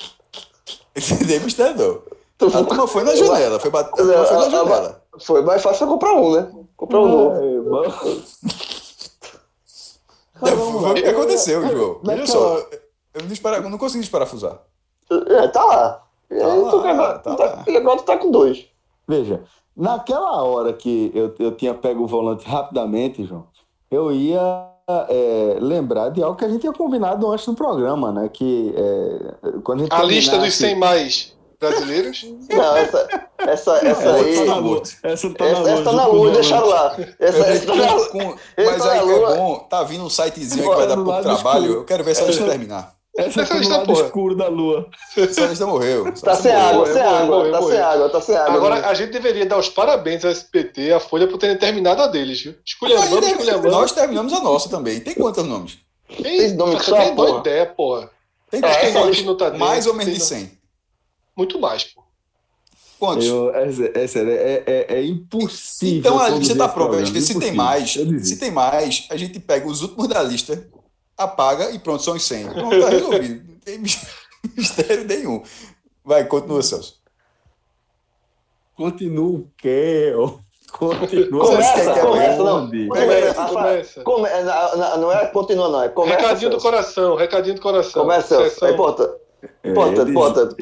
Entendeu, 0.95 1.41
Mistador? 1.41 2.03
Tu 2.37 2.47
A 2.47 2.63
turma 2.63 2.87
foi 2.87 3.03
na 3.03 3.15
janela, 3.15 3.59
foi 3.59 3.69
bat... 3.69 3.87
a 3.87 3.95
turma 3.95 4.25
foi 4.25 4.37
na 4.37 4.49
janela. 4.49 5.03
Foi 5.19 5.41
mais 5.43 5.61
fácil 5.61 5.87
comprar 5.87 6.13
um, 6.15 6.31
né? 6.31 6.51
Comprar 6.75 6.99
um 6.99 7.07
novo. 7.07 7.83
Foi 10.39 10.91
o 10.91 10.93
que 10.95 11.05
aconteceu, 11.05 11.61
João. 11.67 11.99
Veja 12.03 12.17
Naquela- 12.21 12.27
só, 12.27 12.57
eu 13.13 13.21
não, 13.21 13.27
dispara... 13.27 13.57
eu 13.57 13.69
não 13.69 13.77
consegui 13.77 14.01
desparafusar. 14.01 14.59
É, 15.11 15.47
tá 15.49 15.63
lá. 15.63 15.89
Tá 16.29 16.35
tu, 16.39 16.77
lá, 16.77 16.89
agora, 16.89 17.19
tá 17.19 17.35
tá, 17.35 17.45
lá. 17.45 17.63
e 17.67 17.77
agora 17.77 17.97
tu 17.97 18.03
tá 18.03 18.17
com 18.17 18.31
dois. 18.31 18.65
Veja, 19.07 19.43
naquela 19.77 20.41
hora 20.43 20.73
que 20.73 21.11
eu, 21.13 21.33
eu 21.37 21.51
tinha 21.55 21.73
pego 21.73 22.03
o 22.03 22.07
volante 22.07 22.47
rapidamente, 22.47 23.23
João, 23.23 23.45
eu 23.91 24.11
ia 24.11 24.67
é, 25.09 25.57
lembrar 25.61 26.09
de 26.09 26.23
algo 26.23 26.35
que 26.35 26.45
a 26.45 26.49
gente 26.49 26.61
tinha 26.61 26.73
combinado 26.73 27.29
antes 27.31 27.45
do 27.45 27.53
programa, 27.53 28.11
né? 28.11 28.29
Que 28.29 28.73
é, 28.75 29.59
quando 29.63 29.81
a 29.81 29.83
gente 29.83 29.93
A 29.93 30.01
lista 30.03 30.37
dos 30.39 30.57
terminasse- 30.57 30.57
100 30.57 30.75
mais 30.79 31.35
brasileiros. 31.69 32.25
Não, 32.49 32.77
essa, 32.77 33.07
essa, 33.39 33.77
essa 33.77 33.87
Essa 33.87 34.15
aí. 34.15 34.35
tá 34.35 34.45
na 34.45 34.55
lua. 34.57 34.83
Essa 35.03 35.29
tá 35.33 35.45
Essa, 35.45 35.59
na 35.61 35.69
essa 35.71 35.83
tá 35.83 35.91
lua. 35.91 36.01
na 36.01 36.07
lua, 36.07 36.27
o 36.29 36.31
deixaram 36.31 36.67
lá. 36.67 36.95
Essa, 37.19 37.37
essa 37.47 37.65
tá 37.65 37.75
na 37.75 37.93
lua. 37.93 38.09
com- 38.09 38.35
Mas 38.57 38.77
tá 38.83 38.91
aí 38.91 38.99
que 39.01 39.09
é 39.09 39.15
lua. 39.15 39.35
bom, 39.35 39.59
tá 39.69 39.83
vindo 39.83 40.03
um 40.03 40.09
sitezinho 40.09 40.69
que 40.69 40.75
vai 40.75 40.87
dar 40.87 40.95
pouco 40.95 41.21
trabalho. 41.21 41.59
escuro. 41.63 41.79
Eu 41.79 41.85
quero 41.85 42.03
ver 42.03 42.11
essa 42.11 42.25
lista 42.25 42.41
Essa- 42.43 42.51
terminar. 42.51 42.93
Essa 43.15 43.41
Essa 43.41 43.45
tá 43.45 43.53
no 43.53 43.59
lista, 43.59 43.79
porra. 43.81 44.05
escuro 44.05 44.35
da 44.35 44.47
lua. 44.47 44.87
Essa 45.15 45.45
lista 45.45 45.67
morreu. 45.67 46.07
Essa 46.07 46.25
Tá 46.25 46.35
sem 46.35 46.51
morreu. 46.51 46.67
água, 46.67 46.79
morreu, 46.79 46.93
sem 46.95 47.03
morreu, 47.03 47.15
água, 47.19 47.35
morreu, 47.37 47.51
tá 47.51 47.59
sem 47.59 47.67
morreu. 47.69 47.85
água, 47.85 48.09
tá 48.09 48.21
sem 48.21 48.35
água. 48.35 48.53
Agora, 48.55 48.87
a 48.87 48.93
gente 48.95 49.11
deveria 49.11 49.45
dar 49.45 49.57
os 49.59 49.69
parabéns 49.69 50.25
ao 50.25 50.31
SPT, 50.31 50.91
à 50.91 50.99
Folha, 50.99 51.27
por 51.27 51.37
terem 51.37 51.55
terminado 51.55 52.01
a 52.01 52.07
deles, 52.07 52.41
viu? 52.41 52.55
Esculhambando, 52.65 53.23
Aí, 53.23 53.31
esculhambando. 53.33 53.69
Nós 53.69 53.91
terminamos 53.91 54.33
a 54.33 54.39
nossa 54.39 54.67
também. 54.67 54.99
Tem 54.99 55.13
quantos 55.13 55.45
nomes? 55.45 55.77
Tem 56.23 56.53
nome 56.55 56.75
Essa 56.75 56.85
só, 56.85 57.09
dou 57.11 57.39
ideia, 57.39 57.67
porra. 57.67 58.09
Tem 58.49 58.61
que 58.61 58.67
essa 58.67 58.79
tem 58.79 59.11
que 59.11 59.35
tá 59.35 59.51
mais 59.51 59.85
ou 59.87 59.93
menos 59.93 60.05
tem 60.11 60.13
de 60.27 60.31
nome- 60.31 60.45
100. 60.47 60.51
Muito 61.35 61.59
mais, 61.59 61.83
pô. 61.85 62.03
Quantos? 62.99 63.25
Eu, 63.25 63.53
é, 63.53 63.65
é 63.95 64.07
sério, 64.07 64.31
é, 64.31 64.63
é, 64.65 64.85
é 64.99 65.03
impossível. 65.05 65.99
Então 65.99 66.19
a 66.19 66.29
lista 66.29 66.55
tá 66.55 66.69
programa, 66.69 67.05
Se 67.19 67.37
tem 67.39 67.51
mais, 67.53 67.91
se 67.93 68.37
tem 68.37 68.51
mais, 68.51 69.07
a 69.09 69.17
gente 69.17 69.39
pega 69.39 69.67
os 69.67 69.81
últimos 69.81 70.07
da 70.07 70.23
lista, 70.23 70.67
apaga 71.17 71.71
e 71.71 71.79
pronto, 71.79 72.01
são 72.01 72.15
os 72.15 72.23
100. 72.23 72.47
Pronto, 72.49 72.79
tá 72.79 72.89
resolvido. 72.89 73.43
Não 73.51 73.59
tem 73.59 73.79
mistério 74.55 75.05
nenhum. 75.05 75.43
Vai, 76.05 76.25
continua, 76.25 76.61
Celso. 76.61 77.01
Continua 78.75 79.39
o 79.39 79.47
quê? 79.57 80.13
ó? 80.15 80.31
Continua 80.71 81.45
Começa, 81.45 81.83
Você 81.93 81.99
começa, 82.01 82.43
não. 82.43 82.67
Começa, 82.87 83.45
começa. 83.45 84.01
come- 84.03 84.27
é, 84.27 84.43
não 84.97 85.11
é 85.11 85.27
continua, 85.27 85.69
não. 85.69 85.83
É 85.83 85.89
começa. 85.89 86.17
recadinho 86.19 86.49
do 86.51 86.57
coração, 86.57 87.15
recadinho 87.15 87.55
do 87.55 87.61
coração. 87.61 88.01
Começa, 88.01 88.27
Celso. 88.29 88.49
Sessão- 88.49 88.67
É 88.69 88.71
importante. 88.71 89.13
É, 89.63 89.69
importante, 89.69 90.09
importante. 90.11 90.55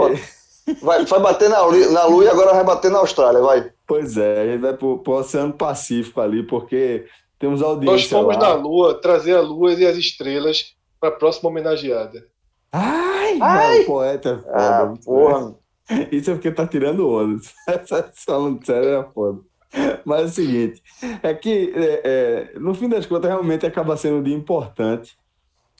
Vai, 0.81 1.05
vai 1.05 1.19
bater 1.19 1.49
na, 1.49 1.57
na 1.91 2.05
Lua 2.05 2.23
e 2.23 2.27
agora 2.27 2.53
vai 2.53 2.63
bater 2.63 2.91
na 2.91 2.99
Austrália, 2.99 3.41
vai. 3.41 3.71
Pois 3.87 4.15
é, 4.17 4.41
a 4.41 4.45
gente 4.45 4.61
vai 4.61 4.73
pro, 4.73 4.99
pro 4.99 5.13
Oceano 5.13 5.53
Pacífico 5.53 6.21
ali, 6.21 6.43
porque 6.43 7.05
temos 7.39 7.61
Nós 7.61 7.69
audiência 7.69 8.17
fomos 8.17 8.37
lá. 8.37 8.49
na 8.49 8.53
Lua 8.53 9.01
trazer 9.01 9.35
a 9.35 9.41
Lua 9.41 9.73
e 9.73 9.85
as 9.85 9.97
estrelas 9.97 10.75
para 10.99 11.09
a 11.09 11.13
próxima 11.13 11.49
homenageada. 11.49 12.25
Ai, 12.71 13.37
Ai! 13.41 13.79
não, 13.79 13.85
poeta 13.85 14.29
é 14.29 14.37
foda. 14.37 14.51
Ah, 14.53 14.93
porra. 15.03 15.55
Isso 16.11 16.31
é 16.31 16.33
porque 16.35 16.51
tá 16.51 16.65
tirando 16.67 17.09
onda. 17.09 17.41
Falando 18.25 18.65
sério 18.65 18.89
é 18.89 19.03
foda. 19.11 19.39
Mas 20.05 20.21
é 20.21 20.25
o 20.25 20.29
seguinte, 20.29 20.83
é 21.23 21.33
que 21.33 21.73
é, 21.75 22.01
é, 22.53 22.59
no 22.59 22.73
fim 22.73 22.89
das 22.89 23.05
contas 23.05 23.29
realmente 23.29 23.65
acaba 23.65 23.95
sendo 23.95 24.17
um 24.17 24.23
dia 24.23 24.35
importante 24.35 25.17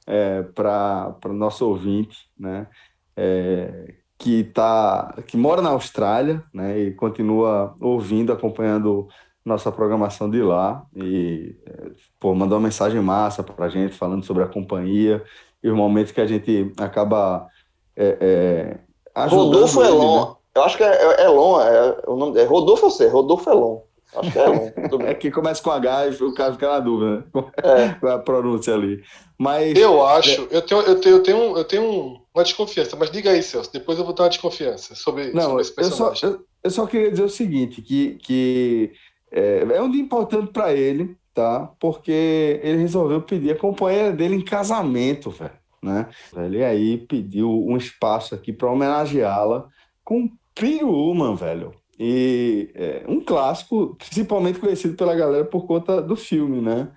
é, 0.08 0.44
para 0.44 1.18
o 1.26 1.34
nosso 1.34 1.68
ouvinte, 1.68 2.18
né? 2.40 2.68
É, 3.16 3.96
que 4.22 4.44
tá, 4.44 5.16
que 5.26 5.36
mora 5.36 5.64
na 5.64 5.72
Austrália, 5.72 6.44
né? 6.54 6.78
E 6.78 6.92
continua 6.94 7.76
ouvindo, 7.82 8.32
acompanhando 8.32 9.08
nossa 9.44 9.72
programação 9.72 10.30
de 10.30 10.44
lá 10.44 10.86
e 10.96 11.56
é, 11.66 11.92
pô, 12.20 12.36
mandou 12.36 12.60
uma 12.60 12.66
mensagem 12.66 13.02
massa 13.02 13.42
para 13.42 13.66
a 13.66 13.70
gente 13.70 13.96
falando 13.96 14.24
sobre 14.24 14.44
a 14.44 14.48
companhia 14.48 15.24
e 15.64 15.68
os 15.68 15.76
momentos 15.76 16.12
que 16.12 16.22
a 16.22 16.28
gente 16.28 16.72
acaba 16.78 17.48
é, 17.96 18.18
é, 18.22 18.80
ajudando 19.16 19.46
Rodolfo 19.46 19.82
ele, 19.82 19.90
né? 19.90 19.96
Elon. 19.96 20.36
Eu 20.54 20.64
acho 20.64 20.78
que 20.78 20.84
é, 20.84 21.22
é 21.22 21.26
Elon. 21.26 21.60
É, 21.60 22.04
o 22.06 22.16
nome, 22.16 22.40
é 22.40 22.44
Rodolfo 22.44 22.92
sei? 22.92 23.08
Rodolfo 23.08 23.50
Elon. 23.50 23.82
Acho 24.16 24.32
que 24.32 24.40
é. 24.40 24.88
Tudo 24.90 25.06
É 25.08 25.14
que 25.14 25.32
começa 25.32 25.62
com 25.64 25.72
H 25.72 26.08
e 26.08 26.24
o 26.24 26.34
cara 26.34 26.54
fica 26.54 26.68
na 26.70 26.80
dúvida, 26.80 27.18
né? 27.34 27.44
É. 27.64 27.92
É 28.08 28.12
a 28.12 28.20
pronúncia 28.20 28.74
ali. 28.74 29.02
Mas 29.40 29.78
Eu 29.78 30.06
acho, 30.06 30.48
eu 30.52 30.62
tenho, 30.62 30.82
eu 30.82 31.00
tenho, 31.00 31.16
eu 31.16 31.24
tenho, 31.24 31.38
um- 31.38 31.58
eu 31.58 31.64
tenho 31.66 31.84
um- 31.84 32.22
uma 32.34 32.44
desconfiança, 32.44 32.96
mas 32.96 33.10
diga 33.12 33.32
aí, 33.32 33.42
Celso, 33.42 33.72
depois 33.74 33.98
eu 33.98 34.06
vou 34.06 34.14
ter 34.14 34.22
uma 34.24 34.30
desconfiança 34.30 34.94
sobre, 34.96 35.32
não, 35.34 35.44
sobre 35.44 35.62
esse 35.62 35.72
eu 35.80 35.84
só, 35.86 36.10
personagem. 36.10 36.30
eu, 36.40 36.46
eu 36.64 36.70
só 36.72 36.86
queria 36.86 37.10
dizer 37.12 37.24
o 37.24 37.30
seguinte, 37.30 37.82
que, 37.82 38.16
que 38.22 38.92
é, 39.32 39.66
é 39.76 39.82
um 39.82 39.90
dia 39.90 40.02
importante 40.02 40.52
para 40.52 40.72
ele, 40.74 41.16
tá? 41.34 41.72
Porque 41.80 42.60
ele 42.64 42.78
resolveu 42.80 43.22
pedir 43.22 43.52
a 43.52 43.58
companheira 43.58 44.12
dele 44.12 44.36
em 44.36 44.42
casamento, 44.44 45.30
velho, 45.32 45.52
né? 45.82 46.08
Ele 46.36 46.64
aí 46.64 46.98
pediu 46.98 47.50
um 47.50 47.76
espaço 47.78 48.36
aqui 48.36 48.54
para 48.54 48.70
homenageá-la 48.72 49.68
com 50.04 50.30
Pretty 50.54 50.84
Woman, 50.84 51.36
velho. 51.36 51.74
E 52.04 52.72
é, 52.74 53.04
um 53.08 53.24
clássico, 53.24 53.96
principalmente 53.96 54.58
conhecido 54.60 54.96
pela 54.96 55.14
galera 55.14 55.46
por 55.46 55.68
conta 55.68 56.02
do 56.02 56.16
filme, 56.16 56.60
né? 56.60 56.88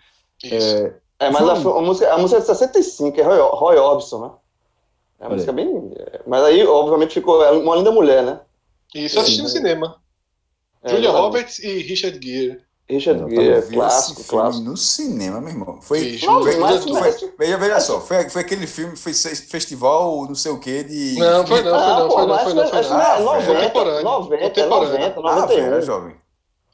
Isso. 0.42 0.94
É, 1.18 1.30
mas 1.30 1.46
a, 1.46 1.52
a 1.52 1.82
música, 1.82 2.10
a 2.10 2.16
música 2.16 2.38
é 2.38 2.40
de 2.40 2.46
65, 2.46 3.20
é 3.20 3.22
Roy, 3.22 3.38
Roy 3.38 3.76
Orbison, 3.76 4.20
né? 4.22 4.30
É 5.20 5.24
uma 5.24 5.26
Olha 5.26 5.34
música 5.34 5.52
bem. 5.52 5.92
é, 5.94 6.22
Mas 6.26 6.42
aí, 6.44 6.64
obviamente, 6.66 7.12
ficou 7.12 7.44
é 7.44 7.50
uma 7.50 7.76
linda 7.76 7.92
mulher, 7.92 8.22
né? 8.24 8.40
Isso 8.94 9.18
eu 9.18 9.20
assisti 9.20 9.42
no 9.42 9.48
cinema. 9.48 10.00
É, 10.82 10.88
Julia 10.88 11.10
exatamente. 11.10 11.26
Roberts 11.26 11.58
e 11.58 11.82
Richard 11.82 12.26
Gere. 12.26 12.62
Richard 12.88 13.20
Eu 13.22 13.30
Gere, 13.30 13.74
clássico, 13.74 14.20
esse 14.20 14.28
filme 14.28 14.42
clássico. 14.42 14.64
no 14.64 14.76
cinema, 14.76 15.40
meu 15.40 15.48
irmão. 15.50 15.80
Foi, 15.80 16.18
Não, 16.22 16.42
foi- 16.42 16.56
mas- 16.58 16.82
foi- 16.84 16.92
mas- 16.92 17.20
veja, 17.38 17.56
veja 17.56 17.80
só, 17.80 18.00
foi, 18.00 18.28
foi 18.28 18.42
aquele 18.42 18.66
filme, 18.66 18.94
foi 18.94 19.14
festival, 19.14 20.26
não 20.26 20.34
sei 20.34 20.52
o 20.52 20.60
quê, 20.60 20.84
de. 20.84 21.14
Não, 21.18 21.46
foi 21.46 21.62
não, 21.62 21.70
foi 21.70 21.80
Ah, 21.82 21.98
não, 21.98 22.08
pô, 22.08 22.14
foi 22.14 22.20
não, 22.26 22.28
mas 22.34 22.42
foi 22.44 22.52
não, 22.54 22.68
foi 22.68 22.82
não. 22.82 22.90
não 22.90 23.00
é 23.00 23.04
Ah, 23.06 23.20
90, 23.20 23.54
contemporâneo. 23.54 24.02
90, 24.04 24.42
Contemporâneo. 24.44 24.92
90, 24.92 25.20
Ah, 25.20 25.34
91. 25.40 25.70
velho, 25.70 25.82
jovem. 25.82 26.16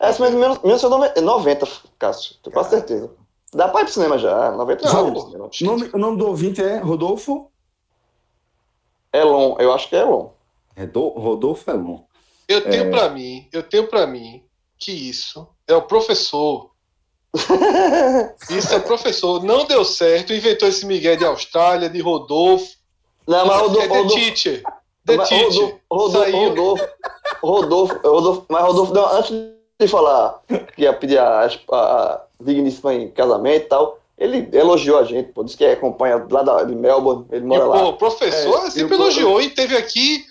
Essa 0.01 0.27
é 0.27 0.31
de 0.31 0.37
1990, 0.37 1.69
Cássio, 1.99 2.35
tenho 2.43 2.55
quase 2.55 2.71
certeza. 2.71 3.11
Dá 3.55 3.69
pra 3.69 3.83
ir 3.83 3.85
pro 3.85 3.93
cinema 3.93 4.19
já, 4.19 4.51
90 4.53 4.89
Não. 4.93 5.09
O 5.11 5.65
nome, 5.65 5.91
o 5.93 5.99
nome 5.99 6.17
do 6.19 6.27
ouvinte 6.27 6.61
é 6.63 6.79
Rodolfo? 6.79 7.51
Elon, 9.13 9.57
eu 9.59 9.73
acho 9.73 9.89
que 9.89 9.97
é 9.97 10.01
Elon. 10.01 10.29
Redo- 10.77 11.09
Rodolfo 11.11 11.71
Elon. 11.71 12.01
Eu 12.49 12.63
tenho 12.63 12.85
É. 12.87 12.91
pra 12.91 13.09
mim, 13.11 13.49
eu 13.53 13.63
tenho 13.63 13.87
para 13.89 14.07
mim 14.07 14.43
que 14.81 14.91
isso 14.93 15.47
é 15.69 15.75
o 15.77 15.83
professor 15.83 16.71
Isso 18.51 18.75
é 18.75 18.81
professor. 18.81 19.43
Não 19.45 19.65
deu 19.65 19.85
certo, 19.85 20.33
inventou 20.35 20.69
esse 20.69 20.85
Miguel 20.85 21.17
de 21.17 21.25
Austrália, 21.25 21.89
de 21.89 22.01
Rodolfo. 22.01 22.67
Não, 23.27 23.47
mas 23.47 23.57
é 23.57 23.61
Rodolfo. 23.61 23.89
The 23.89 23.95
Rodolfo, 23.97 24.15
Teacher. 24.17 24.63
The 25.07 25.17
mas 25.17 25.29
Teacher. 25.29 25.49
Rodolfo, 25.49 25.81
Rodolfo, 25.91 26.19
Saiu. 26.31 26.49
Rodolfo, 26.49 26.89
Rodolfo, 27.43 28.01
Rodolfo, 28.05 28.47
mas 28.49 28.65
Rodolfo, 28.65 28.95
não, 28.95 29.13
antes 29.17 29.31
de 29.79 29.89
falar 29.89 30.43
que 30.75 30.83
ia 30.83 30.93
pedir 30.93 31.19
a, 31.19 31.47
a, 31.47 32.21
digníssima 32.41 32.95
em 32.95 33.11
casamento 33.11 33.65
e 33.65 33.69
tal, 33.69 33.99
ele 34.19 34.49
elogiou 34.53 34.99
a 34.99 35.05
gente, 35.05 35.33
pô, 35.33 35.43
disse 35.45 35.57
que 35.57 35.65
acompanha 35.65 36.27
lá 36.31 36.43
da, 36.43 36.65
de 36.65 36.75
Melbourne, 36.75 37.27
ele 37.31 37.45
E, 37.45 37.47
mora 37.47 37.63
pô, 37.65 37.69
lá. 37.71 37.89
o 37.89 37.93
professor 37.97 38.67
É, 38.67 38.71
sempre 38.71 38.95
e 38.95 38.99
o- 38.99 39.03
elogiou 39.03 39.41
e 39.41 39.51
teve 39.51 39.77
aqui 39.77 40.25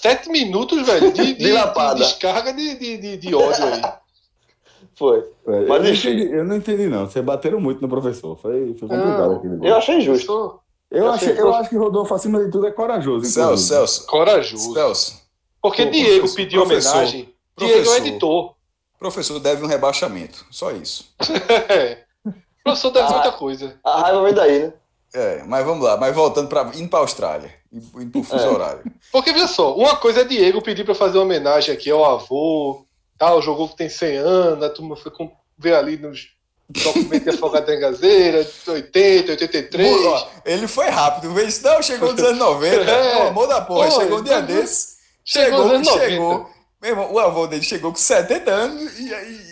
sete 0.00 0.28
minutos, 0.30 0.86
velho, 0.86 1.12
de, 1.12 1.34
de, 1.34 1.34
De 1.34 1.52
de 1.52 1.94
descarga 1.98 2.52
de, 2.52 2.74
de, 2.78 2.96
de, 2.98 3.16
de 3.16 3.34
ódio 3.34 3.64
aí. 3.64 3.82
Foi. 4.96 5.18
Eu, 5.46 5.66
Mas 5.68 5.82
não 5.82 5.90
enfim. 5.90 6.08
entendi, 6.10 6.32
eu 6.34 6.44
não 6.44 6.56
entendi, 6.56 6.86
não. 6.86 7.06
Vocês 7.08 7.24
bateram 7.24 7.58
muito 7.60 7.80
no 7.80 7.88
professor. 7.88 8.36
Foi, 8.38 8.74
foi 8.78 8.88
complicado 8.88 9.28
Não, 9.30 9.36
aquele 9.36 9.54
Eu 9.54 9.58
gol. 9.58 9.74
achei 9.74 9.96
injusto. 9.98 10.26
Professor 10.26 10.60
Eu, 10.90 11.04
eu 11.04 11.10
achei, 11.12 11.28
achei- 11.32 11.42
eu 11.42 11.54
acho 11.54 11.70
que 11.70 11.76
Rodolfo, 11.76 12.14
acima 12.14 12.44
de 12.44 12.50
tudo, 12.50 12.66
é 12.66 12.70
corajoso. 12.70 13.24
Celso, 13.24 13.40
inclusive. 13.40 13.68
Celso. 13.68 14.06
corajoso. 14.06 14.74
Celso. 14.74 15.20
Porque 15.62 15.84
Pô, 15.86 15.90
Diego 15.90 16.10
professor- 16.18 16.36
pediu 16.36 16.62
professor, 16.66 16.92
homenagem. 16.96 17.34
Diego 17.56 17.72
é 17.72 17.80
o 17.80 17.82
professor. 17.84 18.06
editor. 18.06 18.54
Professor 18.98 19.38
deve 19.40 19.64
um 19.64 19.66
rebaixamento. 19.68 20.44
Só 20.50 20.70
isso. 20.72 21.14
É. 21.70 22.04
O 22.26 22.62
professor 22.64 22.90
deve 22.90 23.06
Ah. 23.08 23.12
muita 23.12 23.32
coisa. 23.32 23.80
A 23.82 24.00
raiva 24.02 24.22
vem 24.22 24.34
daí, 24.34 24.58
né? 24.64 24.72
É, 25.14 25.42
mas 25.46 25.64
vamos 25.64 25.82
lá. 25.82 25.96
Mas 25.96 26.14
voltando 26.14 26.48
para 26.48 26.70
indo 26.76 26.88
para 26.90 26.98
Austrália. 26.98 27.54
Pro 28.10 28.22
fuso 28.22 28.44
É. 28.44 28.48
horário. 28.48 28.82
Porque, 29.12 29.32
veja 29.32 29.46
só, 29.46 29.74
uma 29.76 29.96
coisa 29.96 30.22
é 30.22 30.24
Diego 30.24 30.60
pedir 30.62 30.84
pra 30.84 30.94
fazer 30.94 31.18
uma 31.18 31.24
homenagem 31.24 31.72
aqui 31.74 31.90
ao 31.90 32.04
avô, 32.04 32.84
tal, 33.16 33.40
jogou 33.40 33.68
que 33.68 33.76
tem 33.76 33.88
100 33.88 34.16
anos, 34.16 34.64
a 34.64 34.70
turma 34.70 34.96
foi 34.96 35.12
com, 35.12 35.30
ver 35.56 35.74
ali 35.74 35.96
nos 35.96 36.30
documentos 36.68 37.22
de 37.22 37.30
Afogado 37.30 37.66
da 37.66 37.74
Engazeira, 37.74 38.48
80, 38.66 39.32
83. 39.32 40.06
Ó, 40.06 40.28
ele 40.44 40.66
foi 40.66 40.88
rápido. 40.88 41.32
Vê 41.32 41.44
isso? 41.44 41.62
Não, 41.64 41.82
chegou 41.82 42.12
nos 42.12 42.22
anos 42.22 42.38
90. 42.38 42.84
É. 42.90 43.12
É. 43.12 43.24
O 43.24 43.28
amor 43.28 43.46
da 43.46 43.60
porra. 43.60 43.88
Pô, 43.88 44.00
chegou 44.00 44.18
um 44.18 44.22
dia 44.22 44.38
então, 44.38 44.46
desse. 44.56 44.96
chegou 45.24 45.68
Chegou, 45.68 45.98
chegou. 45.98 46.32
90. 46.34 46.60
Meu 46.82 46.90
irmão, 46.92 47.12
o 47.12 47.18
avô 47.18 47.46
dele 47.46 47.62
chegou 47.62 47.90
com 47.92 47.98
70 47.98 48.50
anos 48.50 48.98
e 48.98 49.12
aí 49.14 49.32
e, 49.32 49.49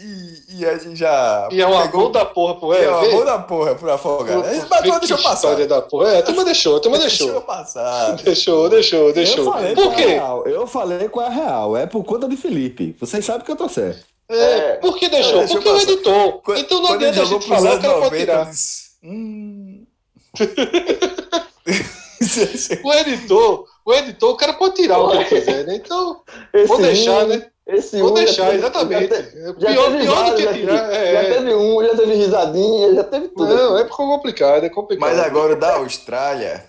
e, 0.60 0.66
a 0.66 0.76
gente 0.78 0.96
já. 0.96 1.48
E 1.52 1.60
é 1.60 1.66
um 1.66 1.82
pegou- 1.82 2.00
avô 2.02 2.08
da 2.10 2.24
porra 2.24 2.54
pro 2.56 2.72
É, 2.74 2.90
o 2.90 3.00
vê? 3.00 3.06
avô 3.08 3.24
da 3.24 3.38
porra 3.38 3.74
pro 3.74 3.92
afogado. 3.92 4.44
Aí, 4.44 4.60
Pô, 4.60 4.66
Mas 4.70 4.82
vê 4.82 4.98
deixa 4.98 5.14
eu 5.14 5.18
que 5.18 5.22
passar. 5.22 5.34
História 5.48 5.66
da 5.66 5.82
porra. 5.82 6.08
É, 6.10 6.18
a 6.18 6.22
turma 6.22 6.44
deixou, 6.44 6.76
a 6.76 6.80
turma 6.80 6.98
Deixa 7.08 7.22
eu 7.22 7.26
deixou. 7.26 7.42
passar. 7.42 8.12
Deixou, 8.16 8.68
deixou, 8.68 9.12
deixou. 9.12 9.44
Eu 9.46 9.52
falei 9.52 9.74
Por 9.74 9.84
qual 9.84 9.92
é 9.92 9.94
a 9.94 9.96
quê? 9.96 10.06
real. 10.12 10.46
Eu 10.46 10.66
falei 10.66 11.08
qual 11.08 11.26
é 11.26 11.28
a 11.28 11.32
real. 11.32 11.76
É 11.76 11.86
por 11.86 12.04
conta 12.04 12.28
de 12.28 12.36
Felipe. 12.36 12.94
Vocês 13.00 13.24
sabem 13.24 13.44
que 13.44 13.50
eu 13.52 13.56
tô 13.56 13.68
certo. 13.68 14.04
É, 14.30 14.36
É. 14.36 14.72
por 14.76 14.98
que 14.98 15.08
deixou? 15.08 15.46
Porque 15.46 15.68
o 15.68 15.72
passar. 15.72 15.82
editor. 15.84 16.32
Quando- 16.42 16.58
então 16.60 16.82
não 16.82 16.92
adianta 16.92 17.22
a 17.22 17.24
gente 17.24 17.48
falar, 17.48 17.76
o 17.76 17.80
cara 17.80 17.94
pode 17.94 18.04
90, 18.04 18.16
tirar. 18.18 18.44
disse, 18.50 18.88
Hum. 19.02 19.86
O 22.84 22.92
editor, 22.92 23.64
o 23.86 23.94
editor, 23.94 24.30
o 24.32 24.36
cara 24.36 24.52
pode 24.54 24.74
tirar 24.74 24.98
o 24.98 25.10
que 25.10 25.16
ele 25.16 25.24
quiser, 25.26 25.64
né? 25.64 25.76
Então, 25.76 26.20
Esse 26.52 26.66
vou 26.66 26.78
deixar, 26.78 27.24
né? 27.26 27.46
Esse 27.68 28.00
Vou 28.00 28.12
um 28.12 28.16
já 28.16 28.24
deixar, 28.24 28.44
teve- 28.46 28.56
exatamente. 28.58 29.08
Já, 29.14 29.22
te- 29.22 29.36
É 29.36 29.44
já 29.46 29.52
pior, 29.54 29.84
teve 29.90 29.98
pior 30.04 30.24
do 30.30 30.36
que 30.36 30.52
tirar. 30.54 30.92
é, 30.92 31.12
Já 31.12 31.18
é. 31.20 31.34
teve 31.34 31.54
um, 31.54 31.84
já 31.84 31.94
teve 31.96 32.14
risadinha, 32.14 32.94
já 32.94 33.04
teve 33.04 33.28
tudo. 33.28 33.54
Não, 33.54 33.72
aqui. 33.74 33.82
é 33.82 33.84
porque 33.84 34.02
é 34.02 34.06
complicado, 34.06 34.64
é 34.64 34.68
complicado. 34.70 35.08
Mas 35.10 35.18
agora 35.18 35.52
o 35.52 35.56
da 35.60 35.74
Austrália. 35.76 36.64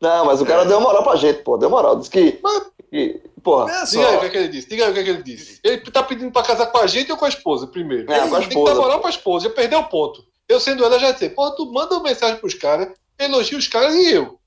Não, 0.00 0.24
mas 0.24 0.40
o 0.40 0.44
É. 0.44 0.46
cara 0.46 0.64
deu 0.64 0.80
moral 0.80 1.02
pra 1.04 1.16
gente, 1.16 1.42
pô. 1.42 1.56
Deu 1.58 1.70
moral. 1.70 1.96
Disse 1.96 2.10
que. 2.10 2.38
Mas- 2.42 2.62
que 2.90 3.20
porra. 3.42 3.64
Olha 3.64 3.84
Diga 3.84 4.08
aí 4.08 4.16
o 4.16 4.20
que, 4.20 4.20
só. 4.20 4.26
é 4.26 4.30
que 4.30 4.38
ele 4.38 4.48
disse. 4.48 4.68
Diga 4.68 4.84
aí 4.86 4.90
o 4.90 4.94
que, 4.94 5.00
é 5.00 5.04
que 5.04 5.10
ele 5.10 5.22
disse. 5.22 5.60
Ele 5.62 5.78
tá 5.90 6.02
pedindo 6.02 6.32
pra 6.32 6.42
casar 6.42 6.66
com 6.66 6.78
a 6.78 6.86
gente 6.86 7.10
ou 7.12 7.18
com 7.18 7.24
a 7.24 7.28
esposa 7.28 7.66
primeiro? 7.66 8.10
É, 8.12 8.18
Ele 8.20 8.28
com 8.28 8.34
a 8.36 8.38
Tem 8.40 8.48
que 8.48 8.54
esposa, 8.54 8.74
dar 8.74 8.80
moral 8.80 9.00
pra 9.00 9.10
esposa. 9.10 9.48
Já 9.48 9.54
perdeu 9.54 9.78
o 9.80 9.84
ponto. 9.84 10.24
Eu 10.48 10.58
sendo 10.60 10.84
ela 10.84 10.98
já 10.98 11.08
ia 11.08 11.12
dizer, 11.14 11.30
pô, 11.30 11.50
tu 11.52 11.70
manda 11.72 11.94
uma 11.94 12.02
mensagem 12.04 12.36
pros 12.36 12.54
caras, 12.54 12.88
elogia 13.18 13.56
os 13.56 13.68
caras 13.68 13.94
e 13.94 14.12
eu. 14.12 14.38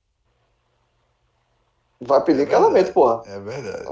Vai 2.02 2.22
pedir 2.24 2.48
casamento, 2.48 2.92
porra. 2.94 3.22
É 3.26 3.40
verdade. 3.40 3.86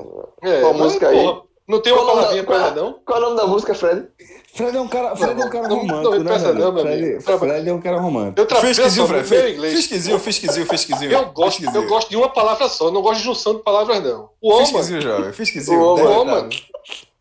É, 0.43 0.61
Qual 0.61 0.73
música 0.73 1.07
aí? 1.09 1.17
porra, 1.23 1.41
Não 1.67 1.81
tem 1.81 1.93
uma 1.93 2.01
o 2.03 2.05
palavrinha 2.05 2.43
da- 2.43 2.47
pra 2.47 2.55
ela, 2.57 2.71
não? 2.75 2.99
Qual 3.05 3.17
é 3.17 3.21
o 3.21 3.25
nome 3.25 3.37
da 3.37 3.47
música, 3.47 3.73
Fred? 3.73 4.07
Fred 4.53 4.77
é 4.77 4.81
um 4.81 4.87
cara, 4.87 5.15
Fred 5.15 5.41
é 5.41 5.45
um 5.45 5.49
cara 5.49 5.67
Não, 5.69 5.77
romântico, 5.77 6.15
não, 6.15 6.19
né? 6.23 6.33
pensa 6.33 6.45
velho? 6.53 6.59
não, 6.59 6.71
meu 6.73 6.83
Fred, 6.83 7.03
amigo. 7.05 7.21
Fred 7.21 7.69
é 7.69 7.73
um 7.73 7.81
cara 7.81 7.99
romântico. 7.99 8.39
Eu 8.41 8.45
trabalho 8.45 8.75
meu 8.75 9.49
inglês. 9.49 9.73
Fisquezinho, 9.75 10.19
fisquezinho, 10.19 10.65
fisquezinho. 10.67 11.11
Eu 11.11 11.25
gosto, 11.31 11.41
eu 11.41 11.51
Fisquezinho. 11.71 11.87
gosto 11.89 12.09
de 12.09 12.17
uma 12.17 12.29
palavra 12.29 12.67
só, 12.67 12.91
não 12.91 13.01
gosto 13.01 13.19
de 13.19 13.23
junção 13.25 13.55
de 13.55 13.63
palavras, 13.63 14.03
não. 14.03 14.29
O 14.41 14.51
homem, 14.51 14.65
Fisquezinho, 14.65 15.01
jovem. 15.01 15.33
Fisquezinho. 15.33 15.81
Ô, 15.81 15.95
Deve 15.95 16.07
mano. 16.09 16.25
tá. 16.25 16.35
não 16.35 16.49
me 16.49 16.49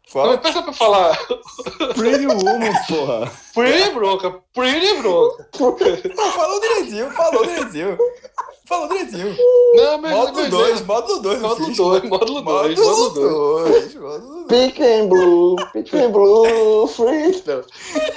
Fala. 0.08 0.38
peça 0.38 0.62
pra 0.62 0.72
falar 0.74 1.16
Pretty 1.94 2.26
Woman, 2.26 2.72
porra. 2.86 3.32
pretty 3.54 3.90
bronca, 3.92 4.40
pretty 4.52 4.94
bronca. 5.00 5.48
Não, 6.14 6.32
falou 6.32 6.60
direitinho, 6.60 7.10
falou 7.12 7.46
direitinho. 7.46 7.96
Falou 8.64 8.88
direitinho. 8.88 9.36
Não, 9.74 9.98
meu 9.98 10.10
Módulo 10.10 10.36
meu 10.42 10.50
2, 10.50 10.62
inglês- 10.68 10.86
módulo 10.86 11.20
2. 11.20 11.40
Módulo 11.40 11.74
2, 11.74 12.02
módulo 12.08 12.42
2, 12.42 12.42
módulo 12.42 12.42
2. 12.42 12.78
Módulo 12.78 13.10
2. 13.10 13.94
Módulo 13.96 14.44
2. 14.44 14.46
Pink 14.48 14.82
and 14.82 15.08
Blue, 15.08 15.56
Pink 15.72 15.96
and 15.96 16.10
Blue, 16.10 16.86
Free. 16.86 17.42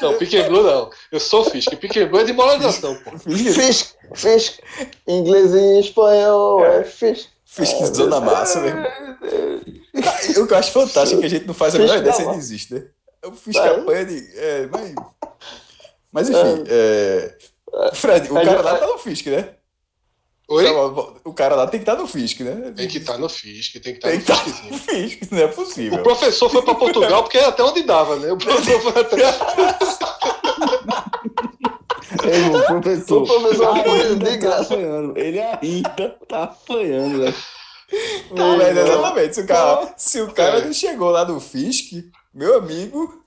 Não, 0.01 0.13
Pique 0.17 0.41
Blue 0.43 0.63
não. 0.63 0.89
Eu 1.11 1.19
sou 1.19 1.43
Fisk. 1.45 1.75
Pique 1.77 2.05
Blue 2.05 2.19
é 2.19 2.23
de 2.25 2.33
moralização, 2.33 2.95
pô. 3.03 3.17
Fish, 3.17 3.95
fish. 4.13 4.59
Inglês 5.07 5.53
e 5.53 5.79
espanhol 5.79 6.63
é 6.63 6.83
fish. 6.83 7.29
Fisquizou 7.45 8.07
na 8.07 8.19
massa, 8.19 8.59
meu 8.59 8.69
irmão. 8.75 8.85
O 10.43 10.47
que 10.47 10.53
eu 10.53 10.57
acho 10.57 10.71
fantástico 10.73 11.17
é 11.17 11.21
que 11.21 11.25
a 11.25 11.29
gente 11.29 11.47
não 11.47 11.53
faz 11.53 11.73
a 11.75 11.79
menor 11.79 11.97
ideia 11.97 12.13
se 12.13 12.21
ele 12.21 12.35
existe, 12.35 12.73
né? 12.73 12.83
Eu 13.23 13.31
fiz 13.31 13.55
É. 13.55 13.69
campanha 13.75 14.05
de. 14.05 14.27
É, 14.37 14.67
mas. 14.71 14.93
Mas 16.11 16.29
enfim, 16.29 16.63
é... 16.67 17.35
Fred, 17.93 18.31
o 18.31 18.37
É, 18.37 18.45
cara 18.45 18.61
lá 18.61 18.77
tá 18.77 18.87
no 18.87 18.97
Fisk, 18.97 19.27
né? 19.27 19.49
Oi? 20.47 20.65
O 21.23 21.33
cara 21.33 21.55
lá 21.55 21.65
tem 21.65 21.79
que 21.79 21.89
estar 21.89 21.99
no 21.99 22.07
Fisk, 22.07 22.41
né? 22.41 22.71
Tem 22.75 22.87
que 22.87 22.99
estar 22.99 23.17
no 23.17 23.27
Fisk, 23.27 23.73
tem 23.81 23.95
que 23.95 24.07
estar 24.07 24.09
Tem 24.09 24.17
no 24.17 24.21
estar 24.21 24.45
no. 24.69 24.77
Fisk, 24.77 25.31
não 25.31 25.39
é 25.39 25.45
O 25.45 25.53
possível. 25.53 26.03
professor 26.03 26.49
foi 26.49 26.61
pra 26.61 26.75
Portugal 26.75 27.23
porque 27.23 27.37
era 27.37 27.47
até 27.47 27.63
onde 27.63 27.81
dava, 27.83 28.15
né? 28.17 28.31
O 28.31 28.37
professor 28.37 28.79
foi 28.81 29.01
até. 29.01 29.15
Ei, 32.25 32.47
o 32.47 32.65
professor. 32.65 33.23
O 33.23 33.25
professor 33.25 33.83
foi 33.83 34.01
ainda 34.01 34.15
de 34.25 34.31
tá 34.31 34.37
graça. 34.37 34.73
apanhando. 34.73 35.17
Ele 35.17 35.39
ainda 35.39 36.17
tá 36.27 36.43
apanhando, 36.43 37.19
velho. 37.21 37.35
Não, 38.31 38.57
velho, 38.57 38.79
exatamente. 38.79 39.35
Se 39.35 39.41
o 39.41 39.47
cara, 39.47 39.93
se 39.97 40.21
o 40.21 40.31
cara 40.31 40.61
não 40.63 40.73
chegou 40.73 41.09
lá 41.09 41.25
no 41.25 41.39
Fisk, 41.39 41.91
meu 42.33 42.57
amigo, 42.57 43.23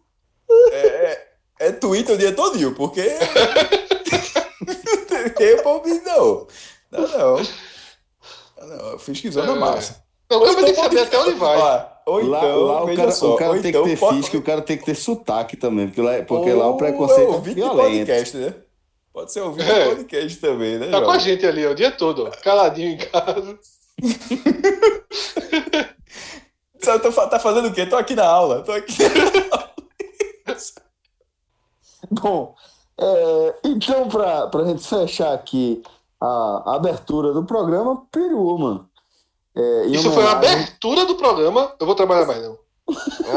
é, 0.73 0.77
é, 0.79 1.29
é 1.69 1.73
Twitter 1.73 2.15
o 2.15 2.19
dia 2.19 2.33
todinho, 2.33 2.75
porque. 2.75 3.03
não 5.11 5.29
tem 5.31 5.63
palpite, 5.63 6.05
não. 6.05 6.47
Não, 6.91 7.01
não. 7.07 7.37
Não, 8.59 8.67
não. 8.93 8.99
Fiskzão 8.99 9.45
na 9.47 9.55
massa. 9.57 10.03
Não, 10.31 10.39
o 10.43 10.45
cara 10.45 10.57
tem 10.57 10.65
que 10.75 10.81
saber 10.81 11.01
até 11.01 11.19
onde 11.19 11.33
vai. 11.35 11.57
Ó, 11.59 11.87
Ou 12.07 12.27
lá, 12.27 12.39
então, 12.39 12.61
lá 12.63 12.85
o 12.85 12.97
cara, 12.97 13.11
só, 13.13 13.35
o 13.35 13.37
cara 13.37 13.61
tem 13.61 13.71
então 13.71 13.83
que 13.85 13.91
ter 13.91 13.99
pode- 13.99 14.17
fisco, 14.19 14.37
o 14.37 14.43
cara 14.43 14.63
tem 14.63 14.77
que 14.79 14.85
ter 14.85 14.95
sotaque 14.95 15.57
também, 15.57 15.87
porque 15.89 16.01
lá, 16.03 16.23
porque 16.23 16.51
ou 16.53 16.59
lá 16.59 16.67
o 16.69 16.77
preconceito 16.77 17.33
é 17.33 17.37
é 17.37 17.41
violento. 17.41 17.77
podcast, 18.07 18.37
né? 18.37 18.55
Pode 19.13 19.33
ser 19.33 19.41
ouvinte 19.41 19.71
É. 19.71 19.95
podcast 19.95 20.39
também, 20.39 20.79
né, 20.79 20.91
Tá 20.91 21.01
com 21.03 21.11
a 21.11 21.19
gente 21.19 21.45
ali 21.47 21.67
ó, 21.67 21.71
o 21.71 21.75
dia 21.75 21.91
todo, 21.91 22.27
ó, 22.27 22.31
caladinho 22.43 22.93
em 22.93 22.99
casa. 22.99 23.59
Sabe, 26.81 27.03
tô 27.03 27.11
Tá 27.13 27.39
fazendo 27.41 27.69
o 27.69 27.73
quê? 27.75 27.85
Tô 27.87 27.97
aqui 27.97 28.15
na 28.15 28.27
aula. 28.27 28.63
Tô 28.63 28.73
aqui. 28.73 28.95
Bom, 32.11 32.55
é, 33.01 33.55
então 33.65 34.09
pra, 34.09 34.47
pra 34.47 34.65
gente 34.65 34.87
fechar 34.87 35.33
aqui 35.35 35.83
a, 36.21 36.63
a 36.67 36.75
abertura 36.77 37.33
do 37.33 37.45
programa, 37.45 38.03
Pretty 38.11 38.35
Woman. 38.35 38.87
É, 39.57 39.87
Isso 39.87 40.11
foi 40.13 40.25
a 40.25 40.33
abertura 40.33 41.05
do 41.05 41.17
programa. 41.17 41.73
Eu 41.81 41.87
vou 41.87 41.95
trabalhar 41.95 42.27
mais, 42.27 42.43
não. 42.43 42.59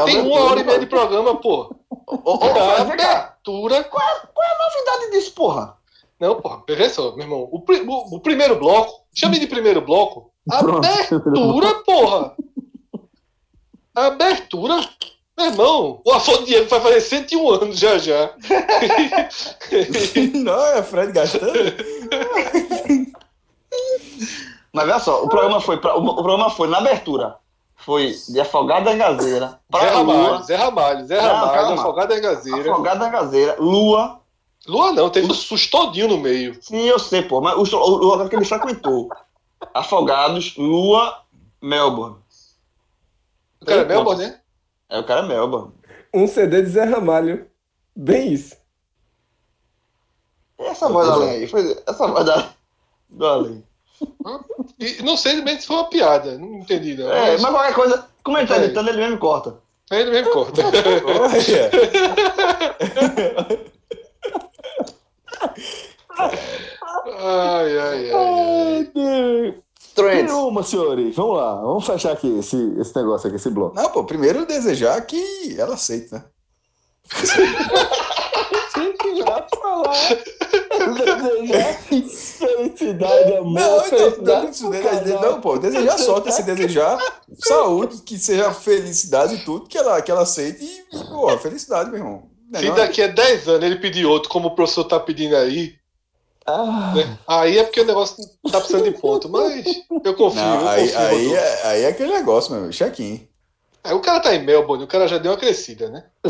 Tem 0.06 0.20
uma 0.20 0.40
hora 0.40 0.60
e 0.60 0.64
meia 0.64 0.78
de 0.78 0.86
programa, 0.86 1.36
pô. 1.36 1.74
Ô, 2.06 2.14
ô, 2.24 2.34
A 2.44 2.74
Fred, 2.74 2.84
vem 2.88 2.96
cá. 2.96 3.12
abertura. 3.12 3.84
Qual 3.84 4.02
é 4.02 4.46
a 4.46 4.58
novidade 4.68 5.10
disso, 5.12 5.32
porra? 5.34 5.76
Não, 6.20 6.40
porra, 6.40 6.62
veja 6.68 6.88
só, 6.90 7.10
meu 7.16 7.24
irmão. 7.24 7.48
O, 7.50 7.60
pri- 7.60 7.84
o- 7.86 8.16
o 8.16 8.20
primeiro 8.20 8.56
bloco, 8.58 9.02
chame 9.14 9.38
de 9.38 9.46
primeiro 9.46 9.80
bloco. 9.80 10.30
Abertura, 10.50 11.74
porra! 11.84 12.36
Abertura? 13.94 14.76
Meu 15.42 15.50
irmão, 15.50 16.00
o 16.04 16.12
Afonso 16.12 16.44
Diego 16.44 16.68
vai 16.68 16.80
fazer 16.80 17.00
101 17.00 17.50
anos 17.50 17.76
já 17.76 17.98
já. 17.98 18.30
Não, 20.34 20.66
é 20.66 20.82
Fred 20.84 21.10
gastando. 21.10 21.52
Mas 24.72 24.84
olha 24.84 25.00
só, 25.00 25.24
o 25.24 25.28
programa 25.28 25.60
foi, 25.60 25.78
pra- 25.78 25.96
o, 25.96 26.14
programa 26.14 26.48
foi 26.48 26.68
na 26.68 26.78
abertura. 26.78 27.36
Foi 27.74 28.14
de 28.28 28.40
Afogado 28.40 28.84
da 28.84 28.94
Engazeira 28.94 29.58
Zé 29.76 29.88
Ramalho, 29.90 30.28
Lua. 30.28 30.42
Zé 30.44 30.54
Ramalho, 30.54 31.06
Zé 31.06 31.18
Ramalho, 31.18 31.52
calma. 31.52 31.82
Afogado 31.82 32.08
da 32.10 32.20
Gazeira. 32.20 32.72
Afogado 32.72 33.00
da 33.00 33.08
Engazeira, 33.08 33.56
Lua. 33.58 34.20
Lua 34.68 34.92
não, 34.92 35.10
teve 35.10 35.26
um 35.28 35.34
susto 35.34 35.72
todinho 35.72 36.06
no 36.06 36.18
meio. 36.18 36.56
Sim, 36.62 36.82
eu 36.82 37.00
sei, 37.00 37.22
pô, 37.22 37.40
mas 37.40 37.56
o, 37.56 37.62
o, 37.76 38.28
que 38.28 38.36
ele 38.36 38.44
frequentou. 38.44 39.08
Afogados, 39.74 40.56
Lua, 40.56 41.18
Melbourne. 41.60 42.16
O 43.60 43.64
cara 43.66 43.80
é 43.80 43.84
Melbourne, 43.84 44.26
né? 44.26 44.38
É, 44.92 44.98
o 44.98 45.04
cara 45.04 45.22
é 45.22 45.26
Melbourne. 45.26 45.72
Um 46.12 46.26
CD 46.26 46.60
de 46.60 46.68
Zé 46.68 46.84
Ramalho. 46.84 47.46
Bem 47.96 48.34
isso. 48.34 48.54
Essa 50.58 50.86
voz 50.90 51.08
da 51.08 51.14
além 51.14 51.30
aí, 51.30 51.46
foi 51.46 51.76
essa 51.86 52.06
voz 52.06 52.26
da, 52.26 52.50
do 53.08 53.26
além. 53.26 53.64
E 54.78 55.02
não 55.02 55.16
sei 55.16 55.40
bem 55.40 55.58
se 55.58 55.66
foi 55.66 55.76
uma 55.76 55.88
piada, 55.88 56.36
não 56.36 56.58
entendi 56.58 56.94
não. 56.94 57.10
É, 57.10 57.38
mas 57.38 57.50
qualquer 57.50 57.74
coisa, 57.74 58.06
como 58.22 58.36
ele 58.36 58.46
tá 58.46 58.56
É. 58.56 58.64
editando, 58.64 58.90
ele 58.90 58.98
mesmo 58.98 59.18
corta. 59.18 59.56
Aí 59.90 60.00
ele 60.02 60.10
mesmo 60.10 60.30
corta. 60.30 60.60
Olha. 60.62 61.70
ai, 67.18 67.78
ai, 67.78 68.10
ai, 68.12 68.90
ai. 68.94 69.62
Trends. 69.94 70.24
Nenhuma, 70.32 70.62
senhores. 70.62 71.14
Vamos 71.14 71.36
lá. 71.36 71.54
Vamos 71.60 71.86
fechar 71.86 72.12
aqui 72.12 72.38
esse, 72.38 72.56
esse 72.80 72.94
negócio 72.96 73.26
aqui, 73.28 73.36
esse 73.36 73.50
bloco. 73.50 73.74
Não, 73.76 73.90
pô, 73.90 74.04
primeiro 74.04 74.46
desejar 74.46 75.00
que 75.02 75.54
ela 75.58 75.74
aceite, 75.74 76.12
né? 76.12 76.24
Que 79.00 79.08
ia 79.08 79.46
falar. 79.60 79.92
Desejar 80.72 81.74
felicidade, 81.82 83.34
amor. 83.36 83.52
Não, 83.52 83.86
então, 83.86 83.98
felicidade 83.98 84.62
não, 84.62 84.70
desejar- 84.70 85.00
casal. 85.00 85.22
não, 85.32 85.40
pô, 85.40 85.58
desejar 85.58 85.98
sorte, 85.98 86.32
se 86.32 86.42
desejar 86.42 86.98
saúde, 87.34 88.02
que 88.02 88.18
seja 88.18 88.52
felicidade 88.52 89.34
e 89.36 89.44
tudo, 89.44 89.66
que 89.68 89.76
ela, 89.78 90.00
que 90.00 90.10
ela 90.10 90.22
aceite 90.22 90.64
e, 90.64 90.98
pô, 91.08 91.36
felicidade, 91.38 91.90
meu 91.90 91.98
irmão. 92.00 92.22
Não 92.50 92.60
Se 92.60 92.68
não? 92.68 92.74
daqui 92.76 93.02
a 93.02 93.06
10 93.08 93.48
anos 93.48 93.62
ele 93.64 93.76
pedir 93.76 94.04
outro, 94.06 94.28
como 94.28 94.48
o 94.48 94.54
professor 94.54 94.84
tá 94.84 94.98
pedindo 95.00 95.36
aí, 95.36 95.74
Ah, 96.46 96.92
né? 96.94 97.18
Aí 97.26 97.58
é 97.58 97.64
porque 97.64 97.80
o 97.80 97.86
negócio 97.86 98.16
tá 98.50 98.58
precisando 98.58 98.84
de 98.84 98.98
ponto, 98.98 99.28
mas 99.28 99.64
eu 100.04 100.14
confio. 100.14 100.42
Não, 100.42 100.60
eu 100.62 100.68
aí, 100.68 100.88
confio, 100.88 100.98
aí, 101.00 101.34
é, 101.34 101.60
aí 101.66 101.82
é 101.82 101.88
aquele 101.88 102.12
negócio, 102.12 102.52
meu, 102.54 102.70
check-in. 102.70 103.26
Aí 103.84 103.94
o 103.94 104.00
cara 104.00 104.20
tá 104.20 104.34
em 104.34 104.44
Melbourne, 104.44 104.84
o 104.84 104.88
cara 104.88 105.08
já 105.08 105.18
deu 105.18 105.32
uma 105.32 105.38
crescida, 105.38 105.88
né? 105.88 106.04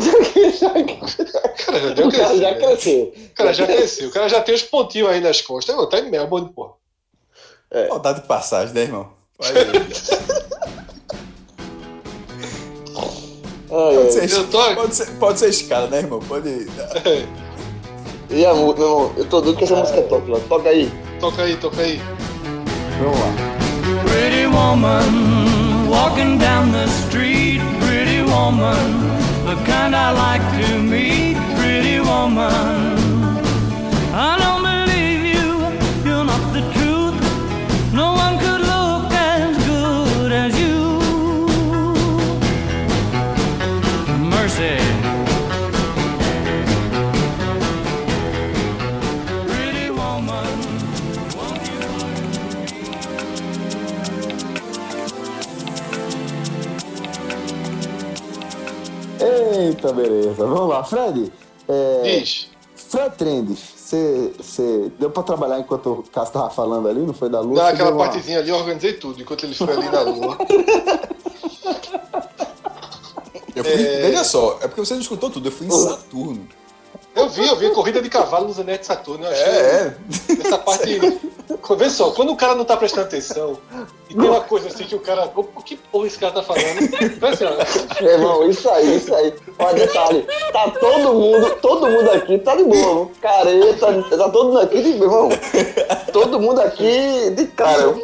O 1.63 1.65
cara 1.65 1.79
já 1.79 1.93
deu 1.93 2.05
O 2.05 2.09
uma 2.09 2.11
cara 2.11 2.27
crescida. 2.27 2.41
já 2.41 2.55
cresceu. 2.55 3.13
O 3.15 3.35
cara 3.35 3.53
já 3.53 3.65
cresceu, 3.65 4.09
o 4.09 4.11
cara 4.11 4.29
já 4.29 4.41
tem 4.41 4.55
os 4.55 4.63
pontinhos 4.63 5.09
aí 5.09 5.21
nas 5.21 5.41
costas. 5.41 5.75
Não, 5.75 5.87
tá 5.87 5.99
em 5.99 6.09
Melbourne, 6.09 6.51
pô. 6.53 6.75
Saudade 7.87 8.21
de 8.21 8.27
passagem, 8.27 8.73
né, 8.75 8.81
irmão? 8.81 9.11
Vai 9.39 9.53
ver. 9.53 9.65
Ai, 13.75 13.95
Pode 13.95 14.13
ser, 14.13 14.31
Eu 14.31 14.75
pode, 14.75 14.95
ser, 14.95 15.07
pode 15.17 15.39
ser 15.39 15.49
escala, 15.49 15.87
né, 15.87 15.97
irmão? 15.99 16.19
Pode. 16.19 16.67
E 18.35 18.43
a 18.47 18.53
meu 18.53 18.71
irmão, 18.71 19.11
eu 19.15 19.25
tô 19.25 19.41
doido 19.41 19.57
que 19.57 19.63
essa 19.63 19.75
música 19.75 20.01
toque, 20.01 20.31
lá. 20.31 20.39
Toca 20.49 20.69
aí. 20.69 20.91
Toca 21.19 21.43
aí, 21.43 21.55
toca 21.55 21.79
aí. 21.81 22.01
vamos 22.99 23.19
lá. 23.19 23.53
Pretty 24.05 24.47
woman 24.47 25.87
walking 25.87 26.39
down 26.39 26.71
the 26.71 26.87
street, 26.87 27.61
pretty 27.81 28.23
woman, 28.23 28.75
the 29.45 29.55
kind 29.65 29.95
I 29.95 30.11
like 30.11 30.41
to 30.65 30.79
meet, 30.79 31.37
pretty 31.55 31.99
woman. 31.99 32.93
Eita, 59.55 59.93
beleza. 59.93 60.45
Vamos 60.45 60.69
lá. 60.69 60.83
Fred, 60.83 61.31
é, 61.67 62.01
Diz. 62.19 62.49
Fred 62.75 63.15
Trendes, 63.15 63.59
você 63.75 64.91
deu 64.99 65.09
pra 65.09 65.23
trabalhar 65.23 65.59
enquanto 65.59 65.87
o 65.91 66.03
Cássio 66.11 66.33
tava 66.33 66.49
falando 66.49 66.87
ali, 66.87 66.99
não 67.01 67.13
foi 67.13 67.29
da 67.29 67.39
lua? 67.39 67.55
Você 67.55 67.71
aquela 67.73 67.91
uma- 67.91 68.05
partezinha 68.05 68.39
ali, 68.39 68.49
eu 68.49 68.55
organizei 68.55 68.93
tudo, 68.93 69.21
enquanto 69.21 69.43
ele 69.45 69.55
foi 69.55 69.71
ali 69.73 69.89
na 69.89 70.01
lua. 70.01 70.37
Eu 73.55 73.63
fui, 73.63 73.75
Veja 73.75 74.23
só, 74.23 74.57
é 74.61 74.67
porque 74.67 74.81
você 74.83 74.95
não 74.95 75.01
escutou 75.01 75.29
tudo, 75.29 75.47
eu 75.47 75.51
fui 75.51 75.67
em 75.67 75.71
Saturno. 75.71 76.47
Eu 77.15 77.29
vi, 77.29 77.47
eu 77.47 77.55
vi 77.55 77.69
corrida 77.69 78.01
de 78.01 78.09
cavalo 78.09 78.47
nos 78.47 78.59
anéis 78.59 78.79
de 78.79 78.87
Saturno. 78.87 79.23
Eu 79.25 79.31
achei 79.31 79.43
É, 79.45 79.49
é. 79.51 79.97
Essa 80.45 80.57
parte. 80.59 80.99
Vê 81.77 81.89
só, 81.89 82.11
quando 82.11 82.31
o 82.31 82.35
cara 82.35 82.55
não 82.55 82.65
tá 82.65 82.75
prestando 82.77 83.07
atenção 83.07 83.57
e 84.09 84.15
tem 84.15 84.29
uma 84.29 84.41
coisa 84.41 84.67
assim 84.67 84.83
que 84.85 84.95
o 84.95 84.99
cara. 84.99 85.31
O 85.35 85.43
que 85.61 85.75
porra 85.75 86.07
esse 86.07 86.17
cara 86.17 86.33
tá 86.33 86.43
falando? 86.43 86.81
Então, 87.01 87.29
assim, 87.29 87.45
ó, 87.45 88.03
irmão, 88.03 88.49
isso 88.49 88.69
aí, 88.69 88.97
isso 88.97 89.13
aí. 89.13 89.33
Olha, 89.59 89.73
detalhe, 89.73 90.27
tá 90.51 90.69
todo 90.79 91.13
mundo, 91.13 91.55
todo 91.61 91.87
mundo 91.87 92.11
aqui 92.11 92.37
tá 92.39 92.55
de 92.55 92.63
boa. 92.63 93.09
Careta, 93.21 94.03
tá 94.17 94.29
todo 94.29 94.45
mundo 94.49 94.59
aqui 94.59 94.81
de 94.81 94.93
meu 94.93 95.03
irmão. 95.03 95.29
Todo 96.11 96.39
mundo 96.39 96.61
aqui 96.61 97.29
de 97.31 97.45
cara. 97.47 97.95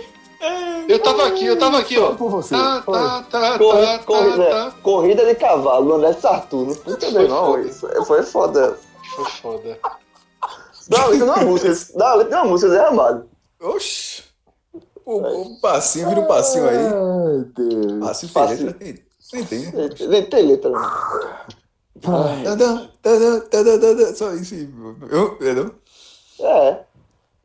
eu 0.87 0.99
tava 0.99 1.27
aqui, 1.27 1.45
eu 1.45 1.57
tava 1.59 1.79
aqui, 1.79 1.97
ó. 1.99 2.07
Foi 2.07 2.15
por 2.15 2.29
você, 2.29 2.55
Tá, 2.55 2.81
foi. 2.85 2.93
tá, 2.97 3.25
tá, 3.29 3.57
Corri- 3.57 3.85
tá, 3.85 3.99
corrida, 3.99 4.45
tá, 4.45 4.65
tá. 4.65 4.71
corrida 4.81 5.25
de 5.25 5.35
cavalo 5.35 5.95
André 5.95 6.13
Saturno. 6.13 6.75
Puta, 6.75 7.11
meu 7.11 7.21
irmão, 7.23 7.45
foda. 7.53 7.61
isso 7.67 8.05
foi 8.05 8.23
foda. 8.23 8.77
Foi 9.15 9.25
foda. 9.25 9.79
Dá 10.89 10.97
uma 10.97 11.07
letra 11.07 11.25
numa 11.27 11.45
música, 11.45 11.97
dá 11.97 12.05
uma 12.07 12.15
letra 12.15 12.37
numa 12.37 12.49
música, 12.49 12.71
Zé 12.71 12.81
Ramalho. 12.81 13.29
Oxi. 13.61 14.23
O, 15.05 15.17
o 15.17 15.61
passinho, 15.61 16.09
vira 16.09 16.21
um 16.21 16.27
passinho 16.27 16.67
aí. 16.67 16.77
Ai, 16.77 17.45
Deus. 17.55 17.99
Passinho 17.99 18.33
Passinho. 18.33 18.73
tem 18.73 18.87
letra. 18.87 19.05
Tem, 19.31 19.45
tem, 19.45 19.71
tem. 19.71 20.07
Nem 20.07 20.25
tem 20.29 20.47
letra, 20.47 20.71
Tadã, 22.01 22.89
tadã, 23.01 23.39
tadã, 23.41 23.79
tadã, 23.79 24.15
Só 24.15 24.33
isso 24.33 24.55
aí. 24.55 24.69
Eu, 25.11 25.33
entendeu? 25.33 25.75
É. 26.39 26.83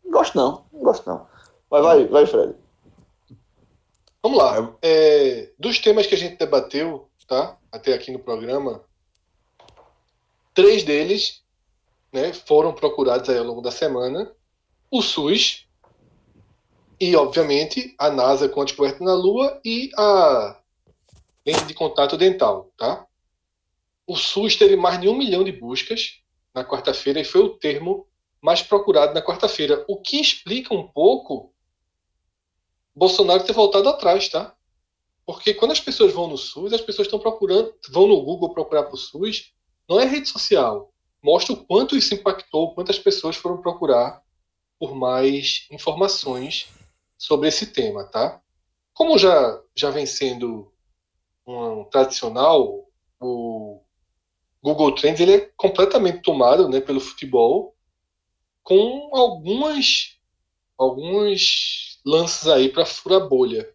Não 0.04 0.12
gosto 0.12 0.36
não, 0.36 0.64
não 0.72 0.80
gosto 0.80 1.08
não. 1.08 1.26
Mas 1.70 1.82
vai, 1.82 2.06
vai, 2.06 2.26
Fred. 2.26 2.54
Vamos 4.22 4.38
lá. 4.38 4.74
É, 4.80 5.50
dos 5.58 5.78
temas 5.80 6.06
que 6.06 6.14
a 6.14 6.18
gente 6.18 6.38
debateu, 6.38 7.08
tá? 7.26 7.58
Até 7.70 7.92
aqui 7.92 8.12
no 8.12 8.18
programa, 8.18 8.82
três 10.54 10.82
deles 10.84 11.43
né, 12.14 12.32
foram 12.32 12.72
procurados 12.72 13.28
ao 13.28 13.42
longo 13.42 13.60
da 13.60 13.72
semana. 13.72 14.32
O 14.88 15.02
SUS 15.02 15.66
e, 17.00 17.16
obviamente, 17.16 17.92
a 17.98 18.08
NASA 18.08 18.48
com 18.48 18.62
a 18.62 18.64
descoberta 18.64 19.02
na 19.02 19.14
Lua 19.14 19.60
e 19.64 19.90
a 19.98 20.60
lente 21.44 21.64
de 21.64 21.74
contato 21.74 22.16
dental, 22.16 22.70
tá? 22.76 23.04
O 24.06 24.14
SUS 24.14 24.54
teve 24.54 24.76
mais 24.76 25.00
de 25.00 25.08
um 25.08 25.18
milhão 25.18 25.42
de 25.42 25.50
buscas 25.50 26.20
na 26.54 26.64
quarta-feira 26.64 27.18
e 27.18 27.24
foi 27.24 27.40
o 27.40 27.58
termo 27.58 28.06
mais 28.40 28.62
procurado 28.62 29.12
na 29.12 29.20
quarta-feira, 29.20 29.84
o 29.88 30.00
que 30.00 30.20
explica 30.20 30.72
um 30.72 30.86
pouco 30.86 31.52
Bolsonaro 32.94 33.42
ter 33.42 33.52
voltado 33.52 33.88
atrás, 33.88 34.28
tá? 34.28 34.54
Porque 35.26 35.52
quando 35.52 35.72
as 35.72 35.80
pessoas 35.80 36.12
vão 36.12 36.28
no 36.28 36.38
SUS, 36.38 36.72
as 36.72 36.80
pessoas 36.80 37.08
estão 37.08 37.18
procurando, 37.18 37.74
vão 37.90 38.06
no 38.06 38.22
Google 38.22 38.54
procurar 38.54 38.84
para 38.84 38.94
o 38.94 38.98
SUS, 38.98 39.52
não 39.88 39.98
é 39.98 40.04
rede 40.04 40.28
social. 40.28 40.93
Mostra 41.24 41.54
o 41.54 41.64
quanto 41.64 41.96
isso 41.96 42.12
impactou, 42.12 42.74
quantas 42.74 42.98
pessoas 42.98 43.34
foram 43.34 43.62
procurar 43.62 44.22
por 44.78 44.94
mais 44.94 45.66
informações 45.70 46.68
sobre 47.16 47.48
esse 47.48 47.68
tema, 47.68 48.04
tá? 48.04 48.42
Como 48.92 49.16
já, 49.16 49.58
já 49.74 49.88
vem 49.88 50.04
sendo 50.04 50.70
um 51.46 51.84
tradicional, 51.84 52.86
o 53.18 53.80
Google 54.62 54.94
Trends 54.94 55.18
ele 55.18 55.34
é 55.34 55.50
completamente 55.56 56.20
tomado 56.20 56.68
né, 56.68 56.78
pelo 56.78 57.00
futebol, 57.00 57.74
com 58.62 59.08
algumas 59.16 60.18
alguns 60.76 62.00
lances 62.04 62.46
aí 62.48 62.68
para 62.68 62.84
furar 62.84 63.26
bolha. 63.26 63.66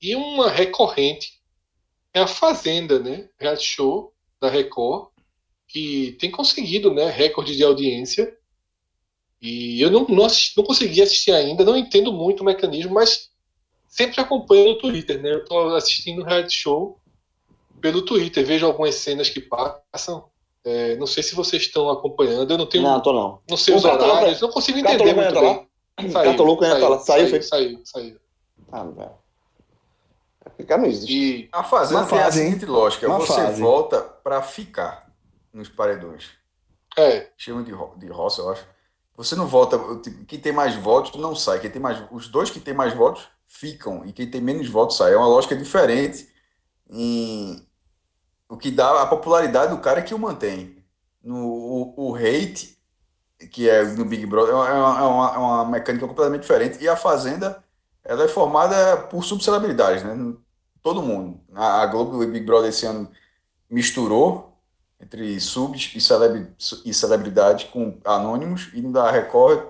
E 0.00 0.14
uma 0.14 0.48
recorrente 0.48 1.42
é 2.14 2.20
a 2.20 2.28
Fazenda, 2.28 3.00
né? 3.00 3.28
Reality 3.40 3.64
show 3.64 4.14
da 4.40 4.48
Record, 4.48 5.10
que 5.76 6.16
tem 6.18 6.30
conseguido 6.30 6.94
né, 6.94 7.10
recorde 7.10 7.54
de 7.54 7.62
audiência. 7.62 8.34
E 9.42 9.78
eu 9.78 9.90
não, 9.90 10.06
não, 10.08 10.24
assisti, 10.24 10.56
não 10.56 10.64
consegui 10.64 11.02
assistir 11.02 11.32
ainda, 11.32 11.66
não 11.66 11.76
entendo 11.76 12.10
muito 12.14 12.40
o 12.40 12.44
mecanismo, 12.44 12.94
mas 12.94 13.28
sempre 13.86 14.18
acompanho 14.18 14.70
no 14.70 14.78
Twitter, 14.78 15.20
né? 15.20 15.34
Eu 15.34 15.40
estou 15.40 15.74
assistindo 15.74 16.22
o 16.22 16.24
reality 16.24 16.54
show 16.54 16.98
pelo 17.78 18.00
Twitter, 18.00 18.42
vejo 18.46 18.64
algumas 18.64 18.94
cenas 18.94 19.28
que 19.28 19.38
passam. 19.38 20.24
É, 20.64 20.96
não 20.96 21.06
sei 21.06 21.22
se 21.22 21.34
vocês 21.34 21.64
estão 21.64 21.90
acompanhando, 21.90 22.50
eu 22.50 22.56
não 22.58 22.66
tenho. 22.66 22.82
Não, 22.82 23.02
tô 23.02 23.12
não. 23.12 23.40
Não 23.48 23.56
sei 23.58 23.74
O 23.74 23.76
os 23.76 23.84
horários, 23.84 24.40
não 24.40 24.48
consigo 24.48 24.78
entender 24.78 25.14
muito 25.14 25.20
ainda 25.20 25.34
tá 25.34 25.66
bem. 26.00 26.10
Cartoloco 26.10 26.64
ainda 26.64 26.80
tá 26.80 26.88
lá. 26.88 26.98
Saiu, 27.00 27.28
foi? 27.28 27.42
saiu, 27.42 27.80
saiu. 27.84 28.18
Ah, 28.72 28.82
velho. 28.82 29.10
Ficar 30.56 30.78
não 30.78 30.86
existe. 30.86 31.12
E 31.14 31.48
A 31.52 31.62
fazenda 31.62 32.00
Uma 32.00 32.08
tem 32.08 32.18
a 32.18 32.22
fase, 32.24 32.40
hein? 32.40 32.46
seguinte 32.46 32.64
lógica: 32.64 33.06
Uma 33.06 33.20
você 33.20 33.34
fase. 33.34 33.60
volta 33.60 34.00
pra 34.00 34.40
ficar 34.40 35.05
nos 35.56 35.68
paredões. 35.68 36.30
é, 36.98 37.30
Chamam 37.36 37.62
de, 37.64 37.72
ro- 37.72 37.94
de 37.98 38.08
roça, 38.08 38.40
eu 38.42 38.50
acho. 38.50 38.66
Você 39.16 39.34
não 39.34 39.46
tipo, 40.02 40.24
Quem 40.26 40.40
tem 40.40 40.52
mais 40.52 40.74
votos 40.76 41.20
não 41.20 41.34
sai. 41.34 41.60
Quem 41.60 41.70
tem 41.70 41.80
mais, 41.80 42.02
os 42.10 42.28
dois 42.28 42.50
que 42.50 42.60
têm 42.60 42.74
mais 42.74 42.94
votos 42.94 43.28
ficam. 43.46 44.04
E 44.06 44.12
quem 44.12 44.30
tem 44.30 44.40
menos 44.40 44.68
votos 44.68 44.96
sai. 44.96 45.12
É 45.12 45.16
uma 45.16 45.26
lógica 45.28 45.56
diferente. 45.56 46.28
Em, 46.90 47.66
o 48.48 48.56
que 48.56 48.70
dá 48.70 49.02
a 49.02 49.06
popularidade 49.06 49.74
do 49.74 49.80
cara 49.82 50.00
é 50.00 50.02
que 50.02 50.14
o 50.14 50.18
mantém. 50.18 50.76
No, 51.22 51.36
o 51.36 51.94
o, 51.96 52.10
o 52.12 52.16
hate, 52.16 52.78
que 53.52 53.68
é 53.68 53.84
no 53.84 54.04
Big 54.04 54.26
Brother, 54.26 54.54
é 54.54 54.56
uma, 54.56 54.68
é 55.00 55.02
uma, 55.02 55.34
é 55.34 55.38
uma 55.38 55.64
mecânica 55.66 56.06
completamente 56.06 56.42
diferente. 56.42 56.82
E 56.82 56.88
a 56.88 56.96
Fazenda, 56.96 57.62
ela 58.04 58.24
é 58.24 58.28
formada 58.28 58.96
por 59.08 59.24
subcelebridades, 59.24 60.02
né? 60.04 60.14
Todo 60.82 61.02
mundo. 61.02 61.40
A, 61.54 61.82
a 61.82 61.86
Globo 61.86 62.22
e 62.22 62.26
o 62.26 62.30
Big 62.32 62.46
Brother 62.46 62.70
esse 62.70 62.86
ano 62.86 63.10
misturou 63.70 64.45
entre 65.00 65.38
subs 65.40 65.92
e, 65.94 66.00
celebri, 66.00 66.46
e 66.84 66.94
celebridades 66.94 67.68
com 67.70 67.98
anônimos, 68.04 68.70
e 68.72 68.80
no 68.80 68.92
da 68.92 69.10
Record 69.10 69.68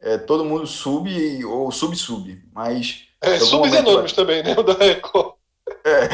é 0.00 0.18
todo 0.18 0.44
mundo 0.44 0.66
sub 0.66 1.44
ou 1.44 1.70
sub-sub. 1.70 2.42
Mas. 2.52 3.04
É, 3.20 3.38
subs 3.38 3.70
momento- 3.70 3.88
anônimos 3.88 4.12
também, 4.12 4.42
né? 4.42 4.54
O 4.56 4.62
da 4.62 4.74
Record. 4.74 5.34
é, 5.84 6.08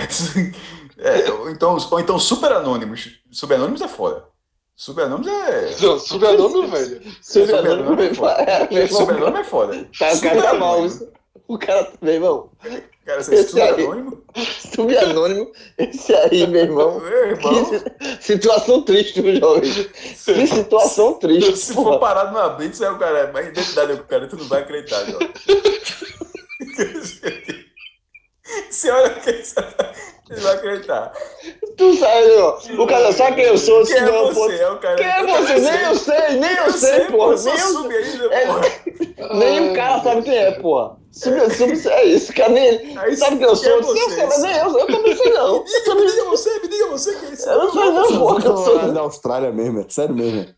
é, 1.27 1.33
ou 1.33 1.51
então, 1.51 1.77
ou 1.91 2.01
então 2.01 2.19
super 2.19 2.53
anônimos. 2.53 3.19
Super 3.31 3.55
anônimos 3.55 3.83
é 3.83 3.89
foda. 3.89 4.25
Super 4.77 5.05
anônimos 5.05 5.29
é. 5.29 5.77
Não, 5.81 5.99
sub 5.99 6.27
anônimo, 6.27 6.69
velho. 6.69 7.03
Super 7.21 7.47
Super 7.47 7.55
anônimo, 7.59 7.93
anônimo 7.93 8.03
é 8.03 8.15
foda. 8.15 8.43
é, 8.51 9.41
é 9.41 9.45
foda. 9.45 9.89
Tá, 9.99 10.13
o 10.13 10.21
cara 10.21 10.43
tá 10.43 10.55
mal. 10.55 10.79
O 11.49 11.59
cara, 11.59 11.93
meu 12.01 12.15
irmão, 12.15 12.51
Cara, 13.05 13.21
você 13.23 13.35
é 13.35 13.39
Esse 13.41 13.49
super 13.49 13.63
aí. 13.63 13.85
anônimo. 13.85 14.23
subanônimo, 14.77 15.53
esse 15.77 16.15
aí, 16.15 16.47
meu 16.51 16.63
irmão. 16.63 17.01
Meu 17.01 17.31
irmão, 17.31 17.53
situação 18.21 18.83
triste, 18.83 19.21
viu, 19.21 19.41
jovem? 19.41 19.73
Que 20.25 20.47
situação 20.47 21.15
triste, 21.15 21.57
se 21.57 21.75
for 21.75 21.99
parado 21.99 22.33
numa 22.33 22.51
blitz, 22.51 22.81
aí 22.81 22.93
o 22.93 22.99
cara, 22.99 23.33
a 23.35 23.43
identidade 23.43 23.97
do 23.97 24.05
cara, 24.05 24.29
tu 24.29 24.37
não 24.37 24.47
vai 24.47 24.63
acreditar, 24.63 25.05
ó. 25.15 25.19
Você 28.71 28.91
olha 28.91 29.11
que 29.11 29.33
você 29.33 29.61
não 30.31 30.41
vai 30.41 30.55
acreditar. 30.57 31.13
Tu 31.77 31.97
sabe, 31.97 32.31
ó. 32.33 32.59
O 32.83 32.87
cara, 32.87 33.13
sabe 33.13 33.37
quem 33.37 33.45
eu 33.45 33.59
sou? 33.59 33.85
Quem 33.85 33.97
é 33.97 34.01
Não, 34.03 34.33
você? 34.33 34.57
É 34.57 34.71
o 34.71 34.79
cara. 34.79 34.97
Quem 34.97 35.07
é 35.07 35.27
você? 35.27 35.59
Nem 35.59 35.81
eu 35.83 35.95
sei, 35.97 36.31
nem 36.39 36.57
eu 36.57 36.73
sei, 36.73 37.01
porra. 37.07 37.35
Nem 37.37 37.59
eu 37.59 38.33
É, 38.33 38.47
porra. 38.47 38.63
Nem 39.39 39.71
o 39.71 39.75
cara 39.75 40.03
sabe 40.03 40.23
quem 40.23 40.37
é, 40.37 40.51
porra. 40.53 40.97
Sub, 41.13 41.39
sub, 41.55 41.89
é 41.91 42.05
isso, 42.07 42.33
cara. 42.35 42.49
Nem, 42.51 42.97
Aí, 42.99 43.15
sabe 43.17 43.37
quem 43.37 43.47
eu 43.47 43.53
é 43.53 43.57
sou? 43.57 43.69
Eu 43.69 43.83
você? 43.83 44.11
sei, 44.11 44.27
mas 44.27 44.43
nem 44.43 44.57
eu, 44.57 44.79
eu 44.79 44.87
também 44.87 45.17
sei 45.17 45.33
não. 45.35 45.59
Me 45.63 45.69
diga, 45.71 45.95
me 45.95 46.07
diga 46.07 46.25
você, 46.25 46.59
me 46.61 46.69
diga 46.69 46.87
você 46.89 47.15
quem 47.17 47.29
é 47.29 47.33
esse. 47.33 47.49
Eu 47.49 47.59
não 47.59 47.73
sei 47.73 47.91
não, 47.91 48.19
porra. 48.19 48.35
Vocês 48.41 48.45
Eu 48.45 48.55
estão 48.55 48.75
horário 48.75 48.93
da 48.95 49.01
Austrália 49.03 49.53
mesmo, 49.53 49.81
é 49.81 49.85
sério 49.89 50.15
mesmo. 50.15 50.55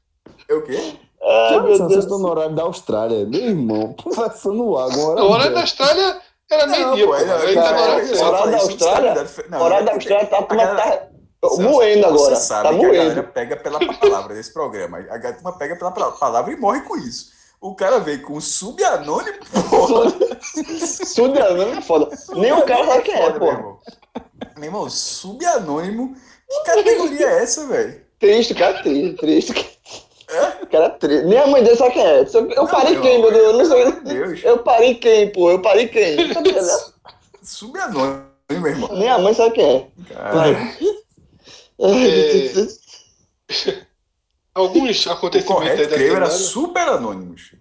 É 0.48 0.54
o 0.54 0.62
quê? 0.62 0.94
Ai, 1.26 1.60
meu 1.60 1.62
Vocês 1.76 1.88
Deus. 1.88 2.04
estão 2.04 2.18
no 2.18 2.28
horário 2.30 2.54
da 2.54 2.62
Austrália. 2.62 3.26
Meu 3.26 3.40
irmão, 3.40 3.94
conversando 4.00 4.76
água. 4.78 5.04
Hora 5.10 5.20
A 5.20 5.24
hora 5.24 5.50
da. 5.50 5.60
Austrália 5.62 6.20
era 6.50 6.66
meio-dia, 6.66 7.04
pô, 7.06 7.10
pô. 7.12 7.16
hora 7.18 7.44
ele 7.50 7.54
certa. 7.54 8.16
só 8.16 8.26
Horário 8.28 8.50
da 8.50 8.56
isso, 8.58 8.66
Austrália? 8.70 9.10
Horário 9.60 9.86
da 9.86 9.90
é- 9.90 9.94
Austrália 9.94 10.26
tá, 10.26 10.40
galera- 10.42 11.08
moendo 11.58 12.06
agora. 12.06 12.36
Você 12.36 12.42
sabe 12.42 12.62
Tá 12.62 12.68
que 12.68 12.84
a 12.84 12.88
galera 12.88 13.04
moendo. 13.14 13.28
pega 13.32 13.56
pela 13.56 13.78
palavra 13.80 14.34
desse 14.34 14.52
programa. 14.52 14.98
A 14.98 15.32
turma 15.32 15.58
pega 15.58 15.76
pela 15.76 15.90
pa- 15.90 16.12
palavra 16.12 16.52
e 16.52 16.56
morre 16.56 16.80
com 16.82 16.96
isso. 16.96 17.33
O 17.64 17.74
cara 17.74 17.98
veio 17.98 18.20
com 18.20 18.38
subanônimo, 18.42 19.38
porra. 19.70 20.12
Sudanônimo 21.06 21.78
é 21.78 21.80
foda. 21.80 22.10
Nem 22.34 22.52
o 22.52 22.60
cara 22.66 22.84
sabe 22.84 23.04
quem 23.04 23.14
é, 23.14 23.30
meu 23.30 23.38
porra. 23.38 23.52
irmão. 23.52 23.78
Meu 24.56 24.64
irmão, 24.64 24.90
subanônimo. 24.90 26.14
Que 26.46 26.62
categoria 26.64 27.26
é 27.26 27.42
essa, 27.42 27.66
velho? 27.66 28.02
Triste, 28.20 28.54
cara, 28.54 28.82
triste, 28.82 29.16
triste. 29.16 29.78
Cara, 30.70 30.90
triste. 30.90 31.24
Nem 31.24 31.38
a 31.38 31.46
mãe 31.46 31.64
dele 31.64 31.76
sabe 31.76 31.94
quem 31.94 32.04
é. 32.04 32.26
Eu 32.54 32.68
parei 32.68 32.92
meu 32.92 33.02
quem, 33.02 33.22
meu 33.22 33.32
Deus? 33.32 33.46
Eu 33.46 33.54
não 33.54 33.64
sei. 33.64 33.92
Deus. 34.02 34.44
Eu 34.44 34.58
parei 34.58 34.96
quem, 34.96 35.32
pô? 35.32 35.50
Eu 35.50 35.62
parei 35.62 35.88
quem? 35.88 36.16
Né? 36.36 36.78
Subanônimo, 37.42 38.26
meu 38.50 38.66
irmão. 38.66 38.92
Nem 38.92 39.08
a 39.08 39.18
mãe 39.18 39.32
sabe 39.32 39.54
quem 39.54 39.64
é. 39.64 39.86
Cara, 40.12 40.38
Ai, 40.38 40.76
É. 41.80 41.88
Alguns 44.54 45.06
o 45.06 45.12
acontecimentos 45.12 45.62
aí 45.68 45.74
correto, 45.76 45.94
creio, 45.94 46.16
era 46.16 46.26
semana. 46.30 46.44
super 46.50 46.88
anônimos. 46.88 47.52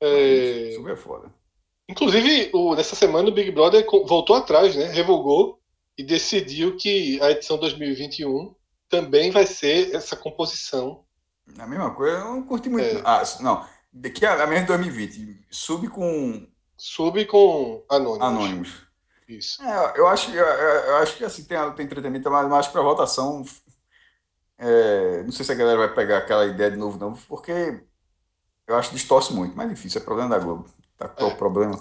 é, 0.00 0.72
Super 0.74 0.96
foda. 0.96 1.32
Inclusive, 1.88 2.50
o, 2.52 2.74
nessa 2.74 2.94
semana 2.94 3.28
o 3.28 3.32
Big 3.32 3.50
Brother 3.50 3.84
voltou 4.06 4.36
atrás, 4.36 4.74
né? 4.76 4.86
Revogou 4.92 5.58
e 5.96 6.02
decidiu 6.02 6.76
que 6.76 7.20
a 7.22 7.30
edição 7.30 7.58
2021 7.58 8.54
também 8.88 9.30
vai 9.30 9.46
ser 9.46 9.94
essa 9.94 10.14
composição. 10.16 11.04
A 11.58 11.66
mesma 11.66 11.94
coisa, 11.94 12.18
eu 12.18 12.24
não 12.24 12.42
curti 12.42 12.68
muito. 12.68 12.86
É. 12.98 13.02
Ah, 13.04 13.22
não. 13.40 13.66
Daqui 13.92 14.24
a, 14.24 14.42
a 14.42 14.46
de 14.46 14.66
2020. 14.66 15.46
Sub 15.50 15.88
com 15.88 16.46
Sub 16.76 17.24
com 17.26 17.82
anônimos. 17.90 18.22
anônimos. 18.26 18.88
Isso. 19.26 19.62
É, 19.62 19.94
eu 19.98 20.06
acho, 20.06 20.30
eu, 20.30 20.44
eu- 20.44 20.96
acho 20.96 21.16
que 21.16 21.24
assim, 21.24 21.44
tem, 21.44 21.58
tem 21.72 21.84
entretenimento, 21.86 22.30
mas 22.30 22.50
acho 22.52 22.68
que 22.68 22.72
para 22.74 22.82
votação. 22.82 23.42
É, 24.58 25.22
não 25.22 25.30
sei 25.30 25.44
se 25.44 25.52
a 25.52 25.54
galera 25.54 25.78
vai 25.78 25.94
pegar 25.94 26.18
aquela 26.18 26.44
ideia 26.46 26.70
de 26.70 26.76
novo, 26.76 26.98
não, 26.98 27.14
porque 27.28 27.80
eu 28.66 28.74
acho 28.76 28.90
que 28.90 28.96
distorce 28.96 29.32
muito, 29.32 29.56
mas 29.56 29.70
enfim, 29.70 29.86
isso 29.86 29.98
é 29.98 30.00
problema 30.00 30.30
da 30.30 30.38
Globo. 30.38 30.66
Tá 30.98 31.08
qual 31.16 31.30
o 31.30 31.36
problema? 31.36 31.78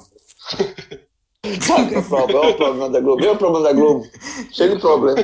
Sabe 1.61 1.95
é 1.95 1.99
o 1.99 2.03
problema? 2.03 2.45
É 2.45 2.49
o 2.49 2.55
problema 2.55 2.89
da 2.89 2.99
Globo. 2.99 3.25
É 3.25 3.31
o 3.31 3.37
problema 3.37 3.67
da 3.67 3.73
Globo. 3.73 4.07
Chega 4.51 4.75
o 4.75 4.79
problema. 4.79 5.17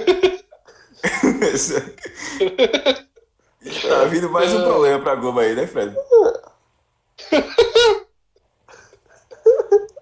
tá 3.82 4.06
vindo 4.06 4.30
mais 4.30 4.54
um 4.54 4.64
problema 4.64 5.04
pra 5.04 5.16
Globo 5.16 5.40
aí, 5.40 5.54
né, 5.54 5.68
Fred? 5.68 5.96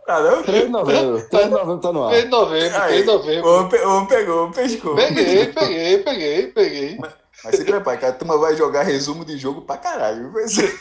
Ah, 0.08 0.20
não? 0.20 0.44
3 0.44 0.64
de 0.66 0.70
novembro. 0.70 1.30
3 1.30 1.46
de 1.46 1.52
novembro 1.52 1.80
tá 1.80 1.94
no 1.94 2.04
ar. 2.04 2.10
3 2.10 2.24
de 2.26 2.30
novembro, 2.30 2.70
3 2.70 2.76
Aí, 2.76 3.00
de 3.00 3.06
novembro. 3.06 3.50
o 3.50 3.96
homem 3.96 4.08
pegou, 4.08 4.52
pescou. 4.52 4.96
Peguei, 4.96 5.48
peguei, 5.48 5.98
peguei, 6.00 6.48
peguei. 6.48 7.00
Mas 7.44 7.56
se 7.56 7.66
prepara, 7.66 7.98
que 7.98 8.06
a 8.06 8.14
turma 8.14 8.38
vai 8.38 8.56
jogar 8.56 8.84
resumo 8.84 9.26
de 9.26 9.38
jogo 9.38 9.62
pra 9.62 9.78
caralho. 9.78 10.32
Vai 10.32 10.48
ser- 10.48 10.80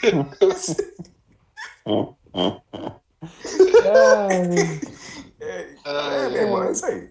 É, 5.40 5.74
é, 5.84 6.28
meu 6.28 6.42
irmão, 6.42 6.64
é 6.64 6.72
isso 6.72 6.84
aí. 6.86 7.10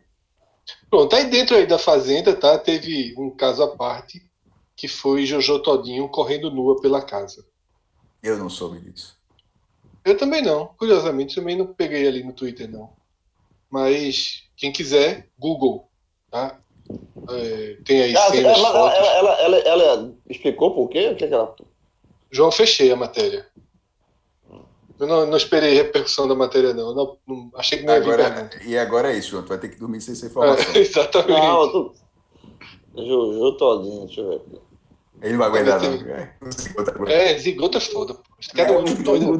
Pronto, 0.90 1.16
aí 1.16 1.30
dentro 1.30 1.56
aí 1.56 1.66
da 1.68 1.80
fazenda, 1.80 2.36
tá? 2.36 2.58
Teve 2.58 3.14
um 3.18 3.30
caso 3.30 3.64
à 3.64 3.76
parte, 3.76 4.22
que 4.76 4.88
foi 4.88 5.26
Jojo 5.26 5.60
Todinho 5.60 6.08
correndo 6.10 6.52
nua 6.52 6.80
pela 6.82 7.02
casa. 7.02 7.46
Eu 8.22 8.38
não 8.38 8.50
soube 8.50 8.80
disso. 8.80 9.18
Eu 10.06 10.18
também 10.18 10.42
não, 10.42 10.68
curiosamente, 10.78 11.36
também 11.36 11.58
não 11.58 11.74
peguei 11.74 12.08
ali 12.08 12.24
no 12.24 12.34
Twitter, 12.34 12.70
não. 12.70 12.92
Mas 13.70 14.44
quem 14.56 14.72
quiser, 14.72 15.28
Google, 15.38 15.90
tá? 16.32 16.60
É, 17.30 17.78
tem 17.86 18.02
aí 18.02 18.14
Ela, 18.16 18.30
cenas, 18.30 18.58
ela, 18.58 18.72
fotos. 18.72 18.98
ela, 18.98 19.08
ela, 19.10 19.58
ela, 19.58 19.84
ela 19.84 20.14
explicou 20.28 20.74
por 20.74 20.90
quê? 20.90 21.10
O 21.10 21.16
que 21.16 21.26
é 21.26 21.28
que 21.28 21.34
ela. 21.34 21.56
João, 22.32 22.52
fechei 22.52 22.92
a 22.92 22.96
matéria. 22.96 23.48
Eu 25.00 25.08
não, 25.08 25.26
não 25.26 25.38
esperei 25.38 25.76
repercussão 25.76 26.28
da 26.28 26.36
matéria, 26.36 26.74
não. 26.74 26.94
Não- 26.94 27.18
não- 27.26 27.52
achei 27.56 27.80
que 27.80 27.86
não 27.86 27.94
ia 27.94 28.02
Agora, 28.02 28.50
e 28.66 28.78
agora 28.78 29.14
é 29.14 29.18
isso, 29.18 29.32
João. 29.32 29.44
Tu 29.44 29.50
vai 29.50 29.58
ter 29.58 29.70
que 29.70 29.80
dormir 29.80 30.02
sem 30.02 30.14
essa 30.14 30.26
informação. 30.26 30.74
É, 30.74 30.78
exatamente. 30.80 31.40
Não, 31.40 31.62
eu 31.62 31.72
tô. 31.72 31.94
Jojo 32.98 33.58
todinho, 33.58 34.06
deixa 34.06 34.22
eu 34.22 34.30
ver. 34.30 34.42
Ele 35.22 35.34
não 35.34 35.40
vai 35.40 35.48
aguentar, 35.48 35.82
não. 35.82 35.94
É, 36.14 36.34
coisa. 36.98 37.14
É, 37.14 37.38
zigota 37.38 37.78
é 37.78 37.82
foda. 37.82 38.18
cara 38.56 38.74
é 38.74 38.82
muito 38.82 39.04
doido. 39.04 39.38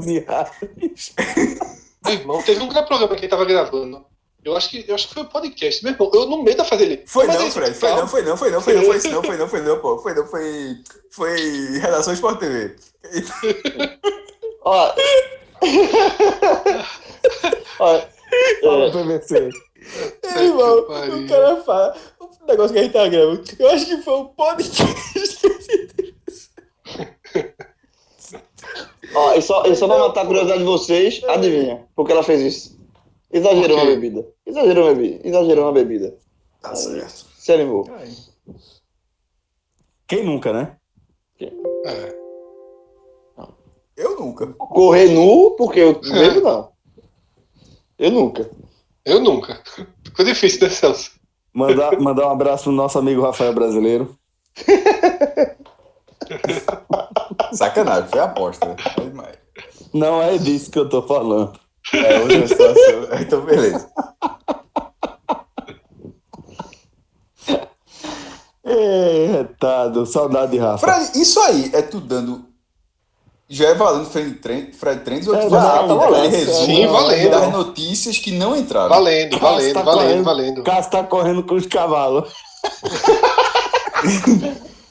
Meu 2.06 2.14
irmão, 2.14 2.42
teve 2.44 2.62
um 2.62 2.70
programa 2.70 3.16
que 3.16 3.22
ele 3.22 3.28
tava 3.28 3.46
gravando. 3.46 4.06
Eu 4.44 4.56
acho 4.56 4.70
que, 4.70 4.86
eu 4.88 4.96
acho 4.96 5.10
que 5.10 5.14
foi 5.14 5.24
um 5.24 5.28
podcast. 5.28 5.84
Meu 5.84 5.94
irmão, 5.94 6.10
eu 6.14 6.26
no 6.26 6.44
meio 6.44 6.56
da 6.56 6.64
fazer 6.64 6.86
ele. 6.86 7.04
Foi 7.06 7.28
não, 7.28 7.52
Fred. 7.52 7.76
Foi 7.76 7.92
não, 7.92 8.08
foi 8.08 8.22
não, 8.22 8.38
foi 8.38 8.52
não, 8.52 8.62
foi 8.62 8.74
não, 8.74 8.84
foi 8.84 8.96
isso 8.98 9.10
não, 9.10 9.22
foi 9.22 9.36
não, 9.38 9.50
foi 9.50 9.62
não, 9.62 9.80
pô. 9.80 9.98
Foi 9.98 10.14
não, 10.14 10.26
foi. 10.26 10.78
Foi 11.12 11.36
Redação 11.80 12.14
Sport 12.14 12.40
TV. 12.40 12.74
Ó. 14.64 14.94
Ó. 17.80 18.02
Fala, 18.62 18.86
é, 18.86 18.92
PVC. 18.92 19.50
Ei, 20.38 20.46
irmão, 20.46 20.80
o 20.80 21.28
cara 21.28 21.62
fala. 21.64 21.96
O 22.20 22.30
negócio 22.48 22.74
que 22.74 22.80
a 22.80 22.84
gente 22.84 22.94
tá 22.94 23.08
gravando. 23.08 23.44
Eu 23.60 23.70
acho 23.70 23.86
que 23.86 23.98
foi 23.98 24.14
um 24.14 24.26
podcast. 24.26 25.40
ó, 29.14 29.34
e 29.34 29.42
só, 29.42 29.66
e 29.66 29.76
só 29.76 29.86
pra 29.88 30.00
matar 30.00 30.22
a 30.22 30.26
curiosidade 30.26 30.60
de 30.60 30.66
vocês, 30.66 31.22
adivinha? 31.28 31.86
Por 31.96 32.06
que 32.06 32.14
ela 32.14 32.24
fez 32.24 32.42
isso? 32.42 32.79
Exagerou 33.32 33.78
Por 33.78 33.86
na 33.86 33.92
bebida. 33.92 34.28
Exagerou 34.46 34.88
na 34.88 34.94
bebida. 34.94 35.28
Exagerou 35.28 35.66
na 35.66 35.72
bebida. 35.72 36.18
Tá 36.62 36.76
certo. 36.76 37.28
Se 37.38 37.54
animou. 37.54 37.88
Quem 40.08 40.26
nunca, 40.26 40.52
né? 40.52 40.76
É. 41.86 42.20
Eu 43.96 44.20
nunca. 44.20 44.48
Correr 44.48 45.10
nu, 45.10 45.52
porque 45.52 45.80
eu 45.80 46.00
bebo 46.00 46.42
não. 46.42 46.72
Eu 47.98 48.12
nunca. 48.12 48.50
Eu 49.06 49.20
nunca. 49.20 49.62
Ficou 50.04 50.26
difícil, 50.26 50.62
né, 50.62 50.70
Celso? 50.70 51.12
Mandar, 51.54 52.00
mandar 52.00 52.28
um 52.28 52.32
abraço 52.32 52.66
pro 52.66 52.72
nosso 52.72 52.98
amigo 52.98 53.22
Rafael 53.22 53.54
Brasileiro. 53.54 54.16
Sacanagem, 57.54 58.10
foi 58.10 58.20
aposta. 58.20 58.66
né? 58.68 58.76
Foi 58.96 59.06
demais. 59.10 59.38
Não 59.94 60.22
é 60.22 60.38
disso 60.38 60.72
que 60.72 60.80
eu 60.80 60.88
tô 60.88 61.02
falando. 61.02 61.60
É 61.94 62.20
outra 62.20 62.48
situação. 62.48 63.00
Então, 63.22 63.42
beleza. 63.42 63.90
É, 68.64 69.28
Corretado. 69.28 70.06
Saudade 70.06 70.52
de 70.52 70.58
Rafa. 70.58 70.86
Fred, 70.86 71.20
isso 71.20 71.40
aí 71.42 71.70
é 71.74 71.82
tu 71.82 72.00
dando. 72.00 72.46
Já 73.52 73.70
é 73.70 73.74
valendo 73.74 74.06
Fred 74.06 74.32
Trends, 74.36 74.78
Fred 74.78 75.02
Trends 75.04 75.28
ou 75.28 75.34
É, 75.36 75.40
tu 75.42 75.50
já, 75.50 75.60
fazendo 75.60 75.88
tá 75.88 75.96
valendo. 75.96 76.32
resumo 76.32 76.66
Sim, 76.66 76.86
valendo. 76.88 77.32
das 77.32 77.52
notícias 77.52 78.20
que 78.20 78.32
não 78.32 78.56
entraram? 78.56 78.90
Valendo, 78.90 79.40
Cássio 79.40 79.56
valendo, 79.56 79.74
tá 79.74 79.82
valendo, 79.82 80.04
correndo. 80.08 80.24
valendo. 80.24 80.64
Cássio 80.64 80.92
tá 80.92 81.04
correndo 81.04 81.44
com 81.44 81.56
os 81.56 81.66
cavalos. 81.66 82.32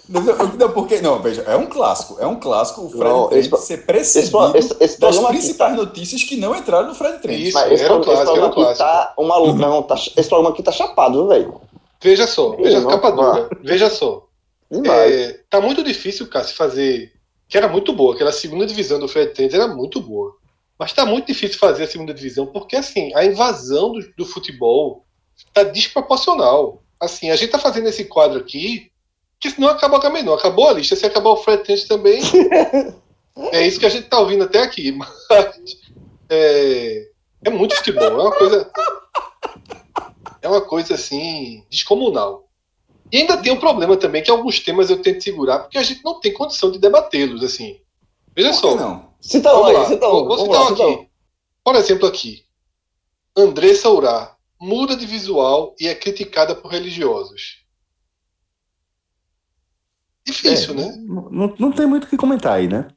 Não, 0.09 0.73
porque, 0.73 1.01
não, 1.01 1.21
veja, 1.21 1.43
é 1.43 1.55
um 1.57 1.67
clássico. 1.67 2.17
É 2.19 2.27
um 2.27 2.41
clássico 2.41 2.83
o 2.87 2.89
Fred 2.91 3.05
Não, 3.05 3.29
pro- 3.29 3.59
ser 3.59 3.85
precedido 3.85 4.25
esse 4.25 4.31
pro- 4.31 4.57
esse- 4.59 4.77
esse 4.85 4.99
das 5.01 5.15
programa 5.15 5.29
aqui 5.29 5.39
principais 5.39 5.71
tá- 5.77 5.77
notícias 5.77 6.25
que 6.25 6.37
não 6.37 6.57
entraram 6.57 6.89
no 6.89 6.95
Fred 6.95 7.19
Trends. 7.21 7.49
Isso. 7.49 7.59
Mas 7.59 7.73
esse, 7.73 7.85
era 7.85 7.95
um 7.95 8.01
pro- 8.01 8.13
esse 8.13 8.23
clássico, 8.23 8.37
era 8.39 8.47
um 8.47 8.51
programa 8.51 8.71
aqui 8.73 8.79
clássico. 8.79 9.15
tá 9.17 9.23
uma 9.23 9.37
luta. 9.37 9.59
Não, 9.59 9.83
tá, 9.83 9.95
esse 9.95 10.29
programa 10.29 10.51
aqui 10.51 10.63
tá 10.63 10.73
chapado, 10.73 11.19
viu, 11.19 11.29
velho? 11.29 11.61
Veja 12.01 12.27
só, 12.27 12.51
veja 12.57 12.85
capa 12.87 13.09
lá. 13.11 13.33
dura. 13.33 13.49
Veja 13.63 13.91
só. 13.91 14.25
É, 14.85 15.41
tá 15.51 15.61
muito 15.61 15.83
difícil, 15.83 16.27
Cássio, 16.29 16.57
fazer. 16.57 17.13
Que 17.49 17.57
era 17.57 17.67
muito 17.69 17.93
boa, 17.93 18.15
aquela 18.15 18.33
segunda 18.33 18.67
divisão 18.67 18.99
do 18.99 19.09
Fred 19.09 19.33
Trends 19.33 19.55
era 19.55 19.67
muito 19.69 20.01
boa. 20.01 20.35
Mas 20.79 20.93
tá 20.93 21.05
muito 21.07 21.27
difícil 21.27 21.59
fazer 21.59 21.85
a 21.85 21.87
segunda 21.89 22.15
divisão, 22.15 22.47
porque 22.47 22.77
assim, 22.77 23.11
a 23.15 23.25
invasão 23.25 23.93
do, 23.93 24.01
do 24.17 24.25
futebol 24.27 25.05
tá 25.53 25.63
desproporcional. 25.65 26.83
Assim, 27.01 27.31
a 27.31 27.37
gente 27.37 27.51
tá 27.51 27.59
fazendo 27.59 27.89
esse 27.89 28.05
quadro 28.05 28.39
aqui, 28.39 28.91
que 29.41 29.51
senão 29.51 29.69
acaba 29.69 30.05
a 30.05 30.11
menor. 30.11 30.39
Acabou 30.39 30.69
a 30.69 30.73
lista, 30.73 30.97
se 30.97 31.07
acabar 31.07 31.31
o 31.31 31.37
Fred 31.37 31.63
Trends 31.63 31.87
também. 31.87 32.21
é 33.53 33.67
isso 33.67 33.79
que 33.79 33.87
a 33.87 33.91
gente 33.91 34.09
tá 34.09 34.19
ouvindo 34.19 34.45
até 34.45 34.63
aqui. 34.63 34.93
Mas 34.93 35.09
é, 36.29 37.09
é 37.45 37.51
muito 37.51 37.77
futebol, 37.77 38.05
é 38.05 38.23
uma 38.23 38.33
coisa. 38.33 38.71
É 40.41 40.49
uma 40.49 40.61
coisa 40.61 40.95
assim, 40.95 41.65
descomunal. 41.69 42.49
E 43.11 43.19
ainda 43.19 43.37
tem 43.37 43.53
um 43.53 43.59
problema 43.61 43.97
também, 43.97 44.23
que 44.23 44.31
alguns 44.31 44.61
temas 44.61 44.91
eu 44.91 45.01
tento 45.01 45.23
segurar, 45.23 45.61
porque 45.61 45.79
a 45.79 45.83
gente 45.83 46.05
não 46.05 46.21
tem 46.21 46.33
condição 46.33 46.71
de 46.71 46.79
debatê-los, 46.79 47.43
assim. 47.43 47.81
Veja 48.37 48.53
só. 48.53 48.77
não? 48.77 49.09
Cita 49.21 49.51
um 49.51 49.63
Vamos 49.63 49.69
aí, 49.69 49.77
lá. 49.77 49.87
cita 49.87 50.09
Vou, 50.09 50.25
um. 50.25 50.29
vou 50.29 50.39
citar 50.39 50.61
lá, 50.61 50.65
um 50.65 50.69
cita 50.69 50.87
um. 50.87 50.93
aqui. 50.93 51.09
Por 51.65 51.75
exemplo, 51.75 52.07
aqui. 52.07 52.45
Andressa 53.37 53.89
Urá 53.89 54.37
muda 54.61 54.97
de 54.97 55.07
visual 55.07 55.75
e 55.81 55.89
é 55.89 55.95
criticada 55.95 56.55
por 56.55 56.71
religiosos. 56.71 57.65
Difícil, 60.33 60.73
É, 60.75 60.77
né? 60.77 60.97
Não, 61.07 61.31
não- 61.31 61.55
não 61.59 61.73
tem 61.73 61.87
muito 61.87 62.05
o 62.05 62.07
que 62.09 62.17
comentar 62.17 62.55
aí, 62.55 62.69
né? 62.69 62.89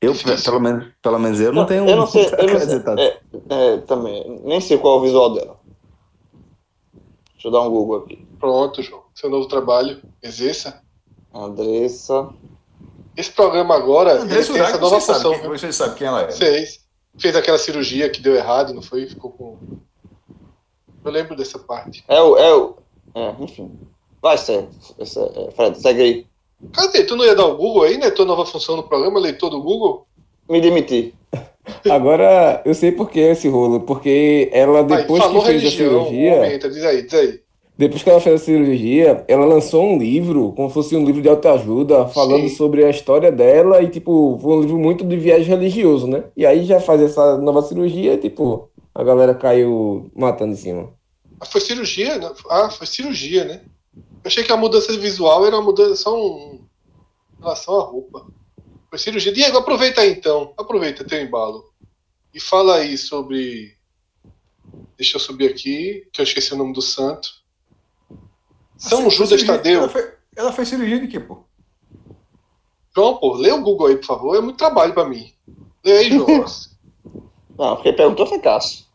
Eu, 0.00 0.12
Difícil. 0.12 0.44
pelo 0.44 0.60
menos, 0.60 0.92
pelo 1.02 1.18
menos 1.18 1.40
eu 1.40 1.52
não 1.52 1.66
tenho 1.66 1.88
Eu 1.88 1.96
não 1.96 2.06
sei, 2.06 2.26
eu 2.26 2.46
não 2.46 2.60
sei. 2.60 3.04
É, 3.04 3.20
é, 3.74 3.76
também. 3.78 4.40
Nem 4.44 4.60
sei 4.60 4.78
qual 4.78 4.96
é 4.96 5.00
o 5.00 5.02
visual 5.02 5.32
dela. 5.34 5.58
Deixa 7.32 7.48
eu 7.48 7.50
dar 7.52 7.62
um 7.62 7.70
Google 7.70 7.98
aqui. 7.98 8.26
Pronto, 8.38 8.82
João. 8.82 9.02
Seu 9.14 9.30
novo 9.30 9.48
trabalho, 9.48 10.02
exerça. 10.22 10.82
Andressa. 11.32 12.28
Esse 13.16 13.30
programa 13.32 13.74
agora 13.74 14.12
ele 14.12 14.22
André 14.22 14.42
tem 14.44 14.58
essa 14.60 14.78
nova 14.78 15.00
você, 15.00 15.12
função. 15.14 15.32
sabe, 15.32 15.40
quem- 15.42 15.50
você 15.50 15.72
sabe 15.72 15.94
quem 15.96 16.06
ela 16.06 16.22
é. 16.22 16.32
Fez. 16.32 16.84
Fez 17.18 17.34
aquela 17.34 17.58
cirurgia 17.58 18.10
que 18.10 18.20
deu 18.20 18.34
errado, 18.34 18.74
não 18.74 18.82
foi? 18.82 19.06
Ficou 19.06 19.30
com. 19.30 19.58
Eu 21.04 21.10
lembro 21.10 21.34
dessa 21.34 21.58
parte. 21.58 22.04
É 22.06 22.20
o. 22.20 22.36
É, 22.36 22.54
o, 22.54 22.76
é 23.14 23.34
enfim. 23.42 23.78
Vai. 24.26 24.34
Esse 24.98 25.18
é- 25.20 25.50
Fred, 25.54 25.80
segue 25.80 26.02
aí. 26.02 26.26
Cadê? 26.72 27.04
Tu 27.04 27.14
não 27.16 27.24
ia 27.24 27.34
dar 27.34 27.46
o 27.46 27.56
Google 27.56 27.82
aí, 27.84 27.98
né? 27.98 28.10
Tua 28.10 28.24
nova 28.24 28.44
função 28.46 28.76
no 28.76 28.82
programa, 28.82 29.20
leitor 29.20 29.50
do 29.50 29.62
Google? 29.62 30.06
Me 30.48 30.60
demitir. 30.60 31.12
Agora, 31.90 32.62
eu 32.64 32.74
sei 32.74 32.92
por 32.92 33.10
que 33.10 33.20
esse 33.20 33.48
rolo. 33.48 33.80
Porque 33.80 34.48
ela, 34.52 34.82
depois 34.82 35.22
aí, 35.22 35.28
que 35.28 35.34
fez 35.34 35.44
a 35.44 35.48
religião, 35.48 35.70
cirurgia, 36.04 36.34
comenta, 36.36 36.70
diz 36.70 36.84
aí, 36.84 37.02
diz 37.02 37.14
aí. 37.14 37.40
depois 37.76 38.02
que 38.02 38.08
ela 38.10 38.20
fez 38.20 38.40
a 38.40 38.44
cirurgia, 38.44 39.24
ela 39.28 39.44
lançou 39.44 39.84
um 39.84 39.98
livro, 39.98 40.52
como 40.56 40.68
se 40.68 40.74
fosse 40.74 40.96
um 40.96 41.04
livro 41.04 41.20
de 41.20 41.28
autoajuda, 41.28 42.06
falando 42.08 42.48
Sim. 42.48 42.56
sobre 42.56 42.84
a 42.84 42.90
história 42.90 43.30
dela 43.30 43.82
e, 43.82 43.88
tipo, 43.88 44.38
foi 44.40 44.52
um 44.56 44.60
livro 44.62 44.78
muito 44.78 45.04
de 45.04 45.16
viagem 45.16 45.46
religioso, 45.48 46.06
né? 46.06 46.24
E 46.36 46.46
aí 46.46 46.64
já 46.64 46.80
faz 46.80 47.00
essa 47.02 47.36
nova 47.38 47.62
cirurgia 47.62 48.14
e, 48.14 48.18
tipo, 48.18 48.70
a 48.94 49.04
galera 49.04 49.34
caiu 49.34 50.10
matando 50.14 50.52
em 50.52 50.56
cima. 50.56 50.90
Ah, 51.40 51.44
Foi 51.44 51.60
cirurgia? 51.60 52.16
né? 52.18 52.30
Ah, 52.48 52.70
foi 52.70 52.86
cirurgia, 52.86 53.44
né? 53.44 53.60
Eu 54.26 54.28
achei 54.28 54.42
que 54.42 54.50
a 54.50 54.56
mudança 54.56 54.90
de 54.90 54.98
visual 54.98 55.46
era 55.46 55.54
uma 55.54 55.62
mudança 55.62 55.94
só 55.94 56.12
um... 56.12 56.66
em 57.38 57.40
relação 57.40 57.80
à 57.80 57.84
roupa. 57.84 58.26
Foi 58.90 58.98
cirurgia. 58.98 59.32
Diego, 59.32 59.56
aproveita 59.56 60.00
aí 60.00 60.10
então. 60.10 60.52
Aproveita 60.58 61.04
teu 61.06 61.22
embalo. 61.22 61.72
E 62.34 62.40
fala 62.40 62.78
aí 62.78 62.98
sobre. 62.98 63.78
Deixa 64.96 65.16
eu 65.16 65.20
subir 65.20 65.48
aqui, 65.48 66.08
que 66.12 66.20
eu 66.20 66.24
esqueci 66.24 66.52
o 66.52 66.56
nome 66.56 66.72
do 66.72 66.82
santo. 66.82 67.28
São 68.76 69.08
Judas 69.08 69.28
cirurgia- 69.40 69.56
Tadeu. 69.58 69.78
Ela 69.82 69.88
fez, 69.88 70.12
ela 70.34 70.52
fez 70.52 70.68
cirurgia 70.70 70.98
de 70.98 71.06
quê, 71.06 71.20
pô? 71.20 71.44
João, 72.96 73.18
pô, 73.18 73.34
lê 73.34 73.52
o 73.52 73.62
Google 73.62 73.86
aí, 73.86 73.96
por 73.96 74.06
favor. 74.06 74.34
É 74.36 74.40
muito 74.40 74.56
trabalho 74.56 74.92
pra 74.92 75.08
mim. 75.08 75.32
Lê 75.84 75.98
aí, 75.98 76.10
João. 76.10 76.26
Não, 77.56 77.80
quem 77.80 77.94
perguntou 77.94 78.26
foi 78.26 78.40
Cássio. 78.40 78.86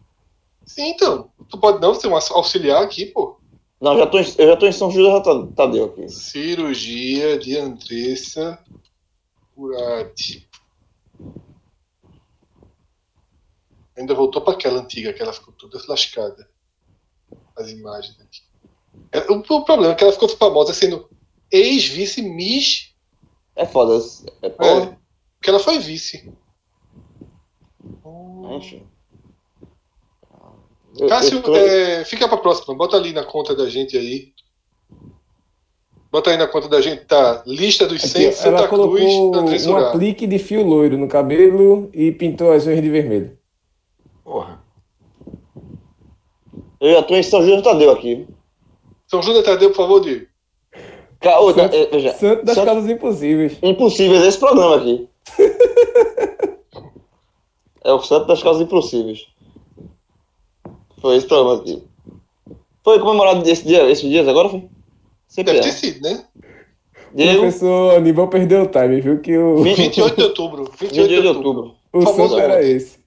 Sim, 0.66 0.90
então. 0.90 1.32
Tu 1.48 1.58
pode 1.58 1.80
não 1.80 1.94
ser 1.96 2.10
um 2.10 2.16
auxiliar 2.16 2.84
aqui, 2.84 3.06
pô. 3.06 3.40
Não, 3.82 3.98
já 3.98 4.06
tô 4.06 4.20
em, 4.20 4.26
eu 4.38 4.48
já 4.48 4.56
tô 4.56 4.68
em 4.68 4.72
São 4.72 4.92
Judas 4.92 5.24
Tadeu 5.24 5.52
Tadeu 5.54 5.86
aqui. 5.86 6.08
Cirurgia 6.08 7.40
de 7.40 7.58
Andressa 7.58 8.64
Urati. 9.58 10.48
Ainda 13.98 14.14
voltou 14.14 14.44
para 14.44 14.54
aquela 14.54 14.82
antiga, 14.82 15.12
que 15.12 15.22
ela 15.22 15.34
ficou 15.34 15.52
toda 15.56 15.82
lascada. 15.88 16.48
As 17.58 17.70
imagens 17.70 18.20
aqui. 18.20 18.42
É, 19.12 19.32
O, 19.32 19.40
o 19.40 19.66
problema 19.66 19.94
é 19.94 19.96
que 19.96 20.04
ela 20.04 20.14
ficou 20.14 20.30
famosa 20.30 20.74
sendo 20.74 21.10
ex-vice 21.52 22.22
Miss. 22.22 22.94
É 23.56 23.66
foda. 23.66 24.04
É, 24.44 24.48
É, 24.48 24.50
pô, 24.50 24.96
porque 25.38 25.50
ela 25.50 25.60
foi 25.60 25.80
vice. 25.80 26.32
enfim. 28.58 28.88
Cássio, 31.08 31.42
tô- 31.42 31.56
é, 31.56 32.04
fica 32.06 32.28
pra 32.28 32.38
próxima. 32.38 32.76
Bota 32.76 32.98
ali 32.98 33.14
na 33.14 33.24
conta 33.24 33.56
da 33.56 33.70
gente 33.70 33.98
aí. 33.98 34.34
Bota 36.12 36.30
aí 36.32 36.38
na 36.38 36.48
conta 36.48 36.68
da 36.68 36.82
gente, 36.82 37.06
tá? 37.06 37.42
Lista 37.48 37.88
dos 37.88 38.02
100, 38.02 38.26
Aqui, 38.28 38.36
Santa 38.36 38.58
ela 38.60 38.68
colocou 38.68 38.98
Cruz, 38.98 39.66
André 39.66 39.72
um 39.72 39.78
aplique 39.78 40.28
de 40.28 40.38
fio 40.38 40.62
loiro 40.66 40.98
no 40.98 41.08
cabelo 41.08 41.90
e 41.94 42.12
pintou 42.12 42.52
as 42.52 42.68
unhas 42.68 42.82
de 42.82 42.90
vermelho. 42.90 43.38
Porra. 44.24 44.62
Eu 46.82 46.92
já 46.96 47.04
tô 47.04 47.16
em 47.16 47.24
São 47.24 47.42
Judas 47.46 47.64
Tadeu 47.64 47.92
aqui. 47.92 48.28
São 49.08 49.22
Judas 49.24 49.46
Tadeu, 49.46 49.70
por 49.70 49.78
favor, 49.78 50.02
Diego. 50.02 50.26
Ca- 51.22 51.40
ô, 51.40 51.54
Santo- 51.54 51.76
é, 51.76 51.86
veja, 51.86 52.14
Santo 52.16 52.44
das 52.44 52.56
Santo- 52.56 52.66
Casas 52.66 52.90
Impossíveis. 52.90 53.58
Impossíveis, 53.62 54.24
esse 54.24 54.38
programa 54.40 54.76
aqui. 54.78 55.08
é 57.86 57.94
o 57.94 58.02
Santo 58.02 58.28
das 58.28 58.42
Causas 58.44 58.62
Impossíveis. 58.64 59.28
Foi 61.02 61.16
esse 61.18 61.26
programa 61.28 61.56
aqui. 61.62 61.82
Foi 62.84 63.00
comemorado 63.00 63.48
esse 63.50 63.66
dia, 63.66 63.90
esses 63.90 64.08
dias 64.10 64.28
agora, 64.28 64.50
foi? 64.50 64.64
Sempre 65.28 65.54
Deve 65.54 65.68
é. 65.68 65.72
ter 65.72 65.78
sido, 65.78 66.02
né? 66.02 66.24
O 67.14 67.18
Diego, 67.18 67.40
professor 67.42 67.96
Aníbal 67.98 68.28
perdeu 68.28 68.64
o 68.64 68.68
time, 68.68 69.02
viu? 69.02 69.20
Que 69.20 69.38
o, 69.38 69.64
28 69.64 70.16
de 70.16 70.24
outubro. 70.24 70.64
28 70.80 70.94
28 71.10 71.22
de 71.22 71.28
outubro. 71.28 71.76
o 71.94 72.02
famoso 72.02 72.30
santo 72.36 72.40
era 72.40 72.64
esse. 72.64 73.00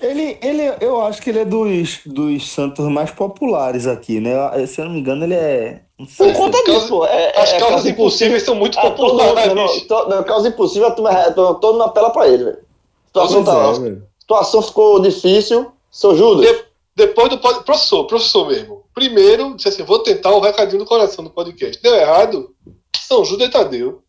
Ele, 0.00 0.36
ele, 0.42 0.74
eu 0.80 1.00
acho 1.00 1.22
que 1.22 1.30
ele 1.30 1.38
é 1.38 1.44
dos, 1.44 2.00
dos 2.04 2.50
santos 2.50 2.86
mais 2.86 3.10
populares 3.10 3.86
aqui, 3.86 4.20
né? 4.20 4.66
Se 4.66 4.80
eu 4.80 4.84
não 4.84 4.92
me 4.92 5.00
engano, 5.00 5.24
ele 5.24 5.32
é. 5.34 5.80
Não 5.98 6.06
sei 6.06 6.26
Por 6.26 6.34
se 6.34 6.40
conta 6.40 6.64
disso, 6.64 6.88
pô. 6.88 7.06
É, 7.06 7.28
As 7.40 7.50
é, 7.52 7.58
causas 7.58 7.68
causa 7.68 7.90
impossíveis 7.90 8.42
são 8.42 8.54
muito 8.54 8.78
Ah, 8.78 8.82
populares. 8.90 9.54
não, 9.54 10.08
não, 10.08 10.22
causa 10.24 10.48
impossível, 10.48 10.88
a 10.88 10.90
turma, 10.90 11.10
é- 11.12 11.30
to- 11.30 11.54
todo 11.54 11.72
mundo 11.72 11.84
apela 11.84 12.10
pra 12.10 12.28
ele, 12.28 12.44
velho. 12.44 12.58
Situação, 13.06 13.42
tá, 13.42 13.52
é, 13.86 13.96
situação 14.20 14.60
ficou 14.60 15.00
difícil. 15.00 15.66
São 15.90 16.14
Judas. 16.14 16.46
De- 16.46 16.64
depois 16.96 17.28
do 17.28 17.38
pod... 17.38 17.62
professor, 17.64 18.04
professor 18.06 18.48
mesmo. 18.48 18.84
Primeiro, 18.94 19.54
disse 19.54 19.68
assim: 19.68 19.82
vou 19.84 19.98
tentar 20.00 20.30
o 20.32 20.40
recadinho 20.40 20.78
do 20.80 20.86
coração 20.88 21.22
do 21.22 21.30
podcast. 21.30 21.80
Deu 21.82 21.94
errado. 21.94 22.54
São 22.96 23.24
Judas 23.24 23.48
e 23.48 23.50
Tadeu. 23.50 24.02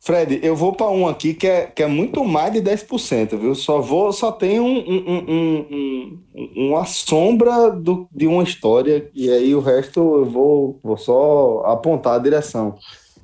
Fred, 0.00 0.38
eu 0.42 0.54
vou 0.54 0.72
para 0.72 0.88
um 0.88 1.08
aqui 1.08 1.34
que 1.34 1.46
é, 1.48 1.66
que 1.66 1.82
é 1.82 1.86
muito 1.88 2.24
mais 2.24 2.52
de 2.52 2.60
10%, 2.60 3.36
viu? 3.38 3.54
Só 3.56 3.80
vou, 3.80 4.12
só 4.12 4.30
tem 4.30 4.60
um, 4.60 4.78
um, 4.78 5.04
um, 5.08 5.24
um- 5.28 6.22
um- 6.36 6.68
uma 6.68 6.84
sombra 6.84 7.70
do, 7.70 8.06
de 8.12 8.24
uma 8.26 8.44
história, 8.44 9.10
e 9.12 9.28
aí 9.28 9.52
o 9.52 9.58
resto 9.60 9.98
eu 9.98 10.24
vou, 10.26 10.78
vou 10.82 10.96
só 10.96 11.62
apontar 11.66 12.14
a 12.14 12.18
direção. 12.22 12.76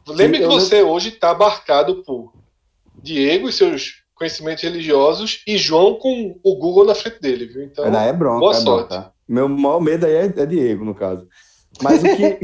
Lembre 0.09 0.41
que 0.41 0.47
você 0.47 0.83
hoje 0.83 1.11
está 1.11 1.31
abarcado 1.31 2.03
por 2.03 2.33
Diego 3.01 3.49
e 3.49 3.53
seus 3.53 4.02
conhecimentos 4.23 4.63
religiosos 4.63 5.43
e 5.47 5.59
João 5.59 5.97
com 5.97 6.39
o 6.45 6.57
Google 6.57 6.87
na 6.87 6.95
frente 6.95 7.21
dele, 7.21 7.47
viu? 7.47 7.65
Então, 7.65 7.91
Não, 7.91 8.01
é 8.01 8.13
bronca, 8.13 8.39
boa 8.39 8.53
é 8.53 8.61
sorte. 8.61 8.89
bronca. 8.89 9.13
Meu 9.29 9.49
maior 9.49 9.81
medo 9.81 10.07
aí 10.07 10.13
é, 10.13 10.33
é 10.37 10.47
Diego, 10.47 10.85
no 10.85 10.95
caso. 10.95 11.27
Mas 11.83 12.01
o 12.01 12.07
que. 12.17 12.39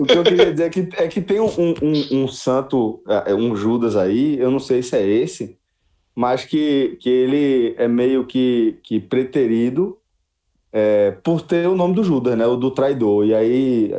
o 0.02 0.04
que 0.04 0.18
eu 0.18 0.24
queria 0.24 0.50
dizer 0.50 0.64
é 0.64 0.70
que, 0.70 0.88
é 0.96 1.08
que 1.08 1.20
tem 1.20 1.38
um, 1.38 1.46
um, 1.46 2.22
um 2.22 2.28
santo, 2.28 3.00
é, 3.24 3.32
um 3.32 3.54
Judas 3.54 3.94
aí, 3.96 4.36
eu 4.40 4.50
não 4.50 4.58
sei 4.58 4.82
se 4.82 4.96
é 4.96 5.06
esse, 5.06 5.56
mas 6.14 6.44
que, 6.44 6.98
que 7.00 7.08
ele 7.08 7.74
é 7.78 7.86
meio 7.86 8.26
que, 8.26 8.80
que 8.82 8.98
preterido 8.98 9.96
é, 10.72 11.12
por 11.22 11.40
ter 11.42 11.68
o 11.68 11.76
nome 11.76 11.94
do 11.94 12.02
Judas, 12.02 12.36
né? 12.36 12.46
O 12.46 12.56
do 12.56 12.72
traidor. 12.72 13.24
E 13.24 13.34
aí, 13.34 13.92
é, 13.92 13.98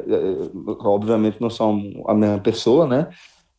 obviamente, 0.84 1.40
não 1.40 1.50
são 1.50 2.04
a 2.06 2.14
mesma 2.14 2.40
pessoa, 2.40 2.86
né? 2.86 3.08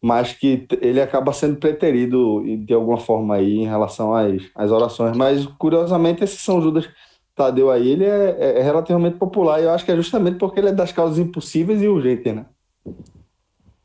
Mas 0.00 0.32
que 0.32 0.66
ele 0.80 1.00
acaba 1.00 1.32
sendo 1.32 1.56
preterido 1.56 2.42
de 2.64 2.72
alguma 2.72 2.98
forma 2.98 3.34
aí 3.34 3.58
em 3.58 3.66
relação 3.66 4.14
às, 4.14 4.42
às 4.54 4.70
orações. 4.70 5.16
Mas, 5.16 5.44
curiosamente, 5.58 6.22
esse 6.22 6.36
São 6.36 6.62
Judas 6.62 6.88
Tadeu 7.34 7.70
aí, 7.70 7.88
ele 7.90 8.04
é, 8.04 8.36
é- 8.38 8.58
é 8.60 8.62
relativamente 8.62 9.16
popular. 9.16 9.60
E 9.60 9.64
eu 9.64 9.70
acho 9.70 9.84
que 9.84 9.92
é 9.92 9.96
justamente 9.96 10.38
porque 10.38 10.58
ele 10.60 10.68
é 10.68 10.72
das 10.72 10.92
causas 10.92 11.18
impossíveis 11.18 11.82
e 11.82 11.88
urgentes, 11.88 12.34
né? 12.34 12.46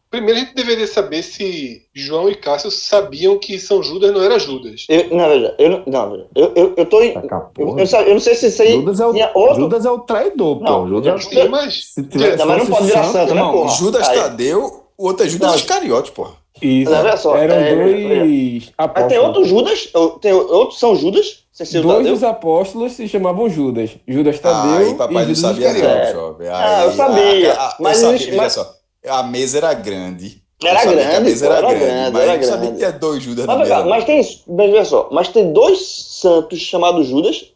Primeiro 0.09 0.39
a 0.39 0.43
gente 0.43 0.53
deveria 0.53 0.85
saber 0.85 1.23
se 1.23 1.87
João 1.91 2.29
e 2.29 2.35
Cássio 2.35 2.69
sabiam 2.69 3.39
que 3.39 3.57
São 3.57 3.81
Judas 3.81 4.11
não 4.13 4.21
era 4.21 4.37
Judas. 4.37 4.85
Eu, 4.87 5.09
não, 5.09 5.27
veja, 5.27 5.55
eu, 5.57 5.69
não- 5.71 5.83
não, 5.87 6.11
veja, 6.11 6.27
eu, 6.35 6.53
eu, 6.55 6.73
eu 6.77 6.85
tô 6.85 7.01
em. 7.01 7.17
A 7.17 7.21
Eu, 7.57 7.79
eu, 7.79 7.85
eu 8.05 8.13
não 8.13 8.19
sei 8.19 8.35
se 8.35 8.45
isso 8.47 8.61
aí 8.61 8.73
Judas 8.73 8.99
é 8.99 9.07
o, 9.07 9.11
tinha 9.13 9.31
outro. 9.33 9.55
Judas 9.55 9.85
é 9.87 9.89
o 9.89 9.99
traidor, 9.99 10.57
pô. 10.59 10.63
Não, 10.63 10.87
Judas, 10.87 11.25
Sim, 11.25 11.47
mas 11.47 11.85
se 11.93 12.03
tivesse, 12.03 12.37
Não, 12.37 12.45
mas 12.45 12.57
não 12.59 12.75
pode 12.75 12.85
virar 12.85 13.03
santo, 13.05 13.13
santo, 13.13 13.33
né, 13.33 13.41
porra? 13.41 13.69
Judas 13.69 14.07
Aí. 14.09 14.19
Tadeu, 14.19 14.82
o 14.97 15.05
outro 15.07 15.25
é 15.25 15.29
Judas 15.29 15.49
Não. 15.49 15.55
Iscariote, 15.57 16.11
porra. 16.11 16.33
Isso. 16.61 16.91
Mas 16.91 16.99
olha 17.03 17.17
só, 17.17 17.35
Eram 17.35 17.55
é, 17.55 17.75
dois 17.75 18.63
Mas 18.67 18.73
apóstolos. 18.77 19.09
tem 19.09 19.19
outro 19.19 19.45
Judas, 19.45 19.89
tem 20.21 20.33
outros 20.33 20.79
São 20.79 20.95
Judas, 20.95 21.43
sem 21.51 21.65
ser 21.65 21.81
Dois 21.81 21.97
Tadeu. 21.97 22.13
dos 22.13 22.23
apóstolos 22.23 22.93
se 22.93 23.07
chamavam 23.07 23.49
Judas. 23.49 23.91
Judas 24.07 24.39
Tadeu 24.39 24.77
Aí 24.87 24.93
papai 24.93 25.23
e 25.23 25.27
não 25.27 25.35
Judas 25.35 25.39
sabia 25.39 25.67
Iscariote. 25.71 25.95
não, 25.95 26.01
É. 26.03 26.13
jovem. 26.13 26.47
Ah, 26.49 26.83
eu 26.85 26.91
sabia, 26.93 27.53
a- 27.53 27.67
a- 27.69 27.75
mas 27.79 28.01
eu 28.03 28.17
sabia, 28.17 28.35
mas- 28.37 28.53
só. 28.53 28.73
A 29.07 29.23
mesa 29.23 29.57
era 29.57 29.73
grande. 29.73 30.41
Era 30.63 30.85
grande, 30.85 31.15
A 31.15 31.19
mesa 31.19 31.45
era, 31.47 31.55
era 31.57 31.67
grande, 31.67 31.85
grande, 31.85 32.11
mas 32.13 32.23
era 32.23 32.33
eu 32.33 32.37
não 32.37 32.43
sabia 32.43 32.57
grande. 32.59 32.71
que 32.71 32.77
tinha 32.77 32.91
dois 32.99 33.23
Judas 33.23 33.45
Mas, 33.45 33.57
na 33.57 33.63
mesa. 33.75 33.85
mas 33.89 34.05
tem. 34.05 34.21
Mas 34.47 34.71
veja 34.71 34.85
só, 34.85 35.09
mas 35.11 35.27
tem 35.27 35.51
dois 35.51 35.79
santos 36.21 36.59
chamados 36.61 37.07
Judas? 37.07 37.51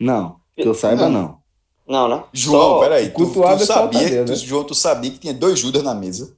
Não, 0.00 0.36
que 0.56 0.66
eu 0.66 0.72
saiba, 0.72 1.08
não. 1.08 1.36
Não, 1.86 2.08
né? 2.08 2.22
João, 2.32 2.60
Só- 2.60 2.78
peraí, 2.80 3.10
tu, 3.10 3.26
tu 3.32 3.44
é 3.44 3.58
sabia, 3.58 4.00
Tadeu, 4.00 4.24
tu, 4.24 4.30
né? 4.30 4.36
João, 4.36 4.64
tu 4.64 4.74
sabia 4.74 5.10
que 5.10 5.18
tinha 5.18 5.34
dois 5.34 5.58
Judas 5.58 5.82
na 5.82 5.94
mesa? 5.94 6.34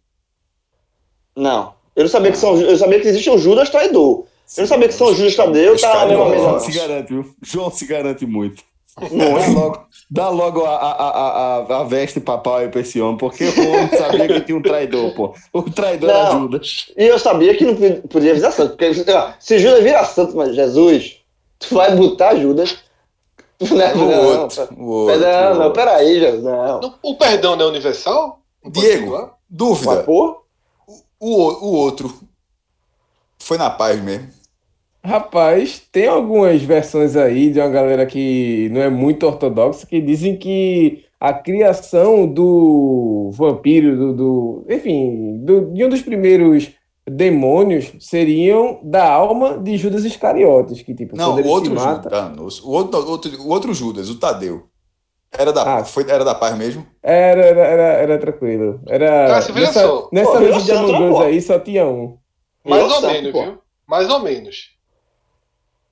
Não. 1.39 1.73
Eu 1.97 2.03
não 2.05 2.11
sabia 2.11 2.31
que 2.31 2.39
são. 2.39 2.61
Eu 2.61 2.77
sabia 2.77 3.01
que 3.01 3.09
existe 3.09 3.31
um 3.31 3.39
Judas 3.39 3.71
traidor. 3.71 4.25
Eu 4.57 4.63
não 4.63 4.67
sabia 4.67 4.89
que 4.89 4.95
São 4.95 5.15
Judas 5.15 5.37
Tadeu 5.37 5.79
tá 5.79 6.07
na 6.07 6.07
mesma 6.07 6.25
Iscariote. 6.25 6.39
João 6.41 6.53
mesa. 6.55 6.65
se 6.65 6.73
garante, 6.73 7.09
viu? 7.13 7.35
João 7.43 7.71
se 7.71 7.87
garante 7.87 8.27
muito. 8.27 8.63
Não 9.13 9.35
Dá 9.35 9.41
é? 9.45 9.49
logo, 9.51 9.87
dá 10.11 10.29
logo 10.31 10.65
a, 10.65 10.71
a, 10.75 10.91
a, 10.91 11.57
a, 11.69 11.81
a 11.81 11.85
veste 11.85 12.19
papal 12.19 12.57
aí 12.57 12.69
pra 12.69 12.81
esse 12.81 13.01
homem, 13.01 13.17
porque 13.17 13.45
o 13.45 13.69
homem 13.71 13.89
sabia 13.97 14.27
que 14.27 14.41
tinha 14.41 14.59
um 14.59 14.63
traidor, 14.63 15.15
pô. 15.15 15.35
O 15.53 15.63
traidor 15.63 16.11
era 16.11 16.33
Não. 16.35 16.41
Judas. 16.41 16.87
E 16.97 17.05
eu 17.05 17.17
sabia 17.19 17.55
que 17.57 17.65
não 17.65 17.75
podia- 18.09 18.35
virar 18.35 18.51
santo. 18.51 18.71
Porque 18.77 18.93
se 19.39 19.59
Judas 19.59 19.85
vira 19.85 20.05
santo, 20.05 20.37
mas 20.37 20.53
Jesus, 20.55 21.19
tu 21.61 21.75
vai 21.77 21.95
botar 21.95 22.35
Judas. 22.37 22.79
Não, 23.61 23.69
O 23.69 23.77
não, 23.77 24.25
outro, 24.41 24.69
o 24.79 24.87
outro. 24.87 25.21
Não, 25.21 25.53
o 25.53 25.55
não, 25.55 25.65
outro. 25.67 25.73
peraí, 25.73 26.19
Jesus. 26.21 26.43
Não. 26.43 26.81
Não- 26.81 26.95
O 27.03 27.15
perdão 27.17 27.55
não 27.57 27.67
é 27.67 27.69
universal? 27.69 28.41
Não 28.65 28.71
Diego? 28.73 29.11
Mas, 29.13 29.29
dúvida. 29.51 30.03
pô, 30.05 30.43
O, 31.21 31.31
o, 31.67 31.73
outro 31.77 32.29
foi 33.39 33.59
na 33.59 33.71
paz 33.71 34.01
mesmo. 34.03 34.29
Rapaz, 35.05 35.81
tem 35.93 36.09
algumas 36.09 36.61
versões 36.63 37.17
aí 37.17 37.51
de 37.53 37.61
uma 37.61 37.69
galera 37.69 38.05
que 38.05 38.69
não 38.71 38.81
é 38.81 38.91
muito 38.91 39.25
ortodoxa 39.27 39.87
que 39.87 40.01
dizem 40.03 40.37
que 40.37 41.05
a 41.21 41.33
criação 41.33 42.27
do 42.27 43.31
vampiro, 43.33 43.97
do, 43.97 44.15
do- 44.15 44.67
enfim, 44.69 45.39
do- 45.45 45.73
de 45.73 45.85
um 45.85 45.89
dos 45.89 46.03
primeiros 46.03 46.71
demônios 47.09 47.93
seriam 48.01 48.81
da 48.85 49.11
alma 49.11 49.59
de 49.59 49.77
Judas 49.79 50.05
Iscariotes, 50.05 50.83
que 50.83 50.95
tipo, 50.95 51.17
Não, 51.17 51.35
quando 51.35 51.47
o 51.47 51.49
outro 51.49 51.71
Judas. 51.71 51.85
mata, 51.85 52.11
tá, 52.11 52.33
o, 52.37 52.43
outro, 52.71 52.99
o 53.01 53.11
outro, 53.11 53.43
o 53.43 53.49
outro 53.49 53.75
Judas, 53.75 54.11
o 54.11 54.19
Tadeu. 54.19 54.69
Era 55.31 55.53
da, 55.53 55.79
Ah. 55.79 55.85
foi, 55.85 56.05
era 56.09 56.25
da 56.25 56.35
paz 56.35 56.57
mesmo? 56.57 56.87
era, 57.03 57.41
era, 57.45 57.61
era, 57.61 57.83
era 58.03 58.19
tranquilo. 58.19 58.81
Era 58.87 59.41
nessa, 59.55 59.73
só. 59.83 60.09
nessa 60.11 60.31
Pô, 60.33 60.39
de 60.61 60.73
Among 60.73 61.25
aí 61.25 61.41
só 61.41 61.59
tinha 61.59 61.87
um. 61.87 62.19
Mais 62.65 62.83
ou 62.83 62.91
santo, 62.91 63.07
menos, 63.13 63.33
pô. 63.33 63.43
viu? 63.45 63.59
Mais 63.87 64.09
ou 64.09 64.21
menos. 64.21 64.71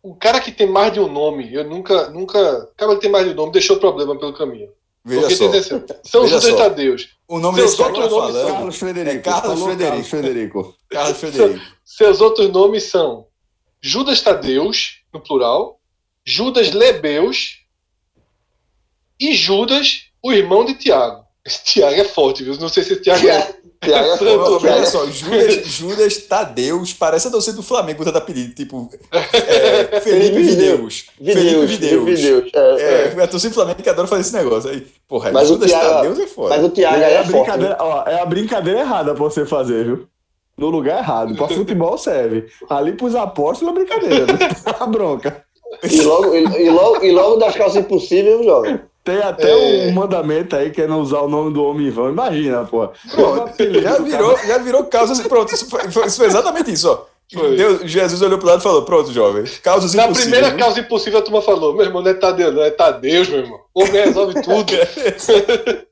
O 0.02 0.14
cara 0.14 0.40
que 0.40 0.52
tem 0.52 0.66
mais 0.68 0.92
de 0.92 1.00
um 1.00 1.08
nome, 1.08 1.52
eu 1.52 1.64
nunca, 1.64 2.08
nunca. 2.10 2.38
O 2.64 2.76
cara 2.76 2.94
que 2.94 3.00
tem 3.02 3.10
mais 3.10 3.26
de 3.26 3.32
um 3.32 3.34
nome 3.34 3.52
deixou 3.52 3.76
problema 3.78 4.16
pelo 4.18 4.32
caminho. 4.32 4.70
Veja 5.04 5.20
Porque 5.22 5.36
só. 5.36 5.48
tem 5.50 5.60
assim, 5.60 5.84
São 6.02 6.22
Veja 6.22 6.40
Judas 6.40 6.50
só. 6.50 6.56
Tadeus. 6.56 7.08
O 7.28 7.38
nome 7.38 7.58
Seus 7.58 7.70
desse 7.76 7.82
cara 7.82 7.92
que 7.92 7.98
tá 7.98 8.04
outros 8.04 8.20
nomes 8.20 8.36
falando, 8.36 8.52
Carlos 8.56 8.76
Frederico. 8.78 9.16
É 9.16 9.18
Carlos 9.32 9.62
Frederico. 9.62 9.84
Carlos 9.88 10.08
Frederico. 10.08 10.76
Carlos 10.90 11.16
Frederico. 11.18 11.64
Seus 11.84 12.20
outros 12.20 12.50
nomes 12.50 12.82
são 12.84 13.26
Judas 13.80 14.20
Tadeus, 14.20 15.00
no 15.12 15.20
plural, 15.20 15.78
Judas 16.24 16.72
Lebeus 16.72 17.64
e 19.20 19.34
Judas, 19.34 20.02
o 20.22 20.32
irmão 20.32 20.64
de 20.64 20.74
Tiago. 20.74 21.24
Esse 21.44 21.62
Tiago 21.64 21.94
é 22.00 22.04
forte, 22.04 22.42
viu? 22.42 22.56
Não 22.58 22.68
sei 22.68 22.82
se 22.82 22.94
esse 22.94 23.02
Tiago 23.02 23.28
é. 23.28 23.54
Tiago 23.84 24.08
é 24.12 24.16
fogo, 24.16 24.58
veja 24.58 24.74
Tiago. 24.74 24.86
só, 24.90 25.06
Judas, 25.06 25.66
Judas 25.66 26.16
Tadeus 26.18 26.92
parece 26.94 27.28
a 27.28 27.30
torcida 27.30 27.56
do 27.56 27.62
Flamengo 27.62 27.98
botando 27.98 28.16
apelido, 28.16 28.54
tipo 28.54 28.90
é, 29.12 30.00
Felipe 30.00 30.42
Videus. 30.42 31.06
Felipe 31.18 31.40
Videus, 31.40 31.70
Videus. 31.70 32.04
Videus. 32.20 32.50
É, 32.54 32.58
é. 32.58 33.14
É, 33.16 33.22
a 33.22 33.28
torcida 33.28 33.50
do 33.50 33.54
Flamengo 33.54 33.82
que 33.82 33.88
adora 33.88 34.08
fazer 34.08 34.22
esse 34.22 34.32
negócio 34.32 34.70
aí. 34.70 34.86
Porra, 35.06 35.30
Mas 35.30 35.50
o 35.50 35.54
Judas 35.54 35.70
Thiago- 35.70 35.88
Tadeus 35.90 36.18
é 36.18 36.26
foda. 36.26 36.56
Mas 36.56 36.64
o 36.64 36.68
Tiago 36.70 36.96
É, 36.96 37.04
a 37.04 37.08
é 37.10 37.16
forte. 37.24 37.32
brincadeira, 37.32 37.76
ó, 37.78 38.02
é 38.08 38.20
a 38.20 38.26
brincadeira 38.26 38.80
errada 38.80 39.14
pra 39.14 39.22
você 39.24 39.44
fazer, 39.46 39.84
viu? 39.84 40.08
No 40.56 40.68
lugar 40.70 40.98
errado. 40.98 41.36
Pra 41.36 41.46
futebol 41.48 41.98
serve. 41.98 42.46
Ali 42.70 42.92
pros 42.92 43.14
apóstolos 43.14 43.72
é 43.76 43.78
brincadeira. 43.78 44.26
Né? 44.26 44.48
A 44.80 44.86
bronca. 44.88 45.44
E 45.84 46.00
logo, 46.00 46.34
e, 46.34 46.44
e 46.64 46.70
logo, 46.70 47.04
e 47.04 47.12
logo 47.12 47.36
das 47.36 47.54
calças 47.54 47.76
impossíveis, 47.84 48.42
jovem. 48.44 48.80
Tem 49.06 49.18
até 49.22 49.50
É. 49.50 49.86
um 49.88 49.92
mandamento 49.92 50.56
aí 50.56 50.70
que 50.70 50.82
é 50.82 50.86
não 50.88 51.00
usar 51.00 51.20
o 51.20 51.28
nome 51.28 51.54
do 51.54 51.62
homem 51.64 51.86
em 51.86 51.90
vão. 51.90 52.10
Imagina, 52.10 52.64
pô. 52.64 52.90
Já 53.80 53.98
virou, 54.00 54.36
já 54.44 54.58
virou 54.58 54.84
causa. 54.84 55.12
assim, 55.12 55.22
Pronto, 55.28 55.54
isso 55.54 55.70
foi, 55.70 55.86
isso 55.86 56.16
foi 56.16 56.26
exatamente 56.26 56.72
isso, 56.72 56.90
ó. 56.90 57.04
Deus- 57.56 57.82
Jesus 57.90 58.20
olhou 58.22 58.36
pro 58.38 58.48
lado 58.48 58.60
e 58.60 58.62
falou: 58.64 58.82
Pronto, 58.82 59.12
jovem. 59.12 59.44
Causas 59.62 59.94
Na 59.94 60.04
impossíveis. 60.06 60.30
primeira 60.30 60.50
viu? 60.56 60.58
causa 60.64 60.80
impossível, 60.80 61.18
a 61.20 61.22
turma 61.22 61.40
falou: 61.40 61.72
meu 61.74 61.84
irmão, 61.86 62.02
não 62.02 62.10
é 62.10 62.14
Tadeu, 62.14 62.50
não, 62.52 62.62
é 62.62 62.70
Tadeus, 62.70 63.28
meu 63.28 63.38
irmão. 63.40 63.60
O 63.72 63.82
homem 63.84 63.92
resolve 64.04 64.34
tudo. 64.42 64.72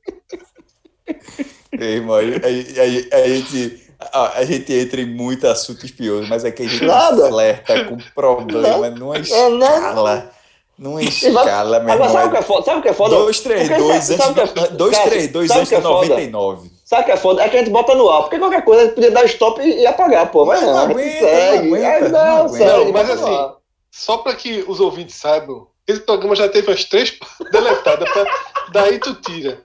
Ei, 1.79 1.95
irmão, 1.95 2.15
aí, 2.15 2.39
aí, 2.43 2.79
aí- 2.79 3.09
a, 3.11 3.27
gente, 3.27 3.83
a, 3.99 4.37
a 4.39 4.45
gente 4.45 4.73
entra 4.73 5.01
em 5.01 5.05
muito 5.05 5.45
assunto 5.47 5.85
espioso, 5.85 6.27
mas 6.29 6.45
é 6.45 6.51
que 6.51 6.63
a 6.63 6.67
gente 6.67 6.85
Nada. 6.85 7.27
flerta 7.27 7.85
com 7.85 7.97
problema 8.15 8.89
numa 8.91 9.17
É 9.17 9.49
nada. 9.49 9.75
escala. 9.75 10.31
Numa 10.77 10.95
vai- 10.99 11.05
escala, 11.05 11.79
meu 11.79 11.93
Agora, 11.93 12.09
sabe 12.11 12.27
o 12.27 12.31
que 12.31 12.37
irmão. 12.37 12.39
é 12.39 12.43
foda? 12.43 12.65
Sabe 12.65 12.79
o 12.79 12.81
que 12.83 12.89
é 12.89 12.93
foda? 12.93 13.15
232 13.15 14.07
Porque 14.07 14.23
sabe- 14.23 14.41
antes 14.41 14.51
o 14.51 14.53
que 14.53 14.59
é- 14.59 14.67
do- 14.67 14.77
232 14.77 15.47
sabe 15.47 15.57
o 15.57 15.61
antes 15.61 15.69
que 15.69 15.75
é 15.75 15.81
do 15.81 15.87
foda? 15.87 16.07
99. 16.07 16.71
Sabe 16.83 17.01
o 17.01 17.05
que 17.05 17.11
é 17.11 17.17
foda? 17.17 17.41
É 17.43 17.49
que 17.49 17.55
a 17.55 17.59
gente 17.59 17.71
bota 17.71 17.95
no 17.95 18.09
ar. 18.09 18.21
Porque 18.23 18.37
qualquer 18.39 18.63
coisa 18.63 18.81
a 18.81 18.85
gente 18.85 18.95
podia 18.95 19.11
dar 19.11 19.25
stop 19.25 19.61
e, 19.61 19.85
apagar, 19.87 20.29
pô. 20.31 20.45
Mas 20.45 20.61
Não, 20.61 20.67
não, 20.67 20.73
não 20.75 20.91
aguenta, 20.91 21.19
segue. 21.19 21.67
não 21.69 21.75
aguenta, 21.77 22.09
não 22.09 22.37
não, 22.43 22.49
segue. 22.49 22.65
Não, 22.65 22.91
mas 22.91 23.09
assim. 23.09 23.51
Só 23.91 24.17
para 24.17 24.35
que 24.35 24.63
os 24.67 24.79
ouvintes 24.81 25.15
saibam, 25.15 25.67
esse 25.87 26.01
programa 26.01 26.35
já 26.35 26.49
teve 26.49 26.67
umas 26.69 26.83
três 26.83 27.11
partes 27.11 27.37
deletadas, 27.51 28.09
pra... 28.11 28.25
daí 28.73 28.99
tu 28.99 29.15
tira. 29.15 29.63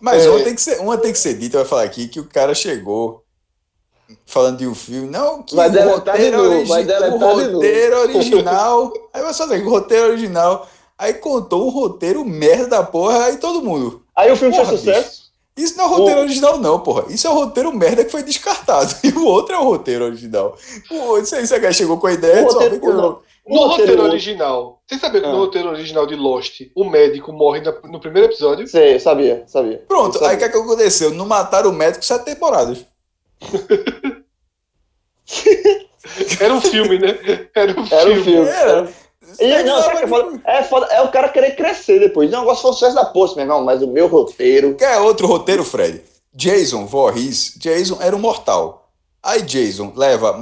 Mas 0.00 0.24
É. 0.26 0.30
uma, 0.30 0.40
tem 0.44 0.54
que 0.54 0.60
ser, 0.60 0.80
uma 0.80 0.98
tem 0.98 1.12
que 1.12 1.18
ser 1.18 1.34
dita, 1.34 1.58
vai 1.58 1.66
falar 1.66 1.82
aqui, 1.84 2.06
que 2.08 2.20
o 2.20 2.24
cara 2.28 2.54
chegou 2.54 3.19
falando 4.26 4.58
de 4.58 4.66
um 4.66 4.74
filme. 4.74 5.08
Não, 5.08 5.42
que 5.42 5.54
Vai 5.56 5.68
o 5.68 5.72
deletar 5.72 6.16
de 6.16 6.22
roteiro, 6.22 6.36
novo, 6.38 6.50
origi- 6.50 6.68
vai 6.68 6.84
deletar 6.84 7.08
o 7.10 7.18
de 7.18 7.18
novo. 7.18 7.52
roteiro 7.54 7.98
original. 8.00 8.92
aí 9.12 9.22
vai 9.22 9.34
só 9.34 9.44
dizer, 9.44 9.66
o 9.66 9.70
roteiro 9.70 10.06
original. 10.08 10.68
Aí 10.98 11.14
contou 11.14 11.66
um 11.66 11.70
roteiro 11.70 12.24
merda 12.24 12.66
da 12.66 12.82
porra, 12.82 13.24
aí 13.24 13.36
todo 13.38 13.62
mundo. 13.62 14.02
Aí 14.14 14.30
o 14.30 14.36
filme 14.36 14.54
Porra, 14.54 14.68
fez 14.68 14.80
sucesso. 14.80 15.20
Isso 15.56 15.76
não 15.76 15.84
é 15.84 15.88
roteiro 15.88 16.20
O- 16.20 16.22
original, 16.22 16.58
não, 16.58 16.78
porra. 16.80 17.04
Isso 17.08 17.26
é 17.26 17.30
o 17.30 17.34
roteiro 17.34 17.72
merda 17.74 18.04
que 18.04 18.10
foi 18.12 18.22
descartado. 18.22 18.94
E 19.02 19.08
o 19.08 19.24
outro 19.26 19.54
é 19.54 19.58
o 19.58 19.64
roteiro 19.64 20.04
original. 20.04 20.56
O, 20.90 21.18
isso 21.18 21.34
aí, 21.34 21.46
você 21.46 21.72
chegou 21.72 21.98
com 21.98 22.06
a 22.06 22.12
ideia, 22.12 22.46
O 22.46 22.50
só 22.50 22.58
roteiro- 22.60 22.84
eu- 22.86 22.94
não. 22.94 23.18
No 23.48 23.56
roteiro, 23.66 23.92
roteiro- 23.92 24.02
original, 24.04 24.80
você 24.86 24.98
sabia 24.98 25.20
que 25.22 25.26
Ah. 25.26 25.32
no 25.32 25.38
roteiro 25.38 25.70
original 25.70 26.06
de 26.06 26.14
Lost, 26.14 26.60
o 26.76 26.84
médico 26.84 27.32
morre 27.32 27.60
no 27.84 27.98
primeiro 27.98 28.28
episódio? 28.28 28.66
Sei, 28.68 29.00
sabia, 29.00 29.42
sabia. 29.46 29.82
Pronto, 29.88 30.18
Eu 30.18 30.26
aí 30.26 30.36
o 30.36 30.38
que, 30.38 30.44
sabia. 30.44 30.46
é 30.46 30.48
que 30.50 30.58
aconteceu? 30.58 31.10
Não 31.14 31.26
mataram 31.26 31.70
o 31.70 31.72
médico 31.72 32.04
sete 32.04 32.26
temporadas. 32.26 32.84
Era 36.40 36.54
um 36.54 36.60
filme, 36.60 36.98
né? 36.98 37.18
Era 37.54 37.80
um 37.80 37.86
Era 37.86 38.00
filme. 38.00 38.20
um 38.20 38.24
filme. 38.24 38.48
Era. 38.48 38.92
E, 39.38 39.62
não, 39.62 39.80
sabe 39.82 39.94
o 39.94 39.98
que 39.98 40.04
é 40.04 40.08
foda? 40.08 40.42
É 40.44 40.62
foda? 40.64 40.86
É 40.86 41.02
o 41.02 41.10
cara 41.10 41.28
querer 41.28 41.54
crescer 41.54 42.00
depois. 42.00 42.30
Não, 42.30 42.38
o 42.40 42.42
negócio 42.42 42.62
foi 42.62 42.70
o 42.70 42.74
sucesso 42.74 42.94
da 42.96 43.04
poça, 43.04 43.34
meu 43.36 43.44
irmão. 43.44 43.64
Mas 43.64 43.82
o 43.82 43.86
meu 43.86 44.08
roteiro. 44.08 44.74
Quer 44.74 44.98
outro 44.98 45.26
roteiro, 45.26 45.64
Fred? 45.64 46.02
Jason 46.32 46.86
Voorhees, 46.86 47.54
Jason 47.56 47.98
era 48.00 48.14
um 48.14 48.18
mortal. 48.18 48.90
Aí 49.22 49.42
Jason 49.42 49.92
leva 49.94 50.40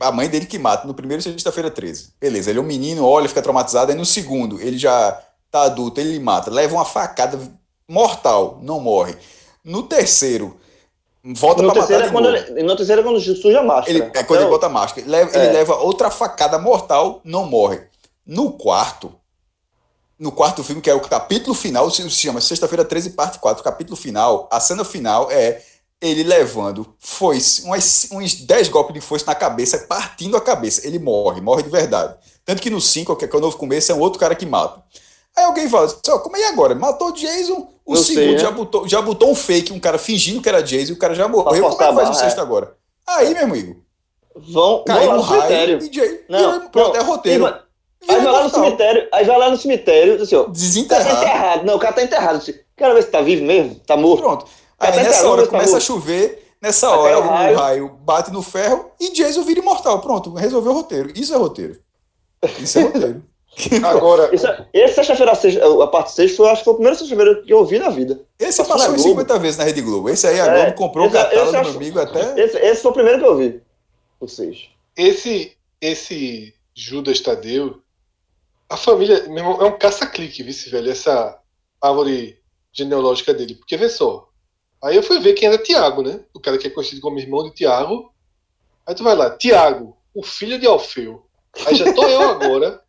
a 0.00 0.12
mãe 0.12 0.28
dele 0.28 0.46
que 0.46 0.58
mata 0.58 0.86
no 0.86 0.94
primeiro 0.94 1.22
sexta-feira 1.22 1.70
13. 1.70 2.12
Beleza, 2.20 2.50
ele 2.50 2.58
é 2.60 2.62
um 2.62 2.66
menino, 2.66 3.04
olha, 3.04 3.28
fica 3.28 3.42
traumatizado. 3.42 3.90
Aí 3.90 3.98
no 3.98 4.04
segundo, 4.06 4.60
ele 4.60 4.78
já 4.78 5.20
tá 5.50 5.62
adulto, 5.62 6.00
ele 6.00 6.18
mata. 6.20 6.50
Leva 6.50 6.74
uma 6.74 6.84
facada 6.84 7.38
mortal, 7.88 8.60
não 8.62 8.78
morre. 8.78 9.16
No 9.64 9.82
terceiro, 9.82 10.56
volta 11.24 11.62
No 11.62 11.72
pra 11.72 11.80
terceiro, 11.82 12.02
matar 12.04 12.08
é 12.08 12.12
quando 12.12 12.52
ele, 12.54 12.62
no 12.62 12.76
terceiro 12.76 13.00
é 13.00 13.04
quando 13.04 13.20
surge 13.20 13.56
a 13.56 13.62
máscara. 13.62 13.90
Ele, 13.90 14.02
é 14.14 14.22
quando 14.24 14.30
ele 14.30 14.38
Até 14.38 14.46
o- 14.46 14.50
bota 14.50 14.66
a 14.66 14.68
máscara. 14.70 15.00
Ele 15.02 15.10
leva, 15.10 15.36
É. 15.36 15.44
ele 15.44 15.52
leva 15.52 15.74
outra 15.76 16.10
facada 16.10 16.58
mortal, 16.58 17.20
não 17.24 17.44
morre. 17.44 17.80
No 18.26 18.52
quarto, 18.52 19.12
no 20.18 20.32
quarto 20.32 20.62
filme, 20.64 20.82
que 20.82 20.90
é 20.90 20.94
o 20.94 21.00
capítulo 21.00 21.54
final, 21.54 21.90
se 21.90 22.02
se 22.02 22.10
chama 22.10 22.40
Sexta-feira 22.40 22.84
13, 22.84 23.10
parte 23.10 23.38
4, 23.38 23.62
capítulo 23.62 23.96
final, 23.96 24.48
a 24.50 24.58
cena 24.60 24.84
final 24.84 25.30
é 25.30 25.62
ele 26.00 26.22
levando 26.22 26.94
foice, 26.98 27.62
umas, 27.64 28.08
uns 28.12 28.34
10 28.34 28.68
golpes 28.68 28.94
de 28.94 29.00
foice 29.00 29.26
na 29.26 29.34
cabeça, 29.34 29.78
partindo 29.88 30.36
a 30.36 30.40
cabeça. 30.40 30.86
Ele 30.86 30.98
morre, 30.98 31.40
morre 31.40 31.62
de 31.64 31.70
verdade. 31.70 32.14
Tanto 32.44 32.62
que 32.62 32.70
no 32.70 32.80
5, 32.80 33.16
que 33.16 33.24
é 33.24 33.28
o 33.32 33.40
novo 33.40 33.56
começo, 33.56 33.90
é 33.90 33.94
um 33.94 34.00
outro 34.00 34.18
cara 34.20 34.34
que 34.36 34.46
mata. 34.46 34.80
Aí 35.38 35.44
alguém 35.44 35.68
fala, 35.68 35.88
só, 36.04 36.18
como 36.18 36.36
é 36.36 36.48
agora? 36.48 36.74
Matou 36.74 37.08
o 37.08 37.12
Jason, 37.12 37.68
o 37.86 37.94
Eu 37.94 37.96
segundo 38.02 38.24
sei, 38.24 38.32
né? 38.32 38.38
já, 38.38 38.50
botou, 38.50 38.88
já 38.88 39.00
botou 39.00 39.30
um 39.30 39.34
fake, 39.36 39.72
um 39.72 39.78
cara 39.78 39.96
fingindo 39.98 40.42
que 40.42 40.48
era 40.48 40.60
Jason, 40.62 40.90
e 40.90 40.94
o 40.94 40.98
cara 40.98 41.14
já 41.14 41.28
morreu. 41.28 41.44
Como 41.44 41.56
é 41.56 41.70
que 41.70 41.94
faz 41.94 42.08
a 42.08 42.10
o 42.10 42.14
sexto 42.14 42.38
é. 42.38 42.40
agora? 42.40 42.74
Aí, 43.06 43.32
meu 43.34 43.44
amigo, 43.44 43.76
Vão, 44.34 44.52
vão 44.52 44.84
caiu 44.84 45.10
lá 45.10 45.16
no 45.16 45.24
cemitério. 45.26 45.78
e 45.82 45.88
Jason. 45.88 46.16
Não, 46.28 46.68
pronto, 46.68 46.96
é 46.96 46.98
não. 46.98 47.06
roteiro. 47.06 47.46
Aí 47.46 47.52
vai- 47.52 47.62
Aí 48.08 48.20
vai 48.22 48.32
lá 48.32 48.42
no 48.44 48.50
cemitério, 48.50 49.08
aí 49.12 49.24
vai 49.24 49.38
lá 49.38 49.50
no 49.50 49.56
cemitério, 49.56 50.22
assim, 50.22 50.34
ó, 50.36 50.40
o 50.40 50.44
cara 50.44 50.46
tá 50.46 50.52
Desenterrado. 50.52 51.16
enterrado. 51.18 51.66
Não, 51.66 51.74
o 51.76 51.78
cara 51.78 51.92
tá 51.94 52.02
enterrado. 52.02 52.38
Disse, 52.38 52.64
Quero 52.76 52.94
ver 52.94 53.02
se 53.02 53.08
tá 53.10 53.20
vivo 53.20 53.44
mesmo, 53.44 53.74
tá 53.86 53.96
morto. 53.96 54.22
Pronto. 54.22 54.44
Tá 54.44 54.50
Aí 54.86 54.90
até 54.90 55.02
nessa 55.02 55.28
hora 55.28 55.42
tá 55.42 55.48
começa 55.48 55.70
a 55.70 55.72
morto. 55.72 55.84
chover, 55.84 56.52
nessa 56.62 56.90
hora 56.90 57.18
o 57.18 57.22
raio. 57.28 57.56
raio. 57.58 57.88
bate 58.02 58.30
no 58.32 58.40
ferro 58.42 58.90
e 59.00 59.10
Jason 59.12 59.42
vira 59.42 59.58
imortal. 59.60 60.00
Pronto, 60.00 60.32
resolveu 60.34 60.70
o 60.70 60.74
roteiro. 60.76 61.10
Isso 61.16 61.34
é 61.34 61.36
roteiro. 61.36 61.76
Isso 62.60 62.78
é 62.78 62.82
roteiro. 62.82 63.22
Agora, 63.84 64.34
Isso, 64.34 64.46
é- 64.46 64.66
esse 64.72 64.94
sexta-feira, 64.94 65.32
a 65.82 65.86
parte 65.88 66.12
6 66.12 66.36
foi, 66.36 66.48
acho 66.48 66.58
que 66.60 66.64
foi 66.64 66.72
o 66.74 66.76
primeiro 66.76 66.98
sexta-feira 66.98 67.42
que 67.42 67.52
eu 67.52 67.64
vi 67.64 67.78
na 67.78 67.88
vida. 67.88 68.20
Esse 68.38 68.58
Passou 68.58 68.74
passou 68.76 68.92
na 68.92 68.94
em 68.98 69.02
Globo. 69.02 69.20
50 69.20 69.38
vezes 69.38 69.58
na 69.58 69.64
Rede 69.64 69.80
Globo. 69.82 70.08
Esse 70.08 70.26
aí 70.26 70.40
a 70.40 70.46
É, 70.46 70.62
Globo 70.64 70.76
comprou 70.76 71.06
o 71.06 71.08
esse- 71.08 71.16
esse 71.16 71.24
catálogo, 71.28 71.46
eu 71.48 71.52
meu 71.52 71.60
acho- 71.70 71.76
amigo, 71.78 71.98
até. 72.00 72.40
Esse, 72.44 72.56
esse 72.58 72.82
foi 72.82 72.90
o 72.90 72.94
primeiro 72.94 73.18
que 73.18 73.24
eu 73.26 73.36
vi. 73.36 73.60
O 74.20 74.26
6. 74.28 74.68
esse, 74.96 75.56
esse 75.80 76.54
Judas 76.74 77.20
Tadeu, 77.20 77.80
a 78.68 78.76
família, 78.76 79.24
meu 79.28 79.38
irmão, 79.38 79.60
é 79.60 79.64
um 79.64 79.78
caça-clique, 79.78 80.42
vice 80.42 80.68
velho, 80.70 80.90
essa 80.90 81.38
árvore 81.80 82.38
genealógica 82.72 83.32
dele. 83.34 83.54
Porque 83.54 83.76
vê 83.76 83.88
só. 83.88 84.28
Aí 84.82 84.94
eu 84.96 85.02
fui 85.02 85.18
ver 85.20 85.32
quem 85.34 85.48
era 85.48 85.58
Tiago, 85.58 86.02
né? 86.02 86.20
O 86.34 86.38
cara 86.40 86.58
que 86.58 86.66
é 86.66 86.70
conhecido 86.70 87.00
como 87.00 87.18
irmão 87.18 87.42
de 87.44 87.52
Tiago. 87.54 88.12
Aí 88.86 88.94
tu 88.94 89.02
vai 89.02 89.16
lá, 89.16 89.30
Tiago, 89.30 89.96
o 90.14 90.22
filho 90.22 90.58
de 90.58 90.66
Alfeu. 90.66 91.24
Aí 91.66 91.74
já 91.74 91.92
tô 91.92 92.04
eu 92.06 92.22
agora, 92.22 92.80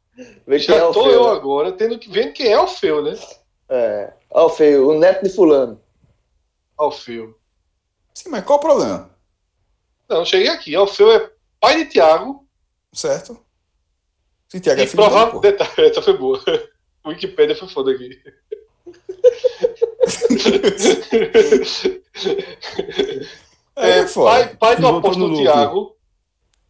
Vê 0.46 0.60
já 0.60 0.76
é 0.76 0.84
o 0.84 0.92
tô 0.92 1.04
feio, 1.04 1.16
eu 1.16 1.24
né? 1.26 1.32
agora, 1.32 1.72
tendo 1.72 1.98
que 2.00 2.10
vendo 2.10 2.34
quem 2.34 2.48
é 2.48 2.54
Alfeu, 2.54 3.02
né? 3.04 3.18
É. 3.70 4.14
Ó, 4.32 4.48
o 4.48 4.50
feio, 4.50 4.90
o 4.90 4.98
neto 5.00 5.24
de 5.24 5.30
fulano. 5.30 5.80
Alfeu. 6.78 7.38
Sim, 8.14 8.30
mas 8.30 8.44
qual 8.44 8.58
o 8.60 8.62
problema? 8.62 9.10
Não, 10.10 10.26
cheguei 10.26 10.50
aqui. 10.50 10.76
Alfeu 10.76 11.12
é 11.12 11.32
pai 11.60 11.84
de 11.84 11.92
Tiago. 11.92 12.46
Certo? 12.92 13.40
Se 14.50 14.60
Tiago 14.60 14.82
é 14.82 14.84
E 14.84 14.88
filho 14.88 14.98
dele, 15.04 15.10
provável. 15.10 15.34
pô. 15.34 15.40
Detalhe, 15.40 15.72
essa 15.90 16.02
foi 16.02 16.18
boa. 16.18 16.42
Wikipédia 17.06 17.56
foi 17.56 17.70
foda 17.70 17.92
aqui. 17.92 18.20
É 23.76 24.06
foda. 24.08 24.30
pai, 24.32 24.56
pai 24.58 24.76
do 24.76 24.88
apóstolo. 24.88 25.38
Tiago. 25.38 25.96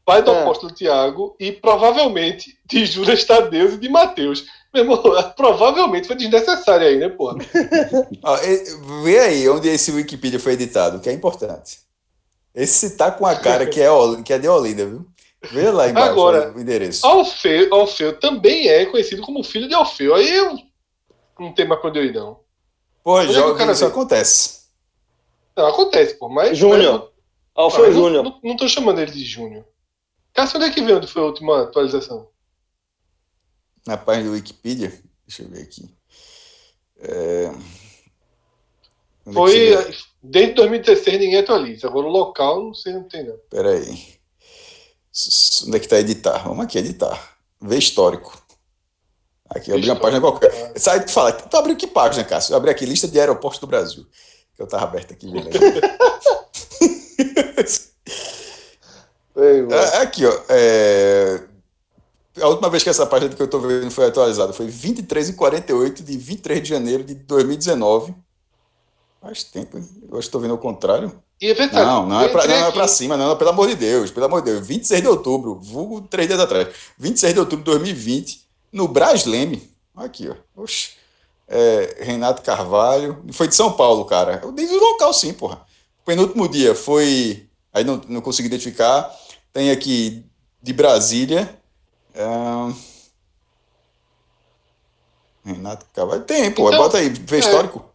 Pai 0.09 0.23
do 0.23 0.31
É. 0.31 0.41
apóstolo 0.41 0.73
Tiago. 0.73 1.35
E 1.39 1.51
provavelmente 1.51 2.57
de 2.65 2.85
Judas 2.85 3.23
Tadeus 3.23 3.73
e 3.73 3.77
de 3.77 3.89
Mateus. 3.89 4.45
Meu 4.73 4.83
irmão, 4.83 5.01
provavelmente 5.35 6.07
foi 6.07 6.15
desnecessário 6.15 6.87
aí, 6.87 6.97
né, 6.97 7.09
porra? 7.09 7.37
Ó, 8.23 8.37
e- 8.37 9.03
vê 9.03 9.19
aí 9.19 9.49
onde 9.49 9.67
esse 9.69 9.91
Wikipedia 9.91 10.39
foi 10.39 10.53
editado, 10.53 10.99
que 10.99 11.09
é 11.09 11.13
importante. 11.13 11.79
Esse 12.53 12.95
tá 12.97 13.11
com 13.11 13.25
a 13.25 13.35
cara 13.35 13.65
que 13.67 13.79
é, 13.81 13.87
que 14.23 14.33
é 14.33 14.39
de 14.39 14.47
Olinda, 14.47 14.85
viu? 14.85 15.05
Vê 15.51 15.69
lá 15.71 15.87
embaixo 15.87 16.09
Agora, 16.11 16.51
o 16.55 16.59
endereço. 16.59 17.05
Alfeu, 17.05 17.73
Alfeu 17.73 18.19
também 18.19 18.67
é 18.67 18.85
conhecido 18.87 19.21
como 19.21 19.43
filho 19.43 19.67
de 19.69 19.73
Alfeu. 19.73 20.13
Aí 20.15 20.29
eu 20.29 20.57
não 21.39 21.53
tem 21.53 21.65
mais 21.67 21.79
pra 21.79 21.89
onde 21.89 21.99
eu 21.99 22.05
ir, 22.05 22.13
não. 22.13 22.39
Pô, 23.03 23.19
é 23.21 23.27
joga, 23.27 23.71
isso 23.71 23.85
vê? 23.85 23.91
acontece. 23.91 24.59
Não, 25.55 25.67
acontece, 25.67 26.15
pô. 26.15 26.27
Mas. 26.27 26.57
Júnior. 26.57 27.11
Mas 27.55 27.73
não- 27.77 27.91
Júnior. 27.93 28.23
Não, 28.23 28.39
não 28.43 28.57
tô 28.57 28.67
chamando 28.67 28.99
ele 28.99 29.11
de 29.11 29.23
Júnior. 29.23 29.63
Cássio, 30.33 30.57
onde 30.57 30.69
é 30.69 30.71
que 30.73 30.81
veio 30.81 30.97
onde 30.97 31.07
foi 31.07 31.21
a 31.21 31.25
última 31.25 31.63
atualização? 31.63 32.29
Na 33.87 33.97
página 33.97 34.25
do 34.27 34.33
Wikipedia, 34.33 34.89
deixa 35.27 35.43
eu 35.43 35.49
ver 35.49 35.63
aqui. 35.63 35.89
É... 36.99 37.51
É 39.25 39.31
Foi 39.33 39.51
vê? 39.53 39.97
desde 40.23 40.53
2016 40.55 41.19
ninguém 41.19 41.39
atualiza. 41.39 41.87
Agora 41.87 42.07
o 42.07 42.11
local 42.11 42.63
não 42.63 42.73
sei, 42.73 42.93
não 42.93 43.03
tem 43.03 43.23
não. 43.27 43.37
Pera 43.49 43.71
aí. 43.71 44.17
S- 45.13 45.29
s- 45.29 45.65
Onde 45.67 45.77
é 45.77 45.79
que 45.79 45.87
tá 45.87 45.99
editar? 45.99 46.43
Vamos 46.47 46.63
aqui, 46.65 46.77
editar. 46.77 47.37
Ver 47.61 47.77
histórico. 47.77 48.41
Aqui, 49.49 49.71
abri 49.71 49.89
uma 49.89 49.99
página 49.99 50.21
qualquer. 50.21 50.51
Sai 50.79 51.03
tu 51.05 51.11
fala, 51.11 51.31
tu 51.33 51.57
abriu 51.57 51.75
que 51.75 51.87
página, 51.87 52.23
Cássio? 52.23 52.53
Eu 52.53 52.57
abri 52.57 52.69
aqui, 52.69 52.85
lista 52.85 53.07
de 53.07 53.19
aeroportos 53.19 53.59
do 53.59 53.67
Brasil. 53.67 54.05
Que 54.55 54.61
eu 54.61 54.67
tava 54.67 54.83
aberto 54.83 55.13
aqui, 55.13 55.27
aqui. 55.37 55.59
Ei, 59.41 59.61
mano. 59.61 59.73
É, 59.73 59.97
aqui, 60.01 60.25
ó. 60.25 60.33
é, 60.49 61.41
A 62.41 62.47
última 62.47 62.69
vez 62.69 62.83
que 62.83 62.89
essa 62.89 63.05
página 63.05 63.33
que 63.33 63.41
eu 63.41 63.47
tô 63.47 63.59
vendo 63.59 63.89
foi 63.91 64.05
atualizada 64.05 64.53
foi 64.53 64.67
23 64.67 65.29
e 65.29 65.33
48 65.33 66.03
de 66.03 66.17
23 66.17 66.61
de 66.63 66.69
janeiro 66.69 67.03
de 67.03 67.15
2019. 67.15 68.13
Faz 69.21 69.43
tempo, 69.43 69.77
hein? 69.77 69.87
Eu 70.09 70.17
acho 70.17 70.27
que 70.27 70.31
tô 70.31 70.39
vendo 70.39 70.53
o 70.53 70.57
contrário. 70.57 71.11
E 71.41 71.47
é 71.47 71.53
verdade. 71.53 71.85
Não, 71.85 72.05
não 72.05 72.21
é, 72.21 72.27
pra, 72.29 72.47
não 72.47 72.53
é 72.67 72.71
pra 72.71 72.87
cima, 72.87 73.17
não, 73.17 73.35
pelo 73.35 73.49
amor 73.49 73.67
de 73.67 73.75
Deus, 73.75 74.11
pelo 74.11 74.25
amor 74.25 74.41
de 74.41 74.51
Deus. 74.51 74.65
26 74.65 75.01
de 75.01 75.07
outubro, 75.07 75.59
vulgo 75.61 76.01
três 76.01 76.27
dias 76.27 76.39
atrás. 76.39 76.67
26 76.97 77.33
de 77.33 77.39
outubro 77.39 77.63
de 77.65 77.71
2020, 77.71 78.45
no 78.71 78.87
Brasleme. 78.87 79.69
Aqui, 79.95 80.29
ó. 80.29 80.61
Oxe. 80.61 80.91
É, 81.47 81.97
Renato 82.01 82.41
Carvalho. 82.41 83.23
Foi 83.33 83.47
de 83.47 83.55
São 83.55 83.71
Paulo, 83.73 84.05
cara. 84.05 84.39
Eu 84.43 84.51
dei 84.51 84.65
o 84.67 84.79
local, 84.79 85.13
sim, 85.13 85.33
porra. 85.33 85.61
Penúltimo 86.05 86.47
dia 86.47 86.73
foi. 86.73 87.45
Aí 87.73 87.83
não, 87.83 88.01
não 88.07 88.21
consegui 88.21 88.47
identificar. 88.47 89.13
Tem 89.53 89.71
aqui 89.71 90.25
de 90.61 90.73
Brasília. 90.73 91.57
ahn, 92.15 92.73
Renato 95.43 95.85
Carvalho. 95.93 96.23
Tem, 96.23 96.51
pô. 96.51 96.67
Então, 96.67 96.79
bota 96.83 96.97
aí, 96.97 97.09
vê 97.09 97.37
é. 97.37 97.39
histórico. 97.39 97.85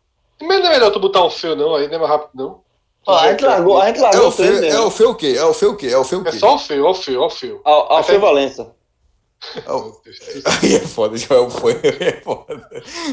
Mas 0.40 0.60
não 0.60 0.66
é 0.66 0.70
melhor 0.70 0.90
tu 0.90 0.98
botar 1.00 1.24
um 1.24 1.30
feu, 1.30 1.54
não, 1.54 1.74
aí 1.74 1.86
não 1.88 1.94
é 1.94 1.98
mais 1.98 2.10
rápido, 2.10 2.30
não. 2.34 2.64
Ó, 3.06 3.16
a 3.18 3.30
gente 3.30 3.44
largou, 3.44 3.80
a 3.80 3.86
gente 3.86 3.98
É 3.98 4.02
largou 4.02 4.24
o 4.24 4.28
o 4.28 4.32
feu, 4.32 4.64
é 4.64 4.80
o 4.80 4.90
feu 4.90 5.10
o 5.10 5.14
quê? 5.14 5.34
É 5.36 5.44
o 5.44 5.52
feu 5.54 5.70
o 5.70 5.76
quê? 5.76 5.86
É 5.88 5.96
o 5.98 6.04
feu 6.04 6.20
o 6.20 6.22
quê? 6.24 6.28
É 6.30 6.32
só 6.32 6.54
o 6.54 6.58
feu, 6.58 6.84
ó 6.86 6.90
o 6.90 6.94
feu, 6.94 7.20
ó 7.20 7.26
o 7.26 7.30
feu. 7.30 7.60
Ao, 7.64 7.92
ao 7.92 7.98
Até- 7.98 8.12
Feu 8.12 8.20
Valença. 8.20 8.74
É 9.54 9.70
o- 9.72 10.00
Aí 10.62 10.74
é 10.76 10.80
foda, 10.80 11.16
Joel 11.18 11.50
foi. 11.50 11.74
É 12.00 12.20
foda. 12.22 12.66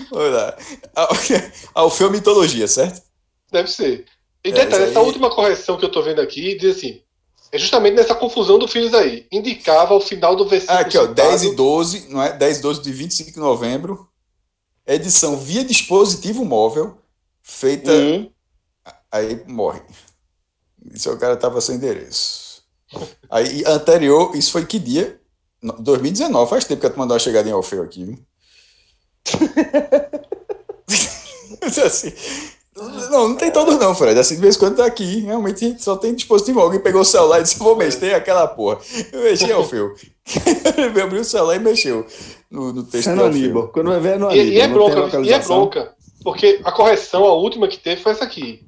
Vamos 0.10 0.34
lá. 0.34 0.58
Ao 0.96 1.84
Alfeu 1.84 2.10
Mitologia, 2.10 2.68
certo? 2.70 3.02
Deve 3.52 3.70
ser. 3.70 4.06
E 4.46 4.50
É, 4.50 4.54
detalhe, 4.54 4.84
isso 4.84 4.92
essa 4.92 5.00
aí- 5.02 5.06
última 5.06 5.30
correção 5.30 5.78
que 5.78 5.84
eu 5.84 5.92
tô 5.92 6.02
vendo 6.02 6.22
aqui 6.22 6.56
diz 6.58 6.78
assim: 6.78 7.02
é 7.52 7.58
justamente 7.58 7.96
nessa 7.96 8.16
confusão 8.16 8.58
do 8.58 8.68
filhos 8.68 8.94
aí. 8.94 9.28
Indicava 9.32 9.94
o 9.94 10.02
final 10.02 10.36
do 10.36 10.48
versículo. 10.48 10.78
Ah, 10.78 10.82
aqui, 10.82 10.98
ó, 10.98 11.02
citado. 11.02 11.16
10 11.16 11.44
e 11.44 11.56
12, 11.56 12.10
não 12.10 12.22
é? 12.22 12.32
10 12.32 12.58
e 12.58 12.62
12 12.62 12.82
de 12.82 12.92
25 12.92 13.32
de 13.32 13.40
novembro. 13.40 14.08
Edição 14.88 15.38
via 15.38 15.64
dispositivo 15.64 16.44
móvel, 16.46 16.98
feita. 17.42 17.92
Uhum. 17.92 18.32
Aí 19.12 19.44
morre. 19.48 19.82
Isso 20.94 21.10
é 21.10 21.12
o 21.12 21.18
cara 21.18 21.38
tava 21.38 21.62
sem 21.62 21.76
endereço. 21.76 22.64
Aí, 23.30 23.64
anterior, 23.66 24.36
isso 24.36 24.52
foi 24.52 24.66
que 24.66 24.80
dia? 24.80 25.20
No- 25.62 25.74
2019, 25.74 26.50
faz 26.50 26.66
tempo 26.66 26.82
que 26.82 26.90
tu 26.90 26.98
mandou 26.98 27.14
uma 27.14 27.20
chegada 27.20 27.48
em 27.48 27.52
Alfeu 27.52 27.84
aqui, 27.84 28.06
viu? 28.06 28.20
assim, 31.86 32.12
não, 32.76 33.30
não 33.30 33.36
tem 33.36 33.52
todos 33.52 33.78
não, 33.78 33.94
Fred. 33.94 34.20
Assim, 34.20 34.36
de 34.36 34.42
vez 34.42 34.56
em 34.56 34.60
quando 34.60 34.78
tá 34.78 34.86
aqui, 34.86 35.22
realmente 35.22 35.82
só 35.82 35.98
tem 35.98 36.16
dispositivo. 36.16 36.60
Alguém 36.60 36.80
pegou 36.80 37.02
o 37.02 37.06
celular 37.06 37.40
e 37.40 37.44
disse, 37.44 37.60
vou 37.60 37.76
mexer 37.76 38.16
aquela 38.16 38.48
porra. 38.48 38.80
Eu 39.12 39.24
mexi 39.24 39.46
em 39.46 39.52
Alfeu. 39.52 39.94
Ele 40.78 41.02
abriu 41.02 41.22
o 41.22 41.26
celular 41.26 41.56
e 41.56 41.60
mexeu 41.60 42.06
no, 42.50 42.72
no 42.72 42.84
texto 42.84 43.14
do 43.14 43.24
Alfeu. 43.24 43.26
Aníbal. 43.26 43.68
Quando 43.70 43.90
vai 43.90 44.00
ver 44.00 44.14
é 44.14 44.18
no 44.18 44.32
E, 44.32 44.40
Aníbal. 44.40 44.54
e 44.54 44.60
é 44.60 44.68
não 44.68 44.86
tem 44.86 44.94
bronca, 44.96 45.22
e 45.22 45.34
é 45.34 45.40
bronca. 45.40 45.96
Porque 46.24 46.62
a 46.64 46.72
correção, 46.72 47.26
a 47.26 47.34
última 47.34 47.68
que 47.68 47.78
teve 47.78 48.02
foi 48.02 48.14
essa 48.14 48.24
aqui. 48.24 48.66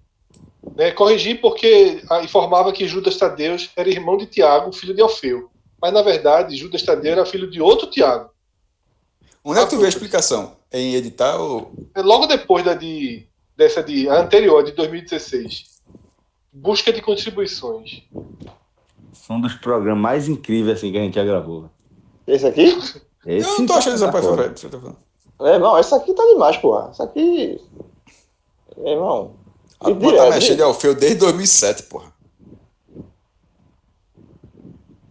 Né, 0.75 0.91
corrigi 0.91 1.35
porque 1.35 2.01
informava 2.23 2.71
que 2.71 2.87
Judas 2.87 3.17
Tadeus 3.17 3.69
era 3.75 3.89
irmão 3.89 4.17
de 4.17 4.25
Tiago, 4.25 4.73
filho 4.73 4.93
de 4.93 5.01
Alfeu. 5.01 5.49
Mas 5.81 5.91
na 5.93 6.01
verdade, 6.01 6.55
Judas 6.55 6.81
Tadeu 6.81 7.11
era 7.11 7.25
filho 7.25 7.51
de 7.51 7.61
outro 7.61 7.89
Tiago. 7.89 8.29
Onde 9.43 9.59
é 9.59 9.63
que 9.65 9.69
tu 9.69 9.77
vê 9.77 9.85
a 9.85 9.89
explicação? 9.89 10.55
Em 10.71 10.95
editar 10.95 11.35
ou. 11.35 11.73
É 11.93 12.01
logo 12.01 12.25
depois 12.25 12.63
da 12.63 12.73
de, 12.73 13.27
dessa 13.55 13.83
de 13.83 14.07
a 14.09 14.21
anterior, 14.21 14.63
de 14.63 14.71
2016. 14.73 15.71
Busca 16.51 16.91
de 16.93 17.01
contribuições. 17.01 18.03
São 19.11 19.37
um 19.37 19.41
dos 19.41 19.55
programas 19.55 20.01
mais 20.01 20.27
incríveis 20.27 20.77
assim, 20.77 20.91
que 20.91 20.97
a 20.97 21.01
gente 21.01 21.15
já 21.15 21.23
gravou. 21.23 21.69
Esse 22.27 22.45
aqui? 22.45 22.77
Esse 23.25 23.47
eu 23.49 23.59
não 23.59 23.65
tô 23.65 23.73
tá- 23.73 23.79
achando 23.79 23.95
essa 23.95 24.11
tá. 24.11 24.21
Fred. 24.21 24.59
você 24.59 24.69
tá 24.69 24.79
falando. 24.79 24.97
É, 25.41 25.53
irmão, 25.55 25.77
essa 25.77 25.95
aqui 25.95 26.13
tá 26.13 26.23
demais, 26.25 26.57
porra. 26.57 26.89
Essa 26.89 27.03
aqui. 27.03 27.59
É, 28.77 28.91
irmão. 28.91 29.35
A 29.79 29.89
E 29.89 29.95
porra 29.95 30.17
tá 30.17 30.29
mexendo 30.31 30.59
em 30.59 30.63
Alfeu 30.63 30.95
desde 30.95 31.17
2007, 31.19 31.83
porra. 31.83 32.13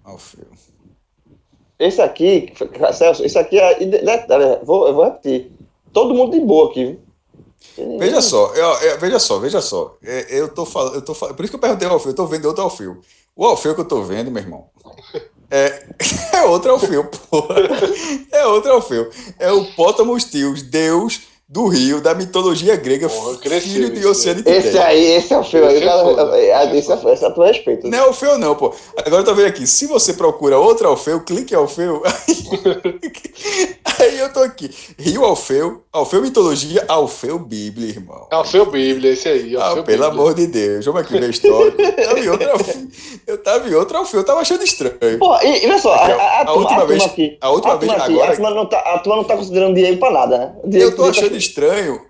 Alfeu. 0.05 0.47
Esse 1.79 2.01
aqui, 2.01 2.53
Celso, 2.95 3.25
esse 3.25 3.39
aqui 3.39 3.59
é. 3.59 4.61
Vou, 4.65 4.87
eu 4.87 4.95
vou 4.95 5.05
repetir. 5.05 5.51
todo 5.93 6.15
mundo 6.15 6.33
de 6.39 6.45
boa 6.45 6.71
aqui. 6.71 6.85
viu? 6.85 7.01
Veja 7.99 8.21
só, 8.21 8.53
eu- 8.55 8.89
eu- 8.89 8.99
veja 8.99 9.19
só, 9.19 9.39
veja 9.39 9.61
só. 9.61 9.97
É, 10.05 10.27
Eu 10.31 10.49
tô 10.49 10.65
falando, 10.67 10.95
eu 10.97 11.03
tô 11.03 11.15
falando, 11.15 11.35
por 11.37 11.43
isso 11.45 11.51
que 11.53 11.57
eu 11.57 11.61
perguntei 11.61 11.87
ao 11.89 11.95
Alfeu, 11.95 12.11
eu 12.11 12.17
tô 12.17 12.27
vendo 12.27 12.47
outro 12.47 12.63
Alfeu. 12.63 12.99
O 13.35 13.47
Alfeu 13.47 13.75
que 13.75 13.81
eu 13.81 13.85
tô 13.87 14.03
vendo, 14.03 14.31
meu 14.31 14.43
irmão, 14.43 14.67
é, 15.51 15.83
é 16.35 16.43
outro 16.43 16.73
Alfeu, 16.73 17.05
porra. 17.05 17.57
É 18.31 18.47
outro 18.47 18.73
Alfeu. 18.73 19.09
É 19.39 19.51
o 19.53 19.65
Pótamos 19.75 20.25
Teus, 20.25 20.63
Deus 20.63 21.21
do 21.49 21.67
Rio, 21.67 22.01
da 22.01 22.15
mitologia 22.15 22.75
grega, 22.77 23.11
Porra, 23.11 23.37
cresceu 23.37 23.73
filho 23.73 23.91
de 23.91 24.07
Oceano 24.07 24.43
de 24.43 24.51
Esse 24.51 24.79
aí, 24.79 25.05
esse 25.05 25.35
é 25.35 25.39
o 25.39 25.45
feio 25.45 25.67
aí. 25.67 25.77
Esse 25.77 25.85
o 25.85 25.89
é 25.89 25.93
cara- 25.93 26.03
foda. 26.05 26.39
é, 26.39 26.79
Esse 26.79 26.91
é 26.93 27.13
esse 27.13 27.25
é 27.25 27.29
a 27.29 27.31
tua 27.31 27.47
respeito. 27.47 27.89
Não 27.89 27.99
é 27.99 28.01
Alfeu, 28.01 28.39
não, 28.39 28.55
pô. 28.55 28.73
Agora 29.05 29.21
eu 29.21 29.25
tô 29.27 29.35
vendo 29.35 29.49
aqui. 29.49 29.67
Se 29.67 29.87
você 29.87 30.15
procura 30.15 30.59
outro 30.59 30.89
Alfeu, 30.89 31.21
clique 31.21 31.53
em 31.53 31.57
Alfeu. 31.59 32.03
Aí, 33.99 34.09
aí 34.13 34.19
eu 34.19 34.33
tô 34.33 34.41
aqui. 34.41 34.71
Rio 34.99 35.25
Alfeu, 35.25 35.83
Alfeu 35.93 36.23
Mitologia, 36.23 36.85
Alfeu 36.89 37.39
Bíblia, 37.39 37.89
irmão. 37.91 38.27
Alfeu 38.31 38.65
Bíblia, 38.71 39.13
esse 39.13 39.29
aí. 39.29 39.55
Ah, 39.57 39.67
Alfeu 39.69 39.85
pelo 39.85 40.05
Bíblia. 40.05 40.09
amor 40.21 40.35
de 40.35 40.47
Deus, 40.47 40.87
vamos 40.87 41.03
aqui 41.03 41.13
ver 41.13 41.25
a 41.25 41.29
história. 41.29 41.75
Eu 41.85 41.99
tava 42.07 42.19
em 42.19 42.29
outro 42.29 42.49
Alfeu, 42.51 42.89
eu 43.27 43.39
tava 43.43 43.69
em 43.69 43.75
outro 43.75 43.97
Alfeu, 43.99 44.21
eu 44.21 44.25
tava 44.27 44.41
achando 44.41 44.65
estranho. 44.65 45.19
Pô, 45.19 45.37
e, 45.43 45.65
e 45.65 45.67
olha 45.67 45.79
só, 45.79 45.93
a, 45.93 46.07
a, 46.07 46.41
a, 46.43 46.49
A 46.49 46.53
última 46.55 46.87
vez- 46.87 47.03
aqui. 47.03 47.37
a 47.41 47.51
última 47.51 47.77
vez- 47.77 47.93
aqui, 47.93 48.03
agora- 48.13 48.31
A 48.33 48.35
turma, 48.35 48.51
não 48.51 48.67
tá, 48.67 48.79
a 48.79 48.99
turma 49.01 49.17
não 49.17 49.25
tá 49.25 49.37
considerando 49.37 49.75
dinheiro 49.75 49.99
pra 49.99 50.11
nada, 50.11 50.39
né? 50.39 50.55
Dinheiro 50.65 50.93
Eu 50.93 50.97
tô 50.97 51.05
achando 51.05 51.37
estranho, 51.37 52.01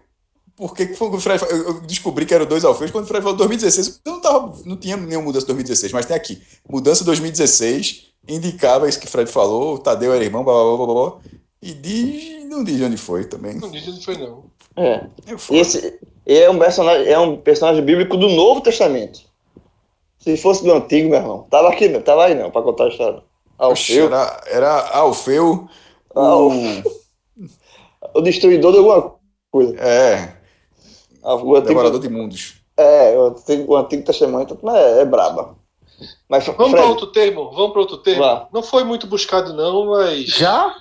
porque 0.56 0.86
que 0.86 0.94
foi 0.94 1.08
o 1.08 1.20
Fred, 1.20 1.42
eu 1.50 1.56
eu 1.66 1.80
descobri 1.80 2.24
que 2.24 2.32
eram 2.34 2.46
dois 2.46 2.64
Alfeus 2.64 2.90
quando 2.92 3.04
o 3.04 3.08
Fred 3.08 3.22
falou 3.22 3.36
2016. 3.36 4.00
Eu 4.06 4.12
não, 4.12 4.20
tava, 4.20 4.54
não 4.64 4.76
tinha 4.76 4.96
nenhuma 4.96 5.26
mudança 5.26 5.46
2016, 5.46 5.92
mas 5.92 6.06
tem 6.06 6.16
aqui. 6.16 6.40
Mudança 6.68 7.02
2016, 7.04 8.04
indicava 8.28 8.88
isso 8.88 9.00
que 9.00 9.06
o 9.06 9.10
Fred 9.10 9.30
falou, 9.30 9.74
o 9.74 9.78
Tadeu 9.78 10.14
era 10.14 10.24
irmão, 10.24 10.44
blá 10.44 10.54
blá 10.54 10.76
blá 10.76 10.86
blá 10.86 10.94
blá. 11.10 11.12
E 11.60 11.72
diz, 11.74 12.41
não 12.52 12.64
diz 12.64 12.80
onde 12.80 12.96
foi 12.96 13.24
também. 13.24 13.54
Não 13.54 13.70
diz 13.70 13.86
onde 13.88 14.04
foi, 14.04 14.16
não. 14.16 14.44
É. 14.76 15.06
Esse 15.50 15.98
é 16.26 16.48
um, 16.48 16.58
personagem, 16.58 17.08
é 17.08 17.18
um 17.18 17.36
personagem 17.36 17.84
bíblico 17.84 18.16
do 18.16 18.28
Novo 18.28 18.60
Testamento. 18.60 19.20
Se 20.18 20.36
fosse 20.36 20.62
do 20.64 20.72
Antigo, 20.72 21.10
meu 21.10 21.18
irmão, 21.18 21.46
tava 21.50 21.68
aqui, 21.68 21.88
não, 21.88 22.00
tava 22.00 22.26
aí 22.26 22.34
não, 22.34 22.50
pra 22.50 22.62
contar 22.62 22.84
a 22.84 22.88
história. 22.88 23.22
Alfeu, 23.58 24.06
Era, 24.06 24.40
era 24.46 24.88
Alfeu, 24.96 25.68
Al- 26.14 26.48
o, 26.50 26.82
o 28.14 28.20
destruidor 28.20 28.72
de 28.72 28.78
alguma 28.78 29.14
coisa. 29.50 29.74
é, 29.78 30.32
O 31.22 31.34
Antigo, 31.56 31.60
devorador 31.62 32.00
de 32.00 32.08
mundos. 32.08 32.54
é, 32.76 33.16
o 33.18 33.26
Antigo, 33.28 33.72
o 33.72 33.76
Antigo 33.76 34.04
Testamento 34.04 34.58
é, 34.70 35.00
é 35.00 35.04
braba. 35.04 35.56
Mas, 36.28 36.44
Vamos 36.46 36.72
para 36.72 36.86
outro 36.86 37.08
termo? 37.08 37.50
Vamos 37.52 37.72
para 37.72 37.80
outro 37.82 37.98
termo? 37.98 38.22
Vá. 38.22 38.48
Não 38.52 38.62
foi 38.62 38.82
muito 38.84 39.06
buscado, 39.06 39.52
não, 39.54 39.86
mas. 39.86 40.24
Já? 40.26 40.74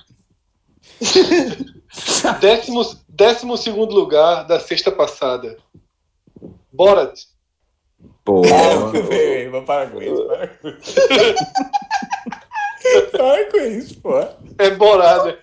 Décimo, 2.40 2.84
décimo 3.10 3.58
segundo 3.58 3.94
lugar 3.94 4.46
da 4.46 4.60
sexta 4.60 4.92
passada. 4.92 5.58
Borat. 6.72 7.26
Pô. 8.24 8.44
Vamos 9.52 9.66
parar 9.66 9.92
com 9.92 10.02
isso, 10.02 10.26
para 10.28 10.48
com 10.48 10.68
isso. 10.70 10.96
Para 13.12 13.52
com 13.52 13.58
isso, 13.58 14.00
pô. 14.02 14.20
É 14.58 14.70
Borada. 14.72 15.38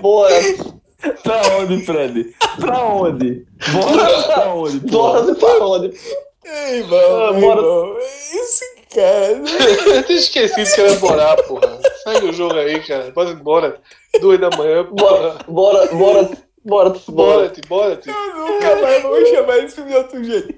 Bora, 0.00 0.34
Pra 1.22 1.56
onde, 1.58 1.84
Fred? 1.84 2.34
Pra 2.60 2.84
onde? 2.84 3.46
Bora 3.72 4.22
pra 4.24 4.54
onde? 4.54 4.78
bora 4.90 5.34
pra 5.34 5.66
onde? 5.66 5.94
Ei, 6.44 6.78
irmão, 6.78 6.98
Ah, 7.26 7.32
bora. 7.32 7.60
irmão, 7.60 7.96
esse 7.98 8.64
cara... 8.94 9.42
Eu 9.96 10.02
tinha 10.04 10.18
esquecido 10.18 10.74
que 10.74 10.80
era 10.80 10.94
Borá, 10.96 11.36
porra. 11.44 11.78
Segue 12.04 12.26
o 12.26 12.32
jogo 12.32 12.54
aí, 12.54 12.80
cara. 12.86 13.10
Bora 13.12 13.30
embora. 13.30 13.80
Duas 14.20 14.38
da 14.40 14.50
manhã, 14.50 14.84
porra. 14.84 15.38
Bora, 15.48 15.86
bora, 15.86 15.86
bora, 15.86 16.30
bora, 16.64 16.90
bora. 16.90 17.00
Borat, 17.08 17.58
Borat. 17.68 18.06
Eu 18.06 18.36
nunca 18.36 18.76
mais 18.76 19.02
vou 19.02 19.26
chamar 19.26 19.58
esse 19.58 19.74
filme 19.74 19.90
de 19.90 19.96
outro 19.96 20.24
jeito. 20.24 20.54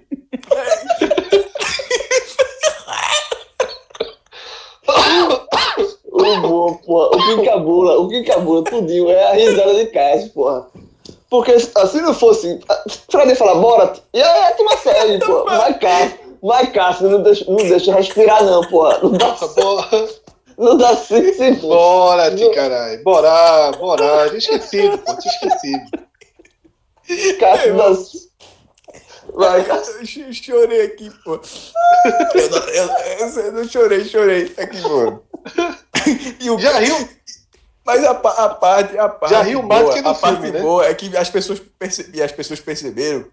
O 6.05 6.41
bom, 6.41 6.75
porra. 6.75 7.09
O 7.09 7.19
que 7.27 7.33
encabula, 7.43 7.99
o 7.99 8.09
que 8.09 8.19
encabula 8.19 8.65
tudinho 8.65 9.11
é 9.11 9.25
a 9.31 9.33
risada 9.35 9.75
de 9.75 9.87
Cássio, 9.87 10.31
porra. 10.31 10.67
Porque 11.29 11.53
assim 11.53 12.01
não 12.03 12.15
fosse. 12.15 12.61
Fred 13.11 13.29
ia 13.31 13.37
falar, 13.37 13.57
bora, 13.57 13.93
e 14.15 14.23
aí 14.23 14.45
a 14.45 14.53
turma 14.55 14.77
segue, 14.77 15.25
porra. 15.25 15.59
Vai 15.59 15.79
Cássio, 15.79 16.19
vai 16.43 16.67
Cássio, 16.73 17.09
não 17.11 17.23
deixa, 17.23 17.45
não 17.49 17.57
deixa 17.57 17.95
respirar, 17.95 18.45
não, 18.45 18.63
porra. 18.69 18.99
Não 19.03 19.11
dá, 19.13 19.31
Bora. 19.57 20.09
não 20.57 20.77
dá 20.77 20.95
cinco 20.97 21.35
segundos. 21.35 21.61
Borat, 21.63 22.55
caralho. 22.55 23.03
Borá, 23.03 23.73
Borá. 23.73 24.27
Tinha 24.29 24.39
esquecido, 24.39 24.99
pô. 24.99 25.17
Tinha 25.19 25.35
esquecido. 25.35 25.85
Cássio 27.41 27.75
dá. 27.77 28.27
Vai, 29.35 29.65
Cássio. 29.65 30.33
Chorei 30.33 30.83
aqui, 30.83 31.11
pô. 31.25 31.41
Eu 32.35 32.51
não, 32.51 32.59
eu, 32.69 32.89
eu- 33.19 33.43
eu 33.47 33.53
não 33.53 33.69
chorei, 33.69 34.05
chorei 34.05 34.55
aqui, 34.57 34.81
pô. 34.83 35.19
E 36.41 36.49
o 36.51 36.59
Já 36.59 36.79
riu? 36.79 37.09
Mas 37.87 38.05
a, 38.05 38.11
a 38.11 38.49
parte, 38.51 38.99
a 38.99 39.09
parte 39.09 39.31
Já 39.33 39.43
riu 39.43 39.63
mais 39.63 39.83
boa, 39.83 39.95
que 39.95 40.03
no 40.03 40.09
a 40.11 40.15
parte 40.15 40.35
filme, 40.41 40.51
né? 40.53 40.61
boa 40.61 40.85
é 40.87 40.95
que 40.95 41.17
as 41.17 41.31
pessoas, 41.31 41.61
perce- 41.79 42.23
as 42.23 42.33
pessoas 42.33 42.61
perceberam 42.61 43.25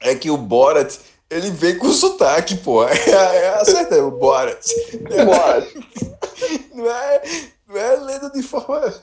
é 0.00 0.14
que 0.14 0.30
o 0.30 0.36
Borat, 0.36 0.94
ele 1.30 1.50
vem 1.50 1.76
com 1.78 1.90
sotaque, 1.90 2.56
pô. 2.58 2.84
É, 2.86 3.10
é 3.36 3.48
acerta, 3.54 3.96
o 4.04 4.10
Borat. 4.10 4.64
Bora. 5.26 5.66
Não 6.74 6.88
é, 6.90 7.22
não 7.66 7.76
é 7.76 7.96
lendo 7.96 8.30
de 8.32 8.42
forma... 8.42 8.94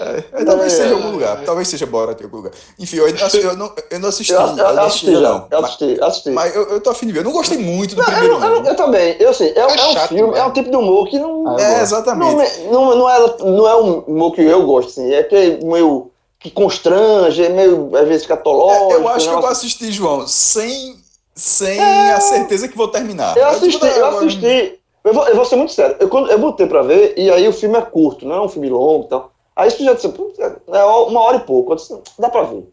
É, 0.00 0.42
é, 0.42 0.44
talvez 0.44 0.72
É, 0.72 0.76
seja 0.76 0.88
em 0.88 0.92
é, 0.92 0.94
algum 0.94 1.10
lugar, 1.10 1.44
talvez 1.44 1.68
seja 1.68 1.86
Borat 1.86 2.20
em 2.20 2.24
algum 2.24 2.36
lugar. 2.38 2.52
Enfim, 2.78 2.96
eu, 2.96 3.08
eu, 3.08 3.56
não, 3.56 3.72
eu 3.90 3.98
não 4.00 4.08
assisti, 4.08 4.32
Eu, 4.32 4.40
eu, 4.40 4.56
eu 4.56 4.80
assisti 4.80 5.10
não. 5.10 5.46
eu 5.50 5.60
Mas, 5.60 5.64
assisti, 5.64 6.00
assisti. 6.00 6.30
mas 6.30 6.54
eu, 6.56 6.62
eu 6.68 6.80
tô 6.80 6.90
afim 6.90 7.06
de 7.06 7.12
ver. 7.12 7.20
Eu 7.20 7.24
não 7.24 7.32
gostei 7.32 7.58
muito 7.58 7.94
do 7.94 8.02
Não, 8.02 8.08
eu, 8.08 8.14
primeiro, 8.14 8.40
não- 8.40 8.48
eu, 8.48 8.56
não. 8.62 8.70
eu 8.70 8.76
também, 8.76 9.16
eu 9.20 9.34
sei, 9.34 9.50
é, 9.50 9.60
É 9.60 9.62
é 9.62 9.86
um 9.86 9.92
chato, 9.92 10.08
filme, 10.08 10.32
né? 10.32 10.38
é 10.40 10.44
um 10.44 10.52
tipo 10.52 10.70
de 10.70 10.76
humor 10.76 11.08
que 11.08 11.18
não. 11.18 11.46
Ah, 11.48 11.52
eu 11.60 11.60
É, 11.60 11.82
exatamente. 11.82 12.34
Não, 12.34 12.40
é- 12.42 12.58
não, 12.70 12.96
não, 12.96 13.10
é, 13.10 13.36
não 13.40 13.68
é 13.68 13.76
um 13.76 13.98
humor 14.00 14.32
que 14.32 14.42
eu 14.42 14.64
gosto, 14.66 14.88
assim. 14.90 15.12
É 15.12 15.22
que 15.22 15.34
é 15.36 15.64
meio. 15.64 16.10
que 16.40 16.50
constrange, 16.50 17.44
é 17.44 17.48
meio, 17.48 17.90
às 17.96 18.06
vezes, 18.06 18.24
É, 18.24 18.28
catológico. 18.28 18.92
eu 18.92 19.08
acho 19.08 19.28
que 19.28 19.34
eu 19.34 19.40
vou 19.40 19.50
assistir, 19.50 19.90
João, 19.92 20.26
sem, 20.28 20.96
sem 21.34 22.10
a 22.10 22.20
certeza 22.20 22.68
que 22.68 22.76
vou 22.76 22.88
terminar. 22.88 23.36
Eu 23.36 23.44
É 23.44 23.50
assisti, 23.50 23.84
eu 23.86 24.06
assisti. 24.06 24.78
Eu 25.04 25.14
vou, 25.14 25.26
eu 25.26 25.36
vou 25.36 25.44
ser 25.44 25.56
muito 25.56 25.72
sério. 25.72 25.96
Eu, 25.98 26.08
quando, 26.08 26.30
eu 26.30 26.38
botei 26.38 26.66
pra 26.66 26.82
ver, 26.82 27.14
e 27.16 27.30
aí 27.30 27.46
o 27.48 27.52
filme 27.52 27.76
é 27.78 27.82
curto, 27.82 28.26
não 28.26 28.34
é 28.36 28.42
um 28.42 28.48
filme 28.48 28.68
longo 28.68 29.06
e 29.06 29.08
tal. 29.08 29.32
Aí 29.58 29.66
isso 29.66 29.84
já 29.84 29.92
disse, 29.92 30.08
"Putz, 30.10 30.38
é 30.38 30.84
uma 30.84 31.20
hora 31.20 31.38
e 31.38 31.40
pouco. 31.40 31.72
Eu 31.72 31.76
disse, 31.76 32.00
dá 32.16 32.30
pra 32.30 32.44
ver. 32.44 32.64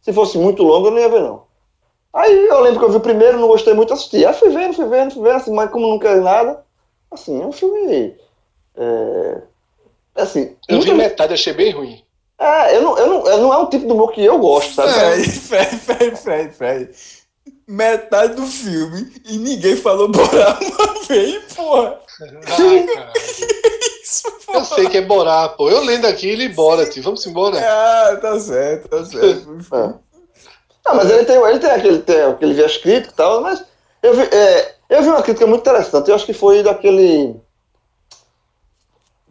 Se 0.00 0.12
fosse 0.12 0.38
muito 0.38 0.62
longo, 0.62 0.86
eu 0.86 0.90
não 0.92 0.98
ia 1.00 1.08
ver, 1.08 1.20
não. 1.20 1.42
Aí 2.14 2.46
eu 2.46 2.60
lembro 2.60 2.78
que 2.78 2.84
eu 2.84 2.90
vi 2.90 2.96
o 2.96 3.00
primeiro, 3.00 3.40
não 3.40 3.48
gostei 3.48 3.74
muito, 3.74 3.92
assisti. 3.92 4.24
Aí 4.24 4.32
fui 4.32 4.48
vendo, 4.50 4.72
fui 4.72 4.86
vendo, 4.86 5.12
fui 5.12 5.22
vendo, 5.24 5.34
assim, 5.34 5.52
mas 5.52 5.68
como 5.68 5.88
não 5.88 5.98
quer 5.98 6.20
nada, 6.20 6.64
assim, 7.10 7.42
é 7.42 7.44
um 7.44 7.50
filme. 7.50 8.14
É, 8.76 9.42
assim. 10.14 10.56
Eu 10.68 10.80
vi 10.80 10.94
metade, 10.94 11.34
achei 11.34 11.52
bem 11.52 11.72
ruim. 11.72 12.00
É, 12.38 12.76
eu 12.76 12.82
não, 12.82 12.96
eu 12.96 13.06
não, 13.08 13.26
eu 13.26 13.38
não 13.38 13.52
é 13.52 13.58
um 13.58 13.66
tipo 13.66 13.84
de 13.84 13.92
humor 13.92 14.12
que 14.12 14.24
eu 14.24 14.38
gosto, 14.38 14.74
sabe? 14.74 14.92
Fred, 14.92 15.28
Fred, 15.28 15.76
Fred, 15.76 16.16
Fred, 16.16 16.54
Fred. 16.54 16.90
Metade 17.66 18.34
do 18.36 18.46
filme 18.46 19.12
e 19.28 19.36
ninguém 19.38 19.74
falou 19.74 20.08
Borá 20.08 20.56
uma 20.62 21.02
vez, 21.06 21.52
porra. 21.52 21.98
Ai, 22.46 22.86
Isso, 24.26 24.50
Eu 24.52 24.64
sei 24.64 24.88
que 24.88 24.96
é 24.98 25.02
Borá, 25.02 25.48
pô. 25.48 25.70
Eu 25.70 25.82
lendo 25.84 26.06
aquele 26.06 26.48
Borat. 26.48 26.96
Vamos 27.00 27.26
embora. 27.26 27.58
Ah, 27.60 28.16
tá 28.16 28.38
certo, 28.40 28.88
tá 28.88 29.04
certo. 29.04 29.48
É. 29.74 30.08
Não, 30.86 30.96
mas 30.96 31.10
ele 31.10 31.24
tem, 31.24 31.36
ele 31.36 31.58
tem 31.58 31.70
aquele, 31.70 31.98
tem 31.98 32.22
aquele 32.22 32.54
viés 32.54 32.78
crítico 32.78 33.12
e 33.12 33.16
tal, 33.16 33.42
mas 33.42 33.62
eu 34.02 34.14
vi, 34.14 34.22
é, 34.22 34.74
eu 34.88 35.02
vi 35.02 35.08
uma 35.08 35.22
crítica 35.22 35.46
muito 35.46 35.60
interessante, 35.60 36.08
eu 36.08 36.14
acho 36.14 36.24
que 36.24 36.32
foi 36.32 36.62
daquele. 36.62 37.36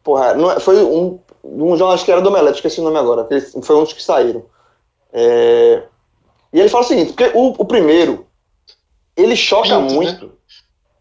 Porra, 0.04 0.36
não 0.36 0.52
é- 0.52 0.60
foi 0.60 0.84
um, 0.84 1.20
um 1.44 1.76
jornalista 1.76 2.06
que 2.06 2.12
era 2.12 2.22
do 2.22 2.30
Omelete, 2.30 2.58
esqueci 2.58 2.80
o 2.80 2.84
nome 2.84 3.00
agora, 3.00 3.28
foi 3.64 3.76
um 3.76 3.84
dos 3.84 3.94
que 3.94 4.04
saíram. 4.04 4.46
É, 5.12 5.84
e 6.54 6.60
ele 6.60 6.70
fala 6.70 6.84
o 6.84 6.88
seguinte, 6.88 7.14
porque 7.14 7.32
o, 7.36 7.56
o 7.58 7.66
primeiro, 7.66 8.28
ele 9.16 9.36
choca 9.36 9.70
Pinto, 9.80 10.26
né? 10.26 10.32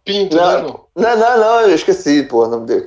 Pinto, 0.06 0.36
Não. 0.36 0.46
né, 0.46 0.54
irmão? 0.58 0.80
Não, 0.94 1.16
não, 1.16 1.38
não, 1.38 1.60
eu 1.62 1.74
esqueci, 1.74 2.22
pô, 2.22 2.44
o 2.44 2.48
nome 2.48 2.66
dele. 2.66 2.86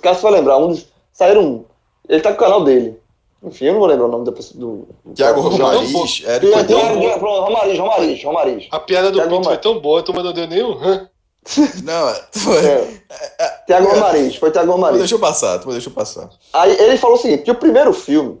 Caso 0.00 0.22
vai 0.22 0.32
lembrar, 0.32 0.58
um 0.58 0.68
dos, 0.68 0.86
saíram, 1.12 1.64
ele 2.08 2.22
tá 2.22 2.30
com 2.30 2.36
o 2.36 2.40
canal 2.40 2.64
dele. 2.64 2.98
Enfim, 3.42 3.64
eu 3.64 3.72
não 3.72 3.80
vou 3.80 3.88
lembrar 3.88 4.06
o 4.06 4.10
nome 4.10 4.24
da 4.24 4.32
pessoa 4.32 4.60
do. 4.60 4.88
Tiago 5.14 5.40
Romariz, 5.40 6.22
Érico 6.24 7.18
pronto, 7.18 7.40
Romariz, 7.42 7.78
Romariz, 7.78 8.24
Romariz. 8.24 8.68
A 8.70 8.78
piada 8.78 9.10
do 9.10 9.14
Thiago 9.16 9.30
Pinto 9.30 9.44
foi 9.44 9.54
Romariz. 9.54 9.62
tão 9.62 9.80
boa, 9.80 10.02
turma 10.02 10.22
não 10.22 10.32
deu 10.32 10.68
um 10.68 10.78
hã? 10.78 11.10
Não, 11.82 12.14
foi. 12.32 12.66
É. 12.66 13.62
Tiago 13.66 13.88
Romariz, 13.88 14.36
foi 14.36 14.50
Tiago 14.50 14.72
Romariz. 14.72 14.98
Deixa 14.98 15.14
eu 15.14 15.18
passar, 15.18 15.58
tu 15.58 15.70
deixa 15.72 15.88
eu 15.88 15.92
passar. 15.92 16.28
Aí 16.52 16.70
ele 16.78 16.98
falou 16.98 17.16
o 17.16 17.20
seguinte, 17.20 17.44
que 17.44 17.50
o 17.50 17.54
primeiro 17.54 17.94
filme, 17.94 18.38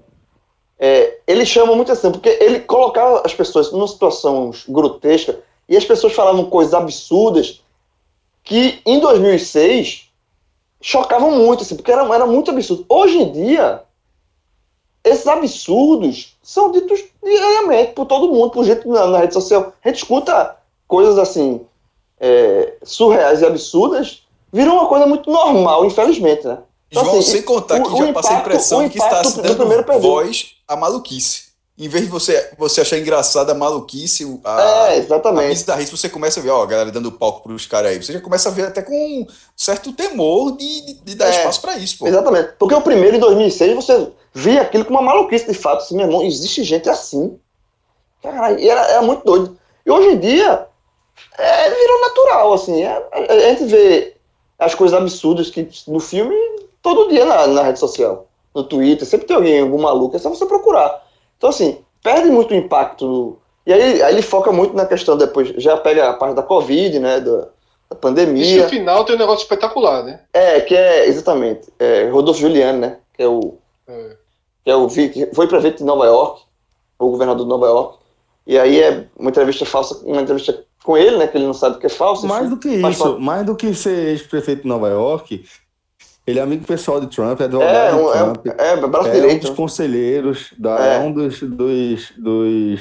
é, 0.78 1.18
ele 1.26 1.46
chama 1.46 1.74
muito 1.74 1.90
atenção, 1.90 2.12
porque 2.12 2.36
ele 2.40 2.60
colocava 2.60 3.22
as 3.24 3.34
pessoas 3.34 3.72
numa 3.72 3.88
situação 3.88 4.50
grotesca, 4.68 5.40
e 5.66 5.78
as 5.78 5.84
pessoas 5.84 6.12
falavam 6.12 6.44
coisas 6.44 6.74
absurdas, 6.74 7.62
que 8.42 8.80
em 8.86 8.98
2006 9.00 10.08
chocavam 10.80 11.30
muito, 11.32 11.62
assim, 11.62 11.76
porque 11.76 11.92
era, 11.92 12.02
era 12.14 12.26
muito 12.26 12.50
absurdo. 12.50 12.84
Hoje 12.88 13.18
em 13.18 13.32
dia, 13.32 13.82
esses 15.04 15.26
absurdos 15.26 16.36
são 16.42 16.70
ditos 16.72 17.02
diariamente 17.22 17.92
por 17.92 18.06
todo 18.06 18.32
mundo, 18.32 18.50
por 18.50 18.64
gente 18.64 18.86
na, 18.88 19.06
na 19.06 19.18
rede 19.20 19.34
social. 19.34 19.72
A 19.84 19.88
gente 19.88 19.98
escuta 19.98 20.56
coisas 20.86 21.18
assim, 21.18 21.60
é, 22.18 22.74
surreais 22.82 23.40
e 23.40 23.46
absurdas, 23.46 24.22
viram 24.52 24.74
uma 24.74 24.86
coisa 24.86 25.06
muito 25.06 25.30
normal, 25.30 25.84
infelizmente, 25.84 26.46
né? 26.46 26.58
Então, 26.90 27.04
João, 27.04 27.18
assim, 27.20 27.30
sem 27.32 27.42
contar 27.42 27.80
que 27.80 27.88
o- 27.88 27.96
já 27.96 28.04
o 28.06 28.12
passei 28.12 28.36
a 28.36 28.40
impressão 28.40 28.88
que 28.88 28.98
está 28.98 29.22
se 29.22 29.36
do 29.36 29.42
dando 29.42 30.00
voz 30.00 30.54
à 30.66 30.74
maluquice. 30.76 31.49
Em 31.80 31.88
vez 31.88 32.04
de 32.04 32.10
você, 32.10 32.50
você 32.58 32.82
achar 32.82 32.98
engraçada 32.98 33.52
a 33.52 33.54
maluquice, 33.54 34.38
a, 34.44 34.60
É, 34.60 34.88
a 34.90 34.96
exatamente. 34.98 35.48
bizarrice, 35.48 35.90
você 35.90 36.10
começa 36.10 36.38
a 36.38 36.42
ver, 36.42 36.50
ó, 36.50 36.62
a 36.62 36.66
galera 36.66 36.90
dando 36.90 37.10
palco 37.10 37.42
pros 37.42 37.66
caras 37.66 37.92
aí. 37.92 38.02
Você 38.02 38.12
já 38.12 38.20
começa 38.20 38.50
a 38.50 38.52
ver 38.52 38.66
até 38.66 38.82
com 38.82 38.92
um 38.94 39.26
certo 39.56 39.90
temor 39.94 40.58
de, 40.58 40.80
de, 40.82 40.94
de 41.00 41.14
dar 41.14 41.28
É, 41.28 41.30
espaço 41.30 41.58
pra 41.62 41.78
isso, 41.78 41.96
pô. 41.98 42.06
Exatamente. 42.06 42.50
Porque 42.58 42.74
o 42.74 42.82
primeiro, 42.82 43.16
em 43.16 43.20
2006, 43.20 43.74
você 43.76 44.08
via 44.34 44.60
aquilo 44.60 44.84
como 44.84 44.98
uma 44.98 45.06
maluquice, 45.06 45.46
de 45.46 45.54
fato. 45.54 45.78
Assim, 45.78 45.96
meu 45.96 46.04
irmão, 46.04 46.22
existe 46.22 46.62
gente 46.62 46.86
assim. 46.86 47.38
Caralho, 48.22 48.58
e 48.58 48.68
era, 48.68 48.82
era 48.82 49.00
muito 49.02 49.24
doido. 49.24 49.58
E 49.86 49.90
hoje 49.90 50.08
em 50.08 50.18
dia, 50.18 50.66
é, 51.38 51.70
virou 51.70 52.00
natural, 52.02 52.52
assim. 52.52 52.82
É, 52.82 52.92
a, 53.10 53.32
a 53.32 53.54
gente 53.54 53.64
vê 53.64 54.16
as 54.58 54.74
coisas 54.74 54.98
absurdas 54.98 55.48
que 55.48 55.66
no 55.88 55.98
filme 55.98 56.36
todo 56.82 57.08
dia 57.08 57.24
na, 57.24 57.46
na 57.46 57.62
rede 57.62 57.78
social. 57.78 58.26
No 58.54 58.64
Twitter, 58.64 59.06
sempre 59.08 59.26
tem 59.26 59.36
alguém, 59.36 59.60
algum 59.62 59.80
maluco, 59.80 60.14
é 60.14 60.18
só 60.18 60.28
você 60.28 60.44
procurar. 60.44 61.08
Então, 61.40 61.48
assim, 61.48 61.78
perde 62.02 62.28
muito 62.28 62.52
o 62.52 62.54
impacto. 62.56 63.06
no- 63.06 63.38
E 63.66 63.72
aí, 63.72 64.02
aí 64.02 64.12
ele 64.12 64.20
foca 64.22 64.52
muito 64.52 64.76
na 64.76 64.84
questão 64.84 65.16
depois, 65.16 65.48
já 65.56 65.74
pega 65.78 66.10
a 66.10 66.12
parte 66.12 66.34
da 66.34 66.42
Covid, 66.42 66.98
né, 66.98 67.18
da, 67.18 67.30
da 67.30 67.38
Isso 67.38 67.48
no 67.90 67.96
pandemia. 67.96 68.68
final 68.68 69.04
tem 69.06 69.14
um 69.16 69.18
negócio 69.18 69.42
espetacular, 69.44 70.02
né? 70.04 70.20
É, 70.34 70.60
que 70.60 70.74
é, 70.76 71.06
exatamente, 71.06 71.68
é, 71.78 72.08
Rodolfo 72.10 72.40
Giuliani, 72.40 72.78
né, 72.78 72.96
que 73.16 73.22
é 73.22 73.28
o 73.28 73.54
É. 73.88 74.16
que 74.64 74.70
é 74.70 74.76
o 74.76 74.86
que 74.88 75.30
foi 75.34 75.46
prefeito 75.48 75.78
de 75.78 75.84
Nova 75.84 76.04
York, 76.04 76.42
o 76.98 77.10
governador 77.10 77.44
de 77.44 77.48
Nova 77.48 77.66
York. 77.66 77.98
E 78.46 78.58
aí 78.58 78.80
é 78.82 79.06
uma 79.16 79.30
entrevista 79.30 79.64
falsa, 79.64 80.04
uma 80.04 80.20
entrevista 80.20 80.62
com 80.84 80.96
ele, 80.96 81.16
né? 81.18 81.26
Que 81.26 81.36
ele 81.38 81.46
não 81.46 81.54
sabe 81.54 81.78
que 81.78 81.86
é 81.86 81.90
falsa. 81.90 82.26
Mais 82.26 82.48
do 82.50 82.56
que 82.58 82.68
isso, 82.68 83.18
mais 83.20 83.44
do 83.46 83.54
que 83.56 83.72
ser 83.74 84.08
ex-prefeito 84.08 84.62
de 84.62 84.68
Nova 84.68 84.88
York, 84.88 85.44
ele 86.26 86.38
é 86.38 86.42
amigo 86.42 86.64
pessoal 86.64 87.00
de 87.00 87.06
Trump, 87.08 87.40
é 87.40 87.44
É, 87.44 87.46
advogado 87.46 87.94
um, 87.94 88.12
de 88.12 88.18
é, 88.18 88.22
um- 88.22 88.32
Trump. 88.32 88.46
é 88.60 88.76
braço 88.86 89.08
É 89.08 89.26
um 89.26 89.38
dos 89.38 89.50
conselheiros, 89.50 90.52
da, 90.58 90.86
É. 90.86 90.96
é. 90.96 90.98
um 91.00 91.12
dos, 91.12 91.40
dos, 91.42 92.12
dos 92.16 92.80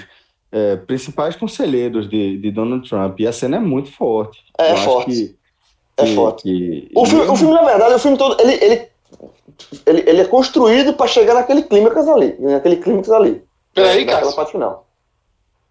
é, 0.51 0.75
principais 0.77 1.35
conselheiros 1.35 2.09
de, 2.09 2.37
de 2.37 2.51
Donald 2.51 2.87
Trump. 2.87 3.19
E 3.19 3.27
a 3.27 3.31
cena 3.31 3.57
é 3.57 3.59
muito 3.59 3.91
forte. 3.91 4.39
É 4.57 4.73
Eu 4.73 4.77
forte. 4.77 5.11
que- 5.11 5.35
É 5.97 6.03
que- 6.05 6.15
forte. 6.15 6.43
que- 6.43 6.91
O 6.95 7.05
filme, 7.05 7.25
o 7.27 7.35
filme, 7.35 7.53
na 7.53 7.63
verdade, 7.63 7.93
o 7.95 7.99
filme 7.99 8.17
todo, 8.17 8.39
ele, 8.41 8.53
ele, 8.63 8.87
ele, 9.85 10.03
ele 10.09 10.21
é 10.21 10.25
construído 10.25 10.93
para 10.93 11.07
chegar 11.07 11.33
naquele 11.33 11.63
clímax 11.63 12.07
ali. 12.07 12.35
Naquele 12.39 12.77
clímax 12.77 13.09
ali. 13.11 13.43
Peraí, 13.73 13.99
Naquela 14.05 14.21
Cássio. 14.21 14.35
parte 14.35 14.51
final. 14.53 14.87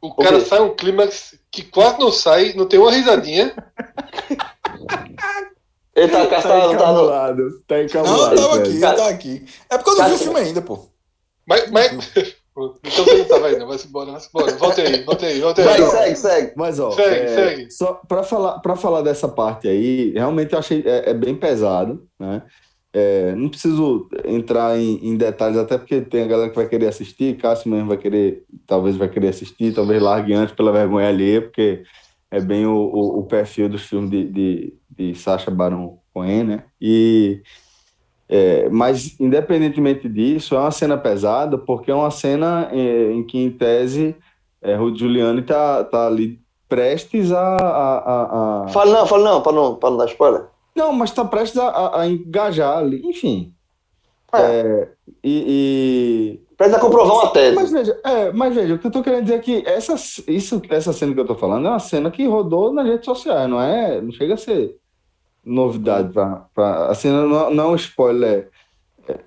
O 0.00 0.14
cara 0.14 0.38
quê? 0.38 0.44
sai 0.44 0.60
um 0.60 0.74
clímax 0.76 1.36
que 1.50 1.62
quase 1.64 1.98
não 1.98 2.12
sai, 2.12 2.52
não 2.54 2.66
tem 2.66 2.78
uma 2.78 2.92
risadinha. 2.92 3.52
Ele 5.98 6.08
tá 6.08 6.26
Tá 6.26 6.42
tá 6.42 6.66
no, 6.66 6.72
encabulado, 6.74 7.62
tá 7.66 7.74
Não, 7.74 7.80
eu 7.80 7.84
encabulado. 7.86 8.36
tava 8.36 8.56
aqui, 8.58 8.74
eu 8.74 8.80
Cara- 8.80 8.96
tava 8.96 9.08
aqui. 9.10 9.44
É 9.70 9.78
porque 9.78 9.90
eu 9.90 9.96
não 9.96 10.08
vi 10.08 10.14
o 10.14 10.18
filme 10.18 10.38
ainda, 10.40 10.62
pô. 10.62 10.78
Mas. 11.46 11.70
mas... 11.70 11.90
então 12.16 13.04
você 13.04 13.18
não 13.18 13.24
tava 13.24 13.46
aí, 13.46 13.58
não. 13.58 13.66
Vai-se 13.68 13.86
embora, 13.88 14.10
vai-se 14.12 14.28
embora. 14.28 14.52
Volta 14.56 14.82
aí, 14.82 15.02
volta 15.04 15.26
aí, 15.26 15.40
volta 15.40 15.60
aí. 15.62 15.66
Vai, 15.80 15.90
segue, 15.90 16.16
segue. 16.16 16.52
Mas, 16.56 16.78
ó, 16.80 16.90
Segue, 16.90 17.10
é, 17.16 17.28
segue. 17.28 17.70
só 17.70 17.94
para 18.06 18.22
falar, 18.22 18.58
pra 18.60 18.76
falar 18.76 19.02
dessa 19.02 19.28
parte 19.28 19.68
aí, 19.68 20.12
realmente 20.12 20.52
eu 20.52 20.58
achei 20.58 20.82
é, 20.84 21.10
é 21.10 21.14
bem 21.14 21.34
pesado, 21.34 22.06
né? 22.18 22.42
É, 22.92 23.34
não 23.36 23.50
preciso 23.50 24.08
entrar 24.24 24.78
em, 24.78 24.98
em 25.06 25.16
detalhes, 25.16 25.58
até 25.58 25.76
porque 25.76 26.00
tem 26.00 26.22
a 26.22 26.26
galera 26.26 26.48
que 26.48 26.56
vai 26.56 26.66
querer 26.66 26.88
assistir, 26.88 27.36
Cássio 27.36 27.70
mesmo 27.70 27.86
vai 27.88 27.98
querer, 27.98 28.44
talvez 28.66 28.96
vai 28.96 29.08
querer 29.08 29.28
assistir, 29.28 29.74
talvez 29.74 30.00
largue 30.02 30.32
antes 30.32 30.54
pela 30.56 30.72
vergonha 30.72 31.06
alheia, 31.08 31.42
porque 31.42 31.82
é 32.30 32.40
bem 32.40 32.66
o, 32.66 32.72
o, 32.74 33.18
o 33.20 33.22
perfil 33.24 33.68
dos 33.68 33.82
filmes 33.82 34.10
de, 34.10 34.24
de, 34.24 34.74
de 34.98 35.14
Sacha 35.14 35.50
Baron 35.50 35.98
Cohen, 36.12 36.44
né? 36.44 36.64
E, 36.80 37.40
é, 38.28 38.68
mas, 38.68 39.18
independentemente 39.20 40.08
disso, 40.08 40.54
é 40.54 40.58
uma 40.58 40.70
cena 40.70 40.98
pesada, 40.98 41.56
porque 41.56 41.90
é 41.90 41.94
uma 41.94 42.10
cena 42.10 42.68
é, 42.72 43.12
em 43.12 43.22
que, 43.24 43.38
em 43.38 43.50
tese, 43.50 44.16
é, 44.60 44.74
Rudy 44.74 44.98
Giuliani 44.98 45.42
tá, 45.42 45.84
tá 45.84 46.06
ali 46.06 46.40
prestes 46.68 47.32
a, 47.32 47.56
a, 47.56 47.98
a, 47.98 48.64
a- 48.64 48.68
Fala 48.68 48.92
não, 48.98 49.06
fala 49.06 49.24
não, 49.24 49.40
pra 49.40 49.52
não, 49.52 49.74
pra 49.76 49.90
não 49.90 49.96
dar 49.96 50.06
spoiler. 50.06 50.44
Não, 50.76 50.92
mas 50.92 51.10
tá 51.12 51.24
prestes 51.24 51.58
a, 51.58 51.68
a- 51.68 52.00
a 52.02 52.06
engajar 52.08 52.78
ali, 52.78 53.00
enfim. 53.06 53.54
É. 54.34 54.38
É, 54.42 54.88
e, 55.24 56.40
Precisa 56.56 56.78
comprovar 56.80 57.14
uma 57.14 57.30
e- 57.30 57.32
tese. 57.32 57.54
Mas 57.56 57.70
veja, 57.72 57.98
é, 58.04 58.32
mas 58.32 58.54
veja, 58.54 58.74
o 58.74 58.78
que 58.78 58.86
eu 58.86 58.90
tô 58.90 59.02
querendo 59.02 59.22
dizer 59.22 59.36
é 59.36 59.38
que 59.38 59.62
essa, 59.64 59.94
isso, 60.30 60.60
essa 60.68 60.92
cena 60.92 61.14
que 61.14 61.20
eu 61.20 61.26
tô 61.26 61.34
falando 61.36 61.66
é 61.66 61.70
uma 61.70 61.78
cena 61.78 62.10
que 62.10 62.26
rodou 62.26 62.72
nas 62.72 62.84
redes 62.86 63.06
sociais, 63.06 63.48
não 63.48 63.60
é? 63.62 64.00
Não 64.02 64.10
chega 64.12 64.34
a 64.34 64.36
ser 64.36 64.76
novidade 65.48 66.12
pra, 66.12 66.46
pra, 66.54 66.86
a 66.88 66.94
cena 66.94 67.26
não, 67.26 67.50
não 67.54 67.64
é 67.64 67.68
um 67.68 67.74
spoiler 67.76 68.50
é, 69.08 69.18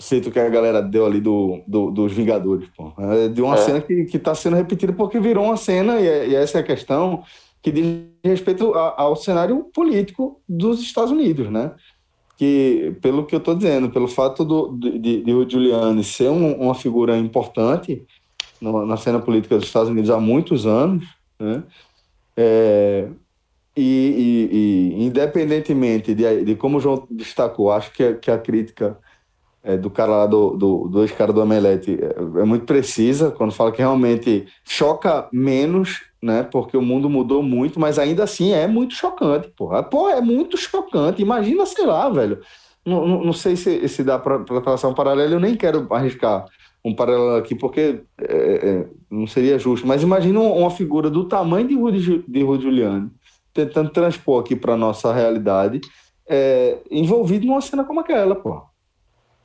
feito 0.00 0.30
que 0.30 0.38
a 0.38 0.48
galera 0.48 0.80
deu 0.82 1.04
ali 1.06 1.20
do, 1.20 1.60
do- 1.66 1.90
dos 1.90 2.12
Vingadores, 2.12 2.68
pô. 2.76 2.92
É 2.98 3.28
de 3.28 3.42
uma 3.42 3.54
É. 3.54 3.58
cena 3.58 3.80
que, 3.80 4.04
que 4.04 4.18
tá 4.18 4.34
sendo 4.34 4.56
repetida 4.56 4.92
porque 4.92 5.20
virou 5.20 5.44
uma 5.44 5.56
cena, 5.56 6.00
e, 6.00 6.06
é- 6.06 6.28
e 6.28 6.34
essa 6.34 6.58
é 6.58 6.60
a 6.60 6.64
questão, 6.64 7.22
que 7.62 7.70
diz 7.70 7.86
respeito 8.24 8.72
a- 8.74 8.94
ao 9.02 9.14
cenário 9.16 9.64
político 9.74 10.40
dos 10.48 10.80
Estados 10.80 11.10
Unidos, 11.12 11.50
né? 11.50 11.72
Que, 12.36 12.96
pelo 13.00 13.24
que 13.24 13.34
eu 13.36 13.40
tô 13.40 13.54
dizendo, 13.54 13.90
pelo 13.90 14.08
fato 14.08 14.44
do, 14.44 14.76
de, 14.76 14.98
de, 14.98 15.22
de 15.24 15.32
o 15.32 15.48
Giuliani 15.48 16.02
ser 16.02 16.28
um- 16.30 16.60
uma 16.60 16.74
figura 16.74 17.16
importante 17.16 18.02
no- 18.60 18.84
na 18.86 18.96
cena 18.96 19.20
política 19.20 19.56
dos 19.56 19.66
Estados 19.66 19.90
Unidos 19.90 20.10
há 20.10 20.18
muitos 20.18 20.66
anos, 20.66 21.04
né? 21.38 21.62
É, 22.36 23.08
e, 23.76 24.48
e- 24.52 24.98
e, 25.02 25.04
independentemente 25.06 26.14
de, 26.14 26.44
de 26.44 26.56
como 26.56 26.78
o 26.78 26.80
João 26.80 27.06
destacou, 27.10 27.70
acho 27.72 27.92
que, 27.92 28.02
a- 28.04 28.14
que 28.16 28.30
a 28.30 28.38
crítica 28.38 28.98
é, 29.62 29.76
do 29.76 29.90
cara 29.90 30.10
lá, 30.12 30.26
do, 30.26 30.50
do, 30.56 30.88
do 30.88 31.02
ex-cara 31.02 31.32
do 31.32 31.40
Omelete, 31.42 31.98
é, 32.00 32.40
é 32.40 32.44
muito 32.44 32.64
precisa, 32.66 33.30
quando 33.30 33.52
fala 33.52 33.72
que 33.72 33.78
realmente 33.78 34.46
choca 34.64 35.28
menos, 35.32 36.02
né? 36.22 36.42
Porque 36.42 36.76
o 36.76 36.82
mundo 36.82 37.08
mudou 37.10 37.42
muito, 37.42 37.78
mas 37.80 37.98
ainda 37.98 38.24
assim 38.24 38.52
é 38.52 38.66
muito 38.66 38.94
chocante, 38.94 39.48
porra. 39.56 39.82
Pô, 39.82 40.08
é 40.08 40.20
muito 40.20 40.56
chocante. 40.56 41.22
Imagina, 41.22 41.64
sei 41.66 41.86
lá, 41.86 42.08
velho. 42.10 42.40
Não, 42.84 43.06
não, 43.06 43.24
não 43.24 43.32
sei 43.32 43.54
se, 43.56 43.86
se 43.88 44.02
dá 44.02 44.18
para 44.18 44.40
traçar 44.44 44.90
um 44.90 44.94
paralelo, 44.94 45.34
eu 45.34 45.40
nem 45.40 45.54
quero 45.54 45.86
arriscar 45.92 46.46
um 46.84 46.94
paralelo 46.94 47.36
aqui, 47.36 47.54
porque 47.54 48.02
é, 48.20 48.80
é, 48.82 48.86
não 49.10 49.26
seria 49.26 49.58
justo. 49.58 49.86
Mas 49.86 50.02
imagina 50.02 50.40
uma, 50.40 50.70
figura 50.70 51.08
do 51.08 51.28
tamanho 51.28 51.68
de 51.68 51.76
Rudy, 51.76 52.24
de 52.26 52.42
Rudy 52.42 52.62
Giuliani, 52.64 53.10
tentando 53.52 53.90
transpor 53.90 54.40
aqui 54.40 54.56
para 54.56 54.76
nossa 54.76 55.12
realidade, 55.12 55.80
é, 56.28 56.78
envolvido 56.90 57.46
numa 57.46 57.60
cena 57.60 57.84
como 57.84 58.00
aquela, 58.00 58.34
pô. 58.34 58.62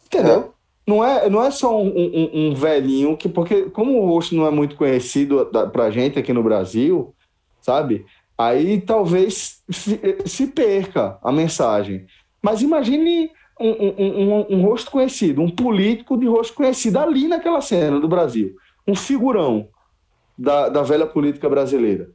Entendeu? 0.06 0.54
Não 0.88 1.04
é, 1.04 1.30
não 1.30 1.44
é 1.44 1.52
só 1.52 1.82
um, 1.82 1.88
um- 1.90 2.30
um 2.34 2.54
velhinho 2.56 3.18
que, 3.18 3.28
porque 3.28 3.64
como 3.72 4.02
o 4.02 4.08
rosto 4.08 4.34
não 4.36 4.48
é 4.48 4.52
muito 4.52 4.76
conhecido 4.78 5.44
da, 5.52 5.68
pra 5.68 5.90
gente 5.92 6.18
aqui 6.18 6.32
no 6.32 6.42
Brasil, 6.42 7.14
sabe? 7.62 8.06
Aí 8.38 8.80
talvez 8.80 9.62
se, 9.70 10.00
se 10.26 10.48
perca 10.48 11.18
a 11.22 11.32
mensagem. 11.32 12.06
Mas 12.42 12.62
imagine 12.62 13.30
um- 13.60 14.46
um 14.56 14.62
rosto 14.62 14.90
conhecido, 14.92 15.42
um 15.42 15.50
político 15.50 16.16
de 16.18 16.26
rosto 16.28 16.54
conhecido 16.54 17.00
ali 17.00 17.28
naquela 17.28 17.60
cena 17.60 18.00
do 18.00 18.08
Brasil. 18.08 18.56
Um 18.88 18.96
figurão 18.96 19.68
da, 20.38 20.70
da 20.70 20.84
velha 20.84 21.06
política 21.08 21.50
brasileira, 21.50 22.12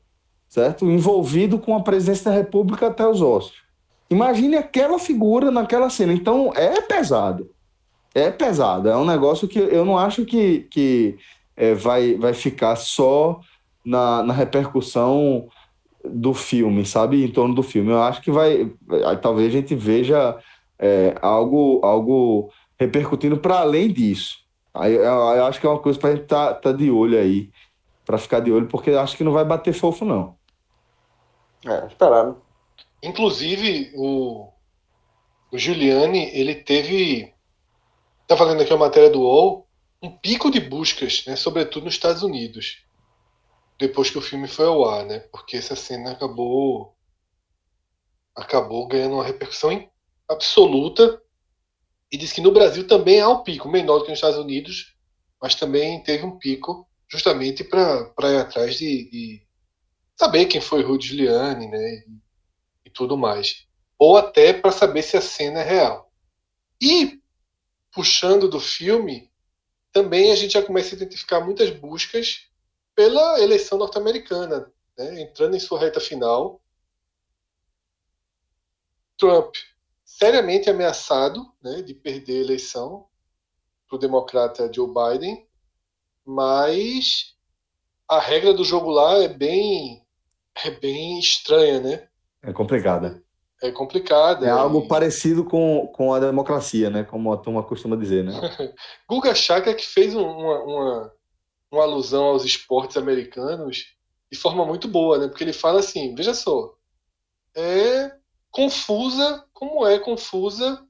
certo? 0.52 0.84
Envolvido 0.84 1.58
com 1.58 1.74
a 1.74 1.82
presidência 1.82 2.30
da 2.30 2.36
República 2.36 2.88
até 2.88 3.08
os 3.08 3.22
ossos. 3.22 3.62
Imagine 4.10 4.56
aquela 4.56 4.98
figura 4.98 5.50
naquela 5.50 5.88
cena. 5.88 6.12
Então 6.12 6.52
é 6.54 6.78
pesado. 6.82 7.50
É 8.14 8.30
pesado. 8.30 8.86
É 8.86 8.94
um 8.94 9.06
negócio 9.06 9.48
que 9.48 9.58
eu 9.58 9.82
não 9.82 9.96
acho 9.96 10.26
que, 10.26 10.66
que 10.70 11.16
é, 11.56 11.72
vai, 11.72 12.16
vai 12.16 12.34
ficar 12.34 12.76
só 12.76 13.40
na, 13.82 14.22
na 14.22 14.34
repercussão 14.34 15.48
do 16.04 16.34
filme, 16.34 16.84
sabe? 16.84 17.24
Em 17.24 17.28
torno 17.28 17.54
do 17.54 17.62
filme. 17.62 17.90
Eu 17.90 18.02
acho 18.02 18.20
que 18.20 18.30
vai. 18.30 18.70
Talvez 19.22 19.48
a 19.48 19.52
gente 19.52 19.74
veja 19.74 20.36
é, 20.78 21.14
algo, 21.22 21.80
algo 21.82 22.50
repercutindo 22.78 23.38
para 23.38 23.60
além 23.60 23.90
disso. 23.90 24.36
Aí 24.74 24.92
eu, 24.92 25.02
eu 25.02 25.46
acho 25.46 25.58
que 25.58 25.66
é 25.66 25.70
uma 25.70 25.78
coisa 25.78 25.98
para 25.98 26.10
a 26.10 26.12
gente 26.12 26.24
estar 26.24 26.48
tá, 26.48 26.54
tá 26.60 26.72
de 26.72 26.90
olho 26.90 27.18
aí. 27.18 27.48
Para 28.04 28.18
ficar 28.18 28.40
de 28.40 28.52
olho, 28.52 28.66
porque 28.66 28.90
acho 28.90 29.16
que 29.16 29.24
não 29.24 29.32
vai 29.32 29.46
bater 29.46 29.72
fofo, 29.72 30.04
não. 30.04 30.41
É, 31.64 31.86
esperar, 31.86 32.26
né? 32.26 32.34
Inclusive, 33.02 33.92
o, 33.94 34.52
o 35.50 35.58
Giuliani, 35.58 36.30
ele 36.32 36.54
teve. 36.54 37.34
Tá 38.26 38.36
falando 38.36 38.60
aqui 38.62 38.72
a 38.72 38.76
matéria 38.76 39.10
do 39.10 39.20
UOL, 39.20 39.66
um 40.00 40.10
pico 40.10 40.50
de 40.50 40.60
buscas, 40.60 41.24
né, 41.26 41.36
sobretudo 41.36 41.84
nos 41.84 41.94
Estados 41.94 42.22
Unidos, 42.22 42.84
depois 43.78 44.10
que 44.10 44.18
o 44.18 44.22
filme 44.22 44.48
foi 44.48 44.66
ao 44.66 44.88
ar, 44.88 45.04
né? 45.04 45.20
Porque 45.30 45.56
essa 45.56 45.76
cena 45.76 46.12
acabou 46.12 46.94
acabou 48.34 48.86
ganhando 48.86 49.16
uma 49.16 49.24
repercussão 49.24 49.88
absoluta 50.26 51.20
e 52.10 52.16
diz 52.16 52.32
que 52.32 52.40
no 52.40 52.52
Brasil 52.52 52.86
também 52.86 53.20
há 53.20 53.28
um 53.28 53.42
pico, 53.42 53.68
menor 53.68 53.98
do 53.98 54.04
que 54.04 54.10
nos 54.10 54.18
Estados 54.18 54.38
Unidos, 54.38 54.96
mas 55.40 55.54
também 55.54 56.02
teve 56.02 56.24
um 56.24 56.38
pico 56.38 56.88
justamente 57.08 57.62
para 57.62 58.32
ir 58.32 58.38
atrás 58.38 58.76
de, 58.76 59.10
de, 59.10 59.46
saber 60.16 60.46
quem 60.46 60.60
foi 60.60 60.82
Rudy 60.82 61.08
Giuliani, 61.08 61.68
né, 61.68 61.94
e, 61.94 62.06
e 62.86 62.90
tudo 62.90 63.16
mais. 63.16 63.66
Ou 63.98 64.16
até 64.16 64.52
para 64.52 64.72
saber 64.72 65.02
se 65.02 65.16
a 65.16 65.20
cena 65.20 65.60
é 65.60 65.64
real. 65.64 66.12
E, 66.80 67.20
puxando 67.92 68.48
do 68.48 68.60
filme, 68.60 69.30
também 69.92 70.32
a 70.32 70.36
gente 70.36 70.52
já 70.52 70.62
começa 70.62 70.94
a 70.94 70.96
identificar 70.96 71.40
muitas 71.40 71.70
buscas 71.70 72.48
pela 72.94 73.40
eleição 73.40 73.78
norte-americana, 73.78 74.72
né, 74.96 75.22
entrando 75.22 75.56
em 75.56 75.60
sua 75.60 75.80
reta 75.80 76.00
final. 76.00 76.60
Trump 79.16 79.54
seriamente 80.04 80.68
ameaçado 80.68 81.50
né, 81.62 81.82
de 81.82 81.94
perder 81.94 82.38
a 82.38 82.44
eleição 82.44 83.06
para 83.88 83.96
o 83.96 83.98
democrata 83.98 84.70
Joe 84.72 84.86
Biden, 84.86 85.46
mas 86.24 87.34
a 88.06 88.20
regra 88.20 88.52
do 88.52 88.62
jogo 88.62 88.90
lá 88.90 89.18
é 89.18 89.28
bem 89.28 90.01
é 90.64 90.70
bem 90.70 91.18
estranha, 91.18 91.80
né? 91.80 92.08
É 92.42 92.52
complicada. 92.52 93.22
É 93.62 93.70
complicada. 93.70 94.44
É 94.44 94.50
algo 94.50 94.88
parecido 94.88 95.44
com, 95.44 95.86
com 95.94 96.12
a 96.12 96.18
democracia, 96.18 96.90
né? 96.90 97.04
Como 97.04 97.32
a 97.32 97.36
turma 97.36 97.62
costuma 97.62 97.96
dizer, 97.96 98.24
né? 98.24 98.32
Guga 99.08 99.34
Chakra 99.34 99.72
que 99.74 99.86
fez 99.86 100.14
um, 100.14 100.22
uma, 100.22 100.58
uma, 100.64 101.12
uma 101.70 101.82
alusão 101.84 102.24
aos 102.24 102.44
esportes 102.44 102.96
americanos 102.96 103.94
de 104.30 104.38
forma 104.38 104.64
muito 104.66 104.88
boa, 104.88 105.18
né? 105.18 105.28
Porque 105.28 105.44
ele 105.44 105.52
fala 105.52 105.80
assim, 105.80 106.14
veja 106.14 106.34
só, 106.34 106.74
é 107.54 108.12
confusa 108.50 109.44
como 109.52 109.86
é 109.86 109.98
confusa 109.98 110.84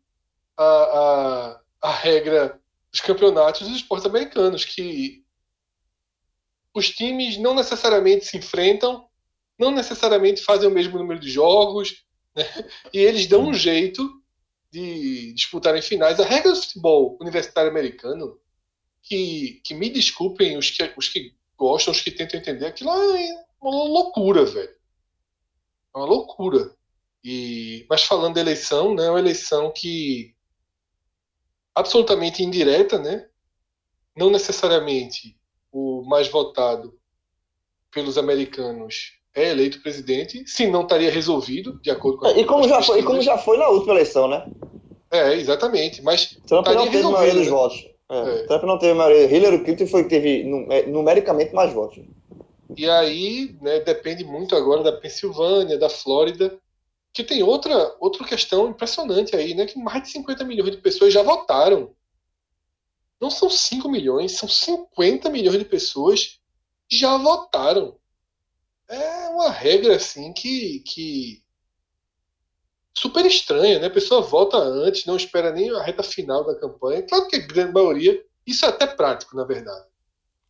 a, 0.57 0.65
a, 0.65 1.61
a 1.83 1.91
regra 1.91 2.59
dos 2.91 3.01
campeonatos 3.01 3.69
dos 3.69 3.77
esportes 3.77 4.07
americanos, 4.07 4.65
que 4.65 5.23
os 6.75 6.89
times 6.89 7.37
não 7.37 7.55
necessariamente 7.55 8.25
se 8.25 8.37
enfrentam, 8.37 9.07
não 9.59 9.71
necessariamente 9.71 10.43
fazem 10.43 10.69
o 10.69 10.73
mesmo 10.73 10.99
número 10.99 11.21
de 11.21 11.31
jogos, 11.31 12.05
né? 12.35 12.45
e 12.93 12.99
eles 12.99 13.27
dão 13.27 13.49
um 13.49 13.55
jeito 13.55 14.21
de 14.71 15.33
disputarem 15.35 15.83
finais. 15.83 16.19
A 16.19 16.25
regra 16.25 16.51
do 16.51 16.61
futebol 16.61 17.19
universitário 17.21 17.71
americano, 17.71 18.41
que, 19.03 19.61
que 19.65 19.75
me 19.75 19.91
desculpem 19.91 20.57
os 20.57 20.71
que, 20.71 20.93
os 20.97 21.09
que 21.09 21.35
gostam, 21.57 21.93
os 21.93 22.01
que 22.01 22.11
tentam 22.11 22.41
entender, 22.41 22.67
aquilo 22.67 22.91
é 22.91 23.45
uma 23.61 23.71
loucura, 23.71 24.45
velho. 24.45 24.75
É 25.95 25.99
uma 25.99 26.07
loucura. 26.07 26.75
E, 27.23 27.87
mas 27.89 28.03
falando 28.03 28.35
da 28.35 28.41
eleição, 28.41 28.95
né, 28.95 29.07
é 29.07 29.11
uma 29.11 29.19
eleição 29.19 29.71
que 29.71 30.35
absolutamente 31.75 32.43
indireta, 32.43 32.99
né? 32.99 33.29
Não 34.17 34.31
necessariamente 34.31 35.39
o 35.71 36.03
mais 36.03 36.29
votado 36.29 36.99
pelos 37.91 38.19
americanos 38.19 39.22
é 39.35 39.51
eleito 39.51 39.81
presidente, 39.81 40.45
se 40.47 40.67
não 40.67 40.83
estaria 40.83 41.11
resolvido, 41.11 41.81
de 41.81 41.91
acordo 41.91 42.19
com 42.19 42.27
a, 42.27 42.33
E 42.33 42.45
como, 42.45 42.69
já 42.69 42.83
foi, 42.83 43.01
e 43.01 43.03
como 43.03 43.23
já 43.23 43.39
foi 43.39 43.57
na 43.57 43.69
última 43.69 43.95
eleição, 43.95 44.29
né? 44.29 44.47
É, 45.11 45.35
exatamente. 45.35 46.03
Mas 46.03 46.39
Trump 46.47 46.67
não 46.67 46.89
teve 46.89 47.03
maioria 47.03 47.35
dos 47.35 47.45
né? 47.45 47.51
votos. 47.51 47.87
É. 48.11 48.19
É. 48.19 48.47
Trump 48.47 48.63
não 48.65 48.79
teve 48.79 48.95
maioria. 48.95 49.37
Hillary 49.37 49.65
Clinton 49.65 49.87
foi 49.87 50.05
que 50.05 50.11
teve 50.11 50.43
é, 50.71 50.87
numericamente 50.87 51.55
mais 51.55 51.73
votos. 51.73 52.05
E 52.77 52.89
aí, 52.89 53.57
né, 53.61 53.81
depende 53.81 54.25
muito 54.25 54.57
agora 54.57 54.83
da 54.83 54.93
Pensilvânia, 54.93 55.79
da 55.79 55.91
Flórida, 55.91 56.59
que 57.13 57.23
tem 57.23 57.43
outra, 57.43 57.95
outra 58.01 58.27
questão 58.27 58.69
impressionante 58.69 59.37
aí, 59.37 59.55
né? 59.55 59.67
Que 59.67 59.79
mais 59.79 60.03
de 60.03 60.11
50 60.11 60.45
milhões 60.45 60.71
de 60.71 60.79
pessoas 60.79 61.13
já 61.13 61.23
votaram. 61.23 61.95
Não 63.21 63.31
são 63.31 63.49
5 63.49 63.89
milhões, 63.89 64.33
são 64.33 64.49
50 64.49 65.29
milhões 65.31 65.59
de 65.59 65.65
pessoas 65.65 66.41
já 66.91 67.17
votaram. 67.17 67.97
É 68.93 69.29
uma 69.31 69.51
regra 69.51 69.97
assim 69.97 70.35
que, 70.35 70.81
que 70.81 71.43
super 72.95 73.25
estranha, 73.25 73.79
né? 73.79 73.87
A 73.87 73.91
pessoa 73.91 74.21
vota 74.21 74.59
antes, 74.59 75.07
não 75.07 75.17
espera 75.17 75.51
nem 75.51 75.71
a 75.71 75.83
reta 75.83 76.03
final 76.03 76.45
da 76.45 76.55
campanha. 76.55 77.03
Claro 77.03 77.27
que 77.27 77.37
a 77.37 77.47
grande 77.47 77.73
maioria, 77.73 78.23
isso 78.47 78.67
é 78.67 78.69
até 78.69 78.87
prático, 78.87 79.35
na 79.35 79.45
verdade. 79.45 79.87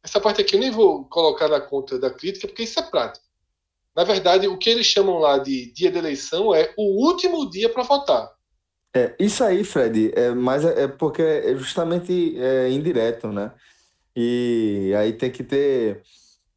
Essa 0.02 0.20
parte 0.20 0.40
aqui 0.40 0.56
eu 0.56 0.60
nem 0.60 0.72
vou 0.72 1.04
colocar 1.04 1.46
na 1.46 1.60
conta 1.60 2.00
da 2.00 2.10
crítica, 2.10 2.48
porque 2.48 2.64
isso 2.64 2.80
é 2.80 2.82
prático. 2.82 3.24
Na 3.94 4.02
verdade, 4.02 4.48
o 4.48 4.58
que 4.58 4.70
eles 4.70 4.86
chamam 4.86 5.18
lá 5.18 5.38
de 5.38 5.72
dia 5.72 5.92
de 5.92 5.98
eleição 5.98 6.52
é 6.52 6.74
o 6.76 7.06
último 7.06 7.48
dia 7.48 7.68
para 7.68 7.84
votar. 7.84 8.28
É, 8.92 9.14
isso 9.20 9.44
aí, 9.44 9.62
Fred, 9.62 10.12
é, 10.16 10.30
mas 10.30 10.64
é, 10.64 10.82
é 10.82 10.88
porque 10.88 11.22
é 11.22 11.54
justamente 11.54 12.36
é, 12.36 12.68
indireto, 12.70 13.28
né? 13.28 13.52
E 14.16 14.92
aí 14.98 15.12
tem 15.12 15.30
que 15.30 15.44
ter 15.44 16.02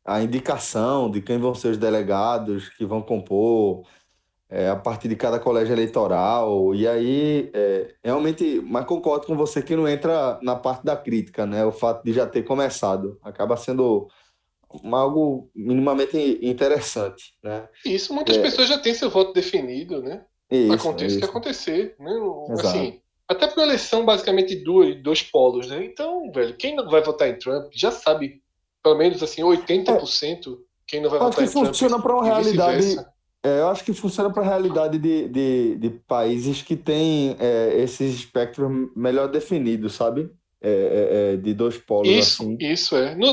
a 0.05 0.21
indicação 0.21 1.09
de 1.09 1.19
quem 1.21 1.39
vão 1.39 1.55
ser 1.55 1.69
os 1.69 1.77
delegados 1.77 2.69
que 2.69 2.85
vão 2.85 3.01
compor 3.01 3.83
é, 4.47 4.69
a 4.69 4.75
partir 4.75 5.07
de 5.07 5.15
cada 5.15 5.39
colégio 5.39 5.73
eleitoral. 5.73 6.75
E 6.75 6.87
aí, 6.87 7.49
é, 7.53 7.95
realmente, 8.03 8.61
mas 8.61 8.85
concordo 8.85 9.25
com 9.25 9.35
você 9.35 9.61
que 9.61 9.75
não 9.75 9.87
entra 9.87 10.39
na 10.43 10.55
parte 10.55 10.85
da 10.85 10.95
crítica, 10.95 11.45
né? 11.45 11.65
O 11.65 11.71
fato 11.71 12.03
de 12.03 12.13
já 12.13 12.27
ter 12.27 12.43
começado 12.43 13.17
acaba 13.23 13.57
sendo 13.57 14.07
algo 14.91 15.49
minimamente 15.55 16.39
interessante, 16.41 17.33
né? 17.43 17.67
Isso, 17.85 18.13
muitas 18.13 18.37
é... 18.37 18.41
pessoas 18.41 18.67
já 18.67 18.77
têm 18.77 18.93
seu 18.93 19.09
voto 19.09 19.33
definido, 19.33 20.01
né? 20.01 20.23
Isso, 20.51 20.73
Aconteça 20.73 21.15
o 21.15 21.19
que 21.19 21.25
acontecer, 21.25 21.95
né? 21.99 22.11
Assim, 22.51 23.01
até 23.27 23.47
porque 23.47 23.61
a 23.61 23.63
eleição 23.63 24.05
basicamente 24.05 24.63
dois, 24.63 25.01
dois 25.01 25.23
polos, 25.23 25.67
né? 25.67 25.83
Então, 25.83 26.31
velho, 26.31 26.55
quem 26.55 26.75
não 26.75 26.87
vai 26.89 27.01
votar 27.01 27.27
em 27.27 27.37
Trump 27.37 27.71
já 27.73 27.89
sabe, 27.89 28.43
pelo 28.85 28.95
menos 28.99 29.23
assim, 29.23 29.41
80% 29.41 30.53
é. 30.53 30.57
quem 30.85 31.01
não 31.01 31.09
vai 31.09 31.17
eu 31.17 31.23
votar 31.23 31.43
em 31.43 31.49
Trump. 31.49 31.65
funciona 31.65 31.99
para 31.99 32.13
uma 32.13 32.23
realidade. 32.23 32.97
É, 33.43 33.59
eu 33.59 33.67
acho 33.69 33.83
que 33.83 33.93
funciona 33.93 34.31
para 34.31 34.43
a 34.43 34.45
realidade 34.45 34.99
de, 34.99 35.27
de, 35.27 35.75
de, 35.75 35.89
países 35.89 36.61
que 36.61 36.75
têm 36.75 37.35
é, 37.39 37.81
esses 37.81 38.13
espectros 38.13 38.71
melhor 38.95 39.27
definidos, 39.27 39.93
sabe? 39.93 40.31
É, 40.61 40.69
é, 40.69 41.33
é 41.33 41.37
de 41.37 41.51
dois 41.55 41.79
polos 41.79 42.07
isso, 42.07 42.43
assim. 42.43 42.57
Isso, 42.59 42.95
é. 42.95 43.15
No, 43.15 43.25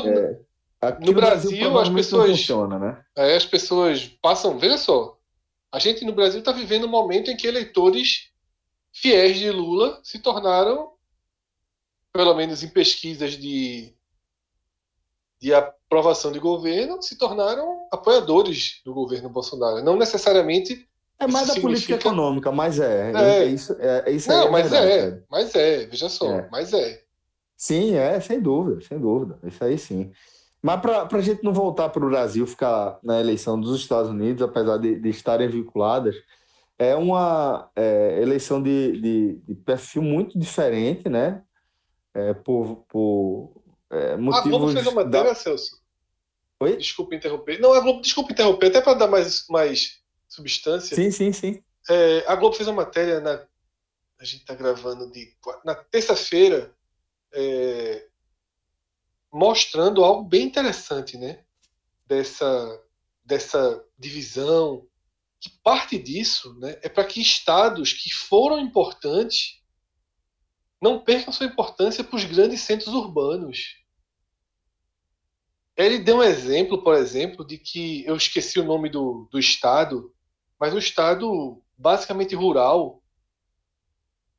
Aqui 0.81 1.05
no, 1.05 1.13
Brasil, 1.13 1.79
as 1.79 1.89
pessoas. 1.89 2.31
Funciona, 2.31 2.79
né? 2.79 3.03
É, 3.15 3.35
as 3.35 3.45
pessoas 3.45 4.07
passam. 4.19 4.57
Veja 4.57 4.77
só. 4.77 5.19
A 5.71 5.77
gente 5.77 6.03
no 6.03 6.13
Brasil 6.13 6.39
está 6.39 6.51
vivendo 6.51 6.87
um 6.87 6.91
momento 6.91 7.29
em 7.29 7.37
que 7.37 7.47
eleitores 7.47 8.31
fiéis 8.91 9.37
de 9.37 9.51
Lula 9.51 9.99
se 10.03 10.17
tornaram, 10.17 10.93
pelo 12.11 12.33
menos 12.33 12.63
em 12.63 12.69
pesquisas 12.69 13.37
de, 13.37 13.93
de 15.43 15.53
aprovação 15.53 16.31
de 16.31 16.39
governo, 16.39 17.01
se 17.01 17.17
tornaram 17.17 17.85
apoiadores 17.91 18.81
do 18.85 18.93
governo 18.93 19.29
Bolsonaro. 19.29 19.83
Não 19.83 19.97
necessariamente. 19.97 20.87
É 21.19 21.27
mais 21.27 21.49
da 21.49 21.59
política 21.59 21.95
econômica, 21.95 22.49
mas 22.49 22.79
é. 22.79 23.11
É, 23.11 23.39
é 23.39 23.45
isso, 23.45 23.75
é, 23.77 24.03
é 24.05 24.11
isso 24.11 24.29
Não. 24.29 24.47
É 24.47 24.49
mas 24.49 24.71
verdade, 24.71 24.91
é, 24.91 25.23
mas 25.29 25.53
é, 25.53 25.85
veja 25.85 26.07
só, 26.07 26.31
é. 26.31 26.47
mas 26.49 26.71
é. 26.71 27.01
Sim, 27.57 27.93
é, 27.95 28.21
sem 28.21 28.39
dúvida, 28.39 28.79
sem 28.87 28.97
dúvida. 28.97 29.37
Isso 29.43 29.61
aí 29.61 29.77
sim. 29.77 30.13
Mas 30.61 30.79
para 30.79 31.07
a 31.11 31.21
gente 31.21 31.43
não 31.43 31.51
voltar 31.51 31.89
para 31.89 32.05
o 32.05 32.09
Brasil, 32.09 32.47
ficar 32.47 32.97
na 33.03 33.19
eleição 33.19 33.59
dos 33.59 33.77
Estados 33.77 34.09
Unidos, 34.09 34.41
apesar 34.41 34.77
de, 34.77 34.97
de 34.97 35.09
estarem 35.09 35.49
vinculadas, 35.49 36.15
é 36.79 36.95
uma 36.95 37.69
é, 37.75 38.21
eleição 38.21 38.63
de, 38.63 38.93
de, 38.93 39.41
de, 39.45 39.55
perfil 39.55 40.01
muito 40.01 40.39
diferente, 40.39 41.09
né? 41.09 41.43
É, 42.13 42.33
por, 42.33 42.85
por 42.87 43.62
é, 43.93 44.17
motivos... 44.17 44.47
A 44.47 44.49
Globo 44.49 44.71
fez 44.71 44.87
uma 44.87 45.03
matéria, 45.03 45.29
da... 45.29 45.35
Celso. 45.35 45.81
Oi? 46.59 46.77
Desculpa 46.77 47.15
interromper. 47.15 47.59
Não, 47.59 47.73
a 47.73 47.79
Globo, 47.79 48.01
desculpa 48.01 48.31
interromper, 48.31 48.67
até 48.67 48.81
para 48.81 48.93
dar 48.93 49.07
mais, 49.07 49.45
mais 49.49 50.01
substância. 50.27 50.95
Sim, 50.95 51.11
sim, 51.11 51.31
sim. 51.31 51.63
É, 51.89 52.23
a 52.27 52.35
Globo 52.35 52.55
fez 52.55 52.67
uma 52.67 52.83
matéria 52.83 53.19
na... 53.19 53.45
A 54.19 54.25
gente 54.25 54.41
está 54.41 54.55
gravando 54.55 55.11
de... 55.11 55.35
na 55.65 55.75
terça-feira, 55.75 56.73
é, 57.33 58.07
mostrando 59.31 60.03
algo 60.03 60.23
bem 60.23 60.43
interessante, 60.43 61.17
né? 61.17 61.43
Dessa, 62.05 62.81
dessa 63.23 63.83
divisão. 63.97 64.87
Que 65.39 65.49
parte 65.61 65.97
disso 65.97 66.57
né, 66.57 66.79
é 66.81 66.87
para 66.87 67.03
que 67.03 67.19
estados 67.19 67.91
que 67.91 68.13
foram 68.13 68.57
importantes 68.59 69.61
não 70.81 71.03
percam 71.03 71.33
sua 71.33 71.45
importância 71.45 72.01
para 72.01 72.15
os 72.15 72.23
grandes 72.23 72.61
centros 72.61 72.93
urbanos. 72.93 73.82
Ele 75.75 75.99
deu 75.99 76.17
um 76.17 76.23
exemplo, 76.23 76.83
por 76.83 76.95
exemplo, 76.95 77.45
de 77.45 77.57
que 77.57 78.05
eu 78.05 78.15
esqueci 78.15 78.59
o 78.59 78.65
nome 78.65 78.89
do, 78.89 79.27
do 79.31 79.39
estado, 79.39 80.13
mas 80.59 80.73
o 80.73 80.77
estado 80.77 81.61
basicamente 81.77 82.35
rural, 82.35 83.01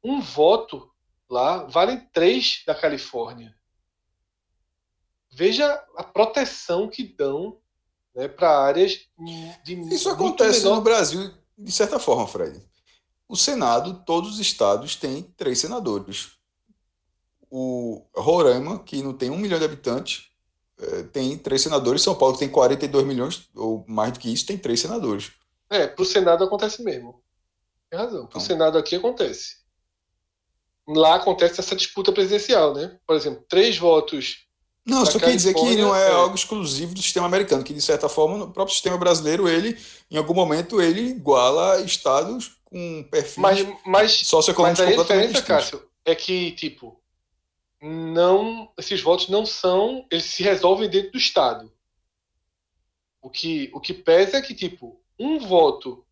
um 0.03 0.21
voto 0.21 0.91
lá 1.29 1.65
vale 1.65 1.99
três 2.13 2.63
da 2.67 2.75
Califórnia 2.75 3.55
veja 5.35 5.85
a 5.97 6.05
proteção 6.05 6.89
que 6.89 7.03
dão 7.03 7.59
né, 8.15 8.29
para 8.29 8.59
áreas 8.59 9.01
de 9.65 9.75
Isso 9.93 10.09
acontece 10.09 10.61
menor... 10.61 10.77
no 10.77 10.83
Brasil, 10.83 11.35
de 11.59 11.73
certa 11.73 11.99
forma, 11.99 12.27
Fred. 12.27 12.63
o 13.29 13.37
Senado, 13.37 14.03
todos 14.07 14.35
os 14.35 14.41
estados 14.41 14.95
têm 14.97 15.23
três 15.37 15.59
senadores. 15.59 16.33
O 17.51 18.05
Roraima, 18.15 18.83
que 18.83 19.03
não 19.03 19.13
tem 19.13 19.31
um 19.31 19.39
milhão 19.39 19.59
de 19.59 19.65
habitantes, 19.65 20.31
tem 21.13 21.37
três 21.39 21.63
senadores. 21.63 22.03
São 22.03 22.15
Paulo, 22.15 22.37
tem 22.37 22.49
42 22.49 23.07
milhões, 23.07 23.49
ou 23.55 23.85
mais 23.87 24.13
do 24.13 24.19
que 24.19 24.33
isso, 24.33 24.47
tem 24.47 24.59
três 24.59 24.81
senadores. 24.81 25.33
É, 25.71 25.87
pro 25.87 26.05
Senado 26.05 26.45
acontece 26.45 26.83
mesmo. 26.83 27.23
Tem 27.91 27.99
razão. 27.99 28.27
Pro 28.27 28.39
Então. 28.39 28.41
Senado 28.41 28.79
aqui 28.79 28.97
acontece. 28.97 29.57
Lá 30.87 31.15
acontece 31.15 31.61
essa 31.61 31.75
disputa 31.75 32.13
presidencial, 32.13 32.75
né? 32.75 32.99
Por 33.07 33.17
exemplo, 33.17 33.45
três 33.49 33.79
votos. 33.79 34.45
Não, 34.87 35.07
só 35.07 35.19
queria 35.19 35.35
dizer 35.35 35.55
que 35.55 35.77
não 35.77 35.97
é, 35.97 36.09
é. 36.09 36.13
algo 36.13 36.35
exclusivo 36.35 36.93
do 36.93 37.01
sistema 37.01 37.27
americano, 37.27 37.65
que 37.65 37.73
de 37.73 37.81
certa 37.81 38.07
forma, 38.07 38.37
no 38.37 38.53
próprio 38.53 38.75
sistema 38.75 38.99
brasileiro, 38.99 39.49
ele, 39.49 39.79
em 40.11 40.19
algum 40.19 40.35
momento, 40.35 40.83
ele 40.83 41.09
iguala 41.09 41.81
estados 41.81 42.59
com 42.65 43.03
perfis 43.11 43.39
Mas, 43.39 43.63
mas, 43.63 43.79
mas 43.87 44.13
socioeconômicos 44.13 44.81
aí 44.81 44.89
a 44.89 44.91
completamente 44.91 45.33
diferença, 45.33 45.63
distintos. 45.63 45.81
Cássio, 45.81 45.91
é 46.05 46.15
que, 46.15 46.53
tipo, 46.53 47.01
não. 47.89 48.73
Esses 48.79 49.01
votos 49.03 49.29
não 49.29 49.45
são. 49.45 50.07
Eles 50.11 50.25
se 50.25 50.43
resolvem 50.43 50.89
dentro 50.89 51.13
do 51.13 51.19
Estado. 51.19 51.73
O 53.21 53.29
que, 53.31 53.71
o 53.75 53.81
que 53.81 53.93
pesa 53.95 54.39
é 54.39 54.43
que, 54.43 54.55
tipo, 54.55 55.01
um 55.19 55.39
voto. 55.39 56.05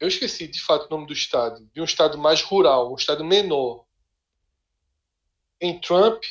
Eu 0.00 0.06
esqueci 0.08 0.46
de 0.46 0.62
fato 0.62 0.86
o 0.86 0.90
nome 0.90 1.06
do 1.06 1.12
estado. 1.12 1.68
De 1.74 1.80
um 1.80 1.84
estado 1.84 2.16
mais 2.16 2.40
rural, 2.42 2.92
um 2.92 2.96
estado 2.96 3.24
menor. 3.24 3.84
Em 5.60 5.80
Trump, 5.80 6.22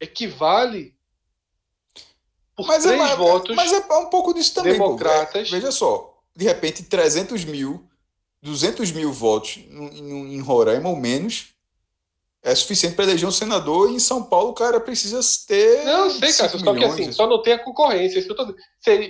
equivale. 0.00 0.96
Por 2.56 2.66
Mas 2.68 2.84
é, 2.84 2.88
três 2.88 3.02
mas- 3.02 3.18
votos. 3.18 3.56
mas 3.56 3.72
é 3.72 3.78
um 3.96 4.06
pouco 4.10 4.32
disso 4.32 4.54
também. 4.54 4.72
democratas. 4.74 5.48
É, 5.48 5.50
veja 5.50 5.72
só, 5.72 6.22
de 6.36 6.44
repente, 6.44 6.84
300 6.84 7.44
mil, 7.44 7.88
200 8.42 8.92
mil 8.92 9.12
votos 9.12 9.56
em, 9.56 9.98
em- 9.98 10.34
em 10.36 10.40
Roraima 10.40 10.88
ou 10.88 10.94
menos 10.96 11.53
é 12.44 12.54
suficiente 12.54 12.94
para 12.94 13.06
eleger 13.06 13.26
um 13.26 13.32
senador. 13.32 13.90
E 13.90 13.94
em 13.94 13.98
São 13.98 14.22
Paulo, 14.22 14.50
o 14.50 14.54
cara 14.54 14.78
precisa 14.78 15.18
ter. 15.48 15.84
Não, 15.84 16.04
eu 16.04 16.10
sei, 16.10 16.28
5 16.30 16.42
Cássio, 16.42 16.58
só 16.60 16.66
que 16.66 16.72
milhões, 16.72 16.92
assim, 16.92 17.12
só 17.12 17.26
não 17.26 17.42
tem 17.42 17.54
a 17.54 17.58
concorrência. 17.58 18.18
Isso 18.18 18.26
que 18.26 18.32
eu 18.32 18.36
tô 18.36 18.44
dizendo. 18.44 18.62
Seria, 18.78 19.08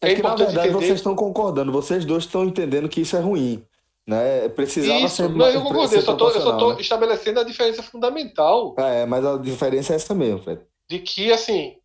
é, 0.00 0.12
É 0.12 0.14
que, 0.14 0.22
na 0.22 0.28
importante 0.28 0.46
verdade, 0.46 0.68
entender. 0.68 0.86
vocês 0.86 0.98
estão 1.00 1.16
concordando, 1.16 1.72
vocês 1.72 2.04
dois 2.04 2.24
estão 2.24 2.44
entendendo 2.44 2.88
que 2.88 3.00
isso 3.00 3.16
é 3.16 3.20
ruim. 3.20 3.64
Né? 4.06 4.48
Precisava 4.50 5.00
Isso, 5.00 5.16
ser 5.16 5.30
não, 5.30 5.46
eu 5.48 5.62
concordei, 5.62 5.98
eu 5.98 6.02
só 6.02 6.14
proporcional, 6.14 6.74
né? 6.74 6.80
estabelecendo 6.80 7.40
a 7.40 7.42
diferença 7.42 7.82
fundamental 7.82 8.74
É, 8.78 9.06
mas 9.06 9.24
a 9.24 9.38
diferença 9.38 9.94
é 9.94 9.96
essa 9.96 10.14
mesmo, 10.14 10.42
Fred. 10.42 10.60
de 10.90 10.98
que, 10.98 11.32
assim, 11.32 11.76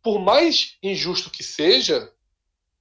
por 0.00 0.20
mais 0.20 0.76
injusto 0.80 1.28
que 1.28 1.42
seja, 1.42 2.08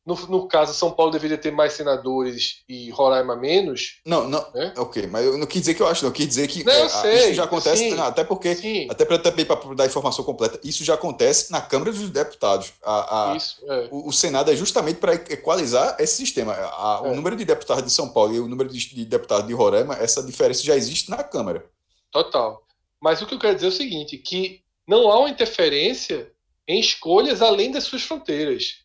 no, 0.06 0.16
no 0.28 0.48
caso, 0.48 0.74
São 0.74 0.92
Paulo 0.92 1.12
deveria 1.12 1.38
ter 1.38 1.52
mais 1.52 1.74
senadores 1.74 2.64
e 2.68 2.90
Roraima 2.90 3.36
menos. 3.36 4.00
Não, 4.06 4.28
não. 4.28 4.40
É? 4.56 4.74
Ok, 4.78 5.06
mas 5.08 5.26
eu 5.26 5.38
não 5.38 5.46
quis 5.46 5.62
dizer 5.62 5.76
que 5.76 5.82
eu 5.82 5.88
acho, 5.88 6.02
não. 6.04 6.10
Eu 6.10 6.14
quis 6.14 6.28
dizer 6.28 6.48
que 6.48 6.64
Não, 6.64 6.74
eu 6.74 6.86
é, 6.86 6.90
sei, 6.90 7.16
isso 7.26 7.34
já 7.36 7.44
acontece. 7.44 7.78
sim. 7.90 8.00
até 8.00 8.24
porque. 8.24 8.56
Sim, 8.56 8.88
Até 8.90 9.06
para 9.06 9.20
também 9.20 9.46
para 9.46 9.76
dar 9.76 9.86
informação 9.86 10.26
completa, 10.26 10.60
isso 10.64 10.84
já 10.84 10.96
acontece 10.96 11.52
na 11.52 11.62
Câmara 11.62 11.92
dos 11.92 12.10
Deputados. 12.10 12.74
A, 12.84 13.32
a- 13.32 13.36
isso. 13.38 13.58
É. 13.70 13.88
o, 13.92 14.08
o 14.08 14.12
Senado 14.14 14.50
é 14.52 14.56
justamente 14.56 14.98
para 14.98 15.14
equalizar 15.14 15.96
esse 16.00 16.16
sistema. 16.16 16.54
A- 16.54 17.02
É. 17.06 17.12
O 17.12 17.16
número 17.16 17.36
de 17.36 17.46
deputados 17.46 17.84
de 17.84 17.92
São 17.92 18.10
Paulo 18.10 18.34
e 18.34 18.40
o 18.40 18.48
número 18.48 18.70
de, 18.70 18.80
de 18.80 19.06
deputados 19.06 19.46
de 19.48 19.54
Roraima, 19.54 19.96
essa 19.96 20.24
diferença 20.24 20.64
já 20.64 20.76
existe 20.76 21.10
na 21.12 21.24
Câmara. 21.24 21.66
Total. 22.12 22.64
Mas 23.00 23.22
o 23.22 23.26
que 23.28 23.36
eu 23.36 23.40
quero 23.40 23.54
dizer 23.56 23.68
é 23.68 23.70
o 23.70 23.74
seguinte, 23.74 24.18
que 24.18 24.62
não 24.88 25.12
há 25.12 25.20
uma 25.20 25.30
interferência 25.30 26.32
em 26.68 26.80
escolhas 26.80 27.42
além 27.42 27.72
das 27.72 27.84
suas 27.84 28.02
fronteiras. 28.02 28.80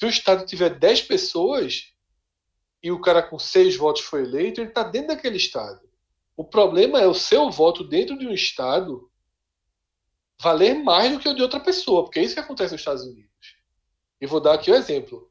Se 0.00 0.06
o 0.06 0.08
Estado 0.08 0.46
tiver 0.46 0.78
10 0.78 1.02
pessoas 1.02 1.92
e 2.82 2.90
o 2.90 2.98
cara 3.02 3.22
com 3.22 3.38
6 3.38 3.76
votos 3.76 4.00
foi 4.00 4.22
eleito, 4.22 4.58
ele 4.58 4.70
está 4.70 4.82
dentro 4.82 5.08
daquele 5.08 5.36
Estado. 5.36 5.78
O 6.34 6.42
problema 6.42 6.98
é 6.98 7.06
o 7.06 7.12
seu 7.12 7.50
voto 7.50 7.84
dentro 7.84 8.18
de 8.18 8.26
um 8.26 8.32
Estado 8.32 9.10
valer 10.40 10.82
mais 10.82 11.12
do 11.12 11.20
que 11.20 11.28
o 11.28 11.34
de 11.34 11.42
outra 11.42 11.60
pessoa, 11.60 12.02
porque 12.02 12.18
é 12.18 12.22
isso 12.22 12.32
que 12.32 12.40
acontece 12.40 12.72
nos 12.72 12.80
Estados 12.80 13.02
Unidos. 13.02 13.58
E 14.18 14.26
vou 14.26 14.40
dar 14.40 14.54
aqui 14.54 14.72
um 14.72 14.74
exemplo. 14.74 15.30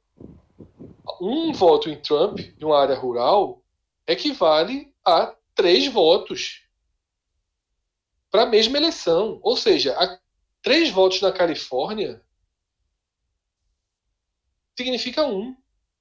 Um 1.20 1.52
voto 1.52 1.90
em 1.90 2.00
Trump, 2.00 2.38
de 2.38 2.64
uma 2.64 2.80
área 2.80 2.96
rural, 2.96 3.64
equivale 4.06 4.94
a 5.04 5.36
três 5.56 5.88
votos 5.88 6.62
para 8.30 8.44
a 8.44 8.46
mesma 8.46 8.78
eleição. 8.78 9.40
Ou 9.42 9.58
seja, 9.58 9.98
três 10.62 10.92
votos 10.92 11.22
na 11.22 11.32
Califórnia 11.32 12.24
significa 14.80 15.26
um 15.26 15.56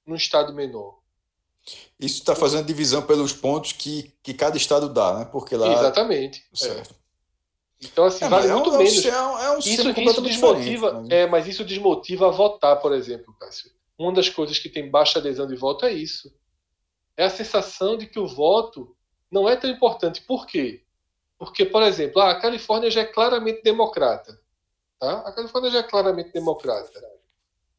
num 0.05 0.15
estado 0.15 0.53
menor. 0.53 0.99
Isso 1.99 2.19
está 2.19 2.35
fazendo 2.35 2.65
divisão 2.65 3.01
pelos 3.01 3.33
pontos 3.33 3.73
que, 3.73 4.13
que 4.23 4.33
cada 4.33 4.55
estado 4.57 4.87
dá, 4.87 5.19
né? 5.19 5.25
Porque 5.25 5.55
lá. 5.55 5.71
Exatamente. 5.71 6.43
É. 6.53 6.57
Certo. 6.57 6.95
Então, 7.81 8.05
assim, 8.05 8.25
É, 8.25 8.29
vale 8.29 8.47
é 8.47 8.53
muito 8.53 8.69
é 8.69 8.73
um, 8.73 8.77
menos. 8.77 9.05
é 9.05 9.21
um, 9.21 9.39
é 9.39 9.51
um 9.51 9.59
Isso, 9.59 9.89
isso 9.89 10.21
desmotiva, 10.21 11.01
né? 11.01 11.21
é, 11.21 11.27
mas 11.27 11.47
isso 11.47 11.63
desmotiva 11.63 12.27
a 12.27 12.31
votar, 12.31 12.79
por 12.81 12.93
exemplo, 12.93 13.33
Cássio. 13.39 13.71
Uma 13.97 14.13
das 14.13 14.29
coisas 14.29 14.57
que 14.57 14.69
tem 14.69 14.89
baixa 14.89 15.19
adesão 15.19 15.45
de 15.45 15.55
voto 15.55 15.85
é 15.85 15.91
isso. 15.91 16.33
É 17.15 17.25
a 17.25 17.29
sensação 17.29 17.97
de 17.97 18.07
que 18.07 18.19
o 18.19 18.27
voto 18.27 18.95
não 19.29 19.47
é 19.47 19.55
tão 19.55 19.69
importante. 19.69 20.21
Por 20.21 20.45
quê? 20.45 20.83
Porque, 21.37 21.65
por 21.65 21.83
exemplo, 21.83 22.21
ah, 22.21 22.31
a 22.31 22.39
Califórnia 22.39 22.89
já 22.89 23.01
é 23.01 23.05
claramente 23.05 23.61
democrata. 23.61 24.39
Tá? 24.99 25.19
A 25.19 25.31
Califórnia 25.31 25.71
já 25.71 25.79
é 25.79 25.83
claramente 25.83 26.31
democrata. 26.33 27.01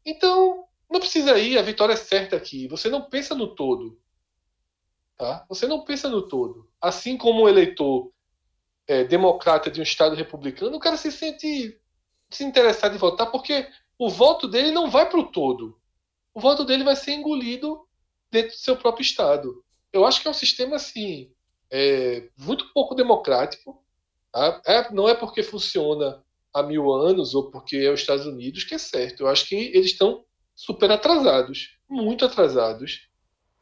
Então, 0.05 0.65
não 0.91 0.99
precisa 0.99 1.39
ir, 1.39 1.57
a 1.57 1.63
vitória 1.63 1.93
é 1.93 1.97
certa 1.97 2.37
aqui. 2.37 2.67
Você 2.69 2.89
não 2.89 3.03
pensa 3.03 3.35
no 3.35 3.55
todo. 3.55 3.99
Tá? 5.17 5.47
Você 5.49 5.67
não 5.67 5.85
pensa 5.85 6.09
no 6.09 6.27
todo. 6.27 6.69
Assim 6.81 7.17
como 7.17 7.43
o 7.43 7.49
eleitor 7.49 8.11
é, 8.89 9.05
democrata 9.05 9.71
de 9.71 9.81
um 9.81 9.85
Estado 9.85 10.17
republicano, 10.17 10.77
o 10.77 10.81
cara 10.81 10.97
se 10.97 11.13
sente 11.13 11.79
desinteressado 12.29 12.95
em 12.95 12.99
votar 12.99 13.31
porque 13.31 13.69
o 13.97 14.09
voto 14.09 14.49
dele 14.49 14.73
não 14.73 14.91
vai 14.91 15.09
para 15.09 15.21
o 15.21 15.31
todo. 15.31 15.79
O 16.35 16.41
voto 16.41 16.65
dele 16.65 16.83
vai 16.83 16.97
ser 16.97 17.13
engolido 17.13 17.87
dentro 18.31 18.51
do 18.51 18.61
seu 18.61 18.77
próprio 18.77 19.03
Estado. 19.03 19.65
Eu 19.93 20.05
acho 20.05 20.21
que 20.21 20.27
é 20.27 20.31
um 20.31 20.35
sistema 20.35 20.77
assim 20.77 21.31
é, 21.71 22.29
muito 22.37 22.73
pouco 22.73 22.95
democrático. 22.97 23.81
tá? 24.33 24.61
É, 24.67 24.93
não 24.93 25.09
é 25.09 25.15
porque 25.15 25.43
funciona 25.43 26.25
há 26.53 26.63
mil 26.63 26.93
anos 26.93 27.35
ou 27.35 27.51
porque 27.51 27.77
é 27.77 27.91
os 27.91 28.01
Estados 28.01 28.27
Unidos 28.27 28.65
que 28.65 28.75
é 28.75 28.79
certo. 28.79 29.21
Eu 29.21 29.29
acho 29.29 29.47
que 29.47 29.55
eles 29.55 29.93
estão 29.93 30.25
super 30.61 30.91
atrasados, 30.93 31.79
muito 31.89 32.23
atrasados. 32.23 33.09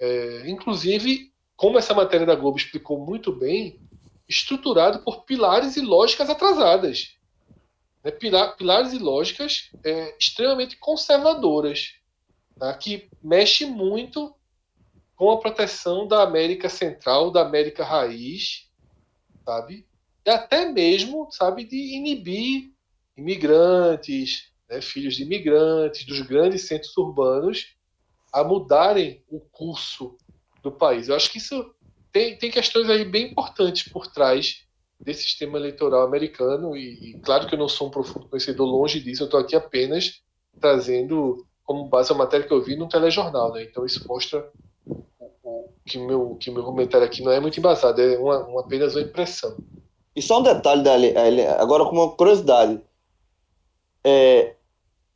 É, 0.00 0.50
inclusive, 0.50 1.32
como 1.54 1.78
essa 1.78 1.94
matéria 1.94 2.26
da 2.26 2.34
Globo 2.34 2.58
explicou 2.58 2.98
muito 3.06 3.32
bem, 3.32 3.80
estruturado 4.28 4.98
por 5.04 5.24
pilares 5.24 5.76
e 5.76 5.80
lógicas 5.80 6.28
atrasadas. 6.28 7.16
Né? 8.02 8.10
Pila- 8.10 8.48
Pilares 8.56 8.92
e 8.92 8.98
lógicas 8.98 9.70
é, 9.84 10.16
extremamente 10.18 10.76
conservadoras, 10.76 11.92
tá? 12.58 12.74
que 12.74 13.08
mexe 13.22 13.64
muito 13.64 14.34
com 15.14 15.30
a 15.30 15.38
proteção 15.38 16.04
da 16.06 16.24
América 16.24 16.68
Central, 16.68 17.30
da 17.30 17.42
América 17.42 17.84
Raiz, 17.84 18.68
sabe? 19.44 19.86
E 20.26 20.30
até 20.30 20.66
mesmo, 20.66 21.30
sabe, 21.30 21.64
de 21.64 21.76
inibir 21.94 22.72
imigrantes, 23.16 24.52
né, 24.68 24.80
filhos 24.80 25.14
de 25.16 25.22
imigrantes, 25.22 26.04
dos 26.06 26.20
grandes 26.20 26.66
centros 26.66 26.96
urbanos, 26.96 27.74
a 28.32 28.44
mudarem 28.44 29.22
o 29.28 29.40
curso 29.40 30.16
do 30.62 30.70
país. 30.70 31.08
Eu 31.08 31.16
acho 31.16 31.30
que 31.30 31.38
isso 31.38 31.74
tem, 32.12 32.36
tem 32.36 32.50
questões 32.50 32.88
aí 32.90 33.04
bem 33.04 33.30
importantes 33.30 33.88
por 33.90 34.06
trás 34.06 34.66
desse 35.00 35.22
sistema 35.22 35.58
eleitoral 35.58 36.02
americano 36.02 36.76
e, 36.76 37.10
e 37.12 37.20
claro 37.20 37.46
que 37.46 37.54
eu 37.54 37.58
não 37.58 37.68
sou 37.68 37.86
um 37.86 37.90
profundo 37.90 38.28
conhecedor 38.28 38.66
longe 38.66 39.00
disso, 39.00 39.22
eu 39.22 39.26
estou 39.26 39.40
aqui 39.40 39.54
apenas 39.54 40.20
trazendo 40.60 41.46
como 41.64 41.88
base 41.88 42.10
a 42.12 42.16
matéria 42.16 42.46
que 42.46 42.52
eu 42.52 42.62
vi 42.62 42.74
no 42.76 42.88
telejornal, 42.88 43.52
né? 43.52 43.62
Então 43.62 43.84
isso 43.86 44.06
mostra 44.08 44.50
o- 44.86 45.04
o- 45.42 45.68
que 45.86 45.98
meu 45.98 46.34
que 46.36 46.50
meu 46.50 46.64
comentário 46.64 47.06
aqui 47.06 47.22
não 47.22 47.30
é 47.30 47.38
muito 47.38 47.58
embasado, 47.58 48.00
é 48.00 48.18
uma, 48.18 48.38
uma- 48.46 48.60
apenas 48.62 48.96
uma 48.96 49.02
impressão. 49.02 49.56
E 50.16 50.20
só 50.20 50.40
um 50.40 50.42
detalhe, 50.42 51.16
agora 51.58 51.84
com 51.84 51.92
uma 51.92 52.10
curiosidade. 52.16 52.80
É, 54.02 54.56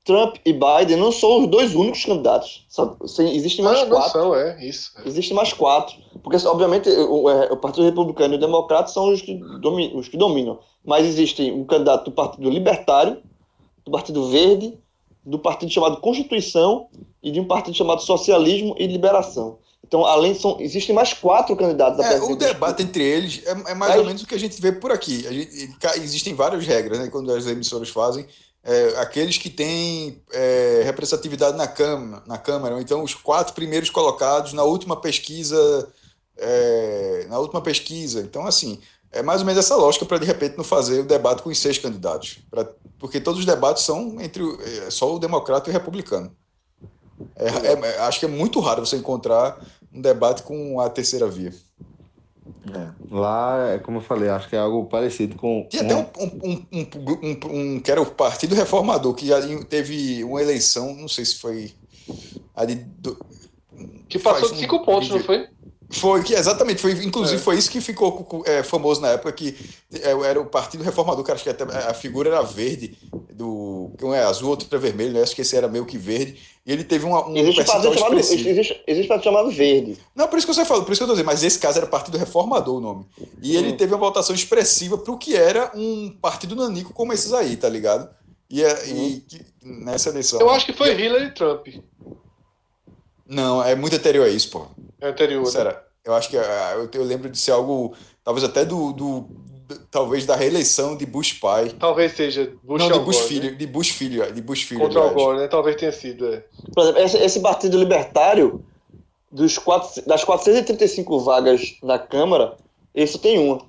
Trump 0.04 0.36
e 0.44 0.52
Biden 0.52 0.96
não 0.96 1.12
são 1.12 1.42
os 1.42 1.48
dois 1.48 1.74
únicos 1.74 2.04
candidatos. 2.04 2.64
Só, 2.68 2.96
existem 3.20 3.64
mais 3.64 3.78
Ah, 3.80 3.84
não 3.86 3.96
quatro. 3.96 4.12
são, 4.12 4.34
é 4.34 4.64
isso. 4.64 4.90
é. 4.98 5.06
Existem 5.08 5.34
mais 5.36 5.52
quatro. 5.52 5.94
Porque, 6.22 6.44
obviamente, 6.46 6.88
o, 6.88 7.24
o- 7.26 7.52
o 7.52 7.56
Partido 7.56 7.84
Republicano 7.84 8.34
e 8.34 8.36
o 8.36 8.40
Democrata 8.40 8.88
são 8.88 9.12
os 9.12 9.20
que, 9.22 9.34
domi- 9.60 9.92
os 9.94 10.08
que 10.08 10.16
dominam. 10.16 10.58
Mas 10.84 11.06
existem 11.06 11.52
um 11.52 11.64
candidato 11.64 12.06
do 12.06 12.12
Partido 12.12 12.50
Libertário, 12.50 13.18
do 13.84 13.90
Partido 13.92 14.28
Verde, 14.28 14.76
do 15.24 15.38
partido 15.38 15.70
chamado 15.70 15.98
Constituição 16.00 16.88
e 17.22 17.30
de 17.30 17.38
um 17.38 17.44
partido 17.44 17.76
chamado 17.76 18.02
Socialismo 18.02 18.74
e 18.76 18.86
Liberação. 18.88 19.58
Então, 19.86 20.04
além 20.04 20.34
são, 20.34 20.56
existem 20.60 20.92
mais 20.94 21.12
quatro 21.12 21.54
candidatos 21.54 22.00
a 22.00 22.14
É, 22.14 22.20
o 22.20 22.34
debate 22.34 22.82
entre 22.82 23.04
eles 23.04 23.42
é, 23.46 23.50
é 23.70 23.74
mais 23.74 23.92
Aí- 23.92 23.98
ou 24.00 24.04
menos 24.06 24.22
o 24.22 24.26
que 24.26 24.34
a 24.34 24.38
gente 24.38 24.60
vê 24.60 24.72
por 24.72 24.90
aqui. 24.90 25.24
A 25.28 25.32
gente- 25.32 25.70
existem 25.96 26.34
várias 26.34 26.66
regras, 26.66 26.98
né? 26.98 27.08
Quando 27.08 27.32
as 27.32 27.46
emissoras 27.46 27.88
fazem, 27.90 28.26
é, 28.64 29.00
aqueles 29.00 29.38
que 29.38 29.50
têm 29.50 30.22
é, 30.32 30.82
representatividade 30.84 31.56
na 31.56 31.66
Câmara, 31.66 32.22
na 32.26 32.38
Câmara, 32.38 32.74
ou 32.74 32.80
então 32.80 33.02
os 33.02 33.14
quatro 33.14 33.54
primeiros 33.54 33.90
colocados 33.90 34.52
na 34.52 34.62
última 34.62 34.96
pesquisa 34.96 35.92
é, 36.36 37.26
na 37.28 37.38
última 37.38 37.60
pesquisa. 37.60 38.20
Então, 38.20 38.46
assim, 38.46 38.80
é 39.10 39.22
mais 39.22 39.40
ou 39.40 39.46
menos 39.46 39.64
essa 39.64 39.76
lógica 39.76 40.04
para 40.04 40.18
de 40.18 40.26
repente 40.26 40.56
não 40.56 40.64
fazer 40.64 41.00
o 41.00 41.04
debate 41.04 41.42
com 41.42 41.50
os 41.50 41.58
seis 41.58 41.78
candidatos, 41.78 42.38
pra, 42.50 42.66
porque 42.98 43.20
todos 43.20 43.40
os 43.40 43.46
debates 43.46 43.82
são 43.82 44.20
entre 44.20 44.42
é, 44.86 44.90
só 44.90 45.14
o 45.14 45.18
democrata 45.18 45.68
e 45.68 45.70
o 45.70 45.72
republicano. 45.72 46.34
É, 47.36 47.46
é, 47.72 47.98
acho 48.00 48.18
que 48.18 48.26
é 48.26 48.28
muito 48.28 48.58
raro 48.58 48.84
você 48.84 48.96
encontrar 48.96 49.64
um 49.92 50.00
debate 50.00 50.42
com 50.42 50.80
a 50.80 50.88
terceira 50.88 51.28
via. 51.28 51.52
É. 52.74 52.88
Lá, 53.10 53.72
é 53.74 53.78
como 53.78 53.98
eu 53.98 54.02
falei, 54.02 54.28
acho 54.28 54.48
que 54.48 54.56
é 54.56 54.58
algo 54.58 54.86
parecido 54.86 55.36
com. 55.36 55.66
Tinha 55.70 55.82
até 55.82 55.96
um, 55.96 56.26
um, 56.42 56.66
um, 56.72 56.86
um, 57.22 57.74
um, 57.76 57.80
que 57.80 57.90
era 57.90 58.00
o 58.00 58.06
Partido 58.06 58.54
Reformador, 58.54 59.14
que 59.14 59.26
já 59.26 59.40
teve 59.64 60.24
uma 60.24 60.40
eleição, 60.40 60.94
não 60.94 61.08
sei 61.08 61.24
se 61.24 61.36
foi. 61.36 61.72
A 62.54 62.64
de, 62.64 62.74
do, 62.74 63.16
que 64.08 64.18
passou 64.18 64.52
de 64.52 64.58
cinco 64.58 64.84
pontos, 64.84 65.08
não 65.08 65.20
foi? 65.20 65.48
Foi, 65.92 66.22
que 66.22 66.34
exatamente, 66.34 66.80
foi, 66.80 66.92
inclusive 67.04 67.40
é. 67.40 67.44
foi 67.44 67.58
isso 67.58 67.70
que 67.70 67.80
ficou 67.80 68.42
é, 68.46 68.62
famoso 68.62 69.00
na 69.00 69.08
época, 69.08 69.30
que 69.32 69.54
é, 69.92 70.10
era 70.10 70.40
o 70.40 70.46
Partido 70.46 70.82
Reformador, 70.82 71.22
que 71.22 71.30
acho 71.30 71.44
que 71.44 71.50
até 71.50 71.64
a 71.64 71.92
figura 71.92 72.30
era 72.30 72.42
verde, 72.42 72.96
do, 73.30 73.92
um 74.02 74.14
é 74.14 74.22
azul, 74.22 74.48
outro 74.50 74.66
é 74.74 74.78
vermelho, 74.78 75.12
né? 75.12 75.22
acho 75.22 75.34
que 75.34 75.42
esse 75.42 75.54
era 75.54 75.68
meio 75.68 75.84
que 75.84 75.98
verde, 75.98 76.38
e 76.64 76.72
ele 76.72 76.82
teve 76.82 77.04
uma, 77.04 77.28
um 77.28 77.36
existe 77.36 77.62
partido 77.64 77.94
chamado, 77.94 78.18
existe, 78.18 78.82
existe 78.86 79.08
partido 79.08 79.24
chamado 79.24 79.50
verde. 79.50 79.98
Não, 80.16 80.28
por 80.28 80.38
isso 80.38 80.46
que 80.46 80.54
você 80.54 80.64
falou, 80.64 80.84
por 80.84 80.92
isso 80.92 81.00
que 81.00 81.04
eu 81.04 81.08
tô 81.08 81.12
dizendo, 81.12 81.26
mas 81.26 81.42
esse 81.42 81.58
caso 81.58 81.78
era 81.78 81.86
Partido 81.86 82.16
Reformador 82.16 82.76
o 82.76 82.80
nome. 82.80 83.06
E 83.42 83.54
ele 83.54 83.74
teve 83.74 83.92
uma 83.92 84.00
votação 84.00 84.34
expressiva 84.34 84.96
para 84.96 85.12
o 85.12 85.18
que 85.18 85.36
era 85.36 85.70
um 85.74 86.10
partido 86.22 86.56
nanico 86.56 86.92
como 86.94 87.12
esses 87.12 87.32
aí, 87.32 87.56
tá 87.56 87.68
ligado? 87.68 88.08
E, 88.48 88.62
é, 88.62 88.88
e 88.88 89.24
nessa 89.62 90.10
eleição. 90.10 90.40
Eu 90.40 90.50
acho 90.50 90.66
que 90.66 90.72
foi 90.72 90.94
Hillary 90.98 91.26
e 91.26 91.34
Trump. 91.34 91.66
Não, 93.32 93.64
é 93.64 93.74
muito 93.74 93.96
anterior 93.96 94.26
a 94.26 94.28
isso, 94.28 94.50
pô. 94.50 94.66
É 95.00 95.08
anterior. 95.08 95.46
Será? 95.46 95.70
Né? 95.70 95.76
Eu 96.04 96.14
acho 96.14 96.28
que 96.28 96.36
ah, 96.36 96.72
eu, 96.74 96.90
eu 96.92 97.04
lembro 97.04 97.30
de 97.30 97.38
ser 97.38 97.52
algo, 97.52 97.94
talvez 98.22 98.44
até 98.44 98.62
do, 98.62 98.92
do, 98.92 99.20
do, 99.20 99.78
talvez 99.90 100.26
da 100.26 100.36
reeleição 100.36 100.94
de 100.94 101.06
Bush 101.06 101.32
pai. 101.34 101.70
Talvez 101.78 102.12
seja 102.12 102.52
Bush 102.62 102.82
Não, 102.82 102.92
de 102.92 102.98
Bush 102.98 103.16
Gore, 103.16 103.28
filho, 103.28 103.50
né? 103.50 103.56
de 103.56 103.66
Bush 103.66 103.90
filho, 103.90 104.32
de 104.32 104.42
Bush 104.42 104.62
filho. 104.64 104.80
Contra 104.80 105.00
o 105.00 105.14
Gore, 105.14 105.38
né? 105.38 105.48
Talvez 105.48 105.76
tenha 105.76 105.92
sido. 105.92 106.26
É. 106.26 106.44
Por 106.74 106.82
exemplo, 106.82 107.00
esse, 107.00 107.16
esse 107.16 107.40
partido 107.40 107.78
libertário 107.78 108.62
dos 109.30 109.56
quatro, 109.56 110.02
das 110.06 110.22
435 110.24 111.18
vagas 111.20 111.78
na 111.82 111.98
Câmara, 111.98 112.58
esse 112.94 113.18
tem 113.18 113.38
uma. 113.38 113.64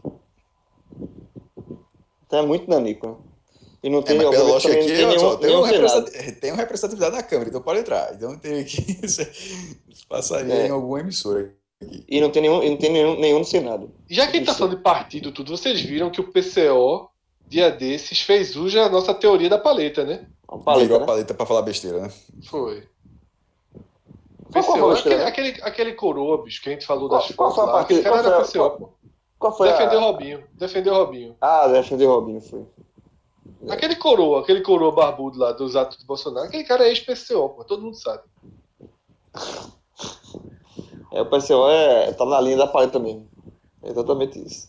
Então 2.27 2.39
é 2.39 2.45
muito 2.45 2.69
nanico, 2.69 3.07
né? 3.07 3.15
E 3.83 3.89
não 3.89 4.01
tem, 4.01 4.17
é, 4.17 4.29
pela 4.29 4.43
lógica 4.43 4.73
aqui, 4.73 4.85
tem, 4.85 5.05
nenhum, 5.05 5.19
só, 5.19 5.35
tem, 5.35 5.53
um 5.57 5.61
representatividade, 5.61 6.31
tem 6.39 6.51
uma 6.51 6.57
representatividade 6.57 7.15
na 7.17 7.23
Câmara, 7.23 7.49
então 7.49 7.61
pode 7.61 7.79
entrar. 7.81 8.13
Então 8.13 8.37
tem 8.37 8.63
que 8.63 8.81
passaria 10.07 10.53
é. 10.53 10.67
em 10.67 10.71
alguma 10.71 11.01
emissora. 11.01 11.53
Aqui. 11.81 12.05
E 12.07 12.21
não 12.21 12.29
tem 12.29 12.43
nenhum, 12.43 12.69
não 12.69 12.77
tem 12.77 12.89
nenhum, 12.89 13.19
nenhum 13.19 13.39
no 13.39 13.45
Senado. 13.45 13.91
Já 14.09 14.25
que 14.27 14.37
a 14.37 14.39
gente 14.39 14.45
tá 14.45 14.53
falando 14.53 14.77
de 14.77 14.81
partido 14.81 15.33
tudo, 15.33 15.55
vocês 15.57 15.81
viram 15.81 16.09
que 16.09 16.21
o 16.21 16.31
PCO, 16.31 17.09
dia 17.45 17.69
desses, 17.69 18.21
fez 18.21 18.55
uso 18.55 18.75
da 18.75 18.87
nossa 18.87 19.13
teoria 19.13 19.49
da 19.49 19.57
paleta, 19.57 20.05
né? 20.05 20.27
A 20.47 20.57
paleta, 20.57 20.85
Virou 20.85 20.99
né? 20.99 21.03
a 21.03 21.07
paleta 21.07 21.33
pra 21.33 21.45
falar 21.45 21.63
besteira, 21.63 22.03
né? 22.03 22.11
Foi. 22.45 22.87
PCO, 24.49 24.91
aquele, 24.91 25.15
né? 25.15 25.25
aquele, 25.25 25.61
aquele 25.61 25.93
coroa, 25.93 26.41
bicho, 26.41 26.61
que 26.61 26.69
a 26.69 26.71
gente 26.71 26.85
falou 26.85 27.09
qual, 27.09 27.19
das 27.19 27.31
fotos 27.31 27.57
lá. 27.57 27.81
Aquele 27.81 28.01
cara 28.01 28.19
era 28.19 28.41
PCO, 28.43 28.53
qual, 28.53 28.97
qual 29.37 29.57
foi 29.57 29.67
Defendeu 29.67 29.99
a... 29.99 30.03
Robinho. 30.03 30.43
Defendeu 30.53 30.93
Robinho. 30.93 31.35
Ah, 31.41 31.67
defendeu 31.67 32.09
Robinho, 32.09 32.39
foi. 32.39 32.65
Aquele 33.69 33.95
coroa, 33.95 34.41
aquele 34.41 34.61
coroa 34.61 34.91
barbudo 34.91 35.39
lá 35.39 35.51
dos 35.51 35.75
atos 35.75 35.97
do 35.97 36.05
Bolsonaro, 36.05 36.47
aquele 36.47 36.63
cara 36.63 36.85
é 36.85 36.89
ex-PCO, 36.89 37.49
pô, 37.49 37.63
todo 37.63 37.83
mundo 37.83 37.95
sabe. 37.95 38.23
É, 41.11 41.21
o 41.21 41.25
PCO 41.25 41.69
é, 41.69 42.11
tá 42.13 42.25
na 42.25 42.41
linha 42.41 42.57
da 42.57 42.67
paleta 42.67 42.99
mesmo. 42.99 43.27
É 43.83 43.89
exatamente 43.89 44.39
isso. 44.43 44.67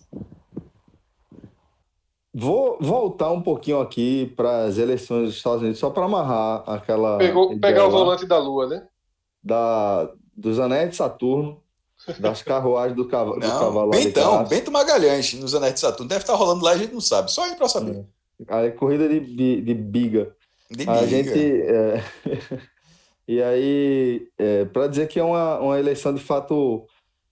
Vou 2.32 2.76
voltar 2.80 3.30
um 3.30 3.40
pouquinho 3.40 3.80
aqui 3.80 4.32
para 4.36 4.64
as 4.64 4.76
eleições 4.76 5.26
dos 5.26 5.36
Estados 5.36 5.60
Unidos, 5.62 5.78
só 5.78 5.88
para 5.88 6.04
amarrar 6.04 6.68
aquela. 6.68 7.16
Pegou, 7.16 7.58
pegar 7.60 7.86
o 7.86 7.90
volante 7.90 8.26
da 8.26 8.38
Lua, 8.38 8.66
né? 8.66 8.86
Da, 9.42 10.10
dos 10.36 10.58
anéis 10.58 10.90
de 10.90 10.96
Saturno, 10.96 11.62
das 12.18 12.42
carruagens 12.42 12.96
do, 12.96 13.06
cavalo. 13.06 13.38
Não, 13.38 13.48
do 13.48 13.58
cavalo 13.64 13.90
Bentão, 13.90 14.44
Bento 14.44 14.72
Magalhães, 14.72 15.32
nos 15.34 15.54
anéis 15.54 15.74
de 15.74 15.80
Saturno. 15.80 16.08
Deve 16.08 16.22
estar 16.22 16.34
rolando 16.34 16.64
lá, 16.64 16.72
a 16.72 16.76
gente 16.76 16.92
não 16.92 17.00
sabe. 17.00 17.30
Só 17.30 17.46
ir 17.46 17.56
para 17.56 17.68
saber. 17.68 17.98
É. 17.98 18.04
A 18.48 18.70
corrida 18.70 19.08
de, 19.08 19.20
de, 19.20 19.60
de 19.60 19.74
biga. 19.74 20.34
De 20.70 20.88
a 20.88 20.94
biga. 20.94 21.06
gente. 21.06 21.38
É... 21.38 22.02
e 23.28 23.42
aí, 23.42 24.28
é, 24.38 24.64
para 24.66 24.88
dizer 24.88 25.08
que 25.08 25.18
é 25.18 25.24
uma, 25.24 25.58
uma 25.60 25.78
eleição 25.78 26.12
de 26.14 26.20
fato 26.20 26.86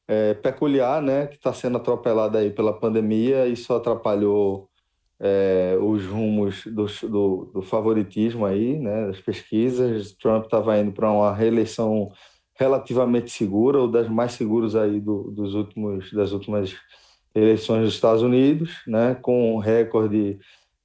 é, 0.07 0.35
peculiar, 0.35 1.01
né? 1.03 1.27
Que 1.27 1.37
está 1.37 1.53
sendo 1.53 1.79
atropelada 1.79 2.39
aí 2.39 2.51
pela 2.51 2.73
pandemia, 2.73 3.47
isso 3.47 3.73
atrapalhou 3.73 4.69
é, 5.19 5.79
os 5.81 6.05
rumos 6.07 6.65
do, 6.67 6.87
do, 7.09 7.51
do, 7.55 7.63
favoritismo 7.63 8.45
aí, 8.45 8.79
né? 8.79 9.07
Das 9.07 9.21
pesquisas. 9.21 10.13
Trump 10.13 10.45
estava 10.45 10.77
indo 10.79 10.93
para 10.93 11.11
uma 11.11 11.33
reeleição 11.33 12.11
relativamente 12.55 13.31
segura, 13.31 13.79
ou 13.79 13.89
das 13.89 14.09
mais 14.09 14.33
seguras 14.33 14.75
aí 14.75 15.01
do, 15.01 15.31
dos 15.31 15.55
últimos, 15.55 16.13
das 16.13 16.33
últimas 16.33 16.75
eleições 17.35 17.85
dos 17.85 17.95
Estados 17.95 18.23
Unidos, 18.23 18.83
né? 18.87 19.15
Com 19.15 19.55
um 19.55 19.59
recorde 19.59 20.39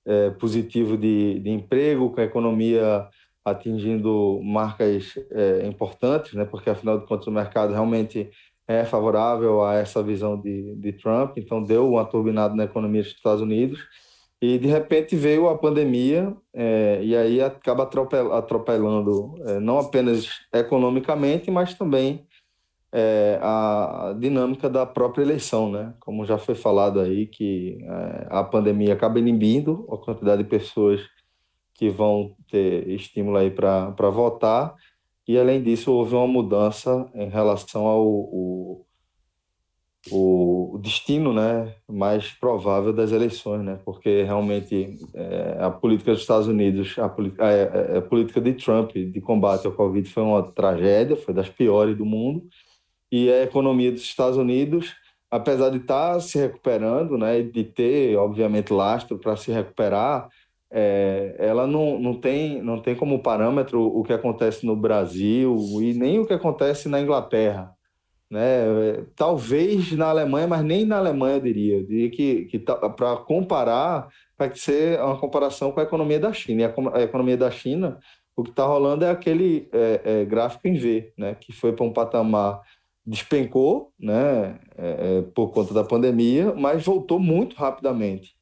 é, 0.07 0.29
positivo 0.31 0.97
de, 0.97 1.39
de 1.39 1.49
emprego, 1.49 2.09
com 2.11 2.21
a 2.21 2.23
economia 2.23 3.07
atingindo 3.43 4.41
marcas 4.41 5.13
é, 5.31 5.67
importantes, 5.67 6.33
né, 6.33 6.45
porque 6.45 6.69
afinal 6.69 6.99
de 6.99 7.05
contas 7.05 7.27
o 7.27 7.31
mercado 7.31 7.73
realmente 7.73 8.29
é 8.67 8.83
favorável 8.83 9.63
a 9.63 9.75
essa 9.75 10.01
visão 10.01 10.39
de, 10.39 10.75
de 10.75 10.93
Trump, 10.93 11.37
então 11.37 11.63
deu 11.63 11.89
uma 11.89 12.05
turbinada 12.05 12.55
na 12.55 12.65
economia 12.65 13.01
dos 13.03 13.11
Estados 13.11 13.41
Unidos. 13.41 13.79
E 14.41 14.59
de 14.59 14.67
repente 14.67 15.15
veio 15.15 15.49
a 15.49 15.57
pandemia 15.57 16.35
é, 16.53 16.99
e 17.01 17.15
aí 17.15 17.41
acaba 17.41 17.89
atropelando 18.37 19.33
não 19.61 19.79
apenas 19.79 20.27
economicamente, 20.53 21.49
mas 21.49 21.73
também 21.73 22.26
é, 22.91 23.39
a 23.41 24.15
dinâmica 24.19 24.69
da 24.69 24.85
própria 24.85 25.23
eleição, 25.23 25.71
né? 25.71 25.93
Como 25.99 26.25
já 26.25 26.37
foi 26.37 26.55
falado 26.55 26.99
aí, 26.99 27.25
que 27.25 27.77
é, 27.81 28.27
a 28.29 28.43
pandemia 28.43 28.93
acaba 28.93 29.19
inibindo 29.19 29.87
a 29.91 29.97
quantidade 29.97 30.43
de 30.43 30.49
pessoas 30.49 31.01
que 31.73 31.89
vão 31.89 32.35
ter 32.49 32.87
estímulo 32.89 33.37
aí 33.37 33.51
para 33.51 34.09
votar, 34.09 34.75
e 35.27 35.37
além 35.37 35.61
disso 35.61 35.91
houve 35.91 36.15
uma 36.15 36.27
mudança 36.27 37.09
em 37.13 37.29
relação 37.29 37.85
ao 37.85 38.87
o, 40.11 40.79
destino 40.81 41.33
né, 41.33 41.75
mais 41.87 42.31
provável 42.31 42.93
das 42.93 43.11
eleições, 43.11 43.63
né? 43.63 43.79
porque 43.83 44.23
realmente 44.23 44.97
é, 45.13 45.57
a 45.59 45.69
política 45.69 46.11
dos 46.11 46.21
Estados 46.21 46.47
Unidos, 46.47 46.95
a, 46.97 47.05
a, 47.05 47.97
a 47.97 48.01
política 48.01 48.39
de 48.39 48.53
Trump 48.53 48.91
de 48.91 49.21
combate 49.21 49.65
ao 49.65 49.73
Covid 49.73 50.07
foi 50.09 50.23
uma 50.23 50.43
tragédia, 50.43 51.15
foi 51.15 51.33
das 51.33 51.49
piores 51.49 51.97
do 51.97 52.05
mundo, 52.05 52.43
e 53.11 53.31
a 53.31 53.43
economia 53.43 53.91
dos 53.91 54.01
Estados 54.01 54.37
Unidos, 54.37 54.93
apesar 55.29 55.69
de 55.69 55.77
estar 55.77 56.13
tá 56.13 56.19
se 56.19 56.37
recuperando, 56.37 57.17
né, 57.17 57.41
de 57.41 57.63
ter, 57.63 58.15
obviamente, 58.17 58.73
lastro 58.73 59.17
para 59.17 59.35
se 59.35 59.51
recuperar, 59.51 60.29
é, 60.69 61.35
ela 61.39 61.65
não, 61.65 61.97
não, 61.97 62.13
tem, 62.13 62.61
não 62.61 62.81
tem 62.81 62.95
como 62.95 63.19
parâmetro 63.19 63.81
o 63.81 64.03
que 64.03 64.13
acontece 64.13 64.65
no 64.65 64.75
Brasil 64.75 65.57
e 65.81 65.93
nem 65.93 66.19
o 66.19 66.25
que 66.25 66.33
acontece 66.33 66.89
na 66.89 66.99
Inglaterra. 66.99 67.73
Né? 68.29 69.05
Talvez 69.15 69.93
na 69.93 70.09
Alemanha, 70.09 70.47
mas 70.47 70.63
nem 70.63 70.85
na 70.85 70.97
Alemanha 70.97 71.37
eu 71.37 71.41
diria. 71.41 71.77
Eu 71.77 71.85
diria 71.85 72.09
que, 72.09 72.45
que 72.45 72.59
tá, 72.59 72.75
para 72.75 73.15
comparar, 73.17 74.09
vai 74.37 74.53
ser 74.55 74.99
uma 74.99 75.17
comparação 75.17 75.71
com 75.71 75.79
a 75.79 75.83
economia 75.83 76.19
da 76.19 76.33
China. 76.33 76.61
E 76.61 76.65
a, 76.65 76.73
a 76.97 77.01
economia 77.03 77.37
da 77.37 77.49
China, 77.49 77.97
o 78.35 78.43
que 78.43 78.49
está 78.49 78.65
rolando 78.65 79.05
é 79.05 79.09
aquele 79.09 79.69
é, 79.71 80.01
é, 80.03 80.25
gráfico 80.25 80.67
em 80.67 80.75
V, 80.75 81.13
né? 81.17 81.35
que 81.35 81.53
foi 81.53 81.71
para 81.71 81.85
um 81.85 81.93
patamar 81.93 82.61
despencou, 83.07 83.93
né, 83.97 84.59
é, 84.77 85.19
é, 85.19 85.21
por 85.33 85.51
conta 85.53 85.73
da 85.73 85.81
pandemia, 85.81 86.53
mas 86.53 86.83
voltou 86.83 87.17
muito 87.17 87.55
rapidamente. 87.55 88.35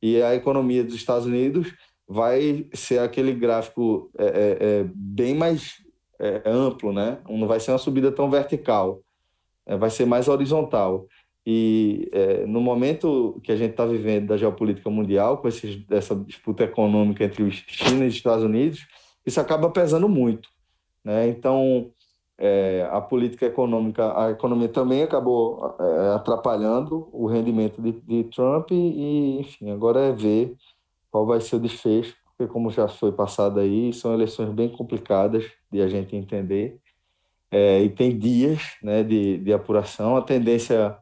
E 0.00 0.22
a 0.22 0.36
economia 0.36 0.84
dos 0.84 0.94
Estados 0.94 1.26
Unidos 1.26 1.74
vai 2.06 2.68
ser 2.72 3.00
aquele 3.00 3.32
gráfico 3.32 4.08
é, 4.16 4.24
é, 4.24 4.58
é 4.60 4.84
bem 4.94 5.34
mais 5.34 5.82
é, 6.20 6.42
amplo, 6.46 6.92
né? 6.92 7.18
Não 7.28 7.48
vai 7.48 7.58
ser 7.58 7.72
uma 7.72 7.78
subida 7.78 8.12
tão 8.12 8.30
vertical, 8.30 9.02
vai 9.66 9.90
ser 9.90 10.04
mais 10.04 10.28
horizontal. 10.28 11.08
E 11.46 12.10
no 12.46 12.60
momento 12.60 13.40
que 13.42 13.52
a 13.52 13.56
gente 13.56 13.72
está 13.72 13.84
vivendo 13.84 14.28
da 14.28 14.36
geopolítica 14.36 14.88
mundial, 14.88 15.38
com 15.38 15.48
essa 15.48 16.14
disputa 16.16 16.64
econômica 16.64 17.24
entre 17.24 17.50
China 17.50 18.04
e 18.04 18.08
os 18.08 18.14
Estados 18.14 18.44
Unidos, 18.44 18.86
isso 19.26 19.40
acaba 19.40 19.70
pesando 19.70 20.08
muito. 20.08 20.48
Né? 21.02 21.28
Então, 21.28 21.90
é, 22.38 22.88
a 22.90 23.00
política 23.00 23.46
econômica, 23.46 24.18
a 24.18 24.30
economia 24.30 24.68
também 24.68 25.02
acabou 25.02 25.76
é, 25.78 26.14
atrapalhando 26.14 27.08
o 27.12 27.26
rendimento 27.26 27.80
de, 27.80 27.92
de, 27.92 28.24
Trump 28.24 28.70
e, 28.72 29.38
enfim, 29.40 29.70
agora 29.70 30.00
é 30.00 30.12
ver 30.12 30.56
qual 31.10 31.24
vai 31.24 31.40
ser 31.40 31.56
o 31.56 31.60
desfecho, 31.60 32.16
porque 32.24 32.52
como 32.52 32.70
já 32.70 32.88
foi 32.88 33.12
passado 33.12 33.60
aí, 33.60 33.92
são 33.92 34.12
eleições 34.12 34.50
bem 34.50 34.68
complicadas 34.68 35.44
de 35.70 35.80
a 35.80 35.88
gente 35.88 36.16
entender 36.16 36.80
é, 37.50 37.82
e 37.82 37.88
tem 37.88 38.18
dias 38.18 38.60
né, 38.82 39.04
de, 39.04 39.38
de 39.38 39.52
apuração. 39.52 40.16
A 40.16 40.22
tendência 40.22 40.98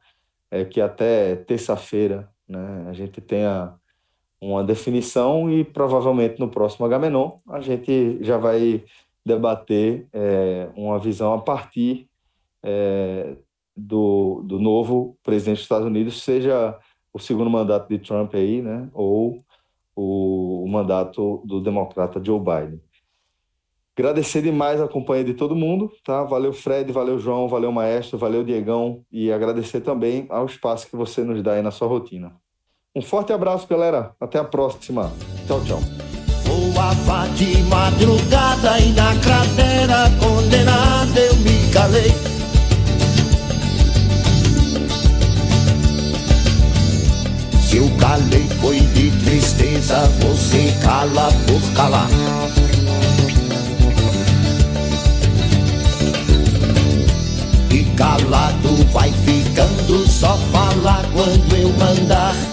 é 0.51 0.65
que 0.67 0.83
até 0.83 1.35
terça-feira 1.35 2.29
né, 2.47 2.87
a 2.91 2.93
gente 2.93 3.23
tenha 3.23 3.75
uma 4.39 4.63
definição 4.63 5.51
e 5.51 5.65
provavelmente 5.65 6.39
no 6.39 6.51
próximo 6.51 6.85
Agamenon 6.85 7.39
a 7.49 7.61
gente 7.61 8.19
já 8.23 8.37
vai 8.37 8.85
debater 9.24 10.07
é, 10.12 10.69
uma 10.77 10.99
visão 10.99 11.32
a 11.32 11.40
partir 11.40 12.09
é, 12.62 13.36
do, 13.77 14.43
do 14.44 14.59
novo 14.59 15.16
presidente 15.23 15.57
dos 15.57 15.65
Estados 15.65 15.86
Unidos, 15.86 16.23
seja 16.23 16.78
o 17.12 17.19
segundo 17.19 17.51
mandato 17.51 17.89
de 17.89 17.99
Trump 17.99 18.35
aí, 18.35 18.62
né, 18.62 18.89
ou 18.93 19.39
o, 19.94 20.65
o 20.65 20.69
mandato 20.69 21.43
do 21.44 21.61
democrata 21.61 22.23
Joe 22.24 22.40
Biden. 22.40 22.81
Agradecer 23.94 24.40
demais 24.40 24.81
a 24.81 24.89
companhia 24.89 25.24
de 25.24 25.35
todo 25.35 25.55
mundo, 25.55 25.93
tá? 26.03 26.24
Valeu 26.24 26.53
Fred, 26.53 26.90
valeu 26.90 27.19
João, 27.19 27.47
valeu 27.47 27.70
Maestro, 27.70 28.16
valeu 28.16 28.43
Diegão 28.43 29.05
e 29.12 29.31
agradecer 29.31 29.82
também 29.82 30.27
ao 30.31 30.47
espaço 30.47 30.89
que 30.89 30.97
você 30.97 31.23
nos 31.23 31.43
dá 31.43 31.53
aí 31.53 31.62
na 31.62 31.70
sua 31.70 31.89
rotina. 31.89 32.32
Um 32.97 33.03
forte 33.03 33.35
abraço, 33.35 33.69
galera. 33.69 34.15
Até 34.19 34.39
a 34.39 34.44
próxima. 34.44 35.12
Tchau, 35.47 35.62
tchau. 35.65 36.02
Voava 36.83 37.29
de 37.37 37.63
madrugada 37.63 38.81
e 38.81 38.91
na 38.93 39.15
cratera 39.15 40.11
condenada 40.19 41.21
eu 41.21 41.37
me 41.37 41.71
calei. 41.71 42.13
Se 47.61 47.77
eu 47.77 47.89
calei 48.01 48.49
foi 48.61 48.81
de 48.81 49.13
tristeza, 49.13 50.11
você 50.21 50.75
cala 50.83 51.31
por 51.47 51.63
calar. 51.75 52.09
E 57.71 57.85
calado 57.97 58.85
vai 58.93 59.13
ficando, 59.25 60.11
só 60.11 60.37
falar 60.51 61.05
quando 61.15 61.57
eu 61.57 61.69
mandar. 61.75 62.52